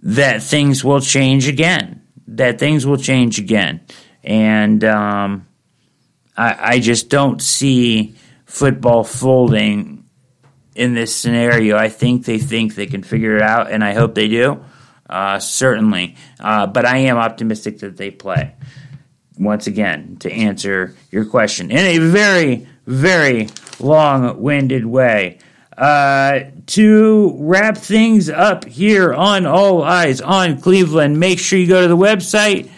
that 0.00 0.42
things 0.42 0.84
will 0.84 1.00
change 1.00 1.48
again. 1.48 2.02
That 2.28 2.58
things 2.58 2.86
will 2.86 2.98
change 2.98 3.38
again 3.38 3.80
and 4.24 4.84
um, 4.84 5.46
I, 6.36 6.74
I 6.74 6.80
just 6.80 7.08
don't 7.08 7.42
see 7.42 8.14
football 8.46 9.04
folding 9.04 10.04
in 10.74 10.94
this 10.94 11.14
scenario. 11.14 11.76
I 11.76 11.88
think 11.88 12.24
they 12.24 12.38
think 12.38 12.74
they 12.74 12.86
can 12.86 13.02
figure 13.02 13.36
it 13.36 13.42
out, 13.42 13.70
and 13.70 13.82
I 13.84 13.94
hope 13.94 14.14
they 14.14 14.28
do. 14.28 14.64
Uh, 15.08 15.38
certainly, 15.38 16.16
uh, 16.40 16.66
but 16.66 16.86
I 16.86 16.98
am 16.98 17.18
optimistic 17.18 17.80
that 17.80 17.96
they 17.96 18.10
play. 18.10 18.54
Once 19.38 19.66
again, 19.66 20.16
to 20.20 20.32
answer 20.32 20.94
your 21.10 21.24
question 21.24 21.70
in 21.70 21.78
a 21.78 21.98
very, 21.98 22.66
very 22.86 23.48
long-winded 23.78 24.86
way. 24.86 25.38
Uh, 25.76 26.40
to 26.66 27.34
wrap 27.38 27.76
things 27.76 28.30
up 28.30 28.64
here 28.64 29.12
on 29.12 29.46
All 29.46 29.82
Eyes 29.82 30.20
on 30.20 30.60
Cleveland, 30.60 31.18
make 31.18 31.38
sure 31.38 31.58
you 31.58 31.66
go 31.66 31.82
to 31.82 31.88
the 31.88 31.96
website 31.96 32.70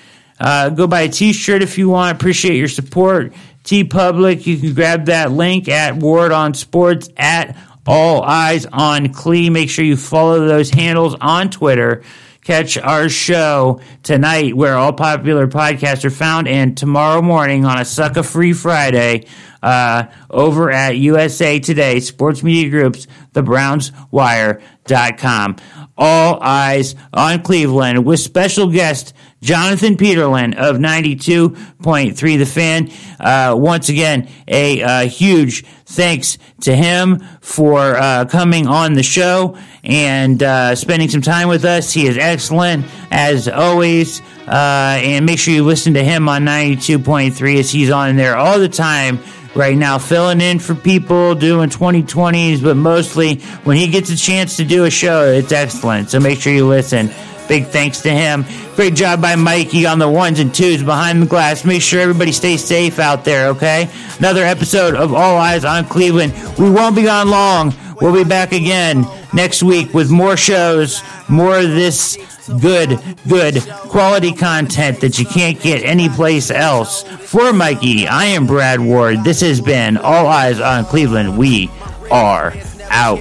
uh, 0.44 0.68
go 0.68 0.86
buy 0.86 1.00
a 1.00 1.08
t-shirt 1.08 1.62
if 1.62 1.78
you 1.78 1.88
want. 1.88 2.14
Appreciate 2.14 2.58
your 2.58 2.68
support. 2.68 3.32
TeePublic, 3.64 4.44
you 4.44 4.58
can 4.58 4.74
grab 4.74 5.06
that 5.06 5.32
link 5.32 5.70
at 5.70 5.96
Ward 5.96 6.32
on 6.32 6.52
Sports 6.52 7.08
at 7.16 7.56
All 7.86 8.22
Eyes 8.22 8.66
on 8.66 9.14
Clee. 9.14 9.48
Make 9.48 9.70
sure 9.70 9.86
you 9.86 9.96
follow 9.96 10.46
those 10.46 10.68
handles 10.68 11.16
on 11.18 11.48
Twitter. 11.48 12.02
Catch 12.42 12.76
our 12.76 13.08
show 13.08 13.80
tonight 14.02 14.54
where 14.54 14.76
all 14.76 14.92
popular 14.92 15.46
podcasts 15.46 16.04
are 16.04 16.10
found 16.10 16.46
and 16.46 16.76
tomorrow 16.76 17.22
morning 17.22 17.64
on 17.64 17.80
a 17.80 17.84
sucker 17.86 18.22
free 18.22 18.52
Friday 18.52 19.24
uh, 19.62 20.08
over 20.28 20.70
at 20.70 20.98
USA 20.98 21.58
Today 21.58 22.00
Sports 22.00 22.42
Media 22.42 22.68
Group's 22.68 23.06
TheBrownsWire.com. 23.34 25.56
All 25.96 26.42
eyes 26.42 26.96
on 27.12 27.40
Cleveland 27.42 28.04
with 28.04 28.18
special 28.18 28.68
guest 28.68 29.14
Jonathan 29.42 29.96
Peterlin 29.96 30.56
of 30.56 30.76
92.3 30.76 32.38
The 32.38 32.46
Fan. 32.46 32.90
Uh, 33.20 33.54
once 33.56 33.90
again, 33.90 34.28
a 34.48 34.82
uh, 34.82 35.06
huge 35.06 35.64
thanks 35.84 36.38
to 36.62 36.74
him 36.74 37.22
for 37.40 37.96
uh, 37.96 38.24
coming 38.24 38.66
on 38.66 38.94
the 38.94 39.02
show 39.02 39.58
and 39.84 40.42
uh, 40.42 40.74
spending 40.74 41.10
some 41.10 41.20
time 41.20 41.48
with 41.48 41.64
us. 41.64 41.92
He 41.92 42.06
is 42.06 42.16
excellent 42.16 42.86
as 43.10 43.48
always. 43.48 44.22
Uh, 44.48 45.00
and 45.02 45.24
make 45.24 45.38
sure 45.38 45.54
you 45.54 45.64
listen 45.64 45.94
to 45.94 46.04
him 46.04 46.28
on 46.28 46.44
92.3 46.44 47.58
as 47.58 47.70
he's 47.70 47.90
on 47.90 48.16
there 48.16 48.36
all 48.36 48.58
the 48.58 48.68
time 48.68 49.18
right 49.54 49.76
now, 49.76 49.98
filling 49.98 50.40
in 50.40 50.58
for 50.58 50.74
people 50.74 51.34
doing 51.34 51.70
2020s, 51.70 52.62
but 52.62 52.76
mostly 52.76 53.36
when 53.64 53.76
he 53.76 53.88
gets 53.88 54.10
a 54.10 54.16
chance 54.16 54.56
to 54.56 54.64
do 54.64 54.84
a 54.84 54.90
show, 54.90 55.24
it's 55.24 55.52
excellent. 55.52 56.10
So 56.10 56.20
make 56.20 56.40
sure 56.40 56.52
you 56.52 56.66
listen. 56.66 57.10
Big 57.48 57.66
thanks 57.66 58.00
to 58.02 58.10
him. 58.10 58.44
Great 58.74 58.94
job 58.94 59.20
by 59.20 59.36
Mikey 59.36 59.86
on 59.86 59.98
the 59.98 60.08
ones 60.08 60.40
and 60.40 60.54
twos 60.54 60.82
behind 60.82 61.22
the 61.22 61.26
glass. 61.26 61.64
Make 61.64 61.82
sure 61.82 62.00
everybody 62.00 62.32
stays 62.32 62.64
safe 62.64 62.98
out 62.98 63.24
there, 63.24 63.48
okay? 63.48 63.88
Another 64.18 64.44
episode 64.44 64.94
of 64.94 65.12
All 65.12 65.36
Eyes 65.36 65.64
on 65.64 65.84
Cleveland. 65.84 66.32
We 66.58 66.70
won't 66.70 66.96
be 66.96 67.02
gone 67.02 67.28
long. 67.30 67.74
We'll 68.00 68.14
be 68.14 68.28
back 68.28 68.52
again 68.52 69.06
next 69.32 69.62
week 69.62 69.94
with 69.94 70.10
more 70.10 70.36
shows, 70.36 71.02
more 71.28 71.58
of 71.58 71.68
this 71.70 72.18
good, 72.60 73.00
good 73.28 73.60
quality 73.88 74.32
content 74.32 75.00
that 75.00 75.18
you 75.18 75.26
can't 75.26 75.60
get 75.60 75.82
anyplace 75.84 76.50
else. 76.50 77.02
For 77.02 77.52
Mikey, 77.52 78.06
I 78.06 78.24
am 78.26 78.46
Brad 78.46 78.80
Ward. 78.80 79.24
This 79.24 79.40
has 79.40 79.60
been 79.60 79.96
All 79.96 80.26
Eyes 80.26 80.60
on 80.60 80.84
Cleveland. 80.84 81.38
We 81.38 81.70
are 82.10 82.54
out. 82.90 83.20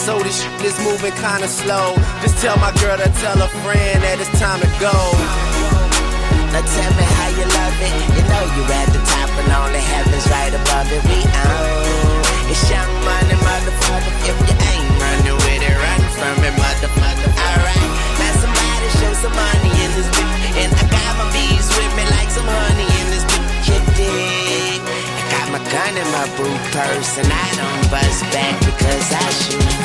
so 0.00 0.16
this 0.24 0.40
shit 0.40 0.64
is 0.64 0.78
moving 0.80 1.12
kinda 1.12 1.46
slow. 1.46 1.92
Just 2.24 2.40
tell 2.40 2.56
my 2.56 2.72
girl 2.80 2.96
to 2.96 3.08
tell 3.20 3.36
a 3.36 3.48
friend 3.60 4.00
that 4.00 4.16
it's 4.16 4.32
time 4.40 4.60
to 4.64 4.70
go. 4.80 4.96
Now 6.56 6.64
tell 6.64 6.92
me 6.96 7.04
how 7.04 7.28
you 7.36 7.44
love 7.44 7.76
it. 7.84 7.92
You 8.16 8.22
know 8.24 8.44
you 8.56 8.62
at 8.80 8.88
the 8.96 9.00
top 9.12 9.30
and 9.36 9.52
only 9.60 9.82
heaven's 9.92 10.26
right 10.32 10.52
above 10.56 10.88
it. 10.88 11.04
We 11.04 11.20
own. 11.20 12.20
It's 12.48 12.64
young 12.72 12.92
money, 13.04 13.36
motherfucker. 13.44 14.12
If 14.24 14.36
you 14.40 14.56
ain't 14.72 14.88
running 15.04 15.36
with 15.36 15.68
it, 15.68 15.76
run 15.84 16.02
from 16.16 16.36
it, 16.48 16.54
motherfucker. 16.56 17.30
Alright. 17.36 17.90
Now 18.16 18.32
somebody 18.40 18.88
show 18.98 19.12
some 19.20 19.36
money 19.36 19.70
in 19.84 19.90
this 20.00 20.08
bitch. 20.16 20.64
And 20.64 20.70
I 20.80 20.84
got 20.96 21.12
my 21.20 21.26
bees 21.28 21.68
with 21.76 21.92
me 21.92 22.04
like 22.16 22.30
some 22.32 22.48
honey 22.48 22.88
in 22.88 23.06
this 23.12 23.24
bitch. 23.28 23.68
You 23.68 23.78
dig? 24.00 24.80
I 24.80 25.22
got 25.28 25.46
my 25.54 25.62
gun 25.68 25.92
in 25.92 26.08
my 26.08 26.26
boot 26.40 26.60
purse, 26.72 27.12
and 27.20 27.28
I 27.28 27.48
don't 27.60 27.84
bust 27.92 28.24
back 28.32 28.56
because 28.64 29.06
I 29.12 29.26
shoot 29.44 29.79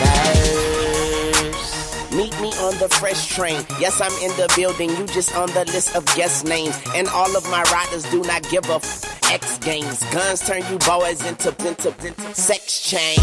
the 2.87 2.95
fresh 2.95 3.33
train. 3.33 3.65
Yes, 3.79 3.99
I'm 3.99 4.13
in 4.21 4.29
the 4.37 4.51
building. 4.55 4.89
You 4.91 5.05
just 5.07 5.35
on 5.35 5.49
the 5.51 5.65
list 5.65 5.95
of 5.95 6.05
guest 6.15 6.45
names. 6.45 6.77
And 6.93 7.07
all 7.09 7.35
of 7.35 7.43
my 7.49 7.63
riders 7.73 8.03
do 8.11 8.21
not 8.21 8.47
give 8.49 8.69
a 8.69 8.75
f- 8.75 9.31
X 9.31 9.57
games. 9.59 10.03
Guns 10.13 10.41
turn 10.41 10.61
you 10.69 10.77
boys 10.79 11.25
into, 11.25 11.49
into, 11.65 11.89
into 12.05 12.35
sex 12.35 12.81
change. 12.81 13.19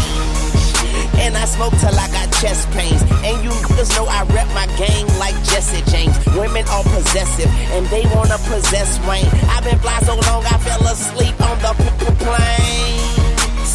And 1.23 1.37
I 1.37 1.45
smoke 1.45 1.73
till 1.79 1.95
I 1.95 2.07
got 2.11 2.27
chest 2.41 2.69
pains. 2.71 3.01
And 3.23 3.43
you 3.43 3.51
just 3.77 3.95
know 3.95 4.05
I 4.05 4.23
rep 4.35 4.47
my 4.53 4.67
gang 4.75 5.07
like 5.17 5.35
Jesse 5.47 5.83
James. 5.91 6.15
Women 6.35 6.65
are 6.67 6.83
possessive 6.83 7.49
and 7.71 7.85
they 7.87 8.03
wanna 8.13 8.37
possess 8.51 8.99
Wayne. 9.07 9.29
I've 9.47 9.63
been 9.63 9.79
fly 9.79 9.99
so 10.01 10.15
long 10.27 10.43
I 10.45 10.57
fell 10.59 10.83
asleep 10.87 11.39
on 11.39 11.57
the 11.59 11.73
plane. 12.19 13.22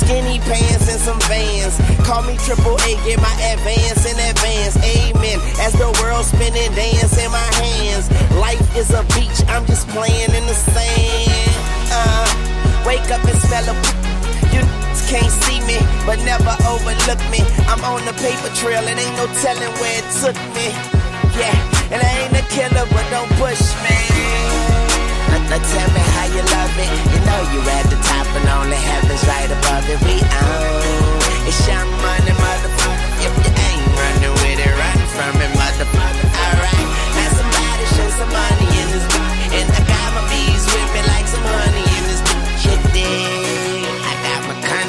Skinny 0.08 0.40
pants 0.40 0.88
and 0.88 1.00
some 1.04 1.20
vans. 1.28 1.76
Call 2.08 2.22
me 2.22 2.38
triple 2.40 2.80
A, 2.80 2.96
get 3.04 3.20
my 3.20 3.36
advance 3.52 4.08
in 4.08 4.16
advance. 4.16 4.80
Amen. 4.80 5.36
As 5.60 5.76
the 5.76 5.84
world 6.00 6.24
spinning, 6.24 6.72
dance 6.72 7.12
in 7.20 7.30
my 7.30 7.48
hands. 7.60 8.08
Life 8.40 8.64
is 8.74 8.88
a 8.88 9.04
beach, 9.12 9.44
I'm 9.52 9.66
just 9.66 9.86
playing 9.88 10.32
in 10.32 10.44
the 10.48 10.56
sand. 10.56 11.52
Uh, 11.92 12.24
wake 12.88 13.04
up 13.12 13.20
and 13.28 13.36
smell 13.36 13.68
a 13.68 13.76
you 14.48 14.64
can't 15.12 15.28
see 15.44 15.60
me, 15.68 15.76
but 16.08 16.16
never 16.24 16.56
overlook 16.64 17.20
me. 17.28 17.44
I'm 17.68 17.84
on 17.84 18.00
the 18.08 18.16
paper 18.16 18.48
trail 18.56 18.80
and 18.80 18.96
ain't 18.96 19.16
no 19.20 19.28
telling 19.44 19.72
where 19.76 19.92
it 19.92 20.08
took 20.24 20.40
me. 20.56 20.72
Yeah, 21.36 21.52
and 21.92 22.00
I 22.00 22.10
ain't 22.24 22.32
a 22.32 22.48
killer, 22.48 22.88
but 22.88 23.04
don't 23.12 23.28
push 23.36 23.60
me. 23.84 24.57
Now, 25.30 25.40
now 25.48 25.60
tell 25.60 25.88
me 25.94 26.02
how 26.16 26.26
you 26.32 26.42
love 26.42 26.74
it. 26.76 26.90
You 27.12 27.18
know 27.28 27.40
you 27.52 27.60
at 27.76 27.86
the 27.92 27.98
top 28.04 28.28
and 28.36 28.48
only 28.48 28.76
heaven's 28.76 29.24
right 29.28 29.50
above 29.50 29.84
it. 29.88 29.98
We 30.04 30.16
own. 30.20 31.20
It's 31.48 31.60
young 31.68 31.90
money, 32.04 32.32
motherfucker. 32.32 33.24
If 33.24 33.32
you 33.32 33.50
ain't 33.52 33.84
running 33.96 34.34
with 34.42 34.60
it, 34.60 34.72
run 34.74 35.00
from 35.16 35.34
it, 35.40 35.52
motherfucker. 35.56 36.28
Alright, 36.28 36.88
now 37.16 37.28
somebody 37.36 37.84
show 37.96 38.08
some 38.16 38.32
money 38.32 38.68
in 38.80 38.86
this. 38.92 39.06
And 39.56 39.66
I 39.68 39.80
got 39.88 40.08
my 40.16 40.22
bees 40.28 40.64
with 40.68 40.88
me 40.94 41.02
like 41.12 41.26
some 41.26 41.44
honey 41.44 41.84
in 41.96 42.02
this. 42.08 42.20
Hit 42.64 42.80
it 42.96 43.38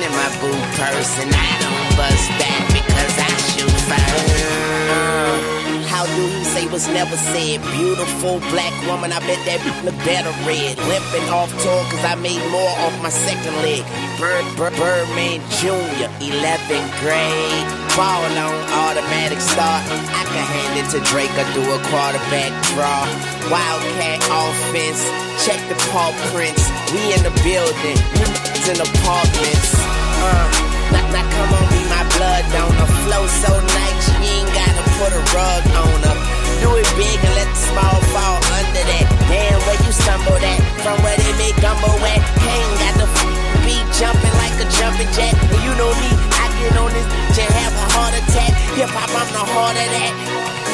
in 0.09 0.15
my 0.15 0.29
boot 0.39 0.65
purse 0.77 1.19
and 1.19 1.33
I 1.33 1.51
don't 1.61 1.97
bust 1.97 2.29
back 2.39 2.67
because 2.73 3.13
I 3.19 3.31
shoot 3.51 3.79
first. 3.89 5.58
How 5.99 6.07
do 6.15 6.23
you 6.31 6.45
say 6.55 6.63
was 6.71 6.87
never 6.87 7.17
said? 7.19 7.59
Beautiful 7.75 8.39
black 8.55 8.71
woman, 8.87 9.11
I 9.11 9.19
bet 9.19 9.35
that 9.43 9.59
the 9.83 9.91
better 10.07 10.31
red. 10.47 10.79
Limping 10.87 11.27
off 11.27 11.51
tour 11.59 11.83
cause 11.91 11.99
I 12.07 12.15
made 12.15 12.39
more 12.55 12.71
off 12.87 12.95
my 13.03 13.11
second 13.11 13.51
leg. 13.59 13.83
Bird, 14.15 14.47
Bird, 14.55 14.71
Birdman 14.79 15.43
Jr., 15.59 16.07
11th 16.23 16.87
grade. 17.03 17.67
Ball 17.99 18.31
on 18.31 18.55
automatic 18.79 19.43
start. 19.43 19.83
I 20.15 20.23
can 20.23 20.39
hand 20.39 20.79
it 20.79 20.87
to 20.95 21.03
Drake 21.03 21.35
or 21.35 21.43
do 21.51 21.67
a 21.67 21.79
quarterback 21.91 22.55
draw. 22.71 23.03
Wildcat 23.51 24.23
offense, 24.31 25.03
check 25.43 25.59
the 25.67 25.75
paw 25.91 26.15
prints. 26.31 26.63
We 26.95 27.11
in 27.11 27.27
the 27.27 27.35
building, 27.43 27.99
in 28.71 28.79
apartments. 28.79 29.75
Uh, 29.75 30.47
now, 30.95 31.03
now 31.11 31.27
come 31.27 31.59
on, 31.59 31.65
be 31.75 31.83
my 31.91 32.07
blood 32.15 32.47
donor. 32.55 32.87
Flow 33.03 33.27
so 33.43 33.51
nice, 33.51 34.07
you 34.23 34.47
ain't 34.47 34.53
gotta 34.55 34.78
put 34.99 35.15
a 35.15 35.23
rug 35.31 35.63
on 35.79 35.99
her. 36.03 36.17
Do 36.59 36.75
it 36.75 36.87
big 36.99 37.17
and 37.23 37.33
let 37.39 37.47
the 37.47 37.61
small 37.71 37.97
fall 38.11 38.39
under 38.59 38.83
that. 38.83 39.05
Damn, 39.31 39.59
where 39.63 39.79
you 39.79 39.91
stumble 39.95 40.35
at? 40.35 40.59
From 40.83 40.99
where 41.07 41.15
they 41.15 41.31
make 41.39 41.55
gumbo 41.63 41.87
at? 42.03 42.19
Ain't 42.19 42.75
got 42.83 42.93
the 42.99 43.07
f- 43.07 43.63
beat 43.63 43.87
jumping 43.95 44.35
like 44.43 44.55
a 44.59 44.67
jumping 44.75 45.07
jack. 45.15 45.31
And 45.39 45.61
you 45.63 45.71
know 45.79 45.91
me, 46.03 46.09
I 46.35 46.45
get 46.59 46.75
on 46.75 46.91
this 46.91 47.07
bitch 47.07 47.39
and 47.39 47.51
have 47.63 47.73
a 47.79 47.85
heart 47.95 48.13
attack. 48.19 48.51
Hip 48.75 48.91
hop, 48.91 49.07
I'm 49.15 49.29
the 49.31 49.45
heart 49.55 49.79
of 49.79 49.87
that. 49.87 50.13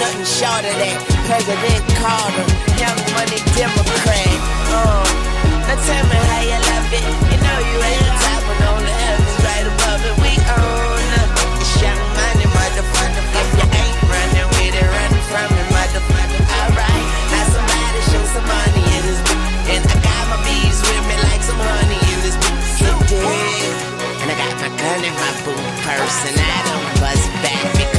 Nothing 0.02 0.26
short 0.26 0.64
of 0.66 0.74
that. 0.74 0.98
President 1.30 1.82
Carter, 2.02 2.46
young 2.82 2.98
money 3.14 3.40
Democrat. 3.54 4.38
Uh, 4.74 5.06
now 5.70 5.78
tell 5.86 6.06
me 6.10 6.18
how 6.18 6.42
you 6.50 6.60
love 6.74 6.90
it. 6.98 7.06
You 7.30 7.38
know 7.46 7.58
you 7.62 7.78
ain't 7.78 8.02
the 8.10 8.14
top, 8.26 8.42
but 8.42 8.58
only 8.74 8.90
heaven 8.90 9.26
right 9.46 9.66
above 9.70 10.02
it, 10.02 10.16
we 10.18 10.34
own. 10.50 10.98
It's 11.62 11.78
young 11.78 12.02
money, 12.18 12.46
motherfucker. 12.58 13.24
If 13.38 13.50
you 13.54 13.66
ain't 13.70 14.05
from 15.30 15.50
it, 15.50 15.68
motherfucker. 15.74 16.42
Alright, 16.46 17.08
now 17.32 17.46
somebody 17.50 18.02
show 18.12 18.24
some 18.30 18.46
money 18.46 18.84
in 18.96 19.02
this 19.10 19.22
bitch. 19.26 19.74
And 19.74 19.82
I 19.86 19.96
got 20.02 20.24
my 20.30 20.40
bees 20.46 20.80
with 20.86 21.04
me 21.10 21.16
like 21.30 21.42
some 21.42 21.60
honey 21.60 22.00
in 22.14 22.20
this 22.22 22.38
bitch. 22.38 22.86
So 22.86 22.92
dead. 23.10 23.76
And 24.22 24.28
I 24.32 24.36
got 24.38 24.54
my 24.62 24.72
gun 24.78 25.02
in 25.04 25.16
my 25.18 25.32
boot 25.44 25.66
purse, 25.86 26.20
and 26.30 26.38
I 26.38 26.58
don't 26.70 26.86
bust 27.02 27.26
back 27.42 27.95